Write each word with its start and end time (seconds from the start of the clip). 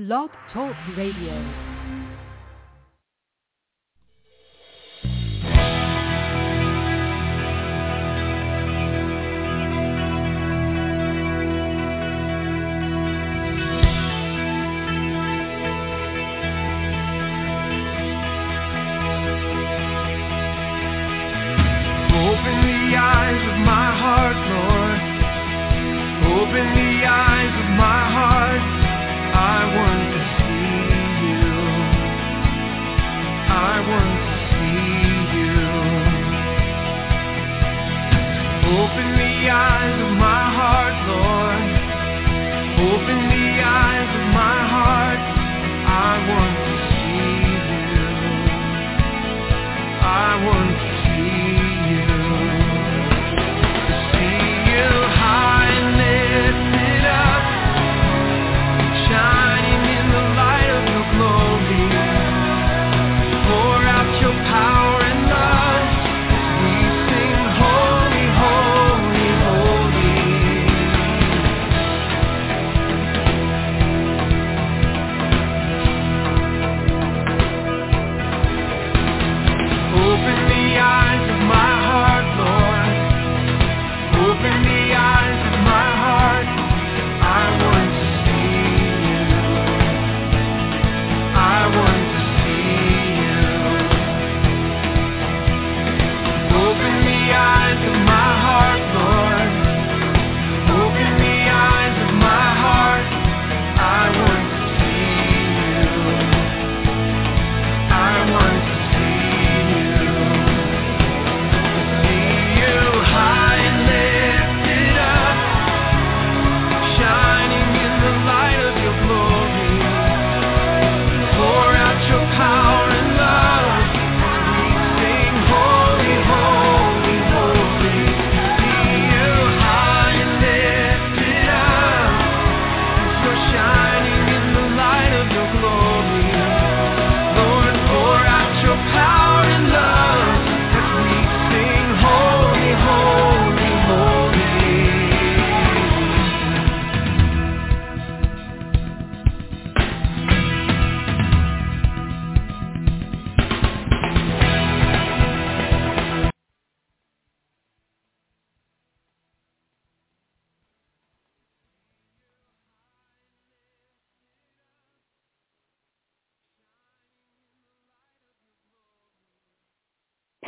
Blog 0.00 0.30
Talk 0.50 0.74
Radio. 0.96 1.69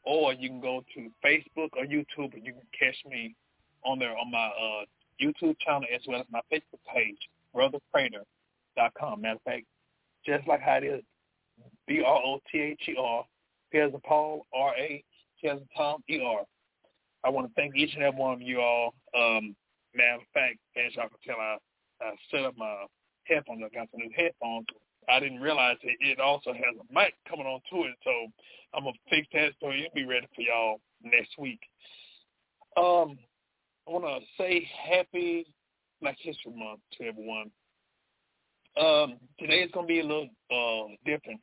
or 0.03 0.33
you 0.33 0.50
can 0.50 0.61
go 0.61 0.83
to 0.95 1.09
Facebook 1.23 1.69
or 1.75 1.85
YouTube 1.85 2.33
and 2.33 2.45
you 2.45 2.53
can 2.53 2.67
catch 2.77 2.97
me 3.09 3.33
on 3.83 4.00
there 4.00 4.17
on 4.17 4.31
my 4.31 4.47
uh, 4.47 4.85
YouTube 5.22 5.56
channel 5.59 5.83
as 5.94 6.01
well 6.07 6.22
as 6.22 6.25
my 6.31 6.41
Facebook 6.51 6.79
page, 6.94 7.17
brotherprater.com. 7.56 9.22
Matter 9.22 9.35
of 9.35 9.41
fact, 9.41 9.66
just 10.25 10.47
like 10.47 10.61
how 10.61 10.75
it 10.75 10.83
is, 10.83 11.03
B-R-O-T-H-E-R, 11.88 13.25
P 13.71 13.77
as 13.80 13.94
in 13.94 14.00
Paul, 14.01 14.45
R-A, 14.53 15.03
In 15.44 15.62
Tom, 15.75 16.04
E-R. 16.10 16.42
I 17.24 17.30
want 17.30 17.48
to 17.48 17.54
thank 17.54 17.75
each 17.75 17.94
and 17.94 18.04
every 18.04 18.19
one 18.19 18.34
of 18.34 18.42
you 18.42 18.60
all. 18.60 18.94
Um, 19.16 19.56
matter 19.94 20.16
of 20.16 20.28
fact, 20.34 20.57
as 20.75 20.95
y'all 20.95 21.10
can 21.10 21.18
tell, 21.25 21.39
I, 21.39 21.57
I 22.01 22.12
set 22.31 22.45
up 22.45 22.56
my 22.57 22.86
headphones. 23.25 23.62
I 23.66 23.75
got 23.75 23.88
some 23.92 24.01
new 24.01 24.12
headphones. 24.16 24.66
I 25.10 25.19
didn't 25.19 25.42
realize 25.42 25.78
that 25.84 25.94
it 26.00 26.19
also 26.19 26.54
has 26.54 26.75
a 26.80 26.94
mic 26.94 27.13
coming 27.30 27.45
onto 27.45 27.88
it, 27.88 27.95
so 28.04 28.12
I'm 28.74 28.84
gonna 28.84 28.95
fix 29.10 29.28
that 29.34 29.54
so 29.60 29.72
it'll 29.72 29.94
be 29.95 30.06
ready 30.06 30.28
for 30.36 30.42
y'all 30.42 30.81
next 31.01 31.38
week. 31.38 31.60
Um, 32.75 33.18
I 33.88 33.92
want 33.92 34.04
to 34.04 34.19
say 34.38 34.68
Happy 34.90 35.45
Black 36.01 36.18
History 36.19 36.51
Month 36.54 36.81
to 36.98 37.07
everyone. 37.07 37.51
Um, 38.80 39.16
today 39.40 39.62
is 39.62 39.72
gonna 39.72 39.88
be 39.88 40.01
a 40.01 40.04
little 40.04 40.30
uh, 40.51 40.94
different. 41.06 41.40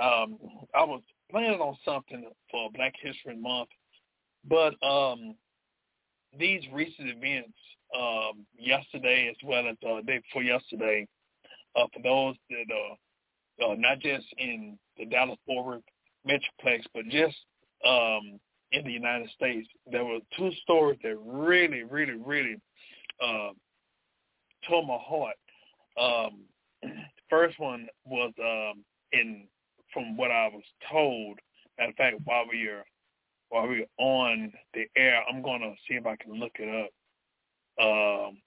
Um, 0.00 0.38
I 0.74 0.84
was 0.84 1.02
planning 1.30 1.60
on 1.60 1.76
something 1.84 2.24
for 2.50 2.70
Black 2.74 2.94
History 3.02 3.36
Month, 3.36 3.68
but 4.48 4.74
um, 4.86 5.34
these 6.38 6.62
recent 6.72 7.08
events 7.08 7.56
um, 7.96 8.46
yesterday 8.58 9.28
as 9.30 9.36
well 9.44 9.68
as 9.68 9.76
uh, 9.86 10.00
day 10.02 10.18
before 10.18 10.42
yesterday, 10.42 11.06
uh, 11.76 11.86
for 11.94 12.02
those 12.02 12.36
that 12.50 12.66
uh, 12.74 13.70
uh, 13.70 13.74
not 13.76 14.00
just 14.00 14.26
in 14.38 14.78
the 14.98 15.06
Dallas 15.06 15.38
Fort 15.46 15.66
Worth 15.66 15.82
Metroplex, 16.26 16.82
but 16.94 17.04
just 17.08 17.36
um, 17.86 18.38
in 18.72 18.84
the 18.84 18.92
United 18.92 19.30
States. 19.30 19.68
There 19.90 20.04
were 20.04 20.18
two 20.36 20.50
stories 20.62 20.98
that 21.02 21.16
really, 21.24 21.82
really, 21.84 22.14
really 22.14 22.56
uh, 23.22 23.50
tore 24.68 24.86
my 24.86 24.98
heart. 25.00 25.36
Um, 26.00 26.42
first 27.30 27.58
one 27.58 27.86
was 28.04 28.32
um, 28.40 28.84
in, 29.12 29.46
from 29.98 30.16
what 30.16 30.30
I 30.30 30.48
was 30.48 30.62
told. 30.90 31.38
Matter 31.76 31.90
of 31.90 31.96
fact, 31.96 32.16
while 32.24 32.44
we 32.50 32.68
are 32.68 32.84
while 33.48 33.66
we're 33.66 33.86
on 33.98 34.52
the 34.74 34.84
air, 34.96 35.22
I'm 35.28 35.42
gonna 35.42 35.72
see 35.88 35.94
if 35.94 36.06
I 36.06 36.14
can 36.16 36.34
look 36.34 36.52
it 36.60 36.68
up. 36.68 37.84
Um, 37.84 38.38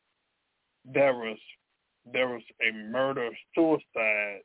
there 0.85 1.13
was 1.13 1.37
there 2.13 2.29
was 2.29 2.41
a 2.61 2.71
murder 2.71 3.29
suicide 3.53 4.41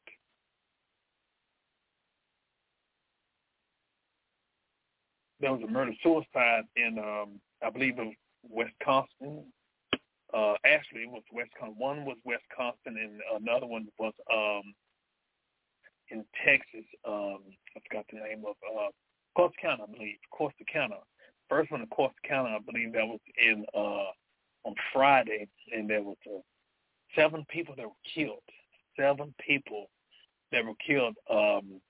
there 5.41 5.52
was 5.52 5.62
a 5.62 5.70
murder 5.70 5.93
suicide 6.02 6.64
in 6.76 6.99
um 6.99 7.41
I 7.64 7.70
believe 7.70 7.99
it 7.99 8.05
was 8.05 8.14
Wisconsin. 8.50 9.44
Uh 10.35 10.55
actually 10.67 11.02
it 11.02 11.11
was 11.11 11.23
Wisconsin. 11.32 11.76
One 11.79 12.05
was 12.05 12.17
Wisconsin 12.25 12.99
and 13.00 13.20
another 13.41 13.67
one 13.67 13.87
was 13.99 14.12
um 14.32 14.75
in 16.11 16.25
Texas. 16.44 16.85
Um 17.06 17.38
I 17.76 17.81
forgot 17.88 18.06
the 18.11 18.19
name 18.19 18.44
of 18.47 18.56
uh 18.64 18.91
Corsicana, 19.37 19.82
I 19.82 19.93
believe. 19.93 20.17
Corsicana. 20.32 20.99
First 21.49 21.70
one 21.70 21.82
in 21.82 21.87
Corsicana, 21.88 22.56
I 22.56 22.58
believe 22.58 22.93
that 22.93 23.06
was 23.06 23.20
in 23.38 23.64
uh 23.75 24.11
on 24.64 24.75
Friday 24.93 25.47
and 25.73 25.88
there 25.88 26.03
was 26.03 26.17
uh, 26.26 26.41
seven 27.14 27.44
people 27.49 27.75
that 27.76 27.87
were 27.87 28.03
killed. 28.14 28.43
Seven 28.99 29.35
people 29.47 29.91
that 30.53 30.64
were 30.64 30.75
killed. 30.87 31.17
Um 31.31 31.81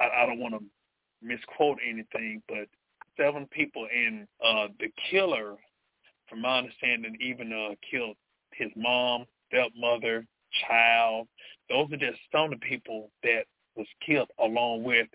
I, 0.00 0.22
I 0.22 0.26
don't 0.26 0.40
want 0.40 0.54
to 0.54 0.62
misquote 1.22 1.78
anything, 1.86 2.42
but 2.48 2.68
seven 3.16 3.46
people 3.50 3.86
and 3.94 4.26
uh 4.44 4.68
the 4.80 4.90
killer, 5.10 5.56
from 6.28 6.42
my 6.42 6.58
understanding, 6.58 7.16
even 7.20 7.52
uh 7.52 7.74
killed 7.90 8.16
his 8.52 8.70
mom, 8.76 9.24
stepmother, 9.48 10.26
child. 10.68 11.28
Those 11.68 11.92
are 11.92 11.96
just 11.96 12.18
some 12.32 12.44
of 12.44 12.50
the 12.60 12.66
people 12.66 13.10
that 13.22 13.44
was 13.76 13.86
killed 14.04 14.30
along 14.38 14.84
with 14.84 15.08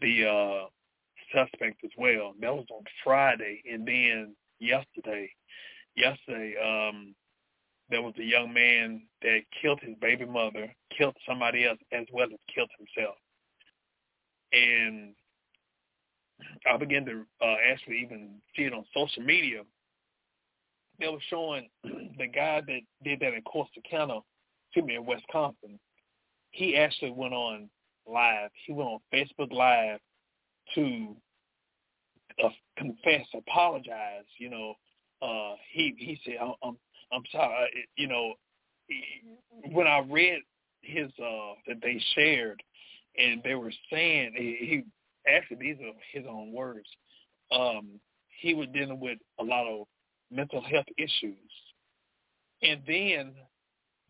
the 0.00 0.26
uh 0.26 0.66
suspect 1.34 1.82
as 1.84 1.90
well. 1.96 2.34
That 2.40 2.54
was 2.54 2.66
on 2.70 2.84
Friday 3.04 3.62
and 3.70 3.86
then 3.86 4.34
yesterday 4.60 5.30
yesterday 5.96 6.54
um 6.62 7.14
there 7.90 8.02
was 8.02 8.14
a 8.18 8.24
young 8.24 8.52
man 8.52 9.02
that 9.20 9.40
killed 9.60 9.80
his 9.82 9.94
baby 10.00 10.24
mother, 10.24 10.74
killed 10.96 11.16
somebody 11.28 11.66
else 11.66 11.78
as 11.92 12.06
well 12.10 12.26
as 12.26 12.38
killed 12.54 12.70
himself. 12.78 13.16
And 14.52 15.14
I 16.70 16.76
began 16.78 17.04
to 17.04 17.24
uh, 17.42 17.56
actually 17.70 17.98
even 17.98 18.40
see 18.56 18.62
it 18.62 18.72
on 18.72 18.84
social 18.94 19.22
media. 19.22 19.62
They 20.98 21.08
were 21.08 21.18
showing 21.28 21.68
the 21.84 22.26
guy 22.26 22.62
that 22.66 22.80
did 23.04 23.20
that 23.20 23.34
in 23.34 23.42
Corsicana, 23.42 24.22
excuse 24.72 24.86
me, 24.86 24.96
in 24.96 25.06
Wisconsin. 25.06 25.78
He 26.50 26.76
actually 26.76 27.12
went 27.12 27.34
on 27.34 27.68
live. 28.06 28.50
He 28.66 28.72
went 28.72 28.88
on 28.88 28.98
Facebook 29.12 29.52
Live 29.52 30.00
to 30.74 31.16
uh, 32.42 32.48
confess, 32.76 33.26
apologize. 33.34 34.24
You 34.38 34.50
know, 34.50 34.74
uh, 35.20 35.54
he 35.70 35.94
he 35.98 36.18
said, 36.24 36.36
"I'm 36.40 36.76
I'm, 37.12 37.22
sorry." 37.30 37.68
You 37.96 38.08
know, 38.08 38.34
when 39.72 39.86
I 39.86 40.00
read 40.08 40.40
his 40.82 41.10
uh 41.18 41.54
that 41.66 41.80
they 41.82 42.02
shared, 42.14 42.62
and 43.16 43.42
they 43.42 43.54
were 43.54 43.72
saying 43.90 44.32
he 44.36 44.84
actually 45.26 45.58
these 45.60 45.76
are 45.80 45.92
his 46.12 46.24
own 46.28 46.52
words. 46.52 46.88
Um, 47.50 48.00
he 48.40 48.54
was 48.54 48.68
dealing 48.72 49.00
with 49.00 49.18
a 49.38 49.44
lot 49.44 49.66
of 49.66 49.86
mental 50.30 50.62
health 50.62 50.86
issues. 50.96 51.36
And 52.62 52.80
then 52.86 53.34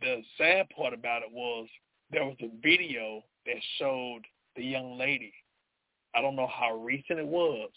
the 0.02 0.22
sad 0.36 0.68
part 0.70 0.92
about 0.92 1.22
it 1.22 1.32
was 1.32 1.68
there 2.10 2.24
was 2.24 2.36
a 2.40 2.50
video 2.62 3.22
that 3.46 3.56
showed 3.78 4.22
the 4.56 4.64
young 4.64 4.98
lady. 4.98 5.32
I 6.14 6.20
don't 6.20 6.36
know 6.36 6.48
how 6.48 6.76
recent 6.76 7.18
it 7.18 7.26
was, 7.26 7.70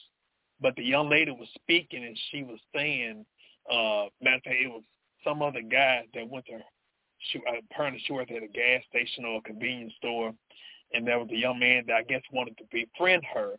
but 0.59 0.75
the 0.75 0.83
young 0.83 1.09
lady 1.09 1.31
was 1.31 1.47
speaking 1.55 2.03
and 2.03 2.17
she 2.31 2.43
was 2.43 2.59
saying, 2.75 3.25
uh, 3.71 4.09
matter 4.21 4.37
of 4.37 4.43
fact, 4.43 4.57
it 4.61 4.69
was 4.69 4.83
some 5.23 5.41
other 5.41 5.61
guy 5.61 6.03
that 6.13 6.29
went 6.29 6.45
to, 6.47 6.59
she, 7.31 7.39
apparently 7.71 8.01
she 8.05 8.13
worked 8.13 8.31
at 8.31 8.43
a 8.43 8.47
gas 8.47 8.81
station 8.89 9.23
or 9.23 9.37
a 9.37 9.41
convenience 9.41 9.93
store 9.97 10.33
and 10.93 11.07
there 11.07 11.19
was 11.19 11.29
a 11.31 11.37
young 11.37 11.59
man 11.59 11.83
that 11.87 11.95
I 11.95 12.03
guess 12.03 12.21
wanted 12.31 12.57
to 12.57 12.63
befriend 12.71 13.23
her, 13.33 13.55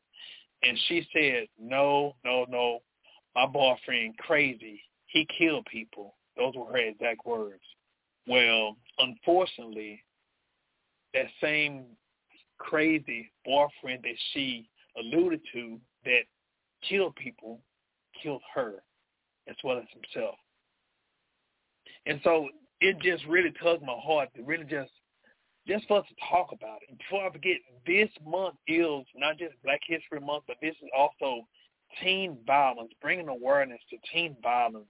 and 0.63 0.79
she 0.89 1.07
said, 1.13 1.49
"No, 1.59 2.15
no, 2.25 2.47
no, 2.49 2.81
my 3.35 3.47
boyfriend 3.47 4.17
crazy. 4.19 4.83
He 5.07 5.27
killed 5.39 5.67
people." 5.67 6.17
Those 6.37 6.55
were 6.55 6.67
her 6.73 6.79
exact 6.79 7.25
words. 7.25 7.63
Well, 8.27 8.77
unfortunately, 8.99 10.03
that 11.15 11.27
same 11.41 11.85
crazy 12.59 13.31
boyfriend 13.45 14.03
that 14.03 14.17
she 14.33 14.69
alluded 14.99 15.41
to 15.53 15.79
that 16.05 16.23
killed 16.89 17.15
people 17.17 17.61
killed 18.23 18.43
her 18.55 18.83
as 19.49 19.57
well 19.63 19.79
as 19.79 19.85
himself. 19.93 20.37
And 22.07 22.21
so 22.25 22.49
it 22.81 22.99
just 23.01 23.25
really 23.27 23.53
tugged 23.63 23.83
my 23.83 23.97
heart 24.03 24.31
to 24.37 24.43
really 24.43 24.65
just 24.65 24.91
just 25.67 25.87
for 25.89 25.99
us 25.99 26.07
to 26.09 26.15
talk 26.31 26.53
about 26.53 26.79
it. 26.83 26.91
And 26.91 26.99
before 26.99 27.27
I 27.27 27.33
forget, 27.33 27.57
this 27.87 28.09
month 28.25 28.55
is 28.69 29.05
not 29.17 29.37
just 29.37 29.55
Black 29.65 29.81
History 29.85 30.21
Month, 30.21 30.45
but 30.47 30.57
this 30.63 30.77
is 30.81 30.89
also 30.97 31.43
teen 32.03 32.39
violence, 32.47 32.93
bringing 33.03 33.29
awareness 33.29 33.81
to 33.91 33.97
teen 34.13 34.37
violence 34.43 34.87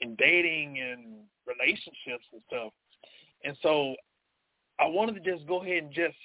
in 0.00 0.14
dating 0.16 0.78
and 0.78 1.24
relationships 1.46 2.26
and 2.32 2.42
stuff. 2.46 2.72
And 3.44 3.56
so 3.62 3.94
I 4.78 4.86
wanted 4.86 5.22
to 5.22 5.30
just 5.30 5.46
go 5.46 5.62
ahead 5.62 5.84
and 5.84 5.92
just 5.92 6.16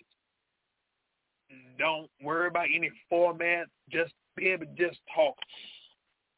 don't 1.78 2.10
worry 2.22 2.48
about 2.48 2.68
any 2.74 2.92
format. 3.10 3.68
Just 3.92 4.14
be 4.36 4.50
able 4.50 4.66
to 4.66 4.76
just 4.76 5.00
talk. 5.14 5.36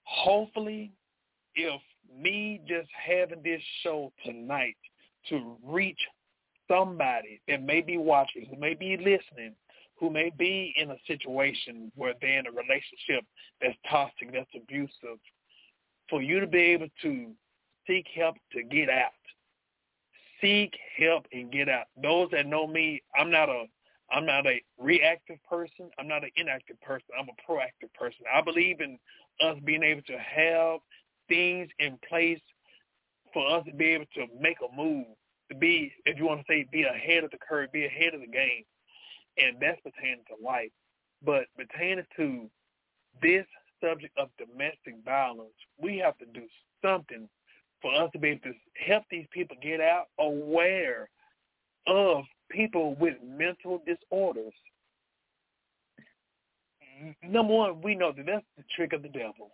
Hopefully, 0.03 0.91
if 1.55 1.81
me 2.15 2.61
just 2.67 2.89
having 2.91 3.41
this 3.43 3.61
show 3.83 4.11
tonight 4.25 4.77
to 5.29 5.57
reach 5.63 5.99
somebody 6.67 7.41
that 7.47 7.63
may 7.63 7.81
be 7.81 7.97
watching, 7.97 8.47
who 8.49 8.59
may 8.59 8.73
be 8.73 8.97
listening, 8.97 9.53
who 9.99 10.09
may 10.09 10.31
be 10.37 10.73
in 10.77 10.91
a 10.91 10.97
situation 11.07 11.91
where 11.95 12.13
they're 12.21 12.39
in 12.39 12.47
a 12.47 12.51
relationship 12.51 13.25
that's 13.61 13.77
toxic, 13.89 14.31
that's 14.31 14.49
abusive, 14.55 15.19
for 16.09 16.21
you 16.21 16.39
to 16.39 16.47
be 16.47 16.59
able 16.59 16.87
to 17.01 17.31
seek 17.85 18.05
help 18.15 18.35
to 18.53 18.63
get 18.63 18.89
out. 18.89 19.11
Seek 20.41 20.73
help 20.97 21.25
and 21.31 21.51
get 21.51 21.67
out. 21.67 21.85
Those 22.01 22.29
that 22.31 22.45
know 22.45 22.67
me, 22.67 23.01
I'm 23.17 23.31
not 23.31 23.49
a 23.49 23.65
I'm 24.09 24.25
not 24.25 24.47
a 24.47 24.61
reactive 24.79 25.37
person. 25.49 25.89
I'm 25.99 26.07
not 26.07 26.23
an 26.23 26.31
inactive 26.37 26.79
person. 26.81 27.07
I'm 27.19 27.27
a 27.27 27.51
proactive 27.51 27.93
person. 27.93 28.25
I 28.33 28.41
believe 28.41 28.79
in 28.79 28.97
us 29.41 29.57
being 29.65 29.83
able 29.83 30.03
to 30.03 30.17
have 30.17 30.79
things 31.27 31.69
in 31.79 31.99
place 32.07 32.39
for 33.33 33.45
us 33.49 33.65
to 33.65 33.73
be 33.73 33.87
able 33.87 34.05
to 34.15 34.27
make 34.39 34.57
a 34.61 34.75
move 34.75 35.07
to 35.49 35.55
be, 35.55 35.91
if 36.05 36.17
you 36.17 36.25
want 36.25 36.39
to 36.39 36.45
say, 36.47 36.65
be 36.71 36.83
ahead 36.83 37.23
of 37.23 37.31
the 37.31 37.37
curve, 37.37 37.71
be 37.71 37.85
ahead 37.85 38.13
of 38.13 38.21
the 38.21 38.27
game, 38.27 38.63
and 39.37 39.57
that's 39.61 39.79
pertaining 39.81 40.23
to 40.27 40.45
life. 40.45 40.71
But 41.25 41.45
pertaining 41.55 42.05
to 42.17 42.49
this 43.21 43.45
subject 43.81 44.17
of 44.17 44.29
domestic 44.37 44.95
violence, 45.05 45.53
we 45.81 45.97
have 45.97 46.17
to 46.17 46.25
do 46.33 46.45
something 46.81 47.27
for 47.81 47.93
us 47.93 48.09
to 48.13 48.19
be 48.19 48.29
able 48.29 48.41
to 48.41 48.53
help 48.85 49.03
these 49.09 49.27
people 49.31 49.55
get 49.61 49.81
out 49.81 50.05
aware 50.19 51.09
of 51.85 52.23
people 52.49 52.95
with 52.95 53.15
mental 53.23 53.81
disorders. 53.85 54.53
Number 57.23 57.53
one, 57.53 57.81
we 57.81 57.95
know 57.95 58.11
that 58.11 58.25
that's 58.25 58.45
the 58.57 58.63
trick 58.75 58.93
of 58.93 59.03
the 59.03 59.09
devil. 59.09 59.51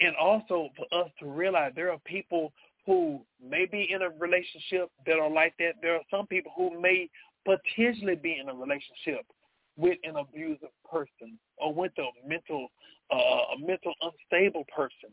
And 0.00 0.14
also 0.16 0.68
for 0.76 0.86
us 0.98 1.10
to 1.18 1.26
realize 1.26 1.72
there 1.74 1.92
are 1.92 1.98
people 2.06 2.52
who 2.86 3.20
may 3.44 3.66
be 3.66 3.88
in 3.92 4.02
a 4.02 4.10
relationship 4.10 4.90
that 5.06 5.18
are 5.18 5.30
like 5.30 5.54
that. 5.58 5.74
There 5.82 5.96
are 5.96 6.02
some 6.10 6.26
people 6.26 6.52
who 6.56 6.80
may 6.80 7.10
potentially 7.44 8.14
be 8.14 8.38
in 8.40 8.48
a 8.48 8.54
relationship 8.54 9.26
with 9.80 9.98
an 10.04 10.16
abusive 10.16 10.68
person 10.90 11.38
or 11.56 11.72
with 11.72 11.92
a 11.98 12.28
mental 12.28 12.68
uh, 13.10 13.56
a 13.56 13.58
mental 13.58 13.92
unstable 14.02 14.64
person. 14.74 15.10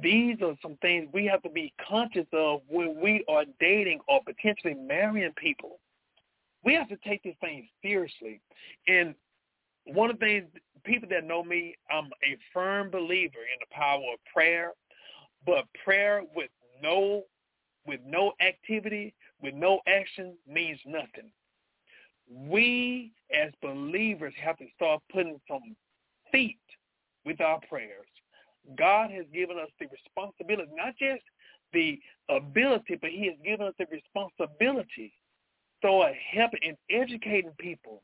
These 0.00 0.36
are 0.42 0.54
some 0.60 0.76
things 0.82 1.08
we 1.12 1.24
have 1.26 1.42
to 1.42 1.50
be 1.50 1.72
conscious 1.88 2.26
of 2.32 2.60
when 2.68 3.00
we 3.00 3.24
are 3.28 3.44
dating 3.58 4.00
or 4.08 4.20
potentially 4.24 4.74
marrying 4.74 5.32
people. 5.36 5.80
We 6.64 6.74
have 6.74 6.88
to 6.88 6.96
take 6.98 7.22
these 7.22 7.34
things 7.40 7.64
seriously. 7.82 8.40
And 8.86 9.14
one 9.86 10.10
of 10.10 10.18
the 10.18 10.26
things, 10.26 10.46
people 10.84 11.08
that 11.10 11.24
know 11.24 11.42
me, 11.42 11.76
I'm 11.90 12.10
a 12.22 12.36
firm 12.52 12.90
believer 12.90 13.38
in 13.38 13.58
the 13.60 13.74
power 13.74 14.02
of 14.12 14.18
prayer, 14.32 14.72
but 15.46 15.64
prayer 15.84 16.22
with 16.34 16.50
no 16.82 17.24
with 17.86 18.00
no 18.04 18.32
activity, 18.40 19.14
with 19.40 19.54
no 19.54 19.80
action 19.86 20.34
means 20.48 20.80
nothing. 20.84 21.30
We 22.32 23.12
as 23.34 23.52
believers 23.62 24.34
have 24.42 24.56
to 24.58 24.66
start 24.74 25.02
putting 25.12 25.40
some 25.48 25.76
feet 26.32 26.58
with 27.24 27.40
our 27.40 27.60
prayers. 27.68 28.06
God 28.76 29.10
has 29.10 29.26
given 29.32 29.58
us 29.58 29.68
the 29.78 29.86
responsibility, 29.86 30.70
not 30.74 30.96
just 30.96 31.22
the 31.72 32.00
ability, 32.28 32.98
but 33.00 33.10
he 33.10 33.26
has 33.26 33.36
given 33.44 33.66
us 33.66 33.74
the 33.78 33.86
responsibility 33.90 35.12
start 35.78 36.14
helping 36.32 36.60
and 36.66 36.76
educating 36.90 37.52
people 37.58 38.02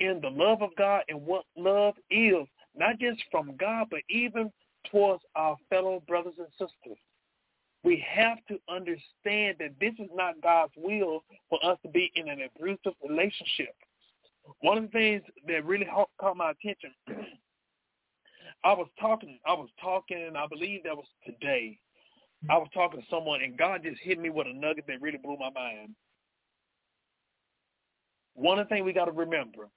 in 0.00 0.20
the 0.20 0.28
love 0.28 0.62
of 0.62 0.70
God 0.76 1.02
and 1.08 1.24
what 1.24 1.44
love 1.56 1.94
is, 2.10 2.46
not 2.76 2.98
just 2.98 3.22
from 3.30 3.56
God, 3.56 3.86
but 3.90 4.00
even 4.10 4.50
towards 4.90 5.22
our 5.36 5.56
fellow 5.70 6.02
brothers 6.06 6.34
and 6.38 6.48
sisters. 6.52 6.98
We 7.84 8.02
have 8.08 8.38
to 8.48 8.58
understand 8.68 9.56
that 9.60 9.74
this 9.78 9.92
is 9.98 10.08
not 10.14 10.40
God's 10.42 10.72
will 10.76 11.22
for 11.50 11.64
us 11.64 11.78
to 11.82 11.90
be 11.90 12.10
in 12.16 12.30
an 12.30 12.40
abusive 12.40 12.94
relationship. 13.06 13.74
One 14.60 14.78
of 14.78 14.84
the 14.84 14.90
things 14.90 15.22
that 15.46 15.64
really 15.66 15.86
caught 16.18 16.36
my 16.36 16.52
attention, 16.52 16.92
I 18.64 18.72
was 18.72 18.88
talking, 18.98 19.38
I 19.46 19.52
was 19.52 19.68
talking, 19.80 20.24
and 20.26 20.38
I 20.38 20.46
believe 20.46 20.84
that 20.84 20.96
was 20.96 21.06
today. 21.26 21.78
I 22.48 22.56
was 22.56 22.68
talking 22.72 23.00
to 23.00 23.06
someone, 23.10 23.42
and 23.42 23.56
God 23.56 23.82
just 23.82 24.00
hit 24.02 24.18
me 24.18 24.30
with 24.30 24.46
a 24.46 24.52
nugget 24.52 24.86
that 24.88 25.02
really 25.02 25.18
blew 25.18 25.36
my 25.38 25.50
mind. 25.50 25.94
One 28.34 28.58
of 28.58 28.66
the 28.66 28.74
things 28.74 28.84
we 28.84 28.92
got 28.92 29.06
to 29.06 29.12
remember, 29.12 29.68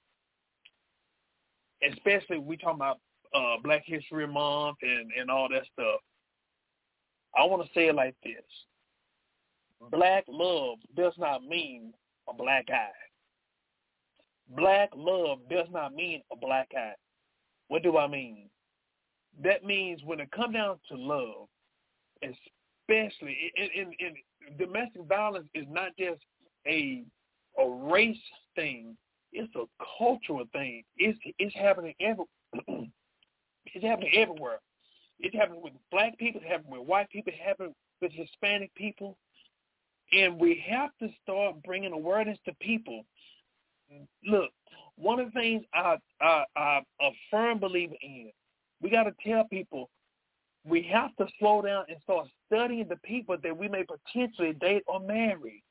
especially 1.88 2.40
we 2.40 2.58
talking 2.58 2.78
about 2.78 3.00
uh, 3.34 3.58
Black 3.64 3.84
History 3.86 4.28
Month 4.28 4.78
and, 4.82 5.12
and 5.18 5.30
all 5.30 5.48
that 5.50 5.64
stuff, 5.74 6.00
I 7.36 7.44
want 7.46 7.64
to 7.64 7.70
say 7.74 7.88
it 7.88 7.96
like 7.96 8.16
this. 8.24 8.44
Uh-huh. 9.82 9.90
Black 9.92 10.26
love 10.28 10.78
does 10.96 11.14
not 11.18 11.44
mean 11.44 11.94
a 12.30 12.34
black 12.34 12.68
eye. 12.70 12.90
Black 14.56 14.90
love 14.96 15.40
does 15.50 15.68
not 15.72 15.94
mean 15.94 16.22
a 16.32 16.36
black 16.36 16.70
eye. 16.76 16.96
What 17.68 17.84
do 17.84 17.98
I 17.98 18.08
mean? 18.08 18.50
That 19.44 19.66
means 19.66 20.02
when 20.04 20.20
it 20.20 20.32
comes 20.32 20.54
down 20.54 20.80
to 20.90 20.98
love, 20.98 21.48
especially 22.24 23.52
in, 23.56 23.70
in, 23.76 23.94
in 24.00 24.58
domestic 24.58 25.04
violence 25.08 25.48
is 25.54 25.66
not 25.70 25.92
just 25.98 26.22
a 26.68 27.04
a 27.60 27.70
race 27.70 28.18
thing. 28.56 28.96
It's 29.34 29.54
a 29.56 29.66
cultural 29.98 30.46
thing. 30.54 30.84
It's 30.98 31.18
it's 31.38 31.56
happening 31.56 31.94
every 32.00 32.26
it's 33.66 33.84
happening 33.84 34.12
everywhere. 34.16 34.60
It's 35.20 35.36
happening 35.36 35.62
with 35.62 35.74
black 35.92 36.18
people. 36.18 36.42
It's 36.42 36.50
happening 36.50 36.80
with 36.80 36.88
white 36.88 37.10
people. 37.10 37.34
It's 37.34 37.44
happening 37.44 37.74
with 38.02 38.12
Hispanic 38.12 38.74
people. 38.76 39.18
And 40.12 40.40
we 40.40 40.64
have 40.70 40.92
to 41.02 41.10
start 41.24 41.62
bringing 41.64 41.92
awareness 41.92 42.38
to 42.46 42.54
people. 42.62 43.04
Look, 44.26 44.52
one 44.98 45.20
of 45.20 45.34
the 45.34 45.40
things 45.40 45.64
I, 45.74 45.98
I, 46.22 46.44
I'm 46.56 46.84
a 47.02 47.10
firm 47.30 47.60
believer 47.60 47.96
in, 48.02 48.32
we 48.82 48.90
got 48.90 49.04
to 49.04 49.14
tell 49.26 49.44
people 49.46 49.90
we 50.66 50.84
have 50.92 51.16
to 51.16 51.28
slow 51.40 51.62
down 51.62 51.86
and 51.88 51.98
start 52.04 52.28
studying 52.46 52.88
the 52.88 52.98
people 52.98 53.38
that 53.42 53.58
we 53.58 53.68
may 53.68 53.84
potentially 53.84 54.54
date 54.54 54.84
or 54.88 55.00
marry. 55.00 55.64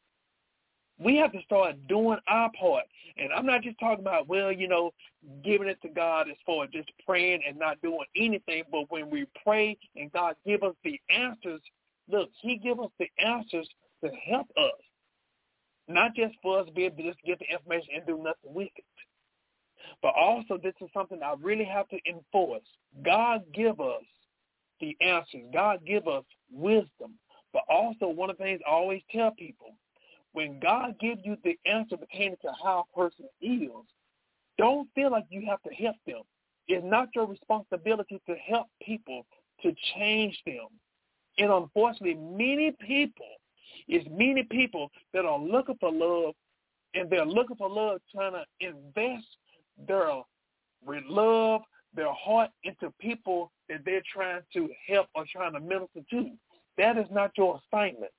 We 0.98 1.16
have 1.16 1.32
to 1.32 1.42
start 1.42 1.74
doing 1.88 2.18
our 2.28 2.50
part. 2.58 2.84
And 3.18 3.32
I'm 3.32 3.46
not 3.46 3.62
just 3.62 3.78
talking 3.78 4.00
about, 4.00 4.28
well, 4.28 4.52
you 4.52 4.68
know, 4.68 4.92
giving 5.44 5.68
it 5.68 5.80
to 5.82 5.88
God 5.88 6.28
as 6.28 6.36
far 6.44 6.64
as 6.64 6.70
just 6.70 6.90
praying 7.04 7.40
and 7.46 7.58
not 7.58 7.80
doing 7.82 8.04
anything. 8.16 8.64
But 8.70 8.90
when 8.90 9.10
we 9.10 9.26
pray 9.44 9.76
and 9.94 10.12
God 10.12 10.36
give 10.46 10.62
us 10.62 10.74
the 10.84 11.00
answers, 11.10 11.60
look, 12.10 12.30
he 12.40 12.56
give 12.56 12.80
us 12.80 12.90
the 12.98 13.08
answers 13.18 13.68
to 14.04 14.10
help 14.28 14.48
us. 14.56 14.80
Not 15.88 16.14
just 16.14 16.34
for 16.42 16.60
us 16.60 16.66
to 16.66 16.72
be 16.72 16.84
able 16.84 16.96
to 16.96 17.02
just 17.04 17.22
get 17.24 17.38
the 17.38 17.46
information 17.52 17.90
and 17.96 18.06
do 18.06 18.16
nothing 18.18 18.54
with 18.54 18.70
it. 18.76 18.84
But 20.02 20.14
also 20.14 20.58
this 20.58 20.74
is 20.80 20.88
something 20.92 21.22
I 21.22 21.34
really 21.40 21.64
have 21.64 21.88
to 21.88 21.98
enforce. 22.08 22.64
God 23.04 23.42
give 23.54 23.80
us 23.80 24.02
the 24.80 24.96
answers. 25.00 25.42
God 25.52 25.80
give 25.86 26.08
us 26.08 26.24
wisdom. 26.50 27.18
But 27.52 27.62
also 27.68 28.08
one 28.08 28.30
of 28.30 28.36
the 28.36 28.44
things 28.44 28.60
I 28.66 28.70
always 28.70 29.02
tell 29.10 29.30
people, 29.30 29.74
when 30.36 30.60
God 30.60 30.96
gives 31.00 31.22
you 31.24 31.38
the 31.44 31.58
answer 31.64 31.96
pertaining 31.96 32.36
to 32.42 32.52
how 32.62 32.84
a 32.84 32.98
person 32.98 33.24
is, 33.40 33.70
don't 34.58 34.86
feel 34.94 35.10
like 35.10 35.24
you 35.30 35.46
have 35.48 35.62
to 35.62 35.70
help 35.70 35.96
them. 36.06 36.20
It's 36.68 36.84
not 36.84 37.08
your 37.14 37.24
responsibility 37.24 38.20
to 38.28 38.34
help 38.34 38.66
people 38.82 39.24
to 39.62 39.74
change 39.94 40.38
them. 40.44 40.66
And 41.38 41.50
unfortunately, 41.50 42.16
many 42.16 42.76
people, 42.86 43.24
it's 43.88 44.06
many 44.10 44.42
people 44.42 44.90
that 45.14 45.24
are 45.24 45.38
looking 45.38 45.78
for 45.80 45.90
love, 45.90 46.34
and 46.92 47.08
they're 47.08 47.24
looking 47.24 47.56
for 47.56 47.70
love 47.70 48.02
trying 48.14 48.32
to 48.32 48.44
invest 48.60 49.24
their 49.88 50.20
love, 51.08 51.62
their 51.94 52.12
heart 52.12 52.50
into 52.62 52.92
people 53.00 53.50
that 53.70 53.86
they're 53.86 54.02
trying 54.12 54.42
to 54.52 54.68
help 54.86 55.06
or 55.14 55.24
trying 55.32 55.54
to 55.54 55.60
minister 55.60 56.00
to. 56.10 56.30
That 56.76 56.98
is 56.98 57.06
not 57.10 57.30
your 57.38 57.58
assignment. 57.72 58.12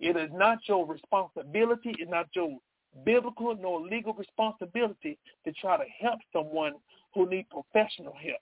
It 0.00 0.16
is 0.16 0.30
not 0.32 0.58
your 0.66 0.86
responsibility. 0.86 1.94
It's 1.98 2.10
not 2.10 2.28
your 2.34 2.58
biblical 3.04 3.54
nor 3.54 3.80
legal 3.80 4.14
responsibility 4.14 5.18
to 5.44 5.52
try 5.52 5.76
to 5.76 5.84
help 6.00 6.18
someone 6.32 6.72
who 7.14 7.28
needs 7.28 7.48
professional 7.50 8.14
help. 8.14 8.40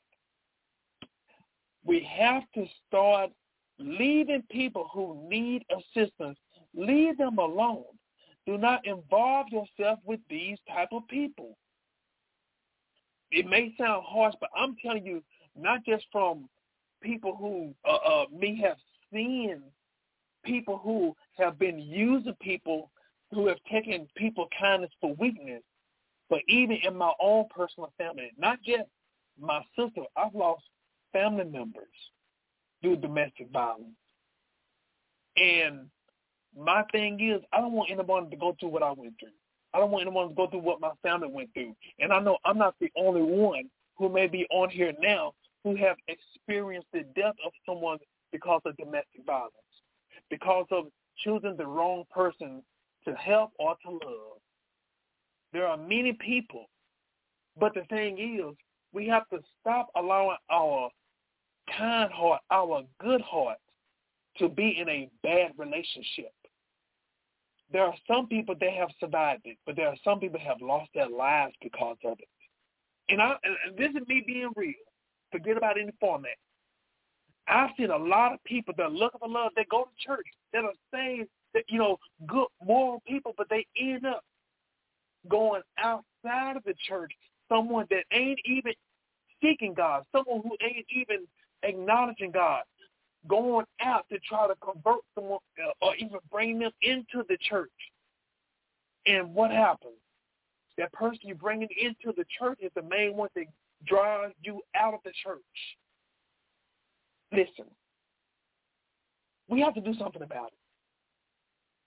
We 1.84 2.06
have 2.18 2.42
to 2.54 2.64
start 2.86 3.30
leaving 3.78 4.42
people 4.50 4.88
who 4.92 5.26
need 5.28 5.64
assistance. 5.70 6.38
Leave 6.74 7.18
them 7.18 7.38
alone. 7.38 7.84
Do 8.46 8.56
not 8.56 8.86
involve 8.86 9.46
yourself 9.50 9.98
with 10.04 10.20
these 10.30 10.58
type 10.72 10.88
of 10.92 11.06
people. 11.08 11.56
It 13.30 13.46
may 13.46 13.74
sound 13.78 14.04
harsh, 14.06 14.34
but 14.40 14.50
I'm 14.56 14.76
telling 14.82 15.04
you, 15.04 15.22
not 15.56 15.84
just 15.84 16.06
from 16.10 16.48
people 17.02 17.36
who 17.36 17.74
uh, 17.88 17.96
uh, 17.96 18.24
may 18.32 18.56
have 18.56 18.76
seen 19.12 19.60
people 20.44 20.78
who 20.82 21.14
have 21.38 21.58
been 21.58 21.78
using 21.78 22.34
people 22.40 22.90
who 23.32 23.46
have 23.46 23.58
taken 23.70 24.08
people 24.16 24.48
kindness 24.58 24.90
for 25.00 25.14
weakness, 25.14 25.62
but 26.30 26.40
even 26.48 26.78
in 26.84 26.96
my 26.96 27.12
own 27.20 27.46
personal 27.54 27.92
family, 27.98 28.32
not 28.38 28.58
just 28.62 28.88
my 29.40 29.62
sister, 29.76 30.02
I've 30.16 30.34
lost 30.34 30.62
family 31.12 31.44
members 31.44 31.84
due 32.82 32.96
to 32.96 33.00
domestic 33.00 33.50
violence. 33.52 33.96
And 35.36 35.86
my 36.56 36.82
thing 36.90 37.20
is, 37.20 37.42
I 37.52 37.60
don't 37.60 37.72
want 37.72 37.90
anyone 37.90 38.30
to 38.30 38.36
go 38.36 38.56
through 38.58 38.70
what 38.70 38.82
I 38.82 38.92
went 38.92 39.14
through. 39.20 39.28
I 39.74 39.78
don't 39.78 39.90
want 39.90 40.06
anyone 40.06 40.28
to 40.30 40.34
go 40.34 40.46
through 40.46 40.60
what 40.60 40.80
my 40.80 40.92
family 41.02 41.28
went 41.28 41.52
through. 41.54 41.76
And 41.98 42.12
I 42.12 42.20
know 42.20 42.38
I'm 42.44 42.58
not 42.58 42.74
the 42.80 42.90
only 42.96 43.22
one 43.22 43.70
who 43.96 44.08
may 44.08 44.26
be 44.26 44.46
on 44.50 44.70
here 44.70 44.92
now 45.00 45.34
who 45.64 45.76
have 45.76 45.96
experienced 46.08 46.88
the 46.92 47.04
death 47.14 47.34
of 47.44 47.52
someone 47.66 47.98
because 48.32 48.60
of 48.64 48.76
domestic 48.76 49.24
violence, 49.26 49.52
because 50.30 50.66
of 50.70 50.86
choosing 51.24 51.56
the 51.56 51.66
wrong 51.66 52.04
person 52.10 52.62
to 53.04 53.14
help 53.14 53.52
or 53.58 53.76
to 53.84 53.90
love. 53.90 54.38
There 55.52 55.66
are 55.66 55.76
many 55.76 56.12
people, 56.12 56.68
but 57.58 57.74
the 57.74 57.82
thing 57.88 58.18
is, 58.18 58.54
we 58.92 59.06
have 59.08 59.28
to 59.28 59.38
stop 59.60 59.88
allowing 59.96 60.36
our 60.50 60.90
kind 61.76 62.10
heart, 62.12 62.40
our 62.50 62.82
good 63.00 63.20
heart, 63.20 63.58
to 64.38 64.48
be 64.48 64.78
in 64.78 64.88
a 64.88 65.10
bad 65.22 65.52
relationship. 65.56 66.32
There 67.70 67.82
are 67.82 67.94
some 68.06 68.28
people 68.28 68.54
that 68.60 68.72
have 68.72 68.88
survived 68.98 69.42
it, 69.44 69.58
but 69.66 69.76
there 69.76 69.88
are 69.88 69.96
some 70.02 70.20
people 70.20 70.40
have 70.40 70.60
lost 70.62 70.90
their 70.94 71.08
lives 71.08 71.54
because 71.62 71.96
of 72.04 72.18
it. 72.18 72.28
And, 73.10 73.20
I, 73.20 73.36
and 73.66 73.76
this 73.76 73.90
is 73.90 74.06
me 74.08 74.22
being 74.26 74.50
real. 74.56 74.74
Forget 75.32 75.56
about 75.56 75.78
any 75.78 75.92
format. 76.00 76.36
I've 77.48 77.70
seen 77.76 77.90
a 77.90 77.96
lot 77.96 78.32
of 78.32 78.42
people 78.44 78.74
that 78.76 78.92
looking 78.92 79.20
for 79.20 79.28
love. 79.28 79.52
They 79.56 79.64
go 79.70 79.84
to 79.84 80.06
church. 80.06 80.26
That 80.52 80.64
are 80.64 80.72
saved. 80.92 81.28
That 81.54 81.64
you 81.68 81.78
know, 81.78 81.98
good 82.26 82.46
moral 82.64 83.02
people, 83.06 83.34
but 83.36 83.48
they 83.48 83.66
end 83.78 84.04
up 84.06 84.22
going 85.28 85.62
outside 85.78 86.56
of 86.56 86.64
the 86.64 86.74
church. 86.86 87.12
Someone 87.48 87.86
that 87.90 88.04
ain't 88.12 88.40
even 88.44 88.72
seeking 89.42 89.74
God. 89.74 90.04
Someone 90.12 90.42
who 90.42 90.56
ain't 90.62 90.86
even 90.90 91.26
acknowledging 91.62 92.30
God. 92.30 92.62
Going 93.26 93.66
out 93.80 94.06
to 94.10 94.18
try 94.20 94.46
to 94.46 94.54
convert 94.56 95.00
someone 95.14 95.40
uh, 95.62 95.84
or 95.84 95.96
even 95.96 96.18
bring 96.30 96.58
them 96.58 96.70
into 96.82 97.24
the 97.28 97.36
church. 97.48 97.70
And 99.06 99.34
what 99.34 99.50
happens? 99.50 99.94
That 100.76 100.92
person 100.92 101.20
you 101.22 101.34
bring 101.34 101.62
into 101.62 102.14
the 102.16 102.24
church 102.38 102.58
is 102.60 102.70
the 102.74 102.82
main 102.82 103.16
one 103.16 103.30
that 103.34 103.46
draws 103.84 104.32
you 104.42 104.60
out 104.76 104.94
of 104.94 105.00
the 105.04 105.12
church. 105.24 105.40
Listen, 107.32 107.66
we 109.48 109.60
have 109.60 109.74
to 109.74 109.80
do 109.80 109.94
something 109.98 110.22
about 110.22 110.48
it. 110.48 110.58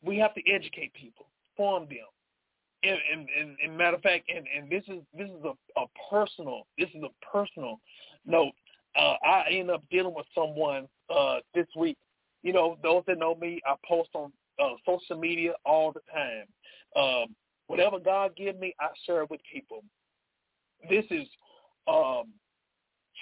We 0.03 0.17
have 0.17 0.33
to 0.36 0.41
educate 0.51 0.93
people, 0.93 1.27
form 1.55 1.86
them. 1.86 1.98
And, 2.83 2.98
and, 3.12 3.27
and, 3.39 3.57
and 3.63 3.77
matter 3.77 3.98
of 3.98 4.01
fact, 4.01 4.29
and, 4.36 4.48
and 4.55 4.69
this 4.69 4.83
is 4.88 5.03
this 5.15 5.29
is 5.29 5.43
a, 5.45 5.79
a 5.79 5.86
personal 6.10 6.65
this 6.79 6.89
is 6.95 7.03
a 7.03 7.31
personal 7.31 7.79
note. 8.25 8.53
Uh, 8.95 9.13
I 9.24 9.45
end 9.51 9.69
up 9.69 9.83
dealing 9.91 10.15
with 10.15 10.25
someone 10.33 10.88
uh, 11.15 11.38
this 11.53 11.67
week. 11.75 11.98
You 12.41 12.53
know, 12.53 12.79
those 12.81 13.03
that 13.05 13.19
know 13.19 13.36
me, 13.36 13.62
I 13.67 13.75
post 13.88 14.10
on 14.15 14.31
uh, 14.60 14.71
social 14.86 15.15
media 15.19 15.53
all 15.63 15.93
the 15.93 16.01
time. 16.12 16.45
Um, 16.95 17.36
whatever 17.67 18.00
God 18.00 18.36
give 18.36 18.60
me, 18.60 18.74
I 18.79 18.88
share 19.05 19.25
with 19.25 19.41
people. 19.51 19.83
This 20.89 21.05
is 21.12 21.27
um, 21.88 22.33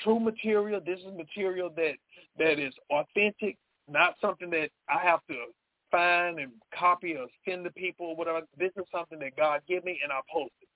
true 0.04 0.20
material. 0.20 0.82
This 0.86 1.00
is 1.00 1.14
material 1.16 1.72
that 1.76 1.94
that 2.38 2.60
is 2.60 2.74
authentic, 2.90 3.58
not 3.90 4.16
something 4.22 4.50
that 4.52 4.70
I 4.90 5.00
have 5.00 5.20
to 5.30 5.36
find 5.92 6.40
and 6.40 6.52
copy 6.78 7.16
or 7.16 7.28
send 7.48 7.64
to 7.64 7.72
people 7.72 8.08
or 8.08 8.16
whatever. 8.16 8.42
This 8.58 8.72
is 8.78 8.86
something 8.92 9.20
that 9.20 9.36
God 9.36 9.62
gave 9.68 9.84
me 9.84 10.00
and 10.04 10.12
I 10.12 10.20
post 10.32 10.54
it. 10.62 10.68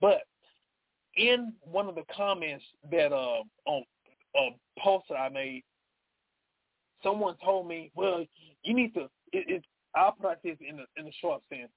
But 0.00 0.22
in 1.16 1.52
one 1.62 1.88
of 1.88 1.94
the 1.94 2.04
comments 2.14 2.64
that 2.90 3.12
uh, 3.12 3.42
on 3.66 3.84
a 4.36 4.50
post 4.78 5.06
that 5.10 5.16
I 5.16 5.28
made, 5.28 5.62
someone 7.02 7.36
told 7.44 7.68
me, 7.68 7.90
"Well, 7.94 8.24
you 8.62 8.74
need 8.74 8.94
to." 8.94 9.02
It, 9.32 9.48
it, 9.48 9.64
I'll 9.94 10.12
put 10.12 10.38
this 10.42 10.56
in 10.66 10.76
the 10.76 10.84
in 10.96 11.06
the 11.06 11.12
short 11.20 11.42
sense. 11.48 11.70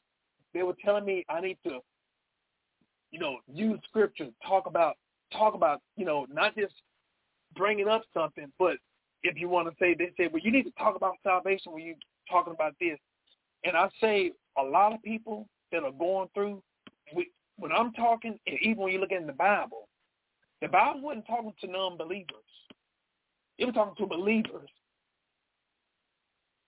They 0.53 0.63
were 0.63 0.75
telling 0.83 1.05
me 1.05 1.25
I 1.29 1.41
need 1.41 1.57
to, 1.65 1.79
you 3.11 3.19
know, 3.19 3.39
use 3.51 3.79
scripture, 3.89 4.27
talk 4.47 4.67
about 4.67 4.97
talk 5.33 5.53
about, 5.53 5.81
you 5.97 6.05
know, 6.05 6.25
not 6.31 6.55
just 6.55 6.73
bringing 7.55 7.87
up 7.87 8.03
something, 8.13 8.51
but 8.57 8.77
if 9.23 9.37
you 9.37 9.49
want 9.49 9.67
to 9.67 9.75
say, 9.79 9.95
they 9.97 10.11
say, 10.17 10.29
well, 10.31 10.41
you 10.43 10.51
need 10.51 10.63
to 10.63 10.71
talk 10.71 10.95
about 10.95 11.15
salvation 11.23 11.71
when 11.71 11.83
you're 11.83 11.95
talking 12.29 12.53
about 12.53 12.73
this. 12.79 12.97
And 13.63 13.75
I 13.75 13.89
say 14.01 14.31
a 14.57 14.63
lot 14.63 14.93
of 14.93 15.01
people 15.03 15.47
that 15.71 15.83
are 15.83 15.91
going 15.91 16.29
through, 16.33 16.61
when 17.57 17.71
I'm 17.71 17.93
talking, 17.93 18.37
and 18.47 18.57
even 18.61 18.83
when 18.83 18.93
you 18.93 18.99
look 18.99 19.11
in 19.11 19.27
the 19.27 19.33
Bible, 19.33 19.87
the 20.61 20.67
Bible 20.67 21.01
wasn't 21.01 21.27
talking 21.27 21.53
to 21.61 21.67
non-believers. 21.67 22.27
It 23.57 23.65
was 23.65 23.75
talking 23.75 23.95
to 23.97 24.07
believers. 24.07 24.69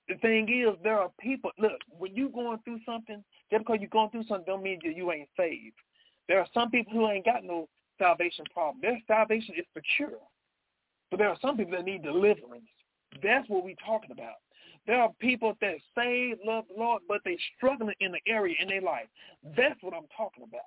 The 0.08 0.16
thing 0.16 0.48
is, 0.50 0.76
there 0.84 1.00
are 1.00 1.10
people, 1.20 1.52
look, 1.58 1.80
when 1.90 2.16
you're 2.16 2.30
going 2.30 2.60
through 2.64 2.80
something, 2.86 3.24
just 3.52 3.66
because 3.66 3.78
you're 3.80 3.90
going 3.90 4.12
through 4.12 4.26
something 4.28 4.46
don't 4.46 4.64
mean 4.64 4.80
that 4.84 4.96
you 4.96 5.12
ain't 5.12 5.30
saved. 5.36 5.76
There 6.28 6.40
are 6.40 6.48
some 6.54 6.70
people 6.70 6.94
who 6.94 7.10
ain't 7.10 7.26
got 7.26 7.44
no 7.44 7.68
salvation 7.98 8.46
problem. 8.54 8.82
Their 8.82 9.00
salvation 9.08 9.56
is 9.58 9.66
secure. 9.74 10.20
But 11.12 11.18
there 11.18 11.30
are 11.30 11.38
some 11.42 11.58
people 11.58 11.78
that 11.78 11.86
need 11.86 12.04
deliverance. 12.04 12.66
That's 13.24 13.48
what 13.50 13.64
we're 13.64 13.76
talking 13.86 14.12
about. 14.12 14.36
There 14.88 15.02
are 15.02 15.12
people 15.20 15.54
that 15.62 15.76
say 15.98 16.36
love 16.46 16.66
the 16.74 16.80
Lord, 16.80 17.02
but 17.08 17.22
they're 17.26 17.36
struggling 17.58 17.96
in 18.00 18.12
the 18.12 18.20
area 18.28 18.56
in 18.60 18.68
their 18.68 18.82
life. 18.82 19.08
That's 19.56 19.82
what 19.82 19.94
I'm 19.94 20.08
talking 20.16 20.44
about. 20.44 20.62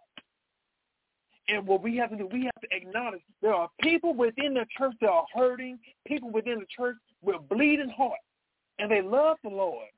And 1.49 1.67
what 1.67 1.83
we 1.83 1.97
have 1.97 2.11
to 2.11 2.17
do, 2.17 2.27
we 2.27 2.45
have 2.45 2.61
to 2.61 2.77
acknowledge 2.77 3.23
there 3.41 3.55
are 3.55 3.69
people 3.81 4.15
within 4.15 4.55
the 4.55 4.67
church 4.77 4.95
that 5.01 5.09
are 5.09 5.25
hurting, 5.35 5.79
people 6.07 6.31
within 6.31 6.59
the 6.59 6.67
church 6.75 6.97
with 7.23 7.37
bleeding 7.49 7.89
heart, 7.89 8.19
and 8.79 8.91
they 8.91 9.01
love 9.01 9.39
the 9.43 9.51
Lord. 9.51 9.89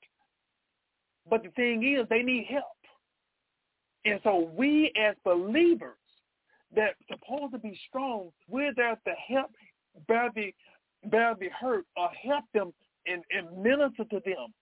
But 1.29 1.43
the 1.43 1.51
thing 1.51 1.83
is, 1.83 2.07
they 2.09 2.23
need 2.23 2.47
help. 2.49 2.65
And 4.05 4.21
so 4.23 4.51
we 4.57 4.93
as 4.97 5.17
believers 5.25 5.97
that 6.75 6.95
supposed 7.09 7.53
to 7.53 7.59
be 7.59 7.79
strong, 7.89 8.31
we're 8.49 8.75
there 8.75 8.99
to 9.07 9.13
help 9.29 9.51
bear 10.07 10.31
the 10.35 10.55
bear 11.11 11.35
the 11.39 11.49
hurt 11.49 11.85
or 11.97 12.09
help 12.23 12.45
them 12.53 12.73
and, 13.07 13.23
and 13.31 13.63
minister 13.63 14.05
to 14.05 14.21
them. 14.25 14.53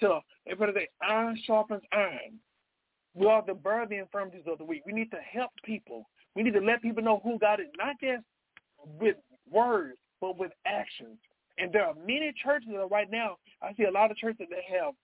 So 0.00 0.20
if 0.46 0.58
they 0.58 0.88
iron 1.02 1.38
sharpens 1.44 1.82
iron. 1.92 2.38
We 3.14 3.26
are 3.26 3.42
the 3.44 3.54
bear 3.54 3.84
the 3.86 3.96
infirmities 3.96 4.44
of 4.46 4.58
the 4.58 4.64
weak. 4.64 4.82
We 4.86 4.92
need 4.92 5.10
to 5.10 5.18
help 5.18 5.50
people. 5.64 6.08
We 6.36 6.42
need 6.44 6.54
to 6.54 6.60
let 6.60 6.82
people 6.82 7.02
know 7.02 7.20
who 7.24 7.38
God 7.38 7.58
is, 7.60 7.66
not 7.76 7.96
just 8.00 8.22
with 9.00 9.16
words, 9.50 9.98
but 10.20 10.38
with 10.38 10.52
actions. 10.66 11.18
And 11.58 11.72
there 11.72 11.84
are 11.84 11.94
many 11.94 12.32
churches 12.44 12.70
that 12.72 12.90
right 12.90 13.10
now, 13.10 13.36
I 13.60 13.74
see 13.74 13.84
a 13.84 13.90
lot 13.90 14.12
of 14.12 14.16
churches 14.16 14.46
that 14.50 14.80
have 14.80 14.94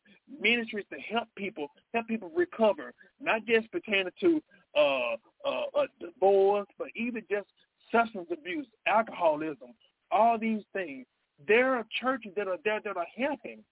ministries 0.41 0.85
to 0.93 0.99
help 1.01 1.27
people, 1.37 1.69
help 1.93 2.07
people 2.07 2.31
recover, 2.37 2.93
not 3.21 3.45
just 3.47 3.71
pertaining 3.73 4.13
to 4.21 4.41
uh, 4.79 5.17
uh, 5.45 5.65
uh, 5.79 5.87
divorce, 6.01 6.67
but 6.79 6.89
even 6.95 7.23
just 7.31 7.47
substance 7.91 8.29
abuse, 8.33 8.67
alcoholism, 8.87 9.75
all 10.11 10.39
these 10.39 10.63
things. 10.73 11.07
There 11.47 11.75
are 11.75 11.87
churches 12.01 12.33
that 12.37 12.49
are 12.49 12.59
there 12.65 12.81
that 12.85 12.97
are 12.97 13.07
helping, 13.17 13.65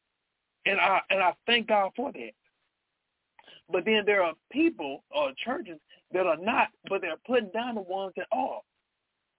and 0.66 0.80
I 0.80 1.00
and 1.10 1.20
I 1.20 1.32
thank 1.46 1.68
God 1.68 1.92
for 1.96 2.12
that. 2.12 2.32
But 3.70 3.84
then 3.84 4.02
there 4.04 4.22
are 4.22 4.34
people 4.50 5.04
or 5.10 5.32
churches 5.44 5.78
that 6.12 6.26
are 6.26 6.36
not, 6.36 6.68
but 6.88 7.00
they're 7.00 7.16
putting 7.26 7.50
down 7.50 7.76
the 7.76 7.82
ones 7.82 8.12
that 8.16 8.26
are. 8.32 8.60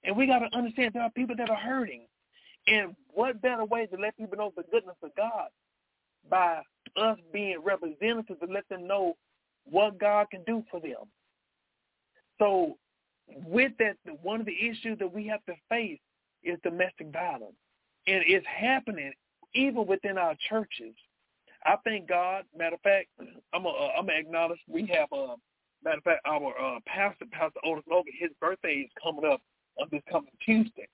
And 0.04 0.18
we 0.18 0.28
got 0.28 0.40
to 0.40 0.56
understand 0.56 0.92
there 0.94 1.04
are 1.04 1.12
people 1.12 1.36
that 1.38 1.50
are 1.50 1.56
hurting. 1.56 2.02
And 2.68 2.96
what 3.14 3.42
better 3.42 3.66
way 3.66 3.86
to 3.88 3.98
let 3.98 4.18
people 4.18 4.38
know 4.38 4.54
the 4.56 4.64
goodness 4.72 4.96
of 5.04 5.14
God 5.16 5.50
by 6.30 6.62
us 6.96 7.18
being 7.32 7.58
representatives 7.64 8.40
to 8.40 8.52
let 8.52 8.68
them 8.70 8.88
know 8.88 9.16
what 9.70 10.00
God 10.00 10.30
can 10.30 10.44
do 10.46 10.64
for 10.72 10.80
them. 10.80 11.08
So 12.44 12.78
with 13.46 13.72
that, 13.80 13.96
one 14.22 14.42
of 14.42 14.46
the 14.46 14.68
issues 14.68 15.00
that 15.00 15.12
we 15.12 15.26
have 15.28 15.44
to 15.46 15.54
face 15.70 16.00
is 16.44 16.60
domestic 16.62 17.08
violence. 17.14 17.56
And 18.06 18.22
it's 18.28 18.46
happening 18.46 19.14
even 19.56 19.86
within 19.86 20.18
our 20.18 20.36
churches. 20.50 20.94
I 21.66 21.76
thank 21.86 22.10
God. 22.10 22.44
Matter 22.58 22.76
of 22.76 22.82
fact, 22.82 23.08
I'm 23.54 23.64
going 23.64 23.76
uh, 23.98 24.12
acknowledge 24.12 24.60
we 24.68 24.86
have, 24.88 25.08
uh, 25.14 25.36
matter 25.86 26.00
of 26.00 26.04
fact, 26.04 26.22
our 26.26 26.54
uh, 26.60 26.80
pastor, 26.86 27.26
Pastor 27.32 27.60
Otis 27.64 27.86
Logan, 27.90 28.12
his 28.20 28.32
birthday 28.42 28.74
is 28.74 28.92
coming 29.02 29.24
up 29.24 29.40
on 29.80 29.88
this 29.90 30.02
coming 30.12 30.32
Tuesday. 30.46 30.88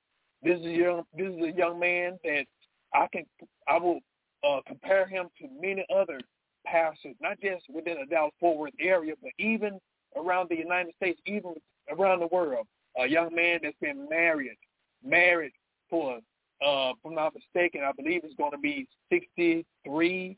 This 0.44 0.60
is 0.60 0.66
a 0.68 0.70
young, 0.70 1.04
this 1.18 1.34
is 1.34 1.42
a 1.42 1.58
young 1.58 1.80
man 1.80 2.20
that 2.24 2.46
I 2.94 3.08
can, 3.12 3.26
I 3.68 3.80
will 3.80 4.00
uh, 4.48 4.60
compare 4.68 5.08
him 5.08 5.30
to 5.42 5.48
many 5.60 5.84
other 5.94 6.22
pastors, 6.68 7.16
not 7.20 7.42
just 7.42 7.64
within 7.74 7.98
the 8.00 8.06
Dallas 8.06 8.34
Fort 8.40 8.58
Worth 8.58 8.74
area, 8.80 9.14
but 9.20 9.32
even 9.40 9.80
around 10.16 10.50
the 10.50 10.58
United 10.58 10.94
States, 10.96 11.20
even 11.26 11.54
around 11.90 12.20
the 12.20 12.28
world. 12.28 12.68
A 13.00 13.08
young 13.08 13.34
man 13.34 13.60
that's 13.64 13.78
been 13.82 14.08
married, 14.10 14.58
married 15.04 15.52
for, 15.90 16.16
uh, 16.16 16.92
if 16.92 16.98
I'm 17.06 17.16
not 17.16 17.34
mistaken, 17.34 17.82
I 17.84 17.92
believe 17.92 18.22
it's 18.24 18.36
going 18.36 18.52
to 18.52 18.58
be 18.58 18.88
63. 19.12 20.38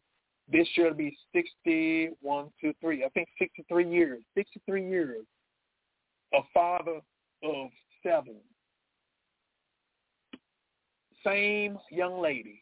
This 0.51 0.67
year 0.75 0.87
it'll 0.87 0.97
be 0.97 1.17
61, 1.33 2.49
2, 2.59 2.73
3. 2.81 3.05
I 3.05 3.09
think 3.09 3.29
63 3.39 3.89
years. 3.89 4.21
63 4.35 4.87
years. 4.87 5.25
A 6.33 6.39
father 6.53 6.99
of 7.43 7.69
seven. 8.03 8.35
Same 11.25 11.77
young 11.89 12.21
lady. 12.21 12.61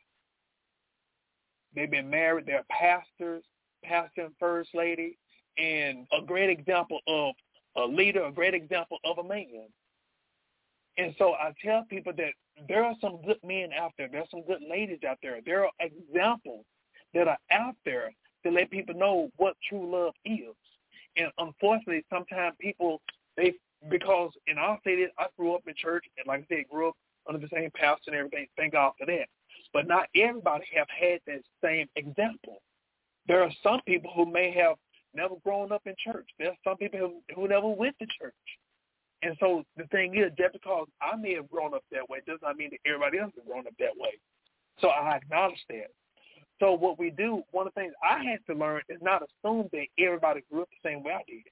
They've 1.76 1.90
been 1.90 2.10
married. 2.10 2.46
They're 2.46 2.66
pastors, 2.70 3.44
pastor 3.84 4.26
and 4.26 4.34
first 4.40 4.70
lady 4.74 5.18
and 5.60 6.08
a 6.18 6.26
great 6.26 6.50
example 6.50 7.00
of 7.08 7.36
a 7.76 7.86
leader, 7.86 8.24
a 8.24 8.32
great 8.32 8.54
example 8.54 8.98
of 9.04 9.18
a 9.18 9.24
man. 9.24 9.68
And 10.98 11.14
so 11.18 11.34
I 11.34 11.54
tell 11.64 11.86
people 11.90 12.14
that 12.18 12.34
there 12.68 12.84
are 12.84 12.96
some 13.00 13.22
good 13.26 13.40
men 13.44 13.70
out 13.80 13.94
there. 13.98 14.10
There 14.12 14.22
are 14.22 14.28
some 14.32 14.44
good 14.46 14.62
ladies 14.70 15.00
out 15.08 15.18
there. 15.22 15.40
There 15.46 15.64
are 15.66 15.72
examples 15.80 16.66
that 17.14 17.28
are 17.28 17.38
out 17.52 17.76
there 17.86 18.12
to 18.44 18.52
let 18.52 18.72
people 18.72 18.96
know 18.96 19.30
what 19.38 19.56
true 19.68 19.90
love 19.90 20.14
is. 20.26 20.56
And 21.16 21.32
unfortunately, 21.38 22.06
sometimes 22.10 22.56
people, 22.60 23.02
they, 23.38 23.54
because, 23.90 24.32
and 24.48 24.60
I'll 24.60 24.80
say 24.84 24.96
this, 24.96 25.12
I 25.18 25.28
grew 25.38 25.56
up 25.56 25.62
in 25.68 25.74
church, 25.76 26.06
and 26.18 26.28
like 26.28 26.42
I 26.42 26.56
said, 26.56 26.70
grew 26.70 26.90
up 26.90 26.96
under 27.28 27.40
the 27.40 27.50
same 27.54 27.72
pastor 27.76 28.12
and 28.12 28.16
everything. 28.16 28.48
Thank 28.58 28.74
God 28.74 28.94
for 28.98 29.06
that. 29.06 29.28
But 29.74 29.88
not 29.88 30.08
everybody 30.16 30.66
have 30.76 30.88
had 30.90 31.20
that 31.28 31.42
same 31.64 31.88
example. 31.96 32.62
There 33.28 33.44
are 33.44 33.52
some 33.64 33.82
people 33.86 34.12
who 34.16 34.26
may 34.26 34.52
have 34.52 34.76
never 35.14 35.36
grown 35.44 35.72
up 35.72 35.82
in 35.86 35.96
church. 35.98 36.28
There's 36.38 36.56
some 36.64 36.78
people 36.78 37.00
who, 37.00 37.36
who 37.36 37.48
never 37.48 37.68
went 37.68 37.98
to 38.00 38.08
church. 38.20 38.34
And 39.22 39.36
so 39.40 39.64
the 39.76 39.86
thing 39.88 40.16
is, 40.16 40.32
just 40.38 40.54
because 40.54 40.88
I 41.02 41.16
may 41.16 41.36
have 41.36 41.50
grown 41.50 41.74
up 41.74 41.84
that 41.92 42.10
way 42.10 42.20
does 42.26 42.40
not 42.42 42.58
mean 42.58 42.70
that 42.72 42.80
everybody 42.86 43.20
else 43.20 43.34
has 43.36 43.46
grown 43.46 43.68
up 43.68 43.74
that 43.80 43.98
way. 43.98 44.12
So 44.80 44.90
I 44.90 45.18
acknowledge 45.18 45.60
that. 45.70 45.92
So 46.60 46.74
what 46.74 47.00
we 47.00 47.10
do, 47.10 47.44
one 47.52 47.68
of 47.68 47.74
the 47.74 47.82
things 47.82 47.94
I 48.04 48.24
had 48.24 48.40
to 48.48 48.58
learn 48.58 48.82
is 48.90 49.00
not 49.02 49.22
assume 49.22 49.70
that 49.72 49.88
everybody 49.98 50.42
grew 50.52 50.62
up 50.64 50.70
the 50.70 50.90
same 50.90 51.04
way 51.04 51.14
I 51.14 51.24
did. 51.28 51.44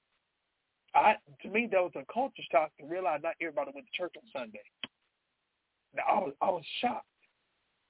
I 0.94 1.14
to 1.42 1.48
me 1.48 1.68
that 1.70 1.80
was 1.80 1.92
a 1.96 2.12
culture 2.12 2.42
shock 2.50 2.70
to 2.80 2.86
realize 2.86 3.20
not 3.22 3.34
everybody 3.40 3.70
went 3.74 3.86
to 3.86 3.98
church 3.98 4.14
on 4.16 4.22
Sunday. 4.32 4.62
Now, 5.94 6.02
I 6.08 6.18
was 6.18 6.32
I 6.40 6.50
was 6.50 6.64
shocked, 6.80 7.06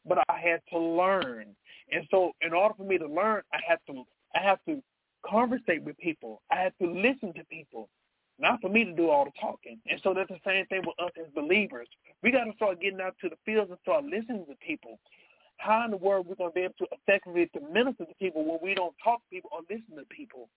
but 0.06 0.18
I 0.28 0.38
had 0.38 0.60
to 0.72 0.78
learn, 0.78 1.46
and 1.92 2.06
so 2.10 2.32
in 2.42 2.52
order 2.52 2.74
for 2.74 2.84
me 2.84 2.98
to 2.98 3.06
learn, 3.06 3.42
I 3.52 3.58
had 3.66 3.78
to 3.88 4.04
I 4.34 4.42
have 4.42 4.58
to 4.66 4.82
conversate 5.28 5.82
with 5.82 5.98
people. 5.98 6.42
I 6.50 6.56
had 6.56 6.72
to 6.80 6.90
listen 6.90 7.32
to 7.34 7.44
people, 7.50 7.88
not 8.38 8.60
for 8.60 8.68
me 8.68 8.84
to 8.84 8.92
do 8.92 9.10
all 9.10 9.24
the 9.24 9.32
talking. 9.40 9.78
And 9.90 10.00
so 10.02 10.14
that's 10.14 10.28
the 10.28 10.40
same 10.46 10.66
thing 10.66 10.82
with 10.86 10.98
us 10.98 11.12
as 11.20 11.32
believers. 11.34 11.88
We 12.22 12.30
got 12.30 12.44
to 12.44 12.52
start 12.54 12.80
getting 12.80 13.00
out 13.00 13.14
to 13.22 13.28
the 13.28 13.36
fields 13.44 13.70
and 13.70 13.78
start 13.82 14.04
listening 14.04 14.46
to 14.48 14.54
people. 14.64 14.98
How 15.58 15.84
in 15.84 15.90
the 15.90 15.96
world 15.96 16.26
are 16.26 16.30
we 16.30 16.36
going 16.36 16.50
to 16.50 16.54
be 16.54 16.60
able 16.62 16.74
to 16.78 16.86
effectively 16.92 17.50
to 17.54 17.60
minister 17.72 18.04
to 18.04 18.14
people 18.20 18.44
when 18.44 18.58
we 18.62 18.74
don't 18.74 18.94
talk 19.02 19.18
to 19.18 19.30
people 19.30 19.50
or 19.52 19.60
listen 19.68 19.96
to 19.96 20.04
people? 20.04 20.48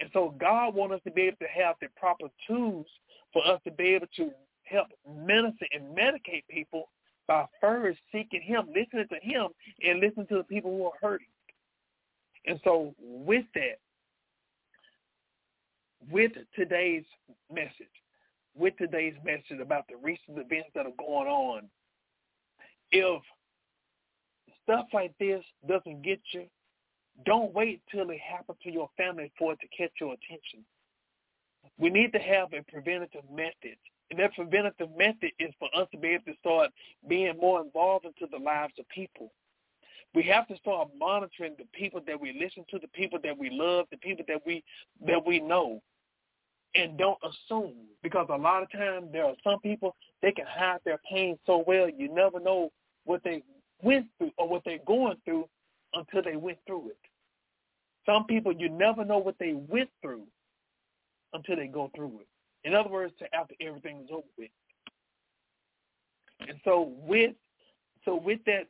And 0.00 0.10
so 0.12 0.34
God 0.38 0.74
wants 0.74 0.96
us 0.96 1.00
to 1.04 1.10
be 1.10 1.22
able 1.22 1.38
to 1.38 1.48
have 1.48 1.76
the 1.80 1.88
proper 1.96 2.28
tools 2.46 2.86
for 3.32 3.46
us 3.46 3.60
to 3.64 3.70
be 3.70 3.94
able 3.94 4.06
to 4.16 4.30
help 4.64 4.88
minister 5.06 5.66
and 5.72 5.96
medicate 5.96 6.44
people 6.50 6.88
by 7.28 7.46
first 7.60 7.98
seeking 8.12 8.42
him, 8.42 8.66
listening 8.68 9.06
to 9.08 9.18
him, 9.20 9.48
and 9.82 10.00
listening 10.00 10.26
to 10.28 10.36
the 10.36 10.44
people 10.44 10.70
who 10.70 10.84
are 10.86 10.92
hurting. 11.00 11.26
And 12.46 12.60
so 12.64 12.94
with 12.98 13.44
that, 13.54 13.78
with 16.10 16.32
today's 16.54 17.04
message, 17.52 17.72
with 18.54 18.76
today's 18.78 19.14
message 19.24 19.60
about 19.60 19.84
the 19.88 19.96
recent 19.96 20.38
events 20.38 20.70
that 20.74 20.86
are 20.86 20.92
going 20.98 21.28
on, 21.28 21.62
if 22.92 23.22
stuff 24.62 24.86
like 24.92 25.12
this 25.18 25.42
doesn't 25.68 26.02
get 26.02 26.20
you, 26.32 26.46
don't 27.24 27.54
wait 27.54 27.80
till 27.90 28.10
it 28.10 28.20
happens 28.20 28.58
to 28.62 28.70
your 28.70 28.90
family 28.96 29.32
for 29.38 29.52
it 29.52 29.60
to 29.60 29.68
catch 29.76 29.92
your 30.00 30.14
attention. 30.14 30.64
We 31.78 31.90
need 31.90 32.12
to 32.12 32.18
have 32.18 32.52
a 32.52 32.62
preventative 32.70 33.24
method. 33.30 33.76
And 34.10 34.20
that 34.20 34.34
preventative 34.34 34.88
method 34.96 35.32
is 35.38 35.52
for 35.58 35.68
us 35.74 35.88
to 35.90 35.98
be 35.98 36.08
able 36.08 36.24
to 36.26 36.38
start 36.38 36.70
being 37.08 37.36
more 37.40 37.60
involved 37.60 38.04
into 38.04 38.26
the 38.30 38.42
lives 38.42 38.74
of 38.78 38.88
people. 38.88 39.32
We 40.16 40.22
have 40.22 40.48
to 40.48 40.56
start 40.56 40.88
monitoring 40.98 41.56
the 41.58 41.66
people 41.74 42.00
that 42.06 42.18
we 42.18 42.32
listen 42.40 42.64
to, 42.70 42.78
the 42.78 42.88
people 42.88 43.18
that 43.22 43.36
we 43.36 43.50
love, 43.50 43.84
the 43.90 43.98
people 43.98 44.24
that 44.28 44.40
we 44.46 44.64
that 45.06 45.26
we 45.26 45.40
know 45.40 45.82
and 46.74 46.96
don't 46.96 47.18
assume 47.22 47.74
because 48.02 48.26
a 48.30 48.36
lot 48.36 48.62
of 48.62 48.72
times 48.72 49.08
there 49.12 49.26
are 49.26 49.34
some 49.44 49.60
people 49.60 49.94
they 50.22 50.32
can 50.32 50.46
hide 50.48 50.78
their 50.86 50.98
pain 51.10 51.38
so 51.44 51.62
well 51.66 51.90
you 51.90 52.08
never 52.08 52.40
know 52.40 52.70
what 53.04 53.22
they 53.24 53.42
went 53.82 54.06
through 54.16 54.30
or 54.38 54.48
what 54.48 54.62
they're 54.64 54.78
going 54.86 55.16
through 55.26 55.46
until 55.92 56.22
they 56.22 56.36
went 56.36 56.58
through 56.66 56.88
it. 56.88 56.98
Some 58.06 58.24
people 58.24 58.52
you 58.52 58.70
never 58.70 59.04
know 59.04 59.18
what 59.18 59.36
they 59.38 59.52
went 59.52 59.90
through 60.00 60.22
until 61.34 61.56
they 61.56 61.66
go 61.66 61.90
through 61.94 62.20
it. 62.20 62.28
In 62.66 62.74
other 62.74 62.88
words, 62.88 63.12
to 63.18 63.34
after 63.34 63.54
everything 63.60 64.00
is 64.02 64.08
over 64.10 64.22
with. 64.38 64.50
And 66.48 66.58
so 66.64 66.94
with 67.06 67.34
so 68.06 68.16
with 68.16 68.40
that 68.46 68.68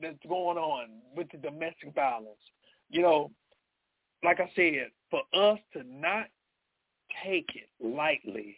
that's 0.00 0.16
going 0.28 0.58
on 0.58 0.88
with 1.16 1.28
the 1.30 1.38
domestic 1.38 1.94
violence, 1.94 2.38
you 2.90 3.02
know, 3.02 3.30
like 4.22 4.40
I 4.40 4.50
said, 4.54 4.88
for 5.10 5.22
us 5.34 5.58
to 5.72 5.82
not 5.84 6.26
take 7.24 7.48
it 7.54 7.68
lightly. 7.84 8.56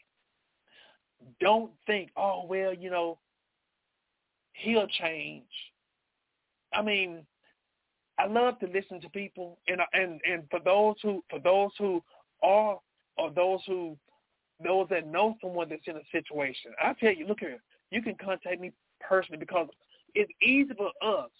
Don't 1.40 1.70
think, 1.87 2.11
oh 2.16 2.44
well, 2.46 2.74
you 2.74 2.90
know, 2.90 3.18
he'll 4.55 4.88
change. 4.88 5.44
I 6.74 6.83
mean, 6.83 7.24
I 8.18 8.26
love 8.26 8.59
to 8.61 8.66
listen 8.66 9.00
to 9.00 9.09
people, 9.11 9.59
and 9.68 9.81
and 9.92 10.20
and 10.28 10.44
for 10.50 10.61
those 10.64 10.96
who 11.02 11.22
for 11.31 11.38
those 11.38 11.70
who 11.78 12.02
are 12.42 12.78
or 13.16 13.31
those 13.31 13.61
who 13.66 13.96
those 14.62 14.87
that 14.90 15.07
know 15.07 15.37
someone 15.40 15.68
that's 15.68 15.87
in 15.87 15.96
a 15.96 16.02
situation, 16.12 16.72
I 16.83 16.94
tell 16.94 17.12
you, 17.12 17.26
look 17.26 17.40
here, 17.40 17.59
you 17.90 18.02
can 18.02 18.14
contact 18.22 18.61
me 18.61 18.72
personally 19.00 19.38
because 19.38 19.68
it's 20.14 20.33
easy 20.42 20.72
for 20.75 20.90
us 21.03 21.31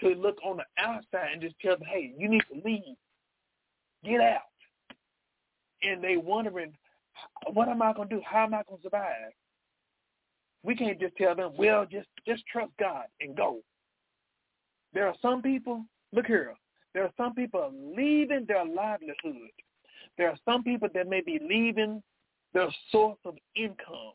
to 0.00 0.08
look 0.14 0.38
on 0.44 0.58
the 0.58 0.64
outside 0.82 1.28
and 1.32 1.42
just 1.42 1.54
tell 1.60 1.76
them, 1.76 1.86
hey, 1.90 2.12
you 2.16 2.28
need 2.28 2.42
to 2.52 2.60
leave, 2.64 2.96
get 4.04 4.20
out 4.20 4.40
and 5.82 6.02
they 6.02 6.16
wondering, 6.16 6.72
what 7.52 7.68
am 7.68 7.82
I 7.82 7.92
going 7.92 8.08
to 8.08 8.16
do? 8.16 8.22
How 8.24 8.44
am 8.44 8.54
I 8.54 8.62
going 8.68 8.78
to 8.78 8.82
survive? 8.84 9.32
We 10.62 10.76
can't 10.76 11.00
just 11.00 11.16
tell 11.16 11.34
them, 11.34 11.52
well, 11.56 11.86
just 11.90 12.08
just 12.26 12.44
trust 12.46 12.70
God 12.78 13.04
and 13.20 13.36
go. 13.36 13.58
There 14.94 15.08
are 15.08 15.14
some 15.20 15.42
people, 15.42 15.84
look 16.12 16.26
here, 16.26 16.54
there 16.94 17.02
are 17.04 17.12
some 17.16 17.34
people 17.34 17.72
leaving 17.96 18.44
their 18.46 18.64
livelihood. 18.64 19.50
There 20.18 20.28
are 20.28 20.38
some 20.44 20.62
people 20.62 20.88
that 20.94 21.08
may 21.08 21.20
be 21.20 21.40
leaving 21.42 22.02
their 22.52 22.68
source 22.90 23.18
of 23.24 23.34
income. 23.56 24.12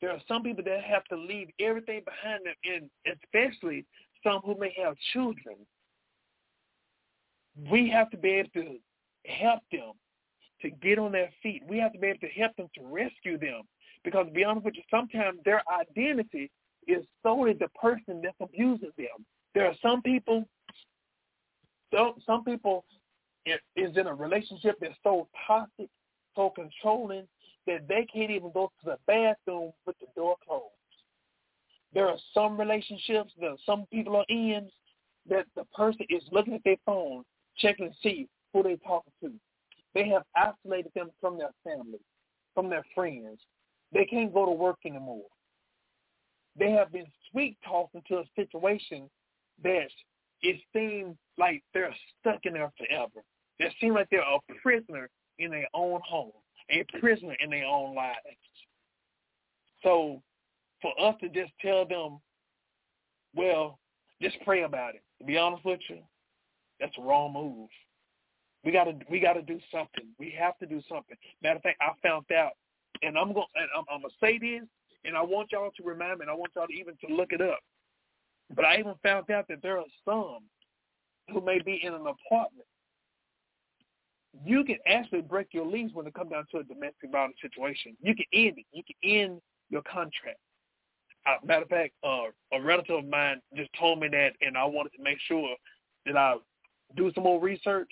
There 0.00 0.10
are 0.10 0.20
some 0.28 0.42
people 0.42 0.64
that 0.64 0.82
have 0.84 1.04
to 1.04 1.16
leave 1.16 1.48
everything 1.60 2.02
behind 2.04 2.44
them, 2.44 2.54
and 2.64 2.90
especially 3.22 3.86
some 4.22 4.40
who 4.44 4.56
may 4.58 4.74
have 4.82 4.96
children. 5.12 5.56
We 7.70 7.88
have 7.90 8.10
to 8.10 8.16
be 8.16 8.30
able 8.30 8.50
to 8.50 8.76
help 9.26 9.60
them 9.70 9.92
to 10.62 10.70
get 10.70 10.98
on 10.98 11.12
their 11.12 11.30
feet. 11.42 11.62
We 11.68 11.78
have 11.78 11.92
to 11.92 11.98
be 11.98 12.08
able 12.08 12.20
to 12.20 12.28
help 12.28 12.56
them 12.56 12.68
to 12.76 12.86
rescue 12.86 13.38
them. 13.38 13.62
Because 14.02 14.26
to 14.26 14.32
be 14.32 14.44
honest 14.44 14.66
with 14.66 14.74
you, 14.74 14.82
sometimes 14.90 15.38
their 15.44 15.62
identity 15.80 16.50
is 16.86 17.04
solely 17.22 17.54
the 17.54 17.68
person 17.68 18.20
that's 18.22 18.36
abusing 18.40 18.92
them. 18.98 19.24
There 19.54 19.66
are 19.66 19.74
some 19.80 20.02
people, 20.02 20.44
some, 21.94 22.14
some 22.26 22.44
people 22.44 22.84
is 23.76 23.96
in 23.96 24.06
a 24.06 24.14
relationship 24.14 24.76
that's 24.80 24.94
so 25.02 25.28
toxic, 25.46 25.88
so 26.36 26.50
controlling, 26.50 27.26
that 27.66 27.88
they 27.88 28.06
can't 28.12 28.30
even 28.30 28.50
go 28.52 28.70
to 28.80 28.90
the 28.90 28.98
bathroom 29.06 29.72
with 29.86 29.96
the 30.00 30.06
door 30.16 30.36
closed. 30.46 30.64
There 31.92 32.08
are 32.08 32.18
some 32.32 32.58
relationships 32.58 33.32
that 33.40 33.56
some 33.64 33.86
people 33.92 34.16
are 34.16 34.24
in 34.28 34.68
that 35.28 35.46
the 35.54 35.64
person 35.74 36.06
is 36.10 36.22
looking 36.32 36.54
at 36.54 36.64
their 36.64 36.76
phone, 36.84 37.24
checking 37.56 37.88
to 37.88 37.94
see 38.02 38.28
who 38.52 38.62
they're 38.62 38.76
talking 38.78 39.12
to. 39.22 39.32
They 39.94 40.08
have 40.08 40.22
isolated 40.36 40.92
them 40.94 41.10
from 41.20 41.38
their 41.38 41.52
family, 41.62 42.00
from 42.54 42.68
their 42.68 42.84
friends. 42.94 43.38
They 43.92 44.04
can't 44.04 44.34
go 44.34 44.44
to 44.44 44.52
work 44.52 44.78
anymore. 44.84 45.22
They 46.58 46.70
have 46.72 46.92
been 46.92 47.06
sweet 47.30 47.56
talked 47.66 47.94
into 47.94 48.18
a 48.18 48.24
situation 48.36 49.08
that 49.62 49.88
it 50.42 50.60
seems 50.72 51.16
like 51.38 51.62
they're 51.72 51.94
stuck 52.20 52.40
in 52.44 52.54
there 52.54 52.72
forever. 52.76 53.24
It 53.58 53.72
seems 53.80 53.94
like 53.94 54.08
they're 54.10 54.20
a 54.20 54.38
prisoner 54.62 55.08
in 55.38 55.50
their 55.50 55.68
own 55.74 56.00
home, 56.06 56.32
a 56.70 56.84
prisoner 56.98 57.36
in 57.40 57.50
their 57.50 57.66
own 57.66 57.94
lives. 57.94 58.18
So 59.82 60.22
for 60.80 60.92
us 61.00 61.14
to 61.20 61.28
just 61.28 61.52
tell 61.60 61.86
them, 61.86 62.20
well, 63.34 63.78
just 64.22 64.36
pray 64.44 64.62
about 64.62 64.94
it. 64.94 65.02
To 65.18 65.24
be 65.24 65.36
honest 65.36 65.64
with 65.64 65.80
you, 65.88 65.98
that's 66.80 66.96
a 66.98 67.02
wrong 67.02 67.32
move. 67.32 67.68
We 68.64 68.72
gotta 68.72 68.94
we 69.10 69.20
gotta 69.20 69.42
do 69.42 69.60
something. 69.70 70.06
We 70.18 70.34
have 70.38 70.58
to 70.58 70.66
do 70.66 70.80
something. 70.88 71.16
Matter 71.42 71.56
of 71.56 71.62
fact, 71.62 71.82
I 71.82 71.90
found 72.06 72.24
out, 72.32 72.52
and 73.02 73.18
I'm 73.18 73.28
gonna 73.28 73.46
and 73.56 73.68
I'm, 73.76 73.84
I'm 73.90 74.00
gonna 74.00 74.14
say 74.20 74.38
this, 74.38 74.66
and 75.04 75.16
I 75.16 75.22
want 75.22 75.52
y'all 75.52 75.70
to 75.76 75.82
remember, 75.82 76.22
and 76.22 76.30
I 76.30 76.34
want 76.34 76.52
y'all 76.56 76.66
to 76.66 76.72
even 76.72 76.94
to 77.06 77.14
look 77.14 77.32
it 77.32 77.42
up. 77.42 77.58
But 78.54 78.64
I 78.64 78.78
even 78.78 78.94
found 79.02 79.30
out 79.30 79.46
that 79.48 79.62
there 79.62 79.78
are 79.78 79.84
some 80.04 80.44
who 81.32 81.40
may 81.40 81.60
be 81.60 81.80
in 81.82 81.92
an 81.92 82.06
apartment. 82.06 82.66
You 84.44 84.64
can 84.64 84.78
actually 84.86 85.22
break 85.22 85.48
your 85.52 85.66
lease 85.66 85.90
when 85.92 86.06
it 86.06 86.14
comes 86.14 86.30
down 86.30 86.46
to 86.50 86.58
a 86.58 86.64
domestic 86.64 87.10
violence 87.12 87.36
situation. 87.40 87.96
You 88.00 88.14
can 88.14 88.26
end 88.32 88.58
it. 88.58 88.66
You 88.72 88.82
can 88.82 88.96
end 89.02 89.40
your 89.70 89.82
contract. 89.82 90.38
Uh, 91.26 91.36
matter 91.44 91.62
of 91.62 91.68
fact, 91.68 91.92
uh, 92.02 92.24
a 92.52 92.60
relative 92.60 92.96
of 92.96 93.06
mine 93.06 93.40
just 93.56 93.70
told 93.78 94.00
me 94.00 94.08
that, 94.08 94.32
and 94.40 94.58
I 94.58 94.64
wanted 94.64 94.92
to 94.96 95.02
make 95.02 95.18
sure 95.26 95.56
that 96.06 96.16
I 96.16 96.36
do 96.96 97.10
some 97.14 97.24
more 97.24 97.40
research. 97.40 97.88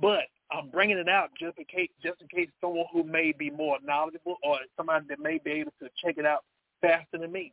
But 0.00 0.24
I'm 0.52 0.70
bringing 0.70 0.98
it 0.98 1.08
out 1.08 1.30
just 1.38 1.58
in 1.58 1.64
case, 1.64 1.90
just 2.02 2.20
in 2.20 2.28
case 2.28 2.48
someone 2.60 2.86
who 2.92 3.02
may 3.02 3.32
be 3.32 3.50
more 3.50 3.78
knowledgeable 3.84 4.36
or 4.42 4.58
somebody 4.76 5.06
that 5.08 5.18
may 5.18 5.38
be 5.38 5.50
able 5.52 5.72
to 5.82 5.88
check 6.02 6.18
it 6.18 6.24
out 6.24 6.44
faster 6.80 7.18
than 7.18 7.32
me. 7.32 7.52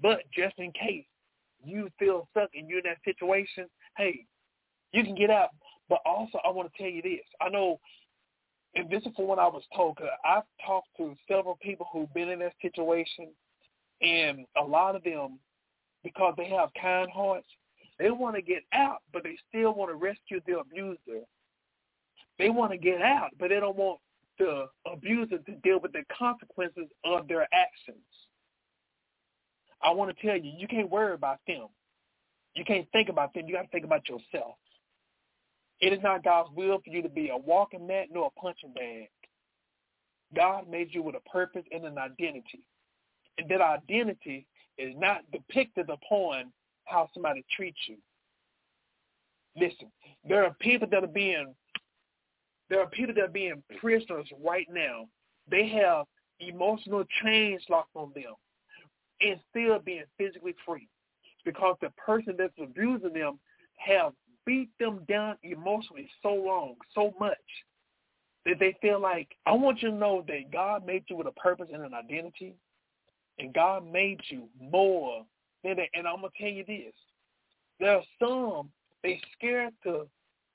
But 0.00 0.20
just 0.36 0.58
in 0.58 0.70
case 0.72 1.06
you 1.64 1.88
feel 1.98 2.28
stuck 2.30 2.50
and 2.54 2.68
you're 2.68 2.78
in 2.78 2.84
that 2.84 2.98
situation, 3.04 3.66
hey, 3.96 4.26
you 4.92 5.02
can 5.02 5.14
get 5.14 5.30
out. 5.30 5.50
But 5.88 6.00
also, 6.04 6.38
I 6.44 6.50
want 6.50 6.72
to 6.72 6.78
tell 6.78 6.90
you 6.90 7.02
this. 7.02 7.24
I 7.40 7.48
know, 7.48 7.80
and 8.74 8.90
this 8.90 9.02
is 9.04 9.12
from 9.16 9.26
what 9.26 9.38
I 9.38 9.46
was 9.46 9.62
told, 9.74 9.96
because 9.96 10.10
I've 10.24 10.42
talked 10.66 10.88
to 10.98 11.14
several 11.26 11.58
people 11.62 11.86
who've 11.92 12.12
been 12.12 12.28
in 12.28 12.40
that 12.40 12.54
situation, 12.60 13.28
and 14.02 14.46
a 14.60 14.64
lot 14.64 14.96
of 14.96 15.04
them, 15.04 15.38
because 16.04 16.34
they 16.36 16.48
have 16.48 16.70
kind 16.80 17.10
hearts, 17.10 17.46
they 17.98 18.10
want 18.10 18.36
to 18.36 18.42
get 18.42 18.62
out, 18.72 18.98
but 19.12 19.24
they 19.24 19.36
still 19.48 19.74
want 19.74 19.90
to 19.90 19.96
rescue 19.96 20.40
the 20.46 20.58
abuser 20.58 21.24
they 22.38 22.50
want 22.50 22.70
to 22.72 22.78
get 22.78 23.02
out, 23.02 23.30
but 23.38 23.48
they 23.48 23.60
don't 23.60 23.76
want 23.76 23.98
the 24.38 24.66
abuser 24.90 25.38
to 25.38 25.52
deal 25.62 25.80
with 25.80 25.92
the 25.92 26.04
consequences 26.16 26.86
of 27.04 27.26
their 27.26 27.48
actions. 27.52 27.98
I 29.82 29.90
want 29.90 30.16
to 30.16 30.26
tell 30.26 30.36
you, 30.36 30.52
you 30.56 30.68
can't 30.68 30.90
worry 30.90 31.14
about 31.14 31.38
them. 31.46 31.66
You 32.54 32.64
can't 32.64 32.86
think 32.92 33.08
about 33.08 33.34
them. 33.34 33.46
You 33.46 33.54
got 33.54 33.62
to 33.62 33.68
think 33.68 33.84
about 33.84 34.08
yourself. 34.08 34.54
It 35.80 35.92
is 35.92 36.00
not 36.02 36.24
God's 36.24 36.50
will 36.54 36.78
for 36.78 36.90
you 36.90 37.02
to 37.02 37.08
be 37.08 37.28
a 37.28 37.36
walking 37.36 37.86
mat 37.86 38.06
nor 38.12 38.26
a 38.26 38.40
punching 38.40 38.72
bag. 38.72 39.08
God 40.34 40.68
made 40.68 40.88
you 40.92 41.02
with 41.02 41.14
a 41.14 41.30
purpose 41.30 41.64
and 41.70 41.84
an 41.84 41.98
identity. 41.98 42.62
And 43.38 43.48
that 43.48 43.60
identity 43.60 44.46
is 44.76 44.94
not 44.96 45.22
depicted 45.32 45.88
upon 45.88 46.52
how 46.84 47.08
somebody 47.14 47.44
treats 47.54 47.78
you. 47.86 47.96
Listen, 49.56 49.90
there 50.28 50.44
are 50.44 50.54
people 50.60 50.88
that 50.90 51.04
are 51.04 51.06
being 51.06 51.54
there 52.68 52.80
are 52.80 52.86
people 52.86 53.14
that 53.14 53.24
are 53.24 53.28
being 53.28 53.62
prisoners 53.80 54.28
right 54.44 54.66
now. 54.70 55.06
They 55.50 55.68
have 55.68 56.04
emotional 56.40 57.04
chains 57.22 57.62
locked 57.70 57.96
on 57.96 58.12
them 58.14 58.34
and 59.20 59.40
still 59.50 59.78
being 59.78 60.04
physically 60.18 60.54
free 60.66 60.88
because 61.44 61.76
the 61.80 61.90
person 61.90 62.34
that's 62.36 62.52
abusing 62.62 63.14
them 63.14 63.38
have 63.76 64.12
beat 64.48 64.70
them 64.80 65.04
down 65.06 65.36
emotionally 65.42 66.08
so 66.22 66.32
long, 66.32 66.74
so 66.94 67.12
much 67.20 67.36
that 68.46 68.58
they 68.58 68.74
feel 68.80 68.98
like, 68.98 69.28
I 69.44 69.52
want 69.52 69.82
you 69.82 69.90
to 69.90 69.94
know 69.94 70.24
that 70.26 70.50
God 70.50 70.86
made 70.86 71.04
you 71.08 71.16
with 71.16 71.26
a 71.26 71.32
purpose 71.32 71.68
and 71.70 71.82
an 71.82 71.92
identity 71.92 72.54
and 73.38 73.52
God 73.52 73.84
made 73.92 74.20
you 74.30 74.44
more 74.58 75.26
than 75.62 75.76
that. 75.76 75.88
And 75.92 76.08
I'm 76.08 76.20
going 76.20 76.32
to 76.34 76.42
tell 76.42 76.50
you 76.50 76.64
this. 76.66 76.94
There 77.78 77.96
are 77.96 78.02
some, 78.18 78.70
they 79.02 79.20
scared 79.36 79.74
to 79.82 80.06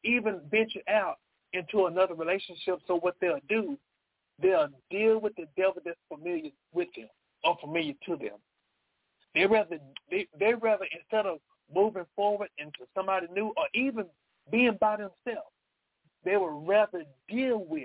even 0.04 0.42
venture 0.50 0.82
out 0.90 1.20
into 1.54 1.86
another 1.86 2.16
relationship. 2.16 2.80
So 2.88 2.96
what 2.96 3.16
they'll 3.22 3.40
do, 3.48 3.78
they'll 4.42 4.70
deal 4.90 5.20
with 5.20 5.36
the 5.36 5.46
devil 5.56 5.84
that's 5.86 6.00
familiar 6.10 6.50
with 6.74 6.88
them 6.98 7.10
or 7.44 7.58
familiar 7.62 7.94
to 8.08 8.16
them. 8.16 8.40
They 9.36 9.46
rather 9.46 9.78
they 10.12 10.28
they 10.40 10.54
rather 10.54 10.86
instead 10.94 11.26
of 11.26 11.40
moving 11.74 12.06
forward 12.16 12.50
into 12.58 12.80
somebody 12.96 13.28
new 13.34 13.54
or 13.58 13.68
even 13.74 14.06
being 14.52 14.78
by 14.80 14.98
themselves, 14.98 15.52
they 16.26 16.38
would 16.38 16.68
rather 16.68 17.04
deal 17.28 17.66
with 17.66 17.84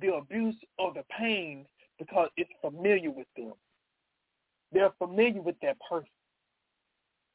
the 0.00 0.14
abuse 0.14 0.56
or 0.78 0.92
the 0.94 1.04
pain 1.18 1.66
because 1.98 2.28
it's 2.36 2.50
familiar 2.60 3.10
with 3.10 3.26
them. 3.36 3.52
They're 4.72 4.92
familiar 4.98 5.42
with 5.42 5.56
that 5.62 5.76
person. 5.88 6.08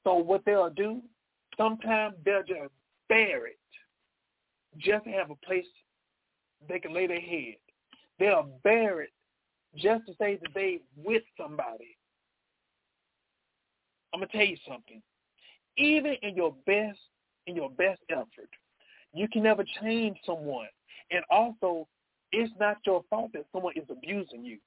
So 0.04 0.16
what 0.16 0.44
they'll 0.46 0.70
do, 0.70 1.02
sometimes 1.58 2.16
they'll 2.26 2.44
just 2.44 2.72
bear 3.10 3.48
it 3.48 3.60
just 4.78 5.06
to 5.06 5.12
have 5.12 5.30
a 5.30 5.36
place 5.46 5.66
they 6.68 6.80
can 6.80 6.94
lay 6.94 7.08
their 7.08 7.20
head. 7.20 7.56
They'll 8.20 8.50
bear 8.64 9.02
it 9.02 9.12
just 9.76 10.06
to 10.08 10.14
say 10.20 10.40
that 10.42 10.54
they 10.54 10.80
with 10.96 11.24
somebody. 11.40 11.98
I'm 14.14 14.20
gonna 14.20 14.32
tell 14.32 14.46
you 14.46 14.58
something. 14.68 15.02
Even 15.78 16.16
in 16.22 16.36
your 16.36 16.54
best, 16.66 17.00
in 17.46 17.56
your 17.56 17.70
best 17.70 18.02
effort, 18.10 18.50
you 19.14 19.28
can 19.28 19.44
never 19.44 19.64
change 19.82 20.18
someone. 20.26 20.68
And 21.12 21.24
also, 21.30 21.88
it's 22.32 22.52
not 22.60 22.78
your 22.86 23.04
fault 23.10 23.32
that 23.34 23.46
someone 23.52 23.74
is 23.76 23.86
abusing 23.90 24.44
you. 24.44 24.58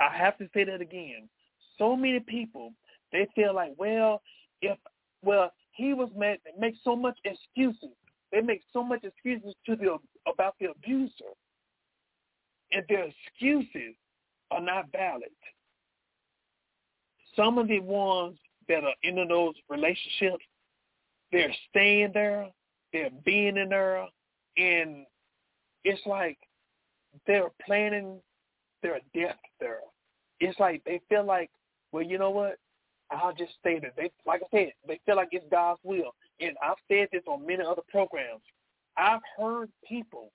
I 0.00 0.16
have 0.16 0.38
to 0.38 0.48
say 0.54 0.64
that 0.64 0.80
again. 0.80 1.28
So 1.76 1.96
many 1.96 2.20
people, 2.20 2.72
they 3.12 3.26
feel 3.34 3.54
like, 3.54 3.74
well, 3.76 4.22
if 4.62 4.78
well, 5.22 5.52
he 5.72 5.94
was 5.94 6.10
mad, 6.16 6.38
They 6.44 6.52
make 6.58 6.74
so 6.84 6.94
much 6.94 7.18
excuses. 7.24 7.94
They 8.32 8.40
make 8.40 8.62
so 8.72 8.82
much 8.82 9.04
excuses 9.04 9.54
to 9.66 9.76
the 9.76 9.96
about 10.30 10.54
the 10.60 10.70
abuser, 10.70 11.32
and 12.72 12.84
their 12.88 13.04
excuses 13.08 13.94
are 14.50 14.60
not 14.60 14.90
valid. 14.92 15.30
Some 17.34 17.58
of 17.58 17.68
the 17.68 17.80
ones 17.80 18.36
that 18.68 18.84
are 18.84 18.94
in 19.02 19.16
those 19.28 19.54
relationships, 19.68 20.44
they're 21.32 21.54
staying 21.70 22.12
there, 22.14 22.48
they're 22.92 23.10
being 23.24 23.56
in 23.56 23.68
there, 23.68 24.06
and 24.56 25.06
it's 25.84 26.04
like 26.06 26.38
they're 27.26 27.50
planning 27.64 28.20
their 28.82 29.00
death 29.14 29.36
there. 29.60 29.80
It's 30.40 30.58
like 30.58 30.82
they 30.84 31.00
feel 31.08 31.24
like, 31.24 31.50
well, 31.92 32.02
you 32.02 32.18
know 32.18 32.30
what? 32.30 32.58
I'll 33.10 33.34
just 33.34 33.52
stay 33.60 33.78
there. 33.78 33.92
They, 33.96 34.10
like 34.26 34.42
I 34.42 34.56
said, 34.56 34.72
they 34.86 35.00
feel 35.06 35.16
like 35.16 35.28
it's 35.32 35.46
God's 35.50 35.80
will. 35.82 36.14
And 36.40 36.52
I've 36.62 36.76
said 36.88 37.08
this 37.12 37.22
on 37.26 37.46
many 37.46 37.64
other 37.64 37.82
programs. 37.88 38.42
I've 38.96 39.22
heard 39.36 39.70
people, 39.88 40.30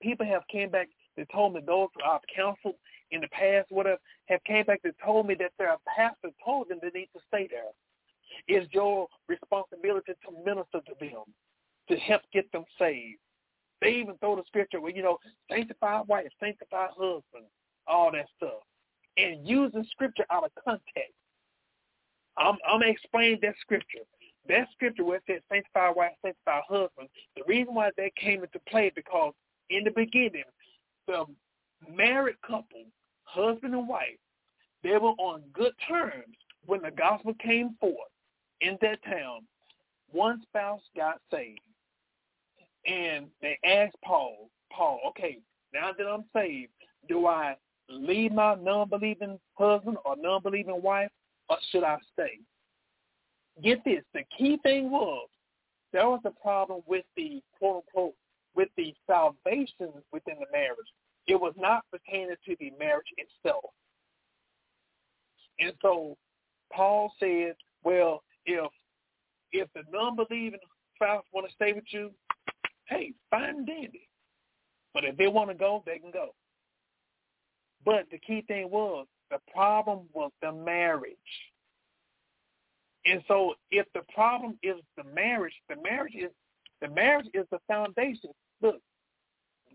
people 0.00 0.26
have 0.26 0.42
came 0.50 0.70
back 0.70 0.88
They 1.18 1.26
told 1.32 1.54
me 1.54 1.60
those 1.66 1.88
I've 2.06 2.20
counseled 2.34 2.76
in 3.10 3.20
the 3.20 3.28
past, 3.28 3.66
whatever, 3.70 3.98
have 4.26 4.42
came 4.44 4.64
back 4.64 4.78
and 4.84 4.94
told 5.04 5.26
me 5.26 5.34
that 5.40 5.50
their 5.58 5.74
pastor 5.96 6.30
told 6.44 6.68
them 6.68 6.78
they 6.80 6.96
need 6.96 7.08
to 7.12 7.20
stay 7.26 7.48
there. 7.50 7.72
It's 8.46 8.72
your 8.72 9.08
responsibility 9.26 10.12
to 10.12 10.44
minister 10.46 10.78
to 10.80 10.94
them, 11.00 11.24
to 11.88 11.96
help 11.96 12.22
get 12.32 12.50
them 12.52 12.64
saved. 12.78 13.18
They 13.80 13.94
even 13.94 14.16
throw 14.18 14.36
the 14.36 14.44
scripture 14.46 14.80
where, 14.80 14.92
you 14.92 15.02
know, 15.02 15.18
sanctify 15.50 16.02
wife, 16.02 16.28
sanctify 16.38 16.86
husband, 16.90 17.46
all 17.88 18.12
that 18.12 18.26
stuff. 18.36 18.62
And 19.16 19.44
using 19.46 19.84
scripture 19.90 20.24
out 20.30 20.44
of 20.44 20.52
context. 20.64 21.14
I'm, 22.36 22.58
I'm 22.64 22.80
going 22.80 23.38
that 23.42 23.54
scripture. 23.60 24.06
That 24.48 24.68
scripture 24.72 25.04
where 25.04 25.16
it 25.16 25.24
says 25.26 25.40
sanctify 25.50 25.90
wife, 25.90 26.12
sanctify 26.24 26.60
husband, 26.68 27.08
the 27.34 27.42
reason 27.48 27.74
why 27.74 27.90
that 27.96 28.14
came 28.14 28.44
into 28.44 28.60
play 28.68 28.92
because 28.94 29.32
in 29.70 29.82
the 29.82 29.90
beginning, 29.90 30.44
the 31.08 31.24
married 31.92 32.36
couple, 32.46 32.84
husband 33.24 33.74
and 33.74 33.88
wife, 33.88 34.18
they 34.84 34.92
were 34.92 35.16
on 35.18 35.42
good 35.52 35.72
terms 35.88 36.36
when 36.66 36.82
the 36.82 36.90
gospel 36.92 37.34
came 37.42 37.74
forth 37.80 37.96
in 38.60 38.78
that 38.80 39.02
town. 39.02 39.40
One 40.12 40.40
spouse 40.42 40.82
got 40.94 41.20
saved. 41.32 41.58
And 42.86 43.26
they 43.42 43.58
asked 43.64 43.96
Paul, 44.04 44.50
Paul, 44.72 45.00
okay, 45.08 45.38
now 45.74 45.90
that 45.96 46.06
I'm 46.06 46.24
saved, 46.32 46.70
do 47.08 47.26
I 47.26 47.56
leave 47.88 48.32
my 48.32 48.54
non-believing 48.54 49.38
husband 49.54 49.96
or 50.04 50.14
non-believing 50.16 50.80
wife, 50.80 51.10
or 51.48 51.56
should 51.70 51.84
I 51.84 51.96
stay? 52.12 52.38
Get 53.62 53.84
this, 53.84 54.04
the 54.14 54.22
key 54.36 54.58
thing 54.62 54.90
was 54.90 55.28
there 55.92 56.08
was 56.08 56.20
a 56.24 56.30
problem 56.30 56.82
with 56.86 57.04
the 57.16 57.42
quote 57.58 57.84
unquote 57.88 58.14
with 58.54 58.68
the 58.76 58.94
salvation 59.06 59.92
within 60.12 60.36
the 60.40 60.46
marriage. 60.52 60.78
It 61.26 61.40
was 61.40 61.54
not 61.56 61.84
pertaining 61.90 62.36
to 62.46 62.56
the 62.58 62.72
marriage 62.78 63.12
itself. 63.16 63.64
And 65.60 65.72
so 65.82 66.16
Paul 66.72 67.12
said, 67.18 67.54
well, 67.84 68.22
if 68.46 68.70
if 69.52 69.68
the 69.74 69.82
non-believing 69.90 70.60
spouse 70.94 71.24
want 71.32 71.48
to 71.48 71.54
stay 71.54 71.72
with 71.72 71.84
you, 71.90 72.10
hey, 72.86 73.14
fine 73.30 73.48
and 73.48 73.66
dandy. 73.66 74.08
But 74.92 75.04
if 75.04 75.16
they 75.16 75.26
want 75.26 75.50
to 75.50 75.54
go, 75.54 75.82
they 75.86 75.98
can 75.98 76.10
go. 76.10 76.34
But 77.84 78.06
the 78.10 78.18
key 78.18 78.42
thing 78.46 78.70
was 78.70 79.06
the 79.30 79.38
problem 79.52 80.00
was 80.12 80.30
the 80.42 80.52
marriage. 80.52 81.16
And 83.06 83.22
so 83.28 83.54
if 83.70 83.86
the 83.94 84.02
problem 84.14 84.58
is 84.62 84.76
the 84.96 85.04
marriage, 85.04 85.54
the 85.68 85.76
marriage 85.82 86.14
is 86.14 86.30
the 86.80 86.88
marriage 86.88 87.26
is 87.34 87.46
the 87.50 87.58
foundation. 87.66 88.30
Look, 88.62 88.76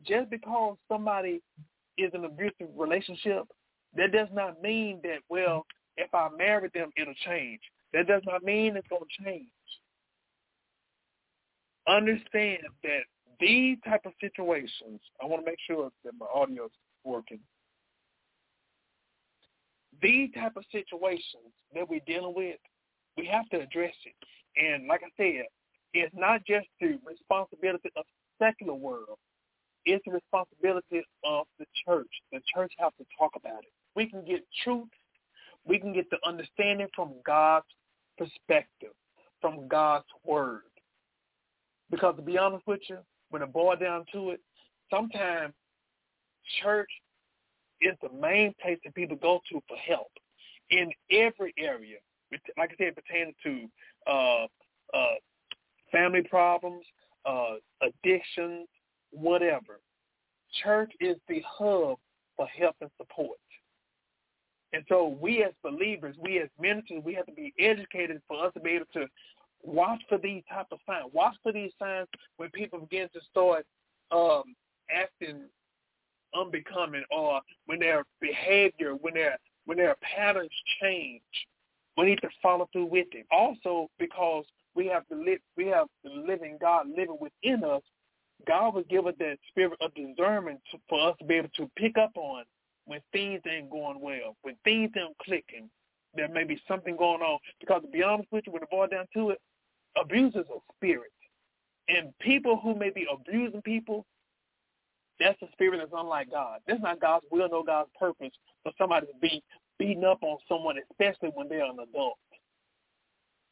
just 0.05 0.29
because 0.29 0.77
somebody 0.89 1.41
is 1.97 2.11
in 2.13 2.23
an 2.23 2.25
abusive 2.25 2.73
relationship, 2.75 3.43
that 3.95 4.11
does 4.11 4.29
not 4.33 4.61
mean 4.61 4.99
that 5.03 5.19
well, 5.29 5.65
if 5.97 6.13
I 6.13 6.29
marry 6.37 6.69
them 6.73 6.89
it'll 6.97 7.13
change. 7.25 7.61
That 7.93 8.07
does 8.07 8.23
not 8.25 8.43
mean 8.43 8.75
it's 8.75 8.87
gonna 8.87 9.05
change. 9.23 9.47
Understand 11.87 12.63
that 12.83 13.01
these 13.39 13.77
type 13.85 14.01
of 14.05 14.13
situations, 14.19 14.99
I 15.21 15.25
want 15.25 15.45
to 15.45 15.51
make 15.51 15.59
sure 15.67 15.91
that 16.03 16.13
my 16.17 16.25
audio 16.33 16.65
is 16.65 16.71
working 17.03 17.39
these 20.03 20.29
type 20.33 20.53
of 20.57 20.63
situations 20.71 21.53
that 21.73 21.89
we're 21.89 22.01
dealing 22.05 22.33
with, 22.35 22.57
we 23.17 23.25
have 23.27 23.47
to 23.49 23.61
address 23.61 23.95
it. 24.05 24.15
And 24.57 24.87
like 24.87 25.01
I 25.03 25.09
said, 25.17 25.45
it's 25.93 26.13
not 26.15 26.41
just 26.45 26.67
the 26.79 26.99
responsibility 27.05 27.89
of 27.95 28.05
the 28.05 28.45
secular 28.45 28.73
world. 28.73 29.17
It's 29.85 30.03
the 30.05 30.13
responsibility 30.13 31.03
of 31.23 31.45
the 31.59 31.65
church. 31.85 32.09
The 32.31 32.39
church 32.53 32.71
has 32.79 32.91
to 32.97 33.05
talk 33.17 33.31
about 33.35 33.63
it. 33.63 33.71
We 33.95 34.07
can 34.09 34.23
get 34.25 34.43
truth. 34.63 34.87
We 35.65 35.79
can 35.79 35.93
get 35.93 36.09
the 36.09 36.17
understanding 36.25 36.87
from 36.95 37.13
God's 37.25 37.65
perspective, 38.17 38.93
from 39.41 39.67
God's 39.67 40.05
word. 40.25 40.61
Because 41.91 42.15
to 42.15 42.21
be 42.21 42.37
honest 42.37 42.65
with 42.65 42.79
you, 42.89 42.99
when 43.29 43.41
it 43.41 43.53
boils 43.53 43.79
down 43.79 44.05
to 44.13 44.31
it, 44.31 44.39
sometimes 44.89 45.53
church 46.61 46.89
is 47.81 47.95
the 48.01 48.09
main 48.19 48.53
place 48.61 48.79
that 48.83 48.95
people 48.95 49.17
go 49.17 49.41
to 49.51 49.61
for 49.67 49.77
help 49.77 50.11
in 50.69 50.91
every 51.11 51.53
area. 51.57 51.97
Like 52.57 52.71
I 52.71 52.85
said, 52.85 52.95
pertaining 52.95 53.33
to 53.43 54.11
uh, 54.11 54.47
uh, 54.97 55.15
family 55.93 56.23
problems, 56.23 56.83
uh, 57.25 57.55
addictions, 57.81 58.67
whatever. 59.11 59.79
Church 60.61 60.91
is 60.99 61.15
the 61.29 61.41
hub 61.47 61.97
for 62.35 62.47
help 62.47 62.75
and 62.81 62.89
support. 62.97 63.37
And 64.73 64.83
so 64.89 65.17
we 65.21 65.43
as 65.43 65.53
believers, 65.63 66.15
we 66.19 66.39
as 66.39 66.49
ministers, 66.59 67.03
we 67.05 67.13
have 67.13 67.27
to 67.27 67.31
be 67.31 67.53
educated 67.59 68.21
for 68.27 68.45
us 68.45 68.53
to 68.55 68.59
be 68.59 68.71
able 68.71 68.87
to 68.93 69.05
watch 69.61 70.01
for 70.09 70.17
these 70.17 70.43
type 70.51 70.65
of 70.71 70.79
signs. 70.85 71.11
Watch 71.13 71.35
for 71.43 71.51
these 71.51 71.71
signs 71.79 72.07
when 72.37 72.49
people 72.49 72.79
begin 72.79 73.07
to 73.13 73.19
start 73.29 73.65
um, 74.11 74.55
acting 74.91 75.43
unbecoming 76.35 77.03
or 77.11 77.41
when 77.67 77.79
their 77.79 78.03
behavior, 78.19 78.93
when 78.95 79.13
their 79.13 79.37
when 79.65 79.77
their 79.77 79.95
patterns 80.01 80.49
change, 80.81 81.21
we 81.95 82.05
need 82.05 82.21
to 82.21 82.29
follow 82.41 82.67
through 82.73 82.85
with 82.85 83.07
it. 83.13 83.25
Also 83.31 83.89
because 83.99 84.43
we 84.75 84.87
have 84.87 85.03
the 85.09 85.15
live, 85.15 85.39
we 85.57 85.67
have 85.67 85.87
the 86.03 86.09
living 86.09 86.57
God 86.59 86.87
living 86.89 87.17
within 87.19 87.63
us, 87.63 87.81
God 88.47 88.75
will 88.75 88.83
give 88.83 89.07
us 89.07 89.15
that 89.19 89.37
spirit 89.49 89.77
of 89.81 89.93
discernment 89.93 90.59
to, 90.71 90.77
for 90.89 91.09
us 91.09 91.15
to 91.19 91.25
be 91.25 91.35
able 91.35 91.49
to 91.55 91.69
pick 91.77 91.97
up 91.97 92.11
on 92.15 92.43
when 92.85 92.99
things 93.11 93.41
ain't 93.49 93.69
going 93.69 93.99
well, 94.01 94.35
when 94.41 94.55
things 94.63 94.91
ain't 94.97 95.17
clicking, 95.19 95.69
there 96.15 96.27
may 96.27 96.43
be 96.43 96.61
something 96.67 96.95
going 96.97 97.21
on. 97.21 97.39
Because 97.59 97.81
to 97.81 97.87
be 97.87 98.03
honest 98.03 98.29
with 98.31 98.43
you, 98.45 98.53
when 98.53 98.63
it 98.63 98.69
boils 98.69 98.89
down 98.89 99.05
to 99.13 99.31
it, 99.31 99.39
abuse 99.99 100.35
is 100.35 100.45
a 100.53 100.59
spirit. 100.75 101.11
And 101.87 102.13
people 102.19 102.59
who 102.61 102.75
may 102.75 102.89
be 102.89 103.05
abusing 103.11 103.61
people, 103.61 104.05
that's 105.19 105.41
a 105.41 105.51
spirit 105.53 105.79
that's 105.79 105.91
unlike 105.95 106.31
God. 106.31 106.59
That's 106.67 106.81
not 106.81 106.99
God's 106.99 107.25
will 107.31 107.47
nor 107.49 107.63
God's 107.63 107.89
purpose 107.99 108.31
for 108.63 108.71
somebody 108.77 109.07
to 109.07 109.13
be 109.21 109.43
beating 109.79 110.03
up 110.03 110.19
on 110.21 110.37
someone, 110.47 110.75
especially 110.91 111.29
when 111.33 111.47
they're 111.49 111.65
an 111.65 111.77
adult. 111.79 112.17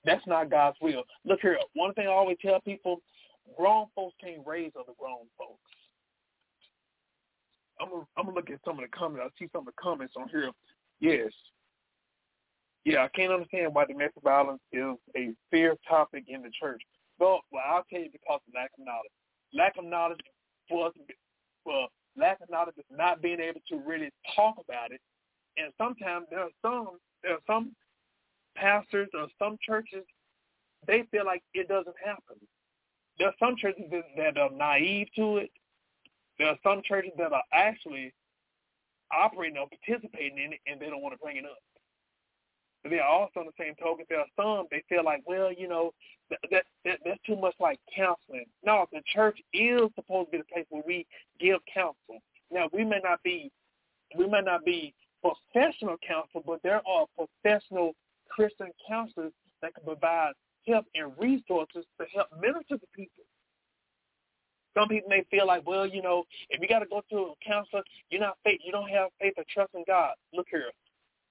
That's 0.05 0.25
not 0.25 0.49
God's 0.49 0.77
will. 0.81 1.03
Look 1.25 1.39
here, 1.41 1.57
one 1.73 1.93
thing 1.93 2.07
I 2.07 2.11
always 2.11 2.37
tell 2.41 2.59
people, 2.61 3.01
grown 3.57 3.87
folks 3.95 4.15
can't 4.21 4.45
raise 4.45 4.71
other 4.75 4.93
grown 4.97 5.27
folks. 5.37 5.59
I'm 7.79 7.89
gonna, 7.89 8.35
look 8.35 8.49
at 8.49 8.59
some 8.63 8.77
of 8.77 8.85
the 8.85 8.95
comments. 8.95 9.25
I 9.25 9.39
see 9.39 9.49
some 9.51 9.61
of 9.61 9.73
the 9.73 9.81
comments 9.81 10.13
on 10.15 10.29
here. 10.29 10.51
Yes. 10.99 11.31
Yeah, 12.85 13.03
I 13.03 13.07
can't 13.15 13.31
understand 13.31 13.73
why 13.73 13.85
domestic 13.85 14.23
violence 14.23 14.61
is 14.71 14.95
a 15.15 15.31
fair 15.49 15.75
topic 15.87 16.25
in 16.27 16.43
the 16.43 16.51
church. 16.59 16.81
Well, 17.19 17.41
well, 17.51 17.63
I'll 17.67 17.85
tell 17.89 17.99
you 17.99 18.09
because 18.11 18.39
of 18.47 18.53
lack 18.53 18.71
of 18.77 18.85
knowledge. 18.85 19.11
Lack 19.53 19.77
of 19.77 19.85
knowledge 19.85 20.19
for 20.69 20.87
us, 20.87 20.93
well, 21.65 21.87
lack 22.17 22.39
of 22.41 22.49
knowledge 22.49 22.75
is 22.77 22.85
not 22.89 23.21
being 23.21 23.39
able 23.39 23.61
to 23.69 23.77
really 23.77 24.09
talk 24.35 24.55
about 24.63 24.91
it. 24.91 25.01
And 25.57 25.73
sometimes 25.77 26.27
there 26.29 26.39
are 26.39 26.49
some 26.61 26.97
there 27.23 27.33
are 27.33 27.45
some 27.45 27.75
pastors 28.55 29.09
or 29.13 29.27
some 29.39 29.57
churches 29.61 30.03
they 30.87 31.03
feel 31.11 31.25
like 31.25 31.43
it 31.53 31.67
doesn't 31.67 31.95
happen. 32.03 32.37
There 33.17 33.27
are 33.27 33.35
some 33.39 33.55
churches 33.55 33.83
that, 34.17 34.37
are 34.37 34.49
naive 34.51 35.07
to 35.15 35.37
it. 35.37 35.51
There 36.39 36.47
are 36.47 36.57
some 36.63 36.81
churches 36.83 37.11
that 37.17 37.33
are 37.33 37.43
actually 37.53 38.13
operating 39.13 39.57
or 39.57 39.67
participating 39.67 40.37
in 40.37 40.53
it 40.53 40.59
and 40.65 40.79
they 40.79 40.87
don't 40.87 41.01
want 41.01 41.13
to 41.13 41.19
bring 41.19 41.37
it 41.37 41.45
up. 41.45 41.57
But 42.83 42.93
are 42.93 43.03
also 43.03 43.41
on 43.41 43.45
the 43.45 43.63
same 43.63 43.75
token, 43.75 44.05
there 44.09 44.19
are 44.19 44.25
some 44.35 44.65
they 44.71 44.81
feel 44.89 45.03
like, 45.03 45.21
well, 45.27 45.53
you 45.53 45.67
know, 45.67 45.91
that, 46.31 46.39
that, 46.49 46.63
that 46.83 46.99
that's 47.05 47.21
too 47.27 47.35
much 47.35 47.53
like 47.59 47.79
counseling. 47.95 48.45
No, 48.65 48.87
the 48.91 49.01
church 49.13 49.39
is 49.53 49.81
supposed 49.93 50.31
to 50.31 50.31
be 50.31 50.37
the 50.39 50.51
place 50.51 50.65
where 50.69 50.81
we 50.87 51.05
give 51.39 51.59
counsel. 51.71 52.23
Now 52.49 52.69
we 52.73 52.83
may 52.83 52.99
not 53.03 53.21
be 53.21 53.51
we 54.17 54.27
may 54.27 54.41
not 54.41 54.65
be 54.65 54.95
professional 55.21 55.97
counsel, 56.05 56.41
but 56.43 56.59
there 56.63 56.81
are 56.87 57.05
professional 57.15 57.93
Christian 58.31 58.67
counselors 58.87 59.33
that 59.61 59.73
can 59.75 59.83
provide 59.83 60.33
help 60.67 60.85
and 60.95 61.11
resources 61.17 61.85
to 61.99 62.05
help 62.13 62.27
minister 62.39 62.77
to 62.77 62.87
people. 62.95 63.23
Some 64.77 64.87
people 64.87 65.09
may 65.09 65.23
feel 65.29 65.45
like, 65.47 65.67
well, 65.67 65.85
you 65.85 66.01
know, 66.01 66.23
if 66.49 66.61
you 66.61 66.67
got 66.67 66.79
to 66.79 66.85
go 66.85 67.01
to 67.09 67.17
a 67.17 67.45
counselor, 67.45 67.83
you're 68.09 68.21
not 68.21 68.37
faith, 68.43 68.61
you 68.63 68.71
don't 68.71 68.89
have 68.89 69.09
faith 69.19 69.33
or 69.37 69.43
trust 69.53 69.71
in 69.73 69.83
God. 69.85 70.13
Look 70.33 70.47
here, 70.49 70.71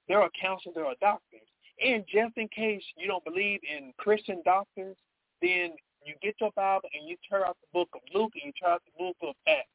there 0.08 0.20
are 0.20 0.30
counselors, 0.40 0.74
there 0.74 0.84
are 0.84 0.94
doctors, 1.00 1.46
and 1.82 2.04
just 2.06 2.36
in 2.36 2.48
case 2.48 2.82
you 2.96 3.08
don't 3.08 3.24
believe 3.24 3.60
in 3.64 3.92
Christian 3.96 4.42
doctors, 4.44 4.96
then 5.40 5.72
you 6.04 6.14
get 6.22 6.34
your 6.40 6.50
Bible 6.54 6.88
and 6.92 7.08
you 7.08 7.16
turn 7.28 7.42
out 7.46 7.56
the 7.60 7.78
book 7.78 7.88
of 7.94 8.00
Luke 8.14 8.32
and 8.34 8.44
you 8.44 8.52
turn 8.60 8.74
out 8.74 8.82
the 8.84 9.04
book 9.04 9.16
of 9.22 9.34
Acts 9.48 9.68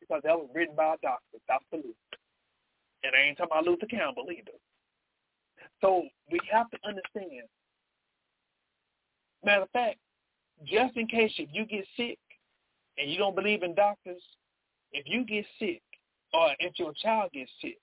because 0.00 0.22
that 0.24 0.36
was 0.36 0.48
written 0.54 0.74
by 0.74 0.94
a 0.94 0.98
doctor, 1.02 1.38
Dr. 1.48 1.84
Luke. 1.84 1.96
And 3.02 3.12
I 3.14 3.28
ain't 3.28 3.36
talking 3.36 3.52
about 3.52 3.64
Luther 3.64 3.86
Campbell 3.86 4.28
either. 4.30 4.56
So 5.80 6.04
we 6.30 6.40
have 6.50 6.70
to 6.70 6.78
understand. 6.86 7.48
Matter 9.44 9.62
of 9.62 9.70
fact, 9.70 9.98
just 10.64 10.96
in 10.96 11.06
case 11.06 11.32
if 11.38 11.48
you 11.52 11.66
get 11.66 11.84
sick 11.96 12.18
and 12.96 13.10
you 13.10 13.18
don't 13.18 13.34
believe 13.34 13.62
in 13.62 13.74
doctors, 13.74 14.22
if 14.92 15.04
you 15.06 15.24
get 15.24 15.44
sick 15.58 15.82
or 16.32 16.50
if 16.60 16.78
your 16.78 16.92
child 17.02 17.30
gets 17.32 17.50
sick, 17.60 17.78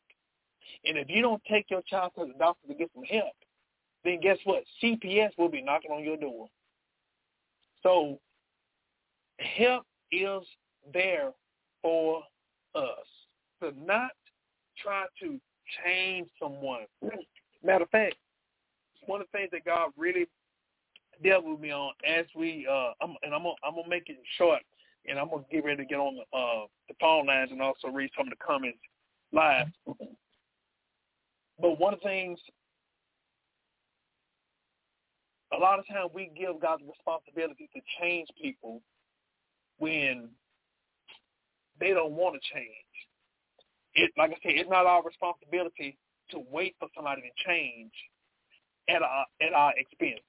and 0.86 0.98
if 0.98 1.10
you 1.10 1.22
don't 1.22 1.42
take 1.50 1.70
your 1.70 1.82
child 1.88 2.12
to 2.18 2.26
the 2.26 2.34
doctor 2.40 2.68
to 2.68 2.74
get 2.74 2.90
some 2.94 3.04
help, 3.04 3.34
then 4.04 4.20
guess 4.22 4.38
what? 4.46 4.64
CPS 4.82 5.32
will 5.38 5.50
be 5.50 5.62
knocking 5.62 5.92
on 5.92 6.04
your 6.04 6.18
door. 6.18 6.48
So 7.84 8.20
help 9.40 9.86
is 10.12 10.44
there 10.94 11.32
for 11.82 12.24
us. 12.76 12.84
To 13.62 13.72
not 13.86 14.12
try 14.82 15.06
to 15.22 15.40
change 15.86 16.28
someone. 16.42 16.86
Matter 17.64 17.84
of 17.84 17.90
fact, 17.90 18.16
one 19.06 19.22
of 19.22 19.28
the 19.32 19.38
things 19.38 19.50
that 19.52 19.66
God 19.66 19.92
really 19.98 20.28
dealt 21.24 21.46
with 21.46 21.60
me 21.60 21.72
on 21.72 21.94
as 22.08 22.26
we 22.36 22.68
uh 22.70 22.92
I'm, 23.02 23.16
and 23.24 23.34
I'm 23.34 23.44
gonna, 23.44 23.56
I'm 23.64 23.76
gonna 23.76 23.90
make 23.90 24.10
it 24.10 24.18
short 24.38 24.62
and 25.08 25.20
I'm 25.20 25.30
gonna 25.30 25.44
get 25.52 25.64
ready 25.64 25.78
to 25.78 25.86
get 25.86 26.00
on 26.00 26.16
the 26.16 26.38
uh 26.38 26.66
the 26.88 26.96
phone 27.00 27.28
lines 27.28 27.52
and 27.52 27.62
also 27.62 27.90
read 27.90 28.10
some 28.18 28.28
of 28.28 28.32
the 28.32 28.44
comments 28.46 28.80
live. 29.32 29.68
But 31.60 31.80
one 31.80 31.94
of 31.94 32.00
the 32.00 32.10
things 32.10 32.40
a 35.54 35.58
lot 35.58 35.80
of 35.80 35.88
times 35.88 36.12
we 36.14 36.32
give 36.38 36.60
God 36.62 36.80
the 36.82 36.88
responsibility 36.88 37.70
to 37.76 37.82
change 38.00 38.28
people 38.42 38.82
when 39.78 40.30
they 41.80 41.90
don't 41.90 42.14
want 42.14 42.36
to 42.36 42.54
change. 42.54 42.70
It 43.94 44.12
like 44.18 44.32
I 44.32 44.36
said, 44.42 44.54
it's 44.56 44.70
not 44.70 44.86
our 44.86 45.04
responsibility 45.04 45.98
to 46.32 46.44
wait 46.50 46.76
for 46.80 46.88
somebody 46.96 47.22
to 47.22 47.44
change 47.46 47.92
at 48.90 49.02
our 49.02 49.26
at 49.42 49.54
our 49.54 49.74
expense. 49.78 50.22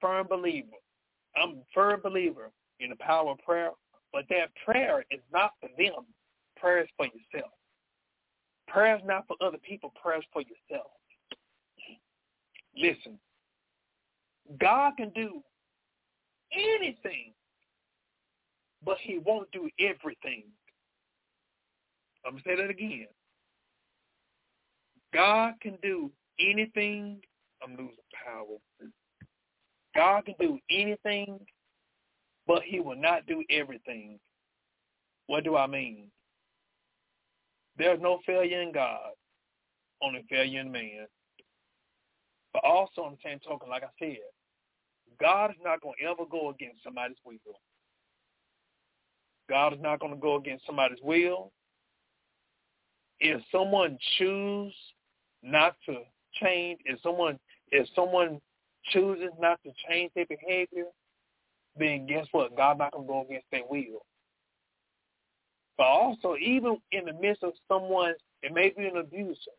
Firm 0.00 0.26
believer. 0.28 0.68
I'm 1.36 1.50
a 1.50 1.62
firm 1.74 2.00
believer 2.02 2.50
in 2.80 2.90
the 2.90 2.96
power 2.96 3.32
of 3.32 3.38
prayer, 3.38 3.70
but 4.12 4.24
that 4.30 4.50
prayer 4.64 5.04
is 5.10 5.20
not 5.32 5.52
for 5.60 5.68
them. 5.78 6.06
Prayer 6.56 6.82
is 6.82 6.88
for 6.96 7.06
yourself. 7.06 7.52
Prayer 8.68 8.96
is 8.96 9.02
not 9.04 9.26
for 9.26 9.36
other 9.40 9.58
people. 9.58 9.92
Prayer 10.02 10.18
is 10.18 10.24
for 10.32 10.42
yourself. 10.42 10.90
Listen, 12.76 13.18
God 14.60 14.92
can 14.96 15.10
do 15.10 15.42
anything, 16.52 17.32
but 18.84 18.98
he 19.00 19.18
won't 19.18 19.50
do 19.52 19.68
everything. 19.78 20.44
I'm 22.24 22.32
going 22.32 22.42
to 22.42 22.48
say 22.48 22.56
that 22.56 22.70
again. 22.70 23.06
God 25.16 25.54
can 25.62 25.78
do 25.82 26.10
anything. 26.38 27.22
I'm 27.62 27.70
losing 27.70 27.96
power. 28.22 28.90
God 29.96 30.26
can 30.26 30.34
do 30.38 30.58
anything, 30.70 31.40
but 32.46 32.62
he 32.62 32.80
will 32.80 33.00
not 33.00 33.26
do 33.26 33.42
everything. 33.48 34.20
What 35.26 35.42
do 35.42 35.56
I 35.56 35.66
mean? 35.66 36.10
There's 37.78 38.00
no 38.00 38.18
failure 38.26 38.60
in 38.60 38.72
God, 38.72 39.12
only 40.02 40.22
failure 40.28 40.60
in 40.60 40.70
man. 40.70 41.06
But 42.52 42.64
also 42.64 43.02
on 43.02 43.12
the 43.12 43.18
same 43.24 43.38
token, 43.38 43.70
like 43.70 43.84
I 43.84 43.88
said, 43.98 44.18
God 45.18 45.50
is 45.50 45.56
not 45.64 45.80
going 45.80 45.94
to 45.98 46.10
ever 46.10 46.24
go 46.30 46.50
against 46.50 46.84
somebody's 46.84 47.16
will. 47.24 47.36
God 49.48 49.72
is 49.72 49.80
not 49.80 50.00
going 50.00 50.12
to 50.12 50.20
go 50.20 50.36
against 50.36 50.66
somebody's 50.66 50.98
will. 51.02 51.52
If 53.18 53.40
someone 53.50 53.96
choose 54.18 54.74
not 55.46 55.76
to 55.86 56.00
change, 56.42 56.80
if 56.84 57.00
someone 57.02 57.38
if 57.70 57.88
someone 57.94 58.40
chooses 58.92 59.30
not 59.40 59.58
to 59.64 59.72
change 59.88 60.12
their 60.14 60.26
behavior, 60.26 60.86
then 61.76 62.06
guess 62.06 62.26
what? 62.32 62.56
God 62.56 62.78
not 62.78 62.90
to 62.90 63.04
go 63.06 63.22
against 63.22 63.46
their 63.50 63.62
will. 63.68 64.04
But 65.76 65.84
also, 65.84 66.36
even 66.36 66.78
in 66.92 67.04
the 67.04 67.12
midst 67.12 67.42
of 67.42 67.52
someone, 67.68 68.14
it 68.42 68.52
may 68.52 68.72
be 68.76 68.86
an 68.86 68.96
abuser 68.96 69.50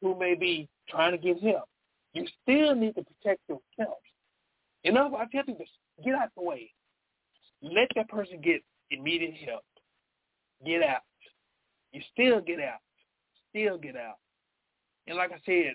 who 0.00 0.18
may 0.18 0.34
be 0.34 0.68
trying 0.88 1.12
to 1.12 1.18
get 1.18 1.42
help, 1.42 1.64
you 2.12 2.26
still 2.42 2.74
need 2.74 2.94
to 2.94 3.04
protect 3.04 3.40
yourself. 3.48 3.98
In 4.84 4.96
other 4.96 5.10
words, 5.10 5.28
I 5.28 5.36
tell 5.36 5.44
people, 5.44 5.66
get 6.04 6.14
out 6.14 6.30
the 6.36 6.42
way. 6.42 6.70
Let 7.62 7.88
that 7.96 8.08
person 8.08 8.40
get 8.42 8.62
immediate 8.90 9.34
help. 9.46 9.62
Get 10.64 10.82
out. 10.82 11.02
You 11.92 12.00
still 12.12 12.40
get 12.40 12.60
out. 12.60 12.78
Still 13.50 13.78
get 13.78 13.96
out. 13.96 14.16
And 15.06 15.16
like 15.16 15.32
I 15.32 15.38
said, 15.44 15.74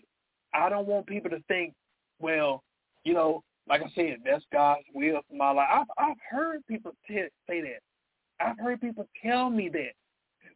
I 0.54 0.70
don't 0.70 0.88
want 0.88 1.08
people 1.08 1.30
to 1.32 1.42
think, 1.48 1.74
well, 2.20 2.64
you 3.04 3.14
know, 3.14 3.44
like 3.68 3.82
I 3.82 3.92
said, 3.96 4.18
that's 4.24 4.44
God's 4.52 4.86
will 4.94 5.22
for 5.30 5.36
my 5.36 5.52
life. 5.52 5.68
I've, 5.72 5.88
I've 5.98 6.18
heard 6.30 6.66
people 6.68 6.92
t- 7.08 7.28
say 7.50 7.62
that. 7.62 7.80
I've 8.40 8.60
heard 8.60 8.82
people 8.82 9.08
tell 9.24 9.50
me 9.50 9.70
that. 9.70 9.94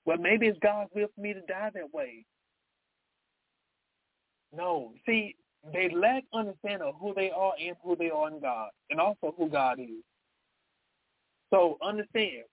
Well, 0.05 0.17
maybe 0.17 0.47
it's 0.47 0.59
God's 0.59 0.91
will 0.93 1.07
for 1.13 1.21
me 1.21 1.33
to 1.33 1.41
die 1.41 1.71
that 1.73 1.93
way. 1.93 2.25
No. 4.55 4.93
See, 5.05 5.35
they 5.73 5.89
lack 5.93 6.23
understanding 6.33 6.87
of 6.87 6.95
who 6.99 7.13
they 7.13 7.31
are 7.31 7.53
and 7.61 7.75
who 7.83 7.95
they 7.95 8.09
are 8.09 8.29
in 8.29 8.39
God, 8.39 8.69
and 8.89 8.99
also 8.99 9.33
who 9.37 9.49
God 9.49 9.79
is. 9.79 10.03
So 11.51 11.77
understand, 11.81 12.43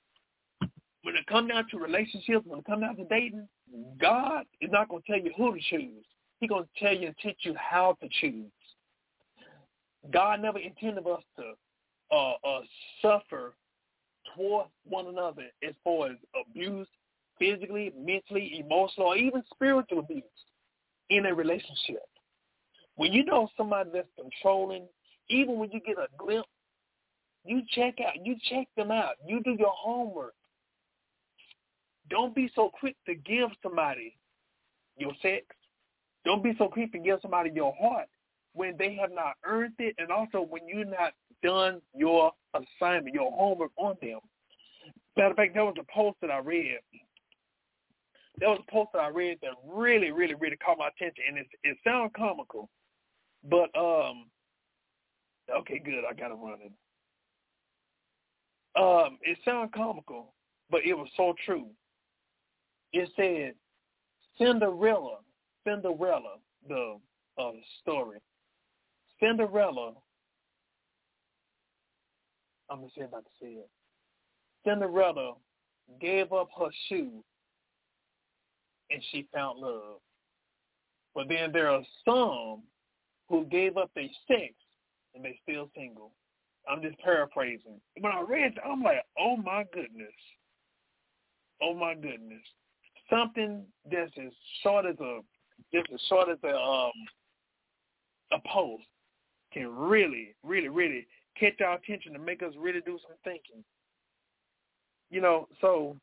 when 1.07 1.14
it 1.14 1.24
comes 1.28 1.48
down 1.50 1.64
to 1.70 1.78
relationships, 1.78 2.44
when 2.44 2.59
it 2.59 2.64
comes 2.64 2.82
down 2.82 2.96
to 2.96 3.04
dating, 3.04 3.46
God 4.00 4.42
is 4.61 4.70
not 4.72 4.88
going 4.88 5.02
to 5.02 5.07
tell 5.07 5.20
you 5.20 5.30
who 5.36 5.54
to 5.54 5.61
choose. 5.70 6.04
He's 6.40 6.48
going 6.48 6.64
to 6.64 6.84
tell 6.84 6.92
you 6.92 7.07
and 7.07 7.16
teach 7.22 7.36
you 7.42 7.54
how 7.54 7.96
to 8.02 8.09
choose. 8.20 8.50
God 10.12 10.42
never 10.42 10.59
intended 10.59 11.07
us 11.07 11.22
to 11.36 11.52
uh, 12.11 12.32
uh, 12.44 12.61
suffer 13.00 13.54
toward 14.34 14.66
one 14.82 15.07
another 15.07 15.44
as 15.62 15.74
far 15.84 16.09
as 16.09 16.16
abuse, 16.44 16.88
physically, 17.38 17.92
mentally, 17.96 18.59
emotional, 18.59 19.07
or 19.07 19.16
even 19.16 19.44
spiritual 19.54 20.00
abuse 20.00 20.24
in 21.11 21.26
a 21.26 21.32
relationship. 21.32 22.02
When 22.96 23.12
you 23.12 23.24
know 23.24 23.48
somebody 23.57 23.90
that's 23.92 24.09
controlling, 24.20 24.88
even 25.28 25.57
when 25.61 25.70
you 25.70 25.78
get 25.86 25.98
a 25.98 26.09
glimpse, 26.18 26.48
you 27.44 27.62
check 27.76 27.94
out, 28.04 28.14
you 28.26 28.34
check 28.50 28.66
them 28.76 28.90
out, 28.90 29.14
you 29.24 29.40
do 29.44 29.54
your 29.57 29.72
homework. 29.72 30.34
Don't 32.11 32.34
be 32.34 32.50
so 32.54 32.70
quick 32.78 32.96
to 33.07 33.14
give 33.14 33.50
somebody 33.62 34.16
your 34.96 35.12
sex. 35.22 35.44
Don't 36.24 36.42
be 36.42 36.54
so 36.59 36.68
quick 36.68 36.92
to 36.92 36.98
give 36.98 37.18
somebody 37.22 37.50
your 37.54 37.74
heart 37.80 38.07
when 38.54 38.74
they 38.78 38.94
have 39.00 39.12
not 39.12 39.34
earned 39.44 39.74
it, 39.78 39.94
and 39.98 40.11
also 40.11 40.40
when 40.40 40.66
you're 40.66 40.84
not 40.84 41.12
done 41.42 41.80
your 41.94 42.32
assignment, 42.54 43.14
your 43.14 43.30
homework 43.32 43.70
on 43.76 43.96
them. 44.00 44.18
Matter 45.16 45.30
of 45.30 45.36
fact, 45.36 45.54
there 45.54 45.64
was 45.64 45.76
a 45.78 45.92
post 45.94 46.16
that 46.22 46.30
I 46.30 46.38
read. 46.38 46.78
There 48.38 48.48
was 48.48 48.61
a 48.66 48.70
post 48.70 48.90
that 48.92 49.00
I 49.00 49.09
read 49.09 49.38
that 49.42 49.52
really, 49.66 50.11
really, 50.11 50.34
really 50.34 50.57
caught 50.57 50.78
my 50.78 50.88
attention, 50.88 51.24
and 51.28 51.38
it 51.38 51.46
it 51.64 51.76
sounds 51.84 52.12
comical, 52.16 52.68
but 53.48 53.70
um, 53.78 54.26
okay, 55.61 55.78
good, 55.78 56.04
I 56.09 56.12
got 56.12 56.30
it 56.30 56.38
running. 56.42 56.72
Um, 58.78 59.18
it 59.22 59.38
sounds 59.44 59.70
comical, 59.74 60.34
but 60.70 60.84
it 60.84 60.92
was 60.94 61.09
so 61.16 61.34
true. 61.46 61.66
It 62.93 63.09
said 63.16 63.55
Cinderella, 64.39 65.18
Cinderella, 65.66 66.37
the 66.68 66.99
uh, 67.39 67.51
story. 67.82 68.18
Cinderella, 69.20 69.95
I'm 72.70 72.78
gonna 72.78 72.91
see 72.95 73.03
if 73.03 73.12
I 73.12 73.18
can 73.18 73.24
see 73.41 73.59
it. 73.59 73.68
Cinderella 74.66 75.34
gave 76.01 76.32
up 76.32 76.49
her 76.59 76.68
shoe 76.89 77.22
and 78.91 79.03
she 79.11 79.26
found 79.34 79.59
love. 79.59 80.01
But 81.14 81.28
then 81.28 81.53
there 81.53 81.70
are 81.70 81.82
some 82.05 82.62
who 83.28 83.45
gave 83.47 83.76
up 83.76 83.91
their 83.95 84.09
sex 84.28 84.55
and 85.14 85.24
they 85.24 85.39
still 85.43 85.70
single. 85.76 86.12
I'm 86.68 86.82
just 86.82 86.99
paraphrasing. 86.99 87.80
When 88.01 88.12
I 88.12 88.22
read 88.28 88.55
that, 88.57 88.66
I'm 88.68 88.82
like, 88.82 89.03
oh 89.18 89.37
my 89.37 89.64
goodness. 89.72 90.12
Oh 91.62 91.74
my 91.74 91.95
goodness. 91.95 92.43
Something 93.11 93.64
that's 93.90 94.12
as 94.18 94.32
short 94.62 94.86
as 94.86 94.98
a 95.00 95.20
just 95.72 95.86
as 95.92 96.00
short 96.09 96.28
as 96.28 96.38
a 96.44 96.54
um 96.54 96.92
a 98.32 98.38
post 98.48 98.84
can 99.52 99.74
really, 99.74 100.34
really, 100.42 100.68
really 100.68 101.07
catch 101.38 101.61
our 101.61 101.76
attention 101.76 102.14
and 102.14 102.24
make 102.24 102.42
us 102.42 102.52
really 102.59 102.80
do 102.80 102.98
some 103.02 103.16
thinking. 103.24 103.64
You 105.11 105.20
know, 105.20 105.48
so 105.61 105.96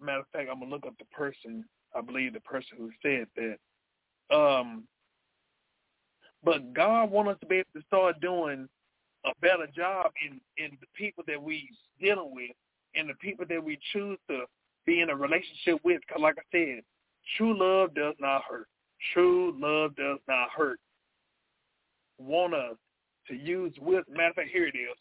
matter 0.00 0.20
of 0.20 0.26
fact, 0.32 0.48
I'm 0.50 0.60
gonna 0.60 0.70
look 0.70 0.86
up 0.86 0.96
the 0.98 1.04
person. 1.06 1.64
I 1.94 2.00
believe 2.00 2.32
the 2.34 2.40
person 2.40 2.76
who 2.78 2.90
said 3.02 3.26
that. 3.36 4.36
Um, 4.36 4.84
but 6.44 6.74
God 6.74 7.10
wants 7.10 7.32
us 7.32 7.40
to 7.40 7.46
be 7.46 7.56
able 7.56 7.68
to 7.74 7.82
start 7.86 8.20
doing 8.20 8.68
a 9.24 9.30
better 9.40 9.66
job 9.74 10.12
in 10.24 10.40
in 10.62 10.76
the 10.80 10.86
people 10.94 11.24
that 11.26 11.42
we 11.42 11.68
dealing 12.00 12.34
with 12.34 12.50
and 12.94 13.08
the 13.08 13.14
people 13.14 13.44
that 13.48 13.62
we 13.62 13.78
choose 13.92 14.18
to 14.28 14.44
be 14.86 15.00
in 15.00 15.10
a 15.10 15.16
relationship 15.16 15.80
with. 15.84 16.00
Because, 16.06 16.22
like 16.22 16.36
I 16.38 16.42
said, 16.52 16.82
true 17.36 17.58
love 17.58 17.94
does 17.94 18.14
not 18.18 18.42
hurt. 18.48 18.68
True 19.12 19.54
love 19.58 19.94
does 19.96 20.18
not 20.28 20.48
hurt. 20.56 20.78
Want 22.18 22.54
us 22.54 22.76
to 23.28 23.34
use 23.34 23.74
with, 23.80 24.04
Matter 24.08 24.30
of 24.30 24.34
fact, 24.36 24.48
here 24.52 24.66
it 24.66 24.76
is. 24.76 24.96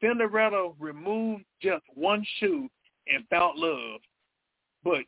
Cinderella 0.00 0.72
removed 0.78 1.44
just 1.60 1.84
one 1.94 2.24
shoe 2.38 2.68
and 3.06 3.26
found 3.28 3.58
love. 3.58 4.00
But 4.82 5.00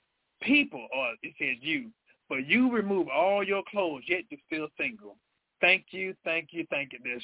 people, 0.42 0.86
or 0.94 1.14
it 1.22 1.34
says 1.38 1.56
you, 1.62 1.90
but 2.28 2.46
you 2.46 2.70
remove 2.70 3.08
all 3.08 3.42
your 3.42 3.62
clothes, 3.70 4.02
yet 4.06 4.22
you're 4.28 4.40
still 4.46 4.68
single. 4.78 5.16
Thank 5.60 5.86
you, 5.90 6.14
thank 6.24 6.48
you, 6.50 6.66
thank 6.70 6.92
you. 6.92 6.98
This 7.02 7.22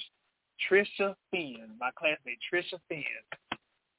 Trisha 0.70 1.14
Finn, 1.30 1.68
my 1.78 1.90
classmate 1.98 2.38
Trisha 2.52 2.78
Finn. 2.88 3.02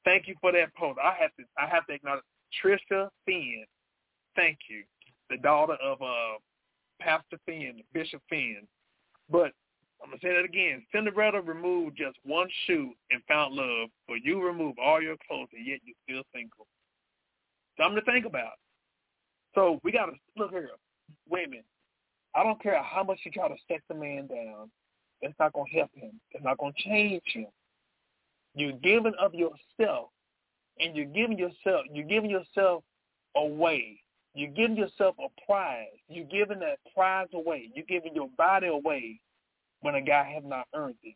Thank 0.04 0.26
you 0.26 0.34
for 0.40 0.52
that 0.52 0.74
post. 0.74 0.98
I 1.02 1.14
have 1.20 1.34
to 1.36 1.44
I 1.58 1.66
have 1.66 1.86
to 1.86 1.94
acknowledge 1.94 2.22
Trisha 2.62 3.08
Finn. 3.26 3.64
Thank 4.36 4.58
you. 4.68 4.84
The 5.28 5.36
daughter 5.38 5.76
of 5.82 6.00
uh 6.02 6.38
Pastor 7.00 7.38
Finn, 7.46 7.82
Bishop 7.92 8.22
Finn. 8.28 8.66
But 9.30 9.52
I'm 10.02 10.10
gonna 10.10 10.20
say 10.22 10.34
that 10.34 10.44
again. 10.44 10.84
Cinderella 10.92 11.40
removed 11.40 11.96
just 11.96 12.16
one 12.24 12.48
shoe 12.66 12.92
and 13.10 13.22
found 13.28 13.54
love, 13.54 13.88
but 14.08 14.18
you 14.24 14.42
remove 14.42 14.76
all 14.82 15.00
your 15.00 15.16
clothes 15.28 15.48
and 15.52 15.66
yet 15.66 15.80
you're 15.84 15.96
still 16.04 16.22
single. 16.34 16.66
Something 17.78 18.02
to 18.04 18.10
think 18.10 18.26
about. 18.26 18.52
So 19.54 19.80
we 19.82 19.92
gotta 19.92 20.12
look 20.36 20.50
here. 20.50 20.70
Minute. 21.30 21.64
I 22.34 22.42
don't 22.44 22.62
care 22.62 22.80
how 22.82 23.02
much 23.02 23.18
you 23.24 23.30
try 23.30 23.48
to 23.48 23.56
set 23.68 23.80
the 23.88 23.94
man 23.94 24.26
down. 24.26 24.70
It's 25.22 25.38
not 25.38 25.52
gonna 25.52 25.70
help 25.72 25.90
him. 25.94 26.20
It's 26.30 26.44
not 26.44 26.58
gonna 26.58 26.72
change 26.76 27.22
him. 27.32 27.46
You're 28.54 28.72
giving 28.72 29.14
of 29.20 29.34
yourself, 29.34 30.10
and 30.80 30.96
you're 30.96 31.06
giving 31.06 31.38
yourself. 31.38 31.86
You're 31.92 32.06
giving 32.06 32.30
yourself 32.30 32.82
away. 33.36 34.00
You're 34.34 34.50
giving 34.50 34.76
yourself 34.76 35.16
a 35.18 35.28
prize. 35.46 35.86
You're 36.08 36.24
giving 36.24 36.60
that 36.60 36.78
prize 36.94 37.28
away. 37.34 37.70
You're 37.74 37.86
giving 37.86 38.14
your 38.14 38.28
body 38.38 38.68
away 38.68 39.20
when 39.82 39.94
a 39.94 40.02
guy 40.02 40.30
has 40.34 40.44
not 40.46 40.66
earned 40.74 40.96
it. 41.02 41.14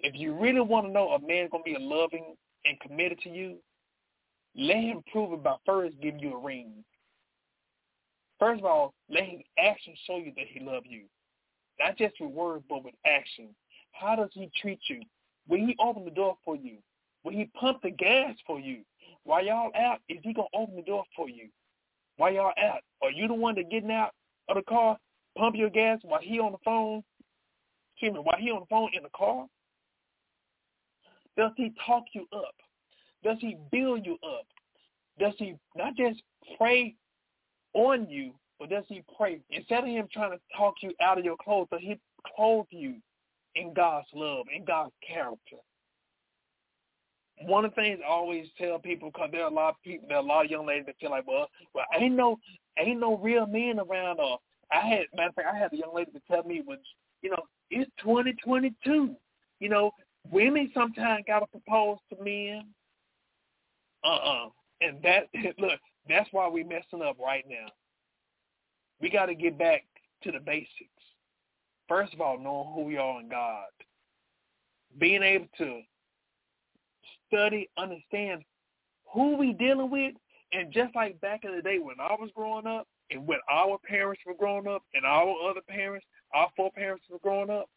If 0.00 0.14
you 0.14 0.34
really 0.34 0.60
want 0.60 0.86
to 0.86 0.92
know 0.92 1.10
a 1.10 1.20
man's 1.20 1.50
gonna 1.50 1.64
be 1.64 1.76
loving 1.78 2.34
and 2.64 2.80
committed 2.80 3.18
to 3.20 3.30
you, 3.30 3.56
let 4.56 4.76
him 4.76 5.02
prove 5.12 5.32
it 5.32 5.42
by 5.42 5.56
first 5.64 6.00
giving 6.00 6.20
you 6.20 6.34
a 6.34 6.38
ring. 6.38 6.84
First 8.38 8.60
of 8.60 8.66
all, 8.66 8.94
let 9.08 9.24
his 9.24 9.40
actions 9.58 9.98
show 10.06 10.18
you 10.18 10.32
that 10.36 10.46
he 10.48 10.60
loves 10.60 10.86
you. 10.88 11.02
Not 11.78 11.96
just 11.98 12.14
with 12.20 12.30
words, 12.30 12.64
but 12.68 12.84
with 12.84 12.94
action. 13.06 13.48
How 13.92 14.16
does 14.16 14.30
he 14.32 14.50
treat 14.60 14.80
you? 14.88 15.02
Will 15.48 15.58
he 15.58 15.76
open 15.78 16.04
the 16.04 16.10
door 16.10 16.36
for 16.44 16.56
you? 16.56 16.78
Will 17.24 17.32
he 17.32 17.50
pump 17.58 17.82
the 17.82 17.90
gas 17.90 18.34
for 18.46 18.60
you? 18.60 18.82
While 19.26 19.44
y'all 19.44 19.72
out, 19.76 19.98
is 20.08 20.18
he 20.22 20.32
going 20.32 20.46
to 20.52 20.58
open 20.58 20.76
the 20.76 20.82
door 20.82 21.04
for 21.16 21.28
you? 21.28 21.48
While 22.16 22.32
y'all 22.32 22.52
out, 22.62 22.80
are 23.02 23.10
you 23.10 23.26
the 23.26 23.34
one 23.34 23.56
that 23.56 23.70
getting 23.70 23.90
out 23.90 24.12
of 24.48 24.54
the 24.54 24.62
car, 24.62 24.96
pump 25.36 25.56
your 25.56 25.68
gas 25.68 25.98
while 26.02 26.20
he 26.22 26.38
on 26.38 26.52
the 26.52 26.58
phone? 26.64 27.02
Excuse 27.94 28.14
me, 28.14 28.20
while 28.20 28.38
he 28.38 28.52
on 28.52 28.60
the 28.60 28.66
phone 28.66 28.90
in 28.96 29.02
the 29.02 29.08
car? 29.14 29.46
Does 31.36 31.50
he 31.56 31.72
talk 31.84 32.04
you 32.14 32.26
up? 32.32 32.54
Does 33.24 33.36
he 33.40 33.56
build 33.72 34.06
you 34.06 34.16
up? 34.22 34.46
Does 35.18 35.34
he 35.38 35.56
not 35.74 35.96
just 35.96 36.22
pray 36.56 36.94
on 37.74 38.08
you, 38.08 38.32
but 38.60 38.70
does 38.70 38.84
he 38.88 39.02
pray? 39.18 39.40
Instead 39.50 39.80
of 39.80 39.90
him 39.90 40.06
trying 40.12 40.30
to 40.30 40.40
talk 40.56 40.74
you 40.82 40.92
out 41.02 41.18
of 41.18 41.24
your 41.24 41.36
clothes, 41.42 41.66
does 41.72 41.80
he 41.82 41.98
clothe 42.36 42.66
you 42.70 42.94
in 43.56 43.74
God's 43.74 44.06
love, 44.14 44.46
in 44.54 44.64
God's 44.64 44.94
character? 45.06 45.56
One 47.42 47.64
of 47.64 47.72
the 47.72 47.82
things 47.82 48.00
I 48.02 48.10
always 48.10 48.46
tell 48.58 48.78
people, 48.78 49.10
because 49.10 49.28
there 49.30 49.42
are 49.42 49.50
a 49.50 49.54
lot 49.54 49.70
of 49.70 49.82
people, 49.82 50.06
there 50.08 50.16
are 50.16 50.22
a 50.22 50.26
lot 50.26 50.46
of 50.46 50.50
young 50.50 50.66
ladies 50.66 50.86
that 50.86 50.98
feel 50.98 51.10
like, 51.10 51.26
well, 51.26 51.48
well, 51.74 51.84
ain't 51.98 52.16
no, 52.16 52.38
ain't 52.78 53.00
no 53.00 53.18
real 53.18 53.46
men 53.46 53.78
around. 53.78 54.20
Or 54.20 54.38
I 54.72 54.80
had, 54.86 55.06
matter 55.14 55.28
of 55.28 55.34
fact, 55.34 55.48
I 55.52 55.58
had 55.58 55.72
a 55.72 55.76
young 55.76 55.94
lady 55.94 56.10
to 56.12 56.20
tell 56.30 56.44
me, 56.44 56.62
when, 56.64 56.78
you 57.22 57.30
know, 57.30 57.42
it's 57.70 57.90
2022. 58.02 59.14
You 59.58 59.68
know, 59.68 59.90
women 60.30 60.70
sometimes 60.74 61.24
got 61.26 61.40
to 61.40 61.46
propose 61.46 61.98
to 62.10 62.22
men. 62.22 62.64
Uh-uh. 64.04 64.48
And 64.80 65.02
that, 65.02 65.28
look, 65.58 65.78
that's 66.08 66.28
why 66.32 66.48
we're 66.48 66.66
messing 66.66 67.02
up 67.02 67.18
right 67.18 67.44
now. 67.48 67.66
We 69.00 69.10
got 69.10 69.26
to 69.26 69.34
get 69.34 69.58
back 69.58 69.84
to 70.22 70.32
the 70.32 70.40
basics. 70.40 70.70
First 71.88 72.14
of 72.14 72.20
all, 72.20 72.38
knowing 72.38 72.72
who 72.74 72.82
we 72.82 72.96
are 72.96 73.20
in 73.20 73.28
God. 73.28 73.66
Being 74.98 75.22
able 75.22 75.48
to 75.58 75.80
study, 77.28 77.68
understand 77.76 78.42
who 79.12 79.36
we 79.36 79.52
dealing 79.52 79.90
with. 79.90 80.14
And 80.52 80.72
just 80.72 80.94
like 80.94 81.20
back 81.20 81.44
in 81.44 81.54
the 81.54 81.62
day 81.62 81.78
when 81.78 81.96
I 82.00 82.14
was 82.18 82.30
growing 82.34 82.66
up 82.66 82.86
and 83.10 83.26
when 83.26 83.38
our 83.50 83.78
parents 83.78 84.22
were 84.26 84.34
growing 84.34 84.66
up 84.66 84.82
and 84.94 85.04
our 85.04 85.34
other 85.48 85.60
parents, 85.68 86.06
our 86.32 86.48
foreparents 86.56 87.04
were 87.10 87.18
growing 87.18 87.50
up, 87.50 87.68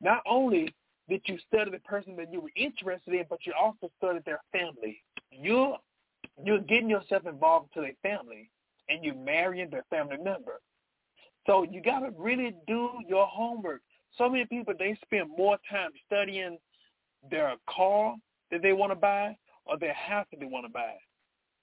not 0.00 0.22
only 0.26 0.74
did 1.08 1.22
you 1.26 1.38
study 1.46 1.70
the 1.70 1.78
person 1.80 2.16
that 2.16 2.32
you 2.32 2.40
were 2.40 2.50
interested 2.56 3.14
in, 3.14 3.24
but 3.30 3.46
you 3.46 3.52
also 3.58 3.90
studied 3.96 4.24
their 4.24 4.40
family. 4.52 5.02
You're 5.30 5.78
you're 6.44 6.60
getting 6.60 6.90
yourself 6.90 7.26
involved 7.26 7.70
into 7.74 7.86
their 7.86 7.96
family 8.10 8.50
and 8.88 9.04
you're 9.04 9.14
marrying 9.14 9.70
their 9.70 9.84
family 9.90 10.16
member. 10.16 10.60
So 11.46 11.62
you 11.62 11.80
got 11.80 12.00
to 12.00 12.10
really 12.16 12.54
do 12.66 12.90
your 13.08 13.26
homework. 13.26 13.82
So 14.16 14.28
many 14.28 14.44
people, 14.44 14.74
they 14.78 14.96
spend 15.02 15.30
more 15.36 15.58
time 15.70 15.90
studying 16.06 16.58
their 17.30 17.54
car 17.68 18.14
that 18.50 18.62
they 18.62 18.72
want 18.72 18.92
to 18.92 18.96
buy 18.96 19.36
or 19.66 19.78
their 19.78 19.94
house 19.94 20.26
that 20.30 20.40
they 20.40 20.46
want 20.46 20.66
to 20.66 20.72
buy. 20.72 20.94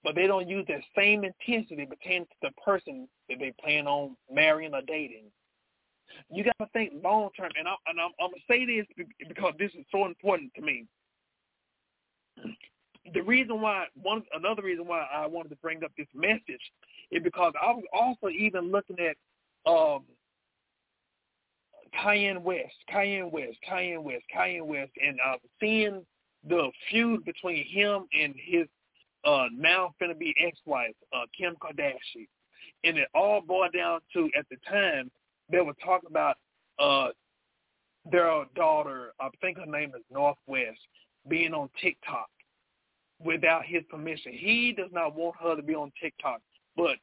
But 0.04 0.16
they 0.16 0.28
don't 0.28 0.48
use 0.48 0.66
that 0.68 0.82
same 0.96 1.24
intensity 1.24 1.86
pertaining 1.86 2.26
to 2.26 2.36
the 2.44 2.52
person 2.64 3.08
that 3.30 3.40
they 3.40 3.54
plan 3.64 3.88
on 3.88 4.16
marrying 4.32 4.74
or 4.74 4.82
dating. 4.82 5.26
You 6.30 6.44
got 6.44 6.56
to 6.60 6.68
think 6.72 6.94
long 7.04 7.30
term, 7.36 7.50
and, 7.58 7.68
I, 7.68 7.74
and 7.88 8.00
I'm, 8.00 8.12
I'm 8.22 8.30
to 8.30 8.40
say 8.48 8.66
this 8.66 8.86
because 9.28 9.54
this 9.58 9.72
is 9.72 9.86
so 9.92 10.06
important 10.06 10.54
to 10.56 10.62
me 10.62 10.86
the 13.14 13.22
reason 13.22 13.62
why 13.62 13.86
one 14.02 14.24
another 14.34 14.64
reason 14.64 14.88
why 14.88 15.06
I 15.14 15.28
wanted 15.28 15.50
to 15.50 15.56
bring 15.58 15.84
up 15.84 15.92
this 15.98 16.08
message 16.14 16.62
is 17.12 17.24
because 17.24 17.54
I 17.62 17.72
was 17.72 17.84
also 17.94 18.30
even 18.30 18.72
looking 18.72 18.98
at 19.00 19.16
um 19.72 20.04
Kanye 22.04 22.42
West, 22.42 22.76
Kanye 22.92 23.30
West, 23.30 23.58
Kanye 23.70 24.02
West, 24.02 24.24
Kanye 24.36 24.62
West, 24.62 24.92
and 25.06 25.18
uh, 25.26 25.38
seeing 25.60 26.06
the 26.48 26.70
feud 26.90 27.26
between 27.26 27.66
him 27.66 28.06
and 28.20 28.34
his 28.38 28.68
uh, 29.26 29.46
now 29.52 29.94
finna 30.00 30.18
be 30.18 30.36
ex-wife, 30.40 30.94
uh, 31.14 31.26
Kim 31.36 31.56
Kardashian, 31.56 32.28
and 32.84 32.98
it 32.98 33.08
all 33.16 33.42
boiled 33.42 33.74
down 33.74 34.00
to 34.14 34.30
at 34.38 34.46
the 34.52 34.58
time 34.70 35.10
that 35.52 35.66
were 35.66 35.74
talking 35.84 36.10
about 36.10 36.36
uh 36.80 37.10
their 38.12 38.46
daughter, 38.56 39.14
I 39.20 39.30
think 39.42 39.58
her 39.58 39.66
name 39.66 39.90
is 39.90 40.04
North 40.12 40.38
West, 40.48 40.80
being 41.28 41.54
on 41.54 41.70
TikTok 41.82 42.28
without 43.24 43.66
his 43.66 43.84
permission. 43.90 44.32
He 44.34 44.74
does 44.78 44.92
not 44.92 45.16
want 45.16 45.36
her 45.42 45.56
to 45.56 45.64
be 45.64 45.74
on 45.74 45.92
TikTok, 46.02 46.40
but 46.76 46.98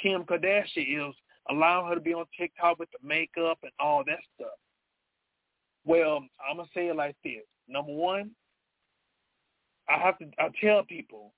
Kim 0.00 0.22
Kardashian 0.22 1.08
is 1.08 1.14
allowing 1.50 1.88
her 1.88 1.94
to 1.94 2.00
be 2.00 2.14
on 2.14 2.26
TikTok 2.38 2.78
with 2.78 2.88
the 2.90 3.06
makeup 3.06 3.58
and 3.62 3.72
all 3.80 4.04
that 4.06 4.18
stuff. 4.34 4.48
Well, 5.84 6.24
I'm 6.48 6.56
gonna 6.56 6.68
say 6.74 6.88
it 6.88 6.96
like 6.96 7.16
this. 7.24 7.42
Number 7.68 7.92
one, 7.92 8.30
I 9.88 9.98
have 9.98 10.18
to 10.18 10.26
I 10.38 10.48
tell 10.60 10.84
people 10.84 11.32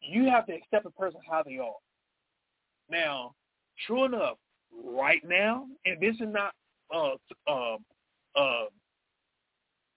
you 0.00 0.26
have 0.26 0.46
to 0.46 0.54
accept 0.54 0.86
a 0.86 0.90
person 0.90 1.20
how 1.28 1.42
they 1.42 1.58
are. 1.58 1.74
Now, 2.90 3.34
true 3.86 4.04
enough, 4.04 4.36
right 4.84 5.22
now, 5.26 5.66
and 5.84 6.00
this 6.00 6.14
is 6.16 6.28
not 6.28 6.52
uh 6.94 7.14
uh 7.48 7.76
uh 8.36 8.64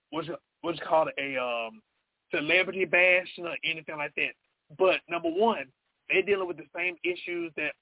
what's 0.09 0.27
what's 0.61 0.79
called 0.87 1.09
a 1.19 1.37
um 1.37 1.81
celebrity 2.33 2.85
bash 2.85 3.27
or 3.37 3.55
anything 3.63 3.97
like 3.97 4.13
that. 4.15 4.31
But 4.77 5.01
number 5.09 5.29
one, 5.29 5.65
they're 6.09 6.21
dealing 6.21 6.47
with 6.47 6.57
the 6.57 6.67
same 6.75 6.95
issues 7.03 7.51
that 7.57 7.73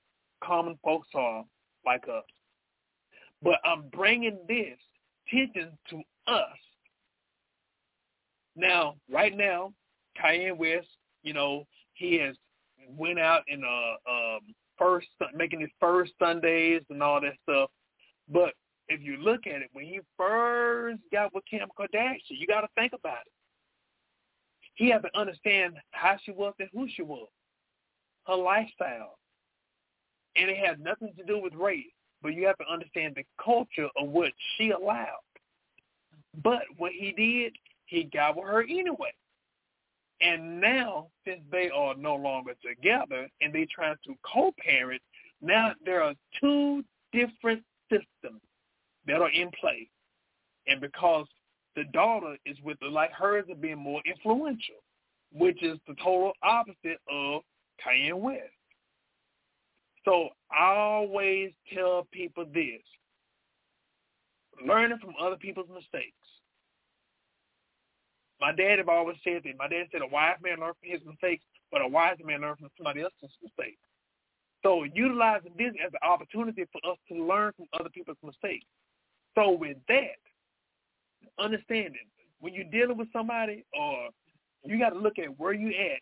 common 0.43 0.77
folks 0.83 1.07
are 1.13 1.43
like 1.85 2.03
us. 2.03 2.23
But 3.41 3.59
I'm 3.63 3.83
bringing 3.93 4.37
this 4.47 4.77
attention 5.27 5.77
to 5.89 5.97
us. 6.27 6.57
Now, 8.57 8.95
right 9.09 9.37
now, 9.37 9.71
Kanye 10.21 10.55
West, 10.57 10.87
you 11.23 11.33
know, 11.33 11.65
he 11.93 12.17
has 12.19 12.35
went 12.89 13.19
out 13.19 13.43
in 13.47 13.63
uh 13.63 14.11
um 14.11 14.39
first 14.77 15.07
making 15.33 15.61
his 15.61 15.69
first 15.79 16.13
Sundays 16.19 16.81
and 16.89 17.01
all 17.01 17.21
that 17.21 17.33
stuff. 17.43 17.69
But 18.29 18.53
if 18.89 19.01
you 19.01 19.17
look 19.17 19.47
at 19.47 19.61
it, 19.61 19.69
when 19.73 19.85
he 19.85 19.99
first 20.17 21.01
got 21.11 21.33
with 21.33 21.43
Kim 21.49 21.67
Kardashian, 21.77 22.19
you 22.29 22.47
got 22.47 22.61
to 22.61 22.67
think 22.75 22.93
about 22.93 23.19
it. 23.25 23.31
He 24.75 24.89
had 24.89 25.01
to 25.03 25.17
understand 25.17 25.75
how 25.91 26.17
she 26.23 26.31
was 26.31 26.53
and 26.59 26.69
who 26.73 26.87
she 26.95 27.01
was, 27.01 27.27
her 28.27 28.35
lifestyle, 28.35 29.17
and 30.35 30.49
it 30.49 30.57
had 30.57 30.79
nothing 30.79 31.11
to 31.17 31.23
do 31.23 31.41
with 31.41 31.53
race. 31.53 31.85
But 32.21 32.33
you 32.33 32.45
have 32.47 32.57
to 32.57 32.71
understand 32.71 33.15
the 33.15 33.23
culture 33.43 33.89
of 33.97 34.09
what 34.09 34.31
she 34.55 34.71
allowed. 34.71 35.07
But 36.43 36.61
what 36.77 36.91
he 36.91 37.11
did, 37.11 37.53
he 37.87 38.03
got 38.03 38.35
with 38.35 38.45
her 38.45 38.63
anyway. 38.63 39.13
And 40.21 40.59
now, 40.61 41.07
since 41.25 41.41
they 41.51 41.69
are 41.69 41.95
no 41.95 42.15
longer 42.15 42.53
together 42.65 43.27
and 43.41 43.53
they 43.53 43.67
trying 43.73 43.95
to 44.05 44.15
co-parent, 44.25 45.01
now 45.41 45.73
there 45.85 46.01
are 46.01 46.13
two 46.39 46.83
different 47.11 47.63
systems 47.89 48.41
that 49.05 49.21
are 49.21 49.29
in 49.29 49.49
play. 49.59 49.89
And 50.67 50.81
because 50.81 51.25
the 51.75 51.85
daughter 51.93 52.35
is 52.45 52.57
with 52.63 52.77
the, 52.79 52.87
like 52.87 53.11
hers 53.11 53.45
are 53.49 53.55
being 53.55 53.77
more 53.77 54.01
influential, 54.05 54.75
which 55.31 55.61
is 55.63 55.77
the 55.87 55.93
total 55.95 56.33
opposite 56.43 56.99
of 57.09 57.41
Kanye 57.85 58.13
West. 58.13 58.41
So 60.03 60.29
I 60.51 60.73
always 60.73 61.51
tell 61.73 62.07
people 62.11 62.45
this. 62.53 62.81
Learning 64.65 64.97
from 64.99 65.13
other 65.21 65.35
people's 65.35 65.69
mistakes. 65.69 66.15
My 68.39 68.53
dad 68.53 68.77
have 68.77 68.89
always 68.89 69.17
said 69.23 69.41
that. 69.43 69.57
My 69.57 69.67
dad 69.67 69.87
said 69.91 70.01
a 70.01 70.07
wise 70.07 70.37
man 70.43 70.59
learns 70.59 70.75
from 70.79 70.91
his 70.91 71.01
mistakes, 71.05 71.43
but 71.71 71.81
a 71.81 71.87
wise 71.87 72.17
man 72.23 72.41
learns 72.41 72.59
from 72.59 72.69
somebody 72.77 73.01
else's 73.01 73.35
mistakes. 73.41 73.81
So 74.63 74.83
utilizing 74.83 75.53
this 75.57 75.73
as 75.85 75.93
an 75.93 76.07
opportunity 76.07 76.65
for 76.71 76.81
us 76.91 76.97
to 77.09 77.23
learn 77.23 77.53
from 77.55 77.67
other 77.79 77.89
people's 77.89 78.17
mistakes. 78.23 78.65
So 79.35 79.51
with 79.51 79.77
that, 79.87 80.17
understanding 81.39 82.07
when 82.39 82.53
you're 82.53 82.63
dealing 82.65 82.97
with 82.97 83.11
somebody 83.13 83.63
or 83.73 84.09
you 84.63 84.79
got 84.79 84.89
to 84.89 84.99
look 84.99 85.19
at 85.19 85.37
where 85.39 85.53
you 85.53 85.69
at 85.69 86.01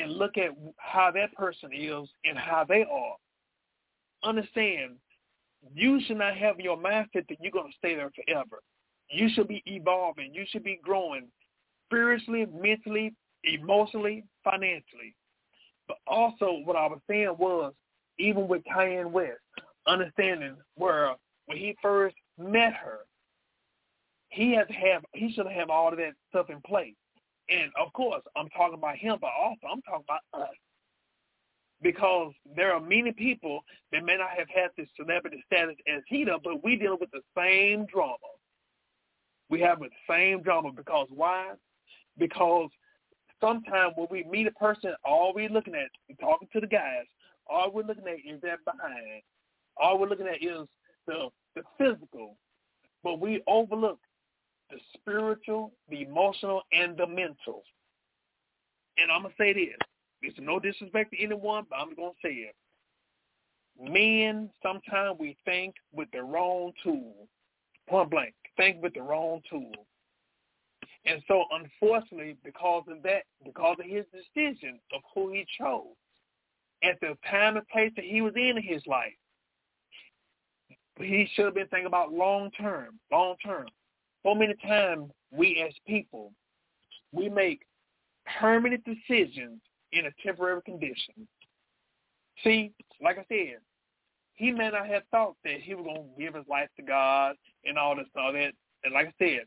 and 0.00 0.12
look 0.12 0.36
at 0.38 0.50
how 0.76 1.10
that 1.10 1.34
person 1.34 1.70
is 1.72 2.08
and 2.24 2.38
how 2.38 2.64
they 2.68 2.82
are. 2.82 3.16
Understand, 4.22 4.96
you 5.74 6.00
should 6.06 6.18
not 6.18 6.36
have 6.36 6.60
your 6.60 6.76
mindset 6.76 7.26
that 7.28 7.38
you're 7.40 7.52
going 7.52 7.70
to 7.70 7.78
stay 7.78 7.94
there 7.94 8.10
forever. 8.14 8.60
You 9.10 9.28
should 9.34 9.48
be 9.48 9.62
evolving. 9.66 10.32
You 10.34 10.44
should 10.48 10.64
be 10.64 10.80
growing 10.82 11.28
spiritually, 11.86 12.46
mentally, 12.46 13.12
emotionally, 13.44 14.24
financially. 14.44 15.14
But 15.88 15.98
also 16.06 16.60
what 16.64 16.76
I 16.76 16.86
was 16.86 17.00
saying 17.08 17.34
was, 17.38 17.72
even 18.18 18.46
with 18.46 18.62
Kanye 18.64 19.10
West, 19.10 19.40
understanding 19.86 20.56
where 20.76 21.14
when 21.46 21.58
he 21.58 21.76
first 21.82 22.14
met 22.38 22.74
her, 22.74 22.98
he 24.28 24.54
has 24.54 24.68
to 24.68 24.72
have 24.74 25.02
he 25.12 25.32
should 25.32 25.46
have 25.46 25.70
all 25.70 25.88
of 25.88 25.96
that 25.96 26.12
stuff 26.28 26.50
in 26.50 26.60
place. 26.60 26.94
And 27.48 27.72
of 27.80 27.92
course, 27.92 28.22
I'm 28.36 28.48
talking 28.50 28.78
about 28.78 28.96
him, 28.96 29.18
but 29.20 29.30
also 29.38 29.66
I'm 29.70 29.82
talking 29.82 30.04
about 30.08 30.42
us. 30.48 30.54
Because 31.82 32.32
there 32.54 32.72
are 32.72 32.80
many 32.80 33.10
people 33.10 33.64
that 33.90 34.04
may 34.04 34.16
not 34.16 34.30
have 34.36 34.48
had 34.54 34.70
this 34.76 34.86
celebrity 34.96 35.42
status 35.46 35.76
as 35.88 36.02
he 36.06 36.24
does, 36.24 36.40
but 36.44 36.62
we 36.62 36.76
deal 36.76 36.98
with 37.00 37.10
the 37.10 37.22
same 37.36 37.86
drama. 37.86 38.16
We 39.50 39.60
have 39.60 39.80
the 39.80 39.88
same 40.08 40.42
drama 40.42 40.70
because 40.72 41.08
why? 41.10 41.52
Because 42.18 42.70
sometimes 43.40 43.94
when 43.96 44.08
we 44.10 44.24
meet 44.24 44.46
a 44.46 44.52
person, 44.52 44.94
all 45.04 45.32
we're 45.34 45.48
looking 45.48 45.74
at, 45.74 45.88
talking 46.20 46.48
to 46.52 46.60
the 46.60 46.66
guys, 46.66 47.04
all 47.48 47.70
we're 47.72 47.82
looking 47.82 48.06
at 48.06 48.18
is 48.18 48.40
that 48.42 48.64
behind. 48.64 49.22
All 49.76 49.98
we're 49.98 50.08
looking 50.08 50.28
at 50.28 50.42
is 50.42 50.68
the 51.06 51.28
the 51.56 51.62
physical, 51.78 52.36
but 53.02 53.20
we 53.20 53.42
overlook 53.48 53.98
the 54.70 54.76
spiritual, 54.94 55.72
the 55.88 56.02
emotional, 56.02 56.62
and 56.72 56.96
the 56.96 57.06
mental. 57.06 57.64
And 58.98 59.10
I'm 59.10 59.22
to 59.22 59.30
say 59.36 59.52
this. 59.52 59.76
There's 60.22 60.34
no 60.38 60.60
disrespect 60.60 61.12
to 61.12 61.22
anyone, 61.22 61.64
but 61.68 61.76
I'm 61.80 61.96
to 61.96 62.10
say 62.22 62.30
it. 62.34 62.54
Men, 63.80 64.50
sometimes 64.62 65.18
we 65.18 65.36
think 65.44 65.74
with 65.92 66.08
the 66.12 66.22
wrong 66.22 66.72
tool. 66.84 67.14
Point 67.88 68.10
blank. 68.10 68.34
Think 68.60 68.82
with 68.82 68.92
the 68.92 69.00
wrong 69.00 69.40
tool. 69.48 69.72
And 71.06 71.22
so, 71.26 71.44
unfortunately, 71.50 72.36
because 72.44 72.84
of 72.88 73.02
that, 73.04 73.22
because 73.42 73.78
of 73.80 73.86
his 73.86 74.04
decision 74.12 74.78
of 74.92 75.00
who 75.14 75.32
he 75.32 75.46
chose, 75.58 75.96
at 76.84 77.00
the 77.00 77.16
time 77.30 77.56
and 77.56 77.66
place 77.68 77.90
that 77.96 78.04
he 78.04 78.20
was 78.20 78.34
in 78.36 78.62
his 78.62 78.82
life, 78.86 79.14
he 80.98 81.26
should 81.32 81.46
have 81.46 81.54
been 81.54 81.68
thinking 81.68 81.86
about 81.86 82.12
long 82.12 82.50
term, 82.50 83.00
long 83.10 83.36
term. 83.42 83.66
So 84.26 84.34
many 84.34 84.52
times 84.66 85.10
we 85.30 85.64
as 85.66 85.72
people, 85.86 86.30
we 87.12 87.30
make 87.30 87.62
permanent 88.38 88.84
decisions 88.84 89.62
in 89.92 90.04
a 90.04 90.10
temporary 90.22 90.60
condition. 90.66 91.26
See, 92.44 92.72
like 93.02 93.16
I 93.16 93.24
said, 93.26 93.56
he 94.34 94.50
may 94.50 94.70
not 94.70 94.86
have 94.86 95.02
thought 95.10 95.36
that 95.44 95.60
he 95.60 95.74
was 95.74 95.84
going 95.84 95.96
to 95.96 96.22
give 96.22 96.34
his 96.34 96.48
life 96.48 96.68
to 96.76 96.82
God 96.82 97.36
and 97.64 97.76
all 97.78 97.96
this 97.96 98.06
and 98.14 98.24
all 98.24 98.32
that. 98.32 98.52
And 98.84 98.94
like 98.94 99.08
I 99.08 99.14
said, 99.18 99.40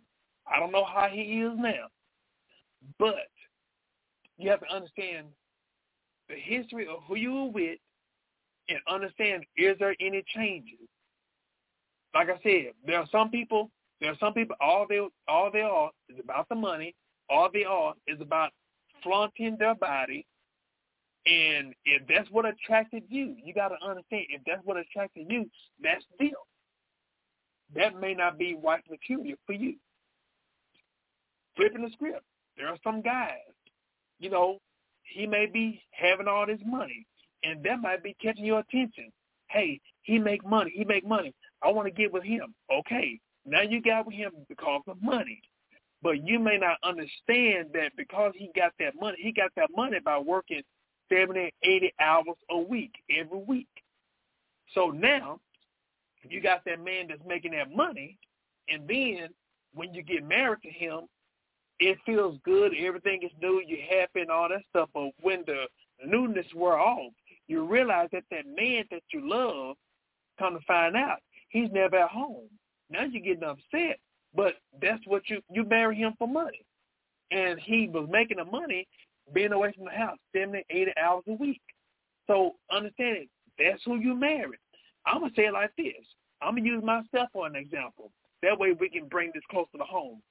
I 0.51 0.59
don't 0.59 0.71
know 0.71 0.85
how 0.85 1.07
he 1.11 1.21
is 1.21 1.53
now. 1.57 1.87
But 2.99 3.29
you 4.37 4.49
have 4.49 4.59
to 4.59 4.73
understand 4.73 5.27
the 6.29 6.35
history 6.35 6.87
of 6.87 6.99
who 7.07 7.15
you 7.15 7.33
were 7.33 7.49
with 7.49 7.79
and 8.69 8.79
understand 8.87 9.45
is 9.57 9.77
there 9.79 9.95
any 9.99 10.23
changes? 10.35 10.79
Like 12.13 12.29
I 12.29 12.39
said, 12.43 12.73
there 12.85 12.99
are 12.99 13.07
some 13.11 13.29
people 13.29 13.71
there 13.99 14.11
are 14.11 14.17
some 14.19 14.33
people 14.33 14.55
all 14.59 14.85
they 14.87 14.99
all 15.27 15.49
they 15.51 15.61
are 15.61 15.89
is 16.09 16.19
about 16.21 16.49
the 16.49 16.55
money. 16.55 16.93
All 17.29 17.49
they 17.51 17.63
are 17.63 17.93
is 18.05 18.19
about 18.19 18.51
flaunting 19.01 19.55
their 19.57 19.75
body. 19.75 20.25
And 21.25 21.73
if 21.85 22.01
that's 22.07 22.29
what 22.31 22.45
attracted 22.45 23.03
you, 23.07 23.35
you 23.43 23.53
got 23.53 23.69
to 23.69 23.75
understand. 23.85 24.25
If 24.29 24.41
that's 24.45 24.65
what 24.65 24.77
attracted 24.77 25.27
you, 25.29 25.49
that's 25.81 26.03
the 26.11 26.25
deal. 26.27 26.47
That 27.75 27.99
may 27.99 28.13
not 28.13 28.37
be 28.37 28.53
white 28.53 28.83
peculiar 28.89 29.35
for 29.45 29.53
you. 29.53 29.75
Flipping 31.55 31.83
the 31.83 31.91
script, 31.91 32.23
there 32.57 32.67
are 32.67 32.77
some 32.83 33.01
guys, 33.01 33.37
you 34.19 34.29
know, 34.29 34.59
he 35.03 35.25
may 35.25 35.45
be 35.45 35.81
having 35.91 36.27
all 36.27 36.45
this 36.45 36.59
money, 36.65 37.05
and 37.43 37.63
that 37.63 37.79
might 37.79 38.03
be 38.03 38.15
catching 38.21 38.45
your 38.45 38.59
attention. 38.59 39.11
Hey, 39.49 39.79
he 40.01 40.17
make 40.17 40.45
money. 40.45 40.71
He 40.75 40.83
make 40.83 41.05
money. 41.05 41.33
I 41.61 41.69
want 41.69 41.87
to 41.87 41.93
get 41.93 42.11
with 42.11 42.23
him. 42.23 42.53
Okay, 42.71 43.19
now 43.45 43.61
you 43.61 43.81
got 43.81 44.05
with 44.07 44.15
him 44.15 44.31
because 44.49 44.81
of 44.87 45.01
money. 45.01 45.41
But 46.01 46.27
you 46.27 46.37
may 46.37 46.57
not 46.57 46.77
understand 46.83 47.69
that 47.73 47.91
because 47.95 48.33
he 48.35 48.49
got 48.55 48.73
that 48.79 48.93
money, 48.99 49.17
he 49.19 49.31
got 49.31 49.51
that 49.55 49.69
money 49.73 49.99
by 50.03 50.17
working 50.17 50.61
70, 51.09 51.53
80 51.63 51.93
hours 51.99 52.37
a 52.49 52.57
week, 52.57 52.93
every 53.09 53.39
week. 53.39 53.67
So 54.73 54.89
now 54.89 55.39
you 56.27 56.41
got 56.41 56.63
that 56.65 56.83
man 56.83 57.07
that's 57.09 57.21
making 57.27 57.51
that 57.51 57.75
money, 57.75 58.17
and 58.69 58.87
then 58.87 59.29
when 59.73 59.93
you 59.93 60.03
get 60.03 60.27
married 60.27 60.61
to 60.63 60.69
him, 60.69 61.01
it 61.79 61.97
feels 62.05 62.37
good, 62.45 62.73
everything 62.79 63.21
is 63.23 63.31
new, 63.41 63.61
you're 63.65 63.99
happy 63.99 64.21
and 64.21 64.31
all 64.31 64.47
that 64.49 64.61
stuff. 64.69 64.89
But 64.93 65.09
when 65.21 65.43
the 65.45 65.65
newness 66.05 66.45
wear 66.55 66.77
off, 66.77 67.11
you 67.47 67.65
realize 67.65 68.09
that 68.13 68.23
that 68.31 68.45
man 68.45 68.85
that 68.91 69.01
you 69.11 69.27
love 69.27 69.75
Come 70.39 70.53
to 70.55 70.65
find 70.65 70.95
out, 70.95 71.19
he's 71.49 71.69
never 71.71 71.97
at 71.97 72.09
home. 72.09 72.49
Now 72.89 73.03
you're 73.03 73.21
getting 73.21 73.43
upset, 73.43 73.99
but 74.35 74.55
that's 74.81 75.05
what 75.05 75.29
you 75.29 75.41
you 75.51 75.63
marry 75.63 75.95
him 75.95 76.13
for 76.17 76.27
money, 76.27 76.65
and 77.31 77.59
he 77.59 77.87
was 77.87 78.07
making 78.11 78.37
the 78.37 78.45
money 78.45 78.87
being 79.31 79.53
away 79.53 79.71
from 79.75 79.85
the 79.85 79.91
house 79.91 80.17
70, 80.35 80.65
80 80.69 80.91
hours 81.01 81.23
a 81.27 81.33
week. 81.33 81.61
So 82.27 82.55
understand 82.71 83.17
it. 83.17 83.29
That's 83.57 83.81
who 83.85 83.97
you 83.97 84.15
married. 84.15 84.59
I'm 85.05 85.21
gonna 85.21 85.33
say 85.35 85.45
it 85.45 85.53
like 85.53 85.71
this. 85.77 85.93
I'm 86.41 86.55
gonna 86.55 86.67
use 86.67 86.83
myself 86.83 87.29
for 87.31 87.47
an 87.47 87.55
example. 87.55 88.11
That 88.41 88.59
way 88.59 88.73
we 88.77 88.89
can 88.89 89.07
bring 89.07 89.31
this 89.33 89.43
closer 89.49 89.77
to 89.77 89.83
home. 89.83 90.21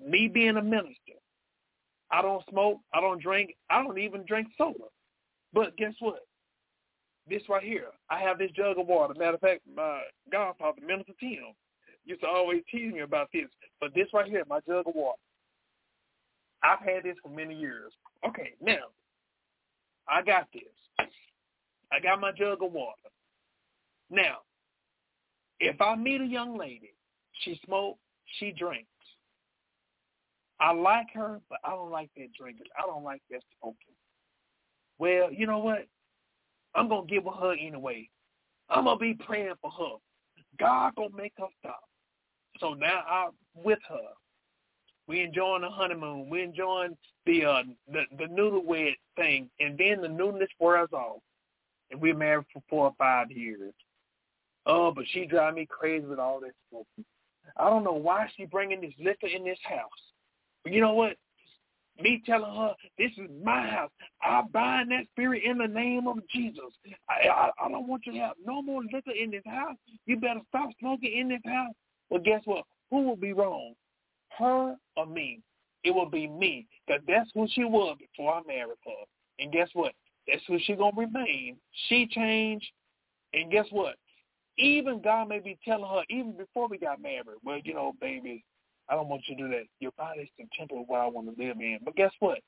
Me 0.00 0.28
being 0.28 0.56
a 0.56 0.62
minister, 0.62 1.18
I 2.10 2.22
don't 2.22 2.44
smoke, 2.50 2.80
I 2.92 3.00
don't 3.00 3.22
drink, 3.22 3.54
I 3.70 3.82
don't 3.82 3.98
even 3.98 4.24
drink 4.26 4.48
soda. 4.58 4.84
But 5.52 5.76
guess 5.76 5.94
what? 6.00 6.20
This 7.28 7.42
right 7.48 7.62
here, 7.62 7.88
I 8.08 8.18
have 8.20 8.38
this 8.38 8.50
jug 8.52 8.78
of 8.78 8.86
water. 8.86 9.14
Matter 9.16 9.34
of 9.34 9.40
fact, 9.40 9.62
my 9.76 10.02
godfather, 10.32 10.80
Minister 10.84 11.12
Tim, 11.20 11.54
used 12.04 12.22
to 12.22 12.26
always 12.26 12.62
tease 12.70 12.92
me 12.92 13.00
about 13.00 13.28
this. 13.32 13.46
But 13.80 13.94
this 13.94 14.08
right 14.12 14.28
here, 14.28 14.42
my 14.48 14.60
jug 14.66 14.86
of 14.86 14.94
water. 14.94 15.18
I've 16.62 16.80
had 16.80 17.04
this 17.04 17.16
for 17.22 17.30
many 17.30 17.54
years. 17.54 17.92
Okay, 18.26 18.52
now, 18.60 18.88
I 20.08 20.22
got 20.22 20.48
this. 20.52 21.06
I 21.92 22.00
got 22.00 22.20
my 22.20 22.32
jug 22.32 22.62
of 22.62 22.72
water. 22.72 22.94
Now, 24.10 24.38
if 25.58 25.80
I 25.80 25.94
meet 25.96 26.20
a 26.20 26.26
young 26.26 26.56
lady, 26.56 26.92
she 27.42 27.60
smokes, 27.64 28.00
she 28.38 28.52
drinks. 28.52 28.86
I 30.60 30.72
like 30.72 31.06
her, 31.14 31.40
but 31.48 31.58
I 31.64 31.70
don't 31.70 31.90
like 31.90 32.10
that 32.16 32.32
drinking. 32.38 32.66
I 32.78 32.86
don't 32.86 33.02
like 33.02 33.22
that 33.30 33.40
smoking. 33.58 33.76
Well, 34.98 35.32
you 35.32 35.46
know 35.46 35.58
what? 35.58 35.86
I'm 36.74 36.88
gonna 36.88 37.06
give 37.06 37.24
her 37.24 37.30
her 37.30 37.52
anyway. 37.52 38.08
I'm 38.68 38.84
gonna 38.84 38.98
be 38.98 39.14
praying 39.14 39.54
for 39.62 39.70
her. 39.70 39.96
God 40.58 40.94
gonna 40.96 41.16
make 41.16 41.32
her 41.38 41.46
stop. 41.58 41.80
So 42.58 42.74
now 42.74 43.02
I'm 43.08 43.30
with 43.54 43.78
her. 43.88 44.08
We 45.10 45.22
enjoying 45.22 45.62
the 45.62 45.68
honeymoon. 45.68 46.30
We 46.30 46.44
enjoying 46.44 46.96
the 47.26 47.44
uh 47.44 47.62
the 47.92 48.02
the 48.16 48.26
newlywed 48.26 48.94
thing, 49.16 49.50
and 49.58 49.76
then 49.76 50.02
the 50.02 50.08
newness 50.08 50.48
wears 50.60 50.92
off, 50.92 51.20
and 51.90 52.00
we're 52.00 52.14
married 52.14 52.46
for 52.52 52.62
four 52.70 52.84
or 52.84 52.94
five 52.96 53.28
years. 53.32 53.72
Oh, 54.66 54.92
but 54.92 55.02
she 55.10 55.26
drive 55.26 55.54
me 55.54 55.66
crazy 55.68 56.06
with 56.06 56.20
all 56.20 56.38
this 56.38 56.52
smoking. 56.68 57.04
I 57.56 57.68
don't 57.68 57.82
know 57.82 57.94
why 57.94 58.30
she 58.36 58.44
bringing 58.44 58.82
this 58.82 58.94
liquor 59.00 59.26
in 59.26 59.42
this 59.42 59.58
house. 59.64 59.90
But 60.62 60.72
you 60.74 60.80
know 60.80 60.94
what? 60.94 61.16
Me 62.00 62.22
telling 62.24 62.54
her, 62.54 62.74
this 62.96 63.10
is 63.18 63.28
my 63.42 63.66
house. 63.66 63.90
I 64.22 64.42
bind 64.52 64.92
that 64.92 65.06
spirit 65.10 65.42
in 65.44 65.58
the 65.58 65.66
name 65.66 66.06
of 66.06 66.18
Jesus. 66.32 66.70
I, 67.08 67.28
I, 67.28 67.50
I 67.66 67.68
don't 67.68 67.88
want 67.88 68.06
you 68.06 68.12
to 68.12 68.18
have 68.20 68.36
no 68.46 68.62
more 68.62 68.82
liquor 68.84 69.10
in 69.10 69.32
this 69.32 69.42
house. 69.44 69.76
You 70.06 70.18
better 70.20 70.40
stop 70.50 70.70
smoking 70.78 71.18
in 71.18 71.28
this 71.30 71.42
house. 71.44 71.74
Well, 72.10 72.22
guess 72.24 72.42
what? 72.44 72.64
Who 72.92 73.02
will 73.02 73.16
be 73.16 73.32
wrong? 73.32 73.74
Her 74.38 74.76
or 74.96 75.06
me? 75.06 75.40
It 75.84 75.92
will 75.92 76.08
be 76.08 76.26
me. 76.26 76.66
Because 76.86 77.02
that's 77.06 77.30
who 77.34 77.46
she 77.50 77.64
was 77.64 77.96
before 77.98 78.34
I 78.34 78.40
married 78.46 78.76
her. 78.84 79.04
And 79.38 79.52
guess 79.52 79.68
what? 79.72 79.92
That's 80.26 80.42
who 80.46 80.58
she 80.60 80.74
to 80.76 80.90
remain. 80.96 81.56
She 81.88 82.06
changed. 82.06 82.66
And 83.32 83.50
guess 83.50 83.66
what? 83.70 83.96
Even 84.58 85.00
God 85.00 85.28
may 85.28 85.38
be 85.38 85.58
telling 85.64 85.88
her, 85.88 86.02
even 86.10 86.32
before 86.32 86.68
we 86.68 86.78
got 86.78 87.00
married, 87.00 87.24
well, 87.42 87.58
you 87.64 87.72
know, 87.72 87.94
baby, 88.00 88.44
I 88.88 88.94
don't 88.94 89.08
want 89.08 89.22
you 89.26 89.36
to 89.36 89.42
do 89.42 89.48
that. 89.48 89.64
Your 89.78 89.92
body's 89.96 90.28
the 90.38 90.44
temple 90.58 90.82
of 90.82 90.88
what 90.88 91.00
I 91.00 91.06
want 91.06 91.34
to 91.34 91.42
live 91.42 91.56
in. 91.60 91.78
But 91.84 91.96
guess 91.96 92.12
what? 92.18 92.40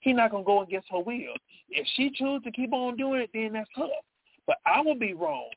He's 0.00 0.16
not 0.16 0.28
to 0.44 0.46
go 0.46 0.62
against 0.62 0.88
her 0.90 1.00
will. 1.00 1.34
If 1.68 1.86
she 1.96 2.10
chooses 2.10 2.44
to 2.44 2.52
keep 2.52 2.72
on 2.72 2.96
doing 2.96 3.22
it, 3.22 3.30
then 3.34 3.52
that's 3.52 3.68
her. 3.74 3.88
But 4.46 4.56
I 4.64 4.80
would 4.80 5.00
be 5.00 5.12
wrong 5.12 5.50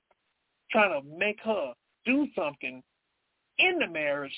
trying 0.71 1.01
to 1.01 1.07
make 1.17 1.39
her 1.43 1.73
do 2.05 2.27
something 2.36 2.82
in 3.59 3.79
the 3.79 3.88
marriage 3.88 4.34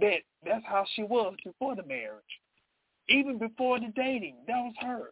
that 0.00 0.18
that's 0.44 0.64
how 0.64 0.84
she 0.94 1.02
was 1.02 1.34
before 1.44 1.76
the 1.76 1.84
marriage. 1.84 2.22
Even 3.08 3.38
before 3.38 3.80
the 3.80 3.92
dating, 3.96 4.36
that 4.46 4.56
was 4.56 4.74
her. 4.80 5.10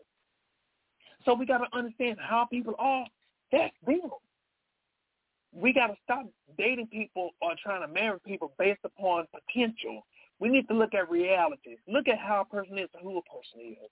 So 1.25 1.35
we 1.35 1.47
got 1.47 1.59
to 1.59 1.77
understand 1.77 2.19
how 2.21 2.47
people 2.51 2.75
are. 2.79 3.07
That's 3.51 3.75
them 3.87 4.11
we 5.57 5.73
got 5.73 5.89
to 5.89 5.97
stop 6.05 6.27
dating 6.59 6.89
people 6.89 7.31
or 7.41 7.53
trying 7.63 7.81
to 7.81 7.89
marry 7.89 8.19
people 8.21 8.53
based 8.59 8.81
upon 8.85 9.27
potential. 9.33 10.05
We 10.39 10.49
need 10.49 10.69
to 10.69 10.75
look 10.75 10.95
at 10.95 11.11
reality. 11.11 11.77
Look 11.89 12.09
at 12.09 12.19
how 12.19 12.43
a 12.43 12.45
person 12.45 12.79
is 12.79 12.89
and 12.95 13.03
who 13.03 13.19
a 13.19 13.23
person 13.23 13.61
is. 13.61 13.91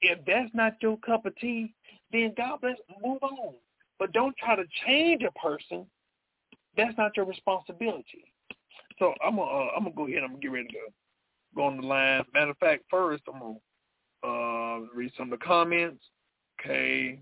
If 0.00 0.24
that's 0.26 0.50
not 0.54 0.74
your 0.80 0.96
cup 0.98 1.26
of 1.26 1.36
tea, 1.36 1.74
then 2.12 2.32
God 2.36 2.60
bless, 2.62 2.76
move 3.02 3.22
on. 3.22 3.54
But 3.98 4.12
don't 4.12 4.36
try 4.36 4.56
to 4.56 4.64
change 4.86 5.22
a 5.22 5.38
person. 5.38 5.86
That's 6.76 6.96
not 6.96 7.16
your 7.16 7.26
responsibility. 7.26 8.32
So 8.98 9.14
I'm 9.24 9.36
gonna 9.36 9.50
uh, 9.50 9.68
I'm 9.76 9.84
gonna 9.84 9.94
go 9.94 10.06
ahead. 10.06 10.22
I'm 10.22 10.30
gonna 10.30 10.40
get 10.40 10.52
ready 10.52 10.66
to 10.68 10.72
go, 10.72 10.80
go 11.56 11.64
on 11.64 11.76
the 11.80 11.86
line. 11.86 12.24
Matter 12.34 12.50
of 12.50 12.58
fact, 12.58 12.84
first 12.90 13.22
I'm 13.32 13.40
gonna 13.40 13.54
uh, 14.24 14.80
read 14.94 15.12
some 15.16 15.32
of 15.32 15.38
the 15.38 15.44
comments. 15.44 16.02
Okay, 16.60 17.20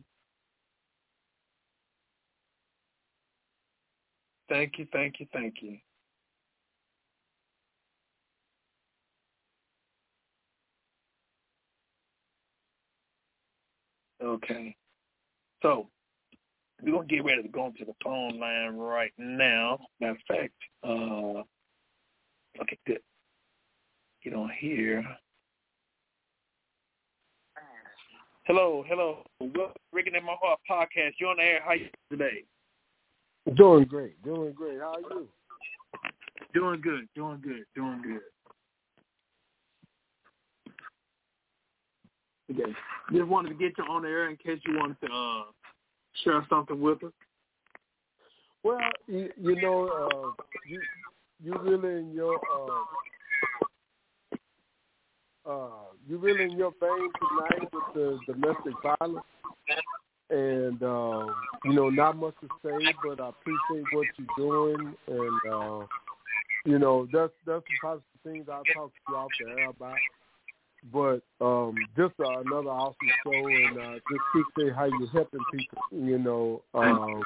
Thank 4.48 4.78
you, 4.78 4.86
thank 4.92 5.18
you, 5.18 5.26
thank 5.32 5.56
you. 5.60 5.78
Okay. 14.22 14.74
So 15.62 15.88
we're 16.82 16.92
gonna 16.92 17.06
get 17.06 17.24
ready 17.24 17.42
to 17.42 17.48
go 17.48 17.66
into 17.66 17.84
the 17.84 17.94
phone 18.02 18.38
line 18.38 18.76
right 18.76 19.12
now. 19.18 19.78
Matter 20.00 20.12
of 20.12 20.18
fact, 20.28 20.54
uh 20.84 21.42
okay, 22.62 22.78
good. 22.86 23.00
Get 24.22 24.34
on 24.34 24.50
here. 24.58 25.04
Hello, 28.46 28.84
hello. 28.86 29.24
Welcome 29.40 29.72
Reconnect 29.92 30.22
My 30.22 30.36
Heart 30.40 30.60
podcast. 30.70 31.14
You're 31.18 31.30
on 31.30 31.38
the 31.38 31.42
air. 31.42 31.60
How 31.64 31.72
you 31.72 31.88
today? 32.10 32.44
Doing 33.56 33.84
great, 33.84 34.22
doing 34.22 34.52
great. 34.52 34.78
How 34.78 34.94
are 34.94 35.00
you? 35.00 35.28
Doing 36.54 36.80
good, 36.80 37.08
doing 37.14 37.40
good, 37.42 37.64
doing 37.74 38.02
good. 38.02 38.20
Okay. 42.52 42.72
Just 43.12 43.26
wanted 43.26 43.48
to 43.48 43.54
get 43.56 43.72
you 43.78 43.84
on 43.84 44.02
the 44.02 44.08
air 44.08 44.30
in 44.30 44.36
case 44.36 44.60
you 44.66 44.76
wanted 44.76 45.00
to 45.00 45.12
uh, 45.12 45.42
share 46.22 46.46
something 46.48 46.80
with 46.80 47.02
us. 47.02 47.12
Well, 48.62 48.78
you, 49.06 49.30
you 49.36 49.60
know, 49.60 49.88
uh, 49.88 50.42
you 50.68 50.80
you 51.42 51.54
really 51.62 52.00
in 52.00 52.12
your 52.12 52.34
uh, 52.34 52.84
uh, 55.50 55.68
you 56.08 56.18
really 56.18 56.44
in 56.44 56.52
your 56.52 56.72
vein 56.80 57.08
tonight 57.20 57.68
with 57.72 57.94
the 57.94 58.18
domestic 58.26 58.74
violence? 58.82 59.26
And 60.28 60.82
um, 60.82 61.34
you 61.64 61.72
know, 61.72 61.88
not 61.88 62.16
much 62.16 62.34
to 62.40 62.48
say, 62.64 62.94
but 63.04 63.20
I 63.20 63.28
appreciate 63.28 63.86
what 63.92 64.06
you're 64.18 64.36
doing, 64.36 64.94
and 65.06 65.52
uh, 65.52 65.86
you 66.64 66.80
know, 66.80 67.06
that's 67.12 67.32
that's 67.46 67.62
some 67.64 67.76
positive 67.80 68.04
things 68.24 68.46
I'll 68.50 68.64
talk 68.74 68.90
to 68.90 69.00
you 69.08 69.16
off 69.16 69.30
the 69.38 69.60
air 69.60 69.70
about. 69.70 69.96
But 70.92 71.22
um, 71.40 71.74
just 71.96 72.14
uh, 72.20 72.40
another 72.40 72.70
awesome 72.70 72.96
show, 73.24 73.46
and 73.46 73.78
uh, 73.78 73.92
just 73.94 74.20
appreciate 74.34 74.74
how 74.74 74.86
you're 74.86 75.08
helping 75.10 75.40
people, 75.52 75.82
you 75.92 76.18
know, 76.18 76.62
um, 76.74 77.22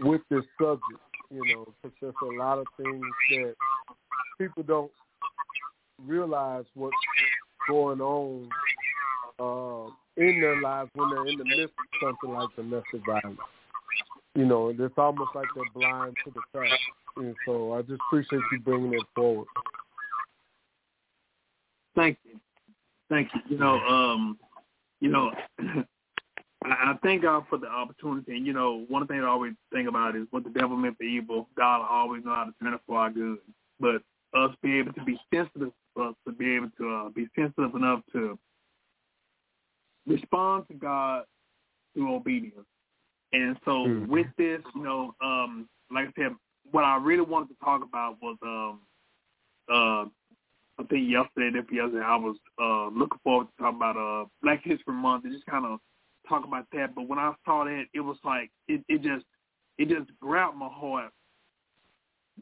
with 0.00 0.20
this 0.30 0.44
subject, 0.60 1.00
you 1.30 1.54
know, 1.54 1.66
there's 2.00 2.14
a 2.22 2.38
lot 2.38 2.58
of 2.58 2.66
things 2.76 3.04
that 3.30 3.54
people 4.38 4.62
don't 4.62 4.92
realize 6.04 6.64
what's 6.74 6.96
going 7.68 8.00
on 8.00 8.48
uh, 9.38 9.90
in 10.16 10.40
their 10.40 10.60
lives 10.60 10.90
when 10.94 11.10
they're 11.10 11.26
in 11.26 11.38
the 11.38 11.44
midst 11.44 11.74
of 11.78 11.84
something 12.00 12.36
like 12.36 12.48
domestic 12.56 13.00
violence. 13.06 13.40
You 14.34 14.44
know, 14.44 14.68
it's 14.68 14.94
almost 14.98 15.30
like 15.34 15.46
they're 15.54 15.64
blind 15.74 16.16
to 16.24 16.32
the 16.32 16.40
fact. 16.52 16.80
And 17.16 17.34
so 17.46 17.72
I 17.72 17.82
just 17.82 18.00
appreciate 18.08 18.42
you 18.52 18.60
bringing 18.60 18.92
it 18.92 19.02
forward. 19.14 19.46
Thank 21.94 22.18
you. 22.24 22.38
Thank 23.08 23.30
you. 23.34 23.40
You 23.48 23.58
know, 23.58 23.78
um, 23.78 24.38
you 25.00 25.08
know, 25.08 25.30
I, 26.64 26.94
thank 27.02 27.22
God 27.22 27.44
for 27.48 27.58
the 27.58 27.66
opportunity. 27.66 28.36
And, 28.36 28.46
you 28.46 28.52
know, 28.52 28.84
one 28.88 29.06
thing 29.06 29.20
I 29.20 29.26
always 29.26 29.52
think 29.72 29.88
about 29.88 30.16
is 30.16 30.26
what 30.30 30.44
the 30.44 30.50
devil 30.50 30.76
meant 30.76 30.96
for 30.96 31.04
evil, 31.04 31.48
God 31.56 31.86
always 31.88 32.24
know 32.24 32.34
how 32.34 32.44
to 32.44 32.52
turn 32.62 32.74
it 32.74 32.80
for 32.86 32.98
our 32.98 33.10
good. 33.10 33.38
But 33.78 34.02
us 34.34 34.54
be 34.62 34.78
able 34.78 34.92
to 34.94 35.04
be 35.04 35.18
sensitive, 35.32 35.72
us 36.00 36.14
to 36.26 36.32
be 36.32 36.56
able 36.56 36.70
to 36.78 36.94
uh, 36.94 37.08
be 37.10 37.28
sensitive 37.36 37.74
enough 37.74 38.00
to 38.12 38.38
respond 40.06 40.64
to 40.68 40.74
God 40.74 41.24
through 41.94 42.14
obedience. 42.14 42.66
And 43.32 43.56
so 43.64 43.70
mm-hmm. 43.70 44.10
with 44.10 44.26
this, 44.38 44.60
you 44.74 44.82
know, 44.82 45.14
um, 45.22 45.68
like 45.90 46.08
I 46.08 46.22
said, 46.22 46.32
what 46.70 46.84
I 46.84 46.96
really 46.96 47.22
wanted 47.22 47.48
to 47.48 47.64
talk 47.64 47.82
about 47.82 48.16
was 48.20 48.36
um 48.42 48.80
uh 49.68 50.08
I 50.78 50.84
think 50.90 51.10
yesterday 51.10 51.58
if 51.58 51.72
yesterday 51.72 52.04
I 52.04 52.16
was 52.16 52.36
uh 52.60 52.88
looking 52.88 53.18
forward 53.22 53.46
to 53.46 53.62
talk 53.62 53.74
about 53.74 53.96
uh 53.96 54.26
Black 54.42 54.62
History 54.64 54.94
Month 54.94 55.24
and 55.24 55.32
just 55.32 55.46
kinda 55.46 55.76
talk 56.28 56.44
about 56.44 56.66
that. 56.72 56.94
But 56.94 57.08
when 57.08 57.18
I 57.18 57.32
saw 57.44 57.64
that 57.64 57.84
it 57.94 58.00
was 58.00 58.18
like 58.24 58.50
it, 58.68 58.82
it 58.88 59.02
just 59.02 59.24
it 59.78 59.88
just 59.88 60.10
grabbed 60.20 60.56
my 60.56 60.68
heart. 60.68 61.12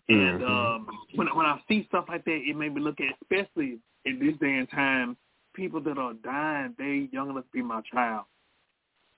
And 0.08 0.42
um, 0.42 0.86
when 1.14 1.28
when 1.34 1.46
I 1.46 1.60
see 1.68 1.84
stuff 1.88 2.06
like 2.08 2.24
that, 2.24 2.40
it 2.44 2.56
made 2.56 2.74
me 2.74 2.80
look 2.80 3.00
at, 3.00 3.14
especially 3.22 3.78
in 4.04 4.18
this 4.18 4.36
day 4.38 4.54
and 4.54 4.70
time, 4.70 5.16
people 5.54 5.80
that 5.82 5.98
are 5.98 6.14
dying, 6.14 6.74
they 6.78 7.08
young 7.12 7.30
enough 7.30 7.44
to 7.44 7.50
be 7.52 7.62
my 7.62 7.80
child. 7.92 8.24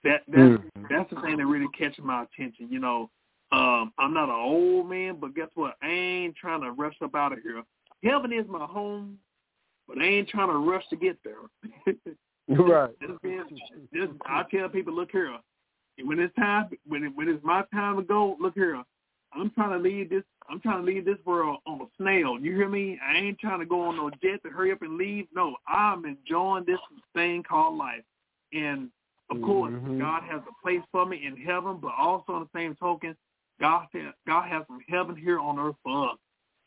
That 0.04 0.22
that's 0.28 0.62
Mhm. 0.62 0.88
that's 0.88 1.10
the 1.10 1.20
thing 1.22 1.38
that 1.38 1.46
really 1.46 1.68
catches 1.68 2.04
my 2.04 2.22
attention. 2.22 2.68
You 2.70 2.78
know, 2.78 3.10
um, 3.52 3.92
I'm 3.98 4.12
not 4.12 4.28
an 4.28 4.36
old 4.36 4.88
man, 4.88 5.16
but 5.16 5.34
guess 5.34 5.48
what? 5.54 5.76
I 5.82 5.88
ain't 5.88 6.36
trying 6.36 6.60
to 6.60 6.72
rush 6.72 7.00
up 7.02 7.14
out 7.14 7.32
of 7.32 7.40
here. 7.42 7.64
Heaven 8.02 8.32
is 8.32 8.46
my 8.46 8.66
home, 8.66 9.18
but 9.88 9.98
I 9.98 10.04
ain't 10.04 10.28
trying 10.28 10.48
to 10.48 10.58
rush 10.58 10.86
to 10.88 10.96
get 10.96 11.18
there. 11.24 11.40
right. 12.49 12.90
Just 13.01 13.22
being, 13.22 13.44
just 13.94 14.12
I 14.24 14.44
tell 14.51 14.68
people, 14.68 14.94
look 14.94 15.11
here, 15.11 15.36
when 16.03 16.18
it's 16.18 16.34
time, 16.36 16.68
when 16.86 17.05
it, 17.05 17.12
when 17.14 17.28
it's 17.28 17.42
my 17.44 17.64
time 17.72 17.97
to 17.97 18.03
go, 18.03 18.36
look 18.40 18.55
here, 18.55 18.82
I'm 19.32 19.51
trying 19.51 19.70
to 19.70 19.78
leave 19.78 20.11
this. 20.11 20.22
I'm 20.49 20.61
trying 20.61 20.84
to 20.84 20.92
leave 20.92 21.05
this 21.05 21.18
world 21.24 21.59
on 21.66 21.80
a 21.80 21.86
snail. 22.01 22.38
You 22.38 22.55
hear 22.55 22.68
me? 22.68 22.99
I 23.05 23.16
ain't 23.16 23.38
trying 23.38 23.59
to 23.59 23.66
go 23.66 23.82
on 23.82 23.97
no 23.97 24.11
jet 24.22 24.40
to 24.44 24.51
hurry 24.51 24.70
up 24.70 24.82
and 24.82 24.97
leave. 24.97 25.26
No, 25.34 25.57
I'm 25.66 26.05
enjoying 26.05 26.64
this 26.64 26.78
thing 27.14 27.42
called 27.42 27.76
life, 27.76 28.05
and 28.53 28.90
of 29.30 29.42
course, 29.42 29.72
Mhm. 29.72 29.99
God 29.99 30.22
has 30.22 30.40
a 30.49 30.53
place 30.62 30.82
for 30.92 31.05
me 31.05 31.26
in 31.26 31.36
heaven, 31.36 31.78
but 31.78 31.92
also 31.99 32.34
on 32.34 32.42
the 32.44 32.59
same 32.59 32.76
token, 32.76 33.16
God 33.59 33.88
said 33.90 34.14
God 34.26 34.49
has 34.49 34.64
some 34.68 34.80
heaven 34.88 35.16
here 35.16 35.40
on 35.40 35.59
earth 35.59 35.76
for 35.82 36.11
us, 36.11 36.18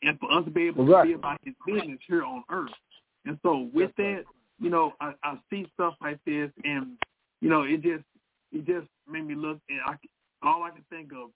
and 0.02 0.20
for 0.20 0.30
us 0.30 0.44
to 0.44 0.50
be 0.50 0.66
able 0.66 0.84
to 0.84 0.92
Right. 0.92 1.06
be 1.06 1.12
about 1.14 1.40
His 1.42 1.54
business 1.64 2.00
here 2.06 2.22
on 2.22 2.44
earth. 2.50 2.74
And 3.24 3.38
so 3.42 3.70
with 3.72 3.94
That's 3.96 4.26
that, 4.26 4.26
you 4.60 4.70
know, 4.70 4.94
I, 5.00 5.14
I 5.24 5.38
see 5.50 5.66
stuff 5.74 5.94
like 6.00 6.18
this, 6.26 6.50
and 6.64 6.98
you 7.40 7.48
know, 7.48 7.62
it 7.62 7.82
just 7.82 8.04
it 8.52 8.66
just 8.66 8.86
made 9.08 9.26
me 9.26 9.34
look, 9.34 9.58
and 9.68 9.80
I 9.86 9.96
all 10.46 10.62
I 10.62 10.70
can 10.70 10.84
think 10.90 11.12
of, 11.12 11.30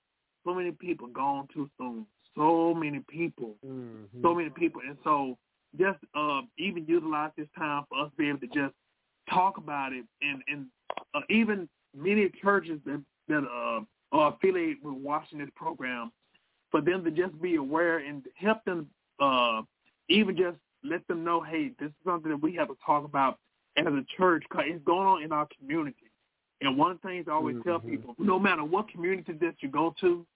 so 0.45 0.55
many 0.55 0.71
people 0.73 1.09
gone 1.09 1.49
too 1.53 1.69
soon, 1.79 2.07
so 2.37 2.75
many 2.75 3.01
people, 3.09 3.57
Mhm. 3.65 4.23
so 4.23 4.35
many 4.35 4.51
people, 4.51 4.83
and 4.87 4.97
so 5.05 5.37
just 5.79 5.99
uh, 6.15 6.43
even 6.59 6.85
utilize 6.87 7.33
this 7.37 7.49
time 7.57 7.85
for 7.89 7.99
us 7.99 8.11
to 8.11 8.17
be 8.17 8.29
able 8.29 8.41
to 8.41 8.47
just 8.49 8.75
talk 9.29 9.57
about 9.57 9.93
it, 9.93 10.05
and 10.23 10.43
and 10.49 10.67
uh, 11.15 11.21
even 11.31 11.69
many 11.97 12.29
churches 12.43 12.81
that 12.85 13.03
that 13.29 13.45
uh, 13.45 13.81
are 14.13 14.35
affiliated 14.35 14.83
with 14.83 14.95
watching 14.95 15.39
this 15.39 15.49
program, 15.57 16.13
for 16.71 16.81
them 16.81 17.05
to 17.05 17.11
just 17.11 17.41
be 17.41 17.57
aware 17.57 17.99
and 17.99 18.23
help 18.37 18.63
them, 18.65 18.89
uh, 19.21 19.63
even 20.09 20.37
just 20.37 20.59
let 20.85 21.07
them 21.09 21.25
know, 21.25 21.41
hey, 21.41 21.73
this 21.81 21.89
is 21.89 21.95
something 22.05 22.31
that 22.31 22.43
we 22.43 22.55
have 22.55 22.69
to 22.69 22.77
talk 22.85 23.05
about 23.05 23.39
as 23.77 23.87
a 23.87 24.05
church 24.17 24.45
because 24.49 24.67
it's 24.69 24.85
going 24.85 25.07
on 25.07 25.23
in 25.23 25.33
our 25.33 25.49
community. 25.59 26.11
And 26.61 26.79
one 26.79 26.93
of 26.93 27.01
the 27.03 27.09
things 27.09 27.27
I 27.29 27.33
always 27.33 27.57
tell 27.65 27.81
Mhm. 27.81 27.91
people, 27.91 28.15
no 28.19 28.39
matter 28.39 28.65
what 28.65 28.89
community 28.89 29.33
that 29.33 29.63
you 29.63 29.69
go 29.69 29.95
to, 30.01 30.27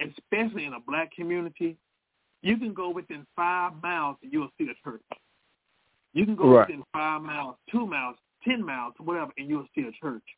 especially 0.00 0.64
in 0.64 0.74
a 0.74 0.80
black 0.80 1.12
community, 1.12 1.76
you 2.42 2.56
can 2.58 2.74
go 2.74 2.90
within 2.90 3.26
five 3.36 3.80
miles 3.82 4.16
and 4.22 4.32
you'll 4.32 4.50
see 4.58 4.68
a 4.68 4.74
church. 4.84 5.02
You 6.12 6.26
can 6.26 6.36
go 6.36 6.54
Right. 6.54 6.68
within 6.68 6.84
five 6.92 7.22
miles, 7.22 7.56
two 7.70 7.86
miles, 7.86 8.18
ten 8.42 8.62
miles, 8.62 8.94
whatever, 8.98 9.32
and 9.38 9.48
you'll 9.48 9.68
see 9.74 9.86
a 9.86 9.92
church. 9.92 10.36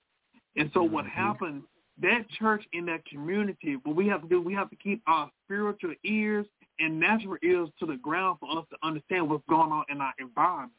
And 0.56 0.70
so 0.72 0.82
what 0.82 1.04
Mhm. 1.06 1.10
happens, 1.10 1.64
that 1.98 2.28
church 2.30 2.66
in 2.72 2.86
that 2.86 3.04
community, 3.06 3.76
what 3.76 3.96
we 3.96 4.06
have 4.08 4.22
to 4.22 4.28
do, 4.28 4.40
we 4.40 4.54
have 4.54 4.70
to 4.70 4.76
keep 4.76 5.02
our 5.06 5.30
spiritual 5.44 5.94
ears 6.04 6.46
and 6.78 6.98
natural 6.98 7.36
ears 7.42 7.68
to 7.78 7.86
the 7.86 7.96
ground 7.96 8.38
for 8.40 8.58
us 8.58 8.64
to 8.70 8.76
understand 8.82 9.28
what's 9.28 9.44
going 9.48 9.72
on 9.72 9.84
in 9.88 10.00
our 10.00 10.14
environment. 10.18 10.72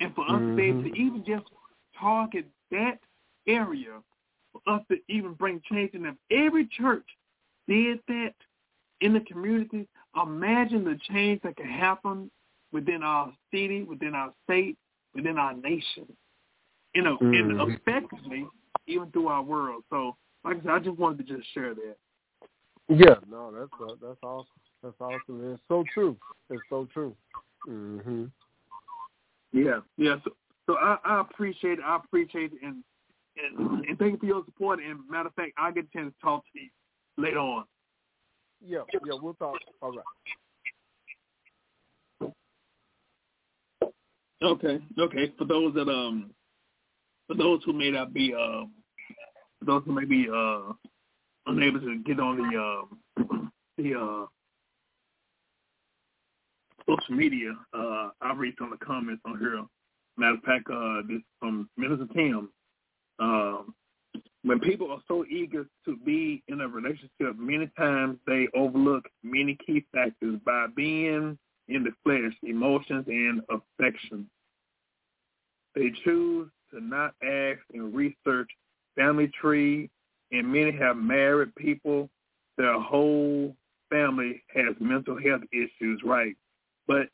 And 0.00 0.14
for 0.14 0.28
us 0.28 0.42
to 0.46 0.52
be 0.54 0.64
able 0.64 0.82
to 0.82 0.90
Mhm. 0.90 0.96
even 0.96 1.24
just 1.24 1.46
target 1.96 2.46
that 2.70 3.00
area, 3.46 4.02
for 4.52 4.60
us 4.66 4.86
to 4.88 5.00
even 5.08 5.34
bring 5.34 5.60
change 5.62 5.94
in 5.94 6.02
them. 6.02 6.18
Every 6.30 6.66
church 6.66 7.06
did 7.68 8.00
that 8.08 8.34
in 9.00 9.12
the 9.12 9.20
community. 9.20 9.88
Imagine 10.20 10.84
the 10.84 10.96
change 10.96 11.42
that 11.42 11.56
can 11.56 11.66
happen 11.66 12.30
within 12.72 13.02
our 13.02 13.32
city, 13.50 13.82
within 13.82 14.14
our 14.14 14.32
state, 14.44 14.76
within 15.14 15.38
our 15.38 15.54
nation, 15.54 16.16
you 16.94 17.02
know, 17.02 17.18
and 17.18 17.52
Mhm. 17.52 17.76
effectively 17.76 18.48
even 18.86 19.10
through 19.12 19.28
our 19.28 19.42
world. 19.42 19.84
So, 19.90 20.16
like 20.44 20.58
I 20.58 20.60
said, 20.60 20.70
I 20.70 20.78
just 20.80 20.98
wanted 20.98 21.26
to 21.26 21.36
just 21.36 21.48
share 21.52 21.74
that. 21.74 21.96
Yeah, 22.88 23.18
no, 23.28 23.50
that's 23.50 23.72
uh, 23.80 23.94
that's 24.00 24.22
awesome. 24.22 24.60
That's 24.84 25.00
awesome. 25.00 25.52
It's 25.54 25.62
so 25.66 25.82
true. 25.94 26.14
It's 26.50 26.62
so 26.68 26.86
true. 26.92 27.16
Mhm. 27.66 28.30
Yeah, 29.52 29.80
yeah. 29.96 30.16
So, 30.22 30.30
so 30.66 30.76
I, 30.76 30.98
I 31.02 31.20
appreciate 31.22 31.78
it. 31.78 31.84
I 31.84 31.96
appreciate 31.96 32.52
it, 32.52 32.58
and, 32.62 32.84
and 33.38 33.86
and 33.86 33.98
thank 33.98 34.12
you 34.12 34.18
for 34.18 34.26
your 34.26 34.44
support. 34.44 34.80
And 34.80 35.00
matter 35.08 35.28
of 35.28 35.34
fact, 35.34 35.52
I 35.56 35.70
get 35.70 35.86
a 35.86 35.98
chance 35.98 36.12
to 36.12 36.20
talk 36.20 36.44
to 36.52 36.60
you 36.60 36.68
later 37.16 37.38
on. 37.38 37.64
Yeah, 38.62 38.80
yeah, 39.06 39.14
we'll 39.20 39.32
talk. 39.34 39.56
All 39.80 39.92
right. 42.20 42.32
Okay, 44.42 44.82
okay. 44.98 45.32
For 45.38 45.46
those 45.46 45.72
that 45.74 45.88
um, 45.88 46.30
for 47.26 47.34
those 47.34 47.62
who 47.64 47.72
may 47.72 47.90
not 47.90 48.12
be 48.12 48.34
um, 48.34 48.72
for 49.60 49.64
those 49.64 49.82
who 49.86 49.92
may 49.92 50.04
be 50.04 50.28
uh 50.28 50.72
unable 51.46 51.80
to 51.80 51.98
get 52.04 52.20
on 52.20 52.36
the 52.36 52.58
um 52.58 53.50
the 53.78 53.94
uh 53.98 54.26
social 56.88 57.14
media, 57.14 57.52
uh, 57.72 58.10
I 58.20 58.32
read 58.36 58.54
some 58.58 58.72
of 58.72 58.78
the 58.78 58.84
comments 58.84 59.22
on 59.24 59.38
here. 59.38 59.64
Matter 60.16 60.34
of 60.34 60.42
fact, 60.42 60.68
uh, 60.72 61.02
this 61.08 61.22
from 61.40 61.68
Minister 61.76 62.06
Tim. 62.14 62.50
Um, 63.18 63.74
when 64.42 64.60
people 64.60 64.90
are 64.92 65.00
so 65.08 65.24
eager 65.24 65.66
to 65.86 65.96
be 65.96 66.42
in 66.48 66.60
a 66.60 66.68
relationship, 66.68 67.36
many 67.36 67.70
times 67.78 68.18
they 68.26 68.46
overlook 68.54 69.04
many 69.22 69.56
key 69.66 69.84
factors 69.92 70.38
by 70.44 70.66
being 70.76 71.38
in 71.68 71.82
the 71.82 71.90
flesh, 72.04 72.34
emotions, 72.42 73.04
and 73.08 73.40
affection. 73.48 74.28
They 75.74 75.92
choose 76.04 76.50
to 76.70 76.80
not 76.80 77.14
ask 77.22 77.60
and 77.72 77.94
research 77.94 78.48
family 78.96 79.30
tree, 79.40 79.90
and 80.30 80.52
many 80.52 80.72
have 80.72 80.96
married 80.96 81.54
people. 81.56 82.10
Their 82.58 82.78
whole 82.80 83.56
family 83.90 84.42
has 84.54 84.76
mental 84.78 85.18
health 85.18 85.42
issues, 85.52 86.00
right? 86.04 86.36
But 86.86 87.08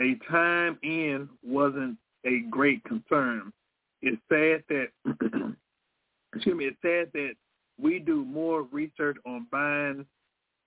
a 0.00 0.16
time 0.30 0.78
in 0.82 1.28
wasn't 1.42 1.96
a 2.24 2.40
great 2.50 2.82
concern. 2.84 3.52
It's 4.02 4.20
sad 4.28 4.64
that, 4.68 4.88
excuse 6.34 6.56
me, 6.56 6.66
it's 6.66 6.76
sad 6.82 7.10
that 7.14 7.34
we 7.80 7.98
do 7.98 8.24
more 8.24 8.62
research 8.70 9.16
on 9.26 9.46
buying 9.50 10.06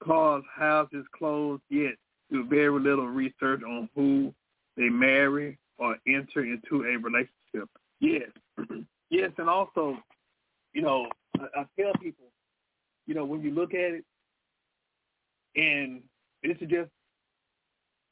cars, 0.04 0.44
houses, 0.56 1.06
clothes, 1.18 1.62
yet 1.70 1.94
do 2.32 2.46
very 2.46 2.80
little 2.80 3.08
research 3.08 3.62
on 3.64 3.90
who 3.96 4.34
they 4.76 4.90
marry 4.90 5.58
or 5.78 5.96
enter 6.08 6.44
into 6.44 6.84
a 6.84 6.98
relationship. 6.98 7.70
Yes, 8.00 8.30
yes, 9.10 9.32
and 9.38 9.50
also, 9.50 9.98
you 10.74 10.82
know, 10.82 11.08
I, 11.40 11.62
I 11.62 11.66
tell 11.80 11.94
people, 12.02 12.26
you 13.06 13.16
know, 13.16 13.26
when 13.26 13.42
you 13.42 13.52
look 13.52 13.74
at 13.74 13.92
it, 13.94 14.06
and 15.56 16.02
this 16.44 16.58
is 16.62 16.70
just 16.70 16.92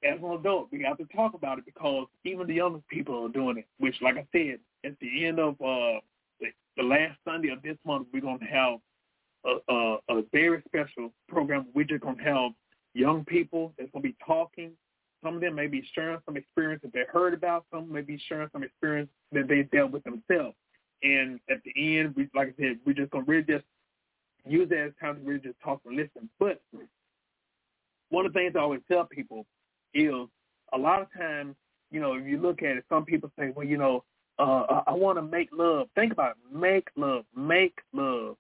as 0.06 0.20
an 0.22 0.32
adult, 0.32 0.68
we 0.72 0.84
have 0.84 0.98
to 0.98 1.06
talk 1.06 1.34
about 1.34 1.58
it 1.58 1.66
because 1.66 2.08
even 2.24 2.48
the 2.48 2.54
younger 2.54 2.80
people 2.90 3.26
are 3.26 3.30
doing 3.30 3.58
it. 3.58 3.68
Which, 3.80 3.96
like 4.02 4.16
I 4.18 4.26
said, 4.32 4.60
at 4.86 4.98
the 5.00 5.26
end 5.26 5.40
of 5.40 5.54
uh, 5.56 6.00
the, 6.40 6.48
the 6.78 6.84
last 6.84 7.18
Sunday 7.26 7.50
of 7.50 7.62
this 7.62 7.78
month, 7.86 8.08
we're 8.14 8.22
gonna 8.22 8.46
have 8.46 8.80
a, 9.46 9.74
a, 9.74 9.98
a 10.10 10.24
very 10.32 10.62
special 10.68 11.12
program. 11.28 11.68
We're 11.74 11.86
just 11.86 12.02
gonna 12.02 12.24
have 12.24 12.52
young 12.94 13.26
people 13.26 13.74
that's 13.78 13.90
gonna 13.92 14.04
be 14.04 14.16
talking. 14.26 14.72
Some 15.24 15.36
of 15.36 15.42
them 15.42 15.56
may 15.56 15.68
be 15.68 15.84
sharing 15.94 16.20
some 16.26 16.38
experience 16.38 16.82
that 16.84 16.94
they 16.94 17.04
heard 17.12 17.34
about. 17.34 17.66
Some 17.74 17.92
may 17.92 18.02
be 18.02 18.22
sharing 18.30 18.50
some 18.52 18.64
experience 18.64 19.10
that 19.32 19.48
they 19.48 19.64
dealt 19.64 19.92
with 19.92 20.04
themselves. 20.04 20.56
And 21.02 21.40
at 21.50 21.58
the 21.64 22.00
end, 22.00 22.16
we, 22.16 22.30
like 22.36 22.50
I 22.50 22.62
said, 22.62 22.80
we're 22.86 22.94
just 22.94 23.12
gonna 23.12 23.26
really 23.26 23.44
just 23.44 23.66
use 24.48 24.70
that 24.70 24.80
as 24.80 24.92
time 25.02 25.16
to 25.16 25.22
really 25.22 25.40
just 25.40 25.60
talk 25.64 25.82
and 25.86 25.96
listen. 25.96 26.30
But 26.40 26.62
one 28.10 28.26
of 28.26 28.34
the 28.34 28.40
things 28.40 28.54
I 28.56 28.60
always 28.60 28.82
tell 28.88 29.06
people 29.06 29.46
is 29.96 30.28
a 30.74 30.78
lot 30.78 31.02
of 31.02 31.08
times, 31.18 31.56
you 31.90 32.00
know, 32.00 32.14
if 32.14 32.26
you 32.28 32.38
look 32.38 32.62
at 32.62 32.78
it, 32.78 32.86
some 32.90 33.06
people 33.06 33.32
say, 33.40 33.52
well, 33.56 33.66
you 33.66 33.78
know, 33.78 34.04
uh, 34.38 34.66
I, 34.70 34.84
I 34.88 34.94
want 34.94 35.18
to 35.18 35.22
make 35.22 35.50
love. 35.52 35.88
Think 35.96 36.12
about 36.12 36.32
it. 36.32 36.56
Make 36.56 36.90
love. 36.96 37.26
Make 37.36 37.80
love. 37.94 38.36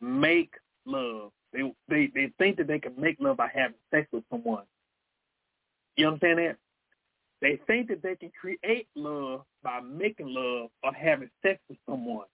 Make 0.00 0.52
love. 0.84 1.30
They 1.52 1.72
they 1.88 2.10
they 2.14 2.32
think 2.38 2.56
that 2.58 2.66
they 2.66 2.78
can 2.78 2.92
make 2.98 3.16
love 3.20 3.36
by 3.36 3.48
having 3.54 3.76
sex 3.90 4.08
with 4.12 4.24
someone. 4.30 4.64
You 5.96 6.08
understand 6.08 6.38
that? 6.38 6.56
They 7.40 7.60
think 7.66 7.88
that 7.88 8.02
they 8.02 8.16
can 8.16 8.30
create 8.38 8.88
love 8.94 9.42
by 9.62 9.80
making 9.80 10.26
love 10.28 10.70
or 10.82 10.92
having 10.92 11.30
sex 11.42 11.60
with 11.68 11.78
someone. 11.88 12.26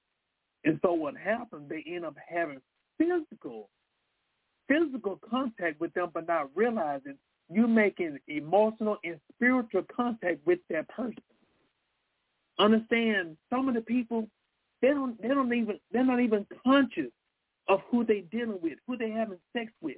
And 0.64 0.80
so 0.82 0.94
what 0.94 1.16
happens, 1.16 1.68
they 1.68 1.84
end 1.86 2.06
up 2.06 2.16
having 2.26 2.60
physical, 2.96 3.68
physical 4.66 5.20
contact 5.28 5.78
with 5.80 5.92
them, 5.92 6.10
but 6.14 6.26
not 6.26 6.48
realizing 6.54 7.18
you 7.50 7.66
making 7.66 8.18
emotional 8.28 8.96
and 9.04 9.20
spiritual 9.34 9.84
contact 9.94 10.46
with 10.46 10.60
that 10.70 10.88
person. 10.88 11.22
Understand 12.58 13.36
some 13.50 13.68
of 13.68 13.74
the 13.74 13.80
people 13.80 14.28
they 14.80 14.88
don't 14.88 15.20
they 15.20 15.28
don't 15.28 15.52
even 15.52 15.78
they're 15.92 16.04
not 16.04 16.20
even 16.20 16.46
conscious 16.64 17.10
of 17.68 17.80
who 17.90 18.04
they 18.04 18.20
dealing 18.30 18.58
with, 18.62 18.78
who 18.86 18.96
they 18.96 19.10
having 19.10 19.38
sex 19.56 19.72
with. 19.80 19.96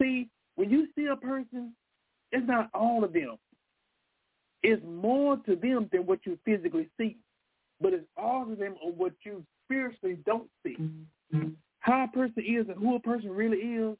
See, 0.00 0.28
when 0.56 0.70
you 0.70 0.88
see 0.96 1.06
a 1.06 1.16
person, 1.16 1.74
it's 2.32 2.46
not 2.46 2.70
all 2.72 3.04
of 3.04 3.12
them. 3.12 3.36
It's 4.62 4.82
more 4.84 5.36
to 5.38 5.56
them 5.56 5.88
than 5.92 6.06
what 6.06 6.20
you 6.24 6.38
physically 6.44 6.88
see, 6.98 7.18
but 7.80 7.92
it's 7.92 8.06
all 8.16 8.50
of 8.50 8.58
them 8.58 8.76
of 8.84 8.96
what 8.96 9.12
you 9.24 9.44
spiritually 9.66 10.18
don't 10.24 10.48
see. 10.64 10.76
Mm-hmm. 10.80 11.50
How 11.80 12.04
a 12.04 12.08
person 12.16 12.42
is 12.46 12.66
and 12.68 12.78
who 12.78 12.96
a 12.96 13.00
person 13.00 13.30
really 13.30 13.58
is, 13.58 13.96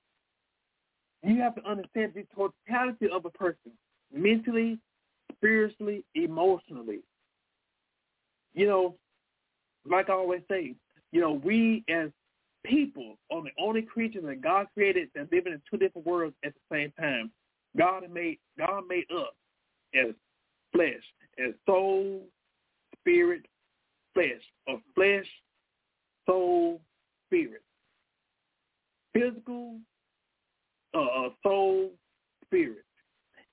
you 1.25 1.41
have 1.41 1.55
to 1.57 1.65
understand 1.65 2.13
the 2.15 2.27
totality 2.35 3.09
of 3.13 3.25
a 3.25 3.31
person, 3.31 3.73
mentally, 4.13 4.79
spiritually, 5.33 6.05
emotionally. 6.15 7.01
You 8.55 8.67
know, 8.67 8.95
like 9.87 10.09
I 10.09 10.13
always 10.13 10.43
say, 10.51 10.75
you 11.13 11.21
know, 11.21 11.33
we 11.33 11.85
as 11.89 12.11
people 12.65 13.17
are 13.31 13.43
the 13.43 13.51
only 13.59 13.83
creatures 13.83 14.25
that 14.25 14.41
God 14.43 14.67
created 14.75 15.11
that 15.15 15.31
live 15.31 15.47
in 15.47 15.61
two 15.71 15.77
different 15.77 16.07
worlds 16.07 16.35
at 16.45 16.53
the 16.55 16.77
same 16.77 16.93
time. 16.99 17.31
God 17.77 18.09
made 18.11 18.39
God 18.59 18.85
made 18.89 19.05
us 19.11 19.35
as 19.95 20.15
flesh, 20.73 21.03
as 21.39 21.55
soul, 21.67 22.23
spirit, 23.01 23.47
flesh, 24.15 24.43
or 24.67 24.81
flesh, 24.95 25.27
soul, 26.27 26.81
spirit. 27.27 27.63
Physical, 29.13 29.79
uh, 30.95 31.29
soul, 31.43 31.91
spirit. 32.45 32.85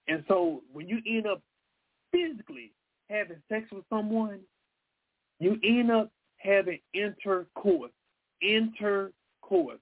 And 0.07 0.23
so 0.27 0.61
when 0.71 0.87
you 0.87 0.99
end 1.07 1.27
up 1.27 1.41
physically 2.11 2.71
having 3.09 3.37
sex 3.49 3.65
with 3.71 3.85
someone, 3.89 4.39
you 5.39 5.57
end 5.63 5.91
up 5.91 6.11
having 6.37 6.79
intercourse, 6.93 7.91
intercourse, 8.41 9.79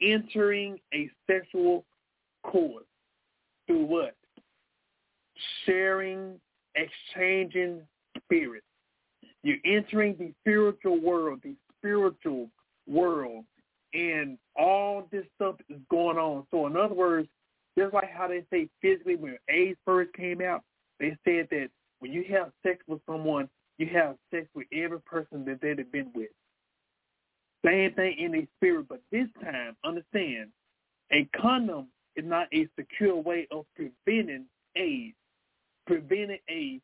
entering 0.00 0.78
a 0.94 1.10
sexual 1.30 1.84
course 2.44 2.84
through 3.66 3.84
what? 3.84 4.14
Sharing, 5.64 6.40
exchanging 6.74 7.80
spirits. 8.24 8.66
You're 9.42 9.56
entering 9.64 10.16
the 10.18 10.32
spiritual 10.40 11.00
world, 11.00 11.40
the 11.42 11.54
spiritual 11.78 12.48
world, 12.86 13.44
and 13.94 14.38
all 14.56 15.06
this 15.10 15.24
stuff 15.36 15.56
is 15.68 15.80
going 15.90 16.16
on. 16.18 16.46
So 16.50 16.66
in 16.66 16.76
other 16.76 16.94
words, 16.94 17.28
just 17.78 17.94
like 17.94 18.10
how 18.10 18.28
they 18.28 18.44
say 18.50 18.68
physically 18.80 19.16
when 19.16 19.38
AIDS 19.48 19.78
first 19.84 20.12
came 20.14 20.40
out, 20.40 20.62
they 21.00 21.16
said 21.24 21.48
that 21.50 21.68
when 22.00 22.12
you 22.12 22.24
have 22.30 22.52
sex 22.62 22.78
with 22.86 23.00
someone, 23.08 23.48
you 23.78 23.86
have 23.92 24.16
sex 24.32 24.46
with 24.54 24.66
every 24.72 25.00
person 25.00 25.44
that 25.46 25.60
they've 25.60 25.90
been 25.90 26.10
with. 26.14 26.30
Same 27.64 27.92
thing 27.94 28.16
in 28.18 28.32
the 28.32 28.46
spirit, 28.56 28.86
but 28.88 29.00
this 29.10 29.28
time, 29.42 29.76
understand, 29.84 30.50
a 31.12 31.28
condom 31.40 31.88
is 32.16 32.24
not 32.24 32.48
a 32.52 32.68
secure 32.78 33.16
way 33.16 33.46
of 33.50 33.64
preventing 33.76 34.46
AIDS, 34.76 35.14
preventing 35.86 36.38
a 36.50 36.80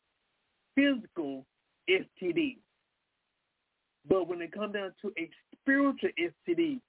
physical 0.75 1.45
STD. 1.91 2.59
But 4.09 4.29
when 4.29 4.41
it 4.41 4.53
comes 4.53 4.75
down 4.75 4.93
to 5.03 5.13
a 5.19 5.29
spiritual 5.61 6.11
STD, 6.19 6.81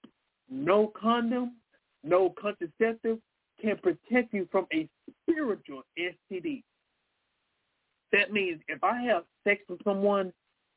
no 0.50 0.88
condom, 0.88 1.56
no 2.04 2.30
contraceptive 2.30 3.20
can 3.62 3.78
protect 3.78 4.34
you 4.34 4.48
from 4.52 4.66
a 4.74 4.88
spiritual 5.24 5.84
STD. 5.98 6.64
That 8.12 8.32
means 8.32 8.62
if 8.68 8.84
I 8.84 9.02
have 9.02 9.24
sex 9.44 9.62
with 9.70 9.84
someone 9.84 10.32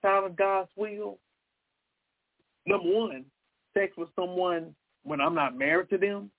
out 0.05 0.24
of 0.24 0.36
God's 0.36 0.70
will, 0.76 1.18
number 2.66 2.88
one, 2.88 3.24
sex 3.72 3.93
with 3.97 4.09
someone 4.18 4.74
when 5.05 5.20
I'm 5.20 5.34
not 5.34 5.57
married 5.57 5.90
to 5.90 5.99
them, 5.99 6.30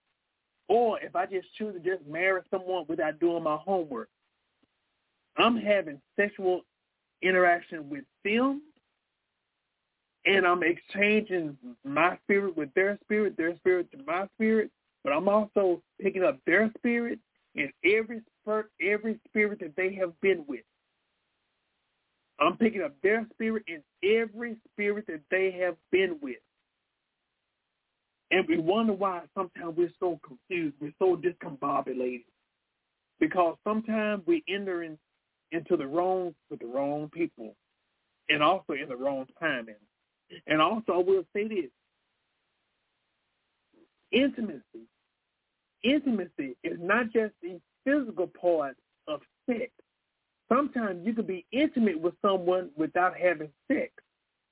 or 0.68 1.00
if 1.00 1.16
I 1.16 1.26
just 1.26 1.48
choose 1.58 1.74
to 1.74 1.80
just 1.80 2.06
marry 2.08 2.42
someone 2.52 2.86
without 2.88 3.20
doing 3.20 3.44
my 3.44 3.56
homework, 3.56 4.10
I'm 5.38 5.58
having 5.58 6.00
sexual 6.16 6.62
interaction 7.22 7.90
with 7.90 8.04
them 8.24 8.62
and 10.26 10.46
I'm 10.46 10.64
exchanging 10.64 11.58
my 11.84 12.18
spirit 12.24 12.56
with 12.56 12.74
their 12.74 12.98
spirit, 13.04 13.36
their 13.38 13.56
spirit 13.58 13.92
to 13.92 13.98
my 14.06 14.28
spirit, 14.36 14.72
but 15.04 15.12
I'm 15.12 15.28
also 15.28 15.82
picking 16.02 16.24
up 16.24 16.40
their 16.46 16.72
spirit 16.78 17.20
and 17.56 17.72
every 17.84 18.22
spirit, 18.42 18.68
every 18.82 19.20
spirit 19.28 19.60
that 19.60 19.76
they 19.76 19.94
have 19.96 20.20
been 20.22 20.46
with. 20.48 20.62
I'm 22.40 22.58
picking 22.58 22.82
up 22.82 22.96
their 23.04 23.26
spirit 23.34 23.64
in 23.68 23.84
every 24.04 24.58
spirit 24.72 25.06
that 25.08 25.22
they 25.30 25.52
have 25.62 25.76
been 25.92 26.18
with. 26.22 26.38
And 28.32 28.48
we 28.48 28.58
wonder 28.58 28.94
why 28.94 29.22
sometimes 29.38 29.76
we're 29.78 29.92
so 30.00 30.20
confused, 30.26 30.76
we're 30.80 30.94
so 30.98 31.16
discombobulated. 31.16 32.26
Because 33.20 33.56
sometimes 33.64 34.24
we 34.26 34.44
enter 34.50 34.84
in, 34.84 34.98
into 35.52 35.78
the 35.78 35.86
wrong 35.86 36.34
with 36.50 36.60
the 36.60 36.66
wrong 36.66 37.10
people 37.14 37.56
and 38.30 38.42
also 38.42 38.74
in 38.74 38.90
the 38.90 38.96
wrong 38.96 39.26
timing. 39.40 39.76
And 40.48 40.62
also 40.62 40.94
I 40.94 40.98
will 40.98 41.24
say 41.34 41.48
this. 41.48 41.70
Intimacy. 44.12 44.88
Intimacy 45.84 46.56
is 46.64 46.78
not 46.80 47.12
just 47.12 47.34
the 47.42 47.60
physical 47.86 48.28
part 48.28 48.76
of 49.08 49.22
sex 49.50 49.72
sometimes 50.54 51.06
you 51.06 51.14
can 51.14 51.26
be 51.26 51.46
intimate 51.52 52.00
with 52.00 52.14
someone 52.22 52.70
without 52.78 53.18
having 53.18 53.50
sex. 53.68 53.92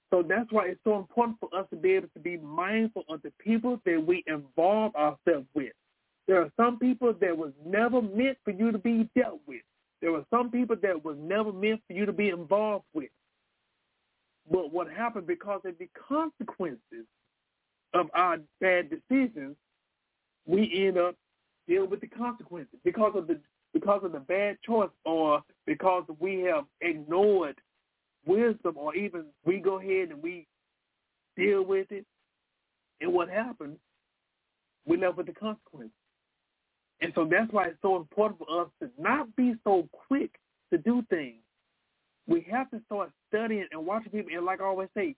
So 0.10 0.24
that's 0.28 0.52
why 0.52 0.68
it's 0.68 0.80
so 0.84 0.98
important 0.98 1.38
for 1.40 1.50
us 1.58 1.66
to 1.70 1.78
be 1.78 1.94
able 1.94 2.10
to 2.10 2.20
be 2.20 2.38
mindful 2.38 3.04
of 3.08 3.22
the 3.22 3.32
people 3.40 3.80
that 3.86 4.04
we 4.06 4.24
involve 4.28 4.96
ourselves 4.96 5.48
with. 5.54 5.72
There 6.28 6.42
are 6.42 6.52
some 6.58 6.80
people 6.80 7.14
that 7.22 7.38
was 7.38 7.52
never 7.66 8.02
meant 8.02 8.38
for 8.44 8.52
you 8.52 8.72
to 8.72 8.78
be 8.78 9.10
dealt 9.16 9.40
with. 9.48 9.62
There 10.02 10.12
were 10.12 10.26
some 10.30 10.52
people 10.52 10.76
that 10.82 11.04
was 11.04 11.18
never 11.20 11.54
meant 11.54 11.82
for 11.88 11.94
you 11.94 12.06
to 12.06 12.14
be 12.14 12.30
involved 12.30 12.86
with. 12.94 13.10
But 14.52 14.74
what 14.74 14.92
happened 14.92 15.28
because 15.28 15.62
of 15.66 15.78
the 15.80 15.90
consequences 16.08 17.08
of 17.94 18.08
our 18.14 18.38
bad 18.60 18.90
decisions, 18.90 19.56
we 20.46 20.86
end 20.88 20.98
up 20.98 21.16
dealing 21.68 21.90
with 21.90 22.02
the 22.02 22.08
consequences 22.08 22.80
because 22.84 23.14
of 23.16 23.28
the 23.28 23.40
because 23.74 24.02
of 24.04 24.12
the 24.12 24.20
bad 24.20 24.58
choice 24.66 24.90
or 25.06 25.42
because 25.66 26.04
we 26.20 26.42
have 26.42 26.66
ignored 26.82 27.56
wisdom 28.26 28.76
or 28.76 28.94
even 28.96 29.26
we 29.46 29.60
go 29.60 29.80
ahead 29.80 30.10
and 30.10 30.22
we 30.22 30.46
deal 31.38 31.64
with 31.64 31.90
it. 31.92 32.06
And 33.00 33.14
what 33.14 33.30
happens, 33.30 33.78
we 34.86 34.98
left 34.98 35.16
with 35.16 35.28
the 35.28 35.34
consequences. 35.34 35.96
And 37.00 37.14
so 37.16 37.26
that's 37.26 37.52
why 37.52 37.68
it's 37.68 37.82
so 37.82 37.96
important 37.96 38.40
for 38.40 38.62
us 38.62 38.68
to 38.82 38.90
not 39.02 39.34
be 39.38 39.56
so 39.64 39.88
quick 40.08 40.32
to 40.72 40.78
do 40.78 41.02
things. 41.10 41.42
We 42.32 42.46
have 42.52 42.70
to 42.72 42.82
start 42.86 43.12
studying 43.28 43.68
and 43.72 43.86
watching 43.86 44.12
people. 44.12 44.32
And 44.36 44.46
like 44.46 44.62
I 44.62 44.66
always 44.66 44.90
say, 44.96 45.16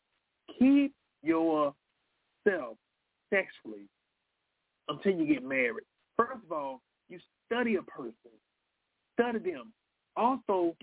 keep 0.59 0.93
yourself 1.22 1.74
sexually 3.30 3.88
until 4.89 5.14
you 5.14 5.26
get 5.26 5.43
married. 5.43 5.86
First 6.18 6.43
of 6.45 6.51
all, 6.51 6.82
you 7.09 7.20
study 7.47 7.76
a 7.76 7.82
person 7.84 8.32
study 9.14 9.39
them. 9.39 9.74
Also, 10.16 10.76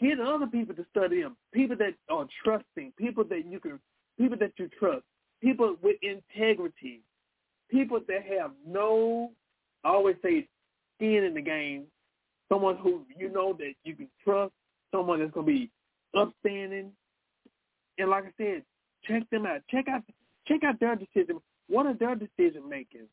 get 0.00 0.20
other 0.20 0.46
people 0.46 0.74
to 0.74 0.86
study 0.90 1.22
them. 1.22 1.36
People 1.52 1.76
that 1.76 1.94
are 2.08 2.26
trusting, 2.44 2.92
people 2.96 3.24
that 3.24 3.44
you 3.46 3.60
can, 3.60 3.78
people 4.18 4.38
that 4.38 4.52
you 4.56 4.68
trust, 4.78 5.02
people 5.40 5.76
with 5.82 5.96
integrity, 6.02 7.02
people 7.70 8.00
that 8.08 8.22
have 8.38 8.52
no, 8.66 9.30
I 9.84 9.88
always 9.88 10.16
say, 10.22 10.48
skin 10.96 11.24
in 11.24 11.34
the 11.34 11.42
game. 11.42 11.84
Someone 12.48 12.76
who 12.76 13.02
you 13.16 13.30
know 13.32 13.52
that 13.58 13.74
you 13.84 13.94
can 13.94 14.08
trust, 14.24 14.52
someone 14.94 15.20
that's 15.20 15.32
going 15.32 15.46
to 15.46 15.52
be 15.52 15.70
upstanding. 16.14 16.92
And 17.98 18.10
like 18.10 18.24
I 18.24 18.32
said, 18.36 18.62
check 19.04 19.28
them 19.30 19.46
out. 19.46 19.60
Check 19.70 19.86
out, 19.88 20.02
check 20.46 20.64
out 20.64 20.80
their 20.80 20.96
decision. 20.96 21.40
What 21.68 21.86
are 21.86 21.94
their 21.94 22.14
decision 22.14 22.68
making? 22.68 23.06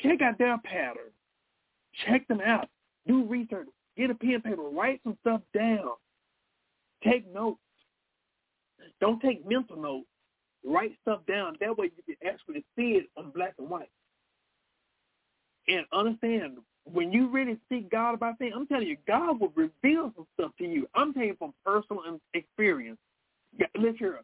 Check 0.00 0.22
out 0.22 0.38
their 0.38 0.58
pattern. 0.58 1.12
Check 2.06 2.26
them 2.28 2.40
out. 2.40 2.68
Do 3.06 3.24
research. 3.24 3.66
Get 3.96 4.10
a 4.10 4.14
pen 4.14 4.34
and 4.34 4.44
paper. 4.44 4.62
Write 4.62 5.00
some 5.02 5.16
stuff 5.20 5.40
down. 5.54 5.90
Take 7.02 7.32
notes. 7.32 7.58
Don't 9.00 9.20
take 9.20 9.46
mental 9.48 9.76
notes. 9.76 10.06
Write 10.64 10.92
stuff 11.02 11.20
down. 11.26 11.56
That 11.60 11.76
way 11.76 11.90
you 11.96 12.02
can 12.14 12.28
actually 12.28 12.64
see 12.76 12.92
it 12.92 13.06
on 13.16 13.30
black 13.30 13.54
and 13.58 13.68
white. 13.68 13.90
And 15.68 15.84
understand, 15.92 16.58
when 16.92 17.12
you 17.12 17.28
really 17.28 17.58
seek 17.68 17.90
God 17.90 18.14
about 18.14 18.38
things, 18.38 18.52
I'm 18.56 18.66
telling 18.66 18.88
you, 18.88 18.96
God 19.06 19.40
will 19.40 19.52
reveal 19.54 20.12
some 20.16 20.26
stuff 20.34 20.52
to 20.58 20.64
you. 20.64 20.88
I'm 20.94 21.12
telling 21.12 21.28
you 21.28 21.36
from 21.38 21.54
personal 21.64 22.02
experience. 22.34 22.98
Listen, 23.76 24.14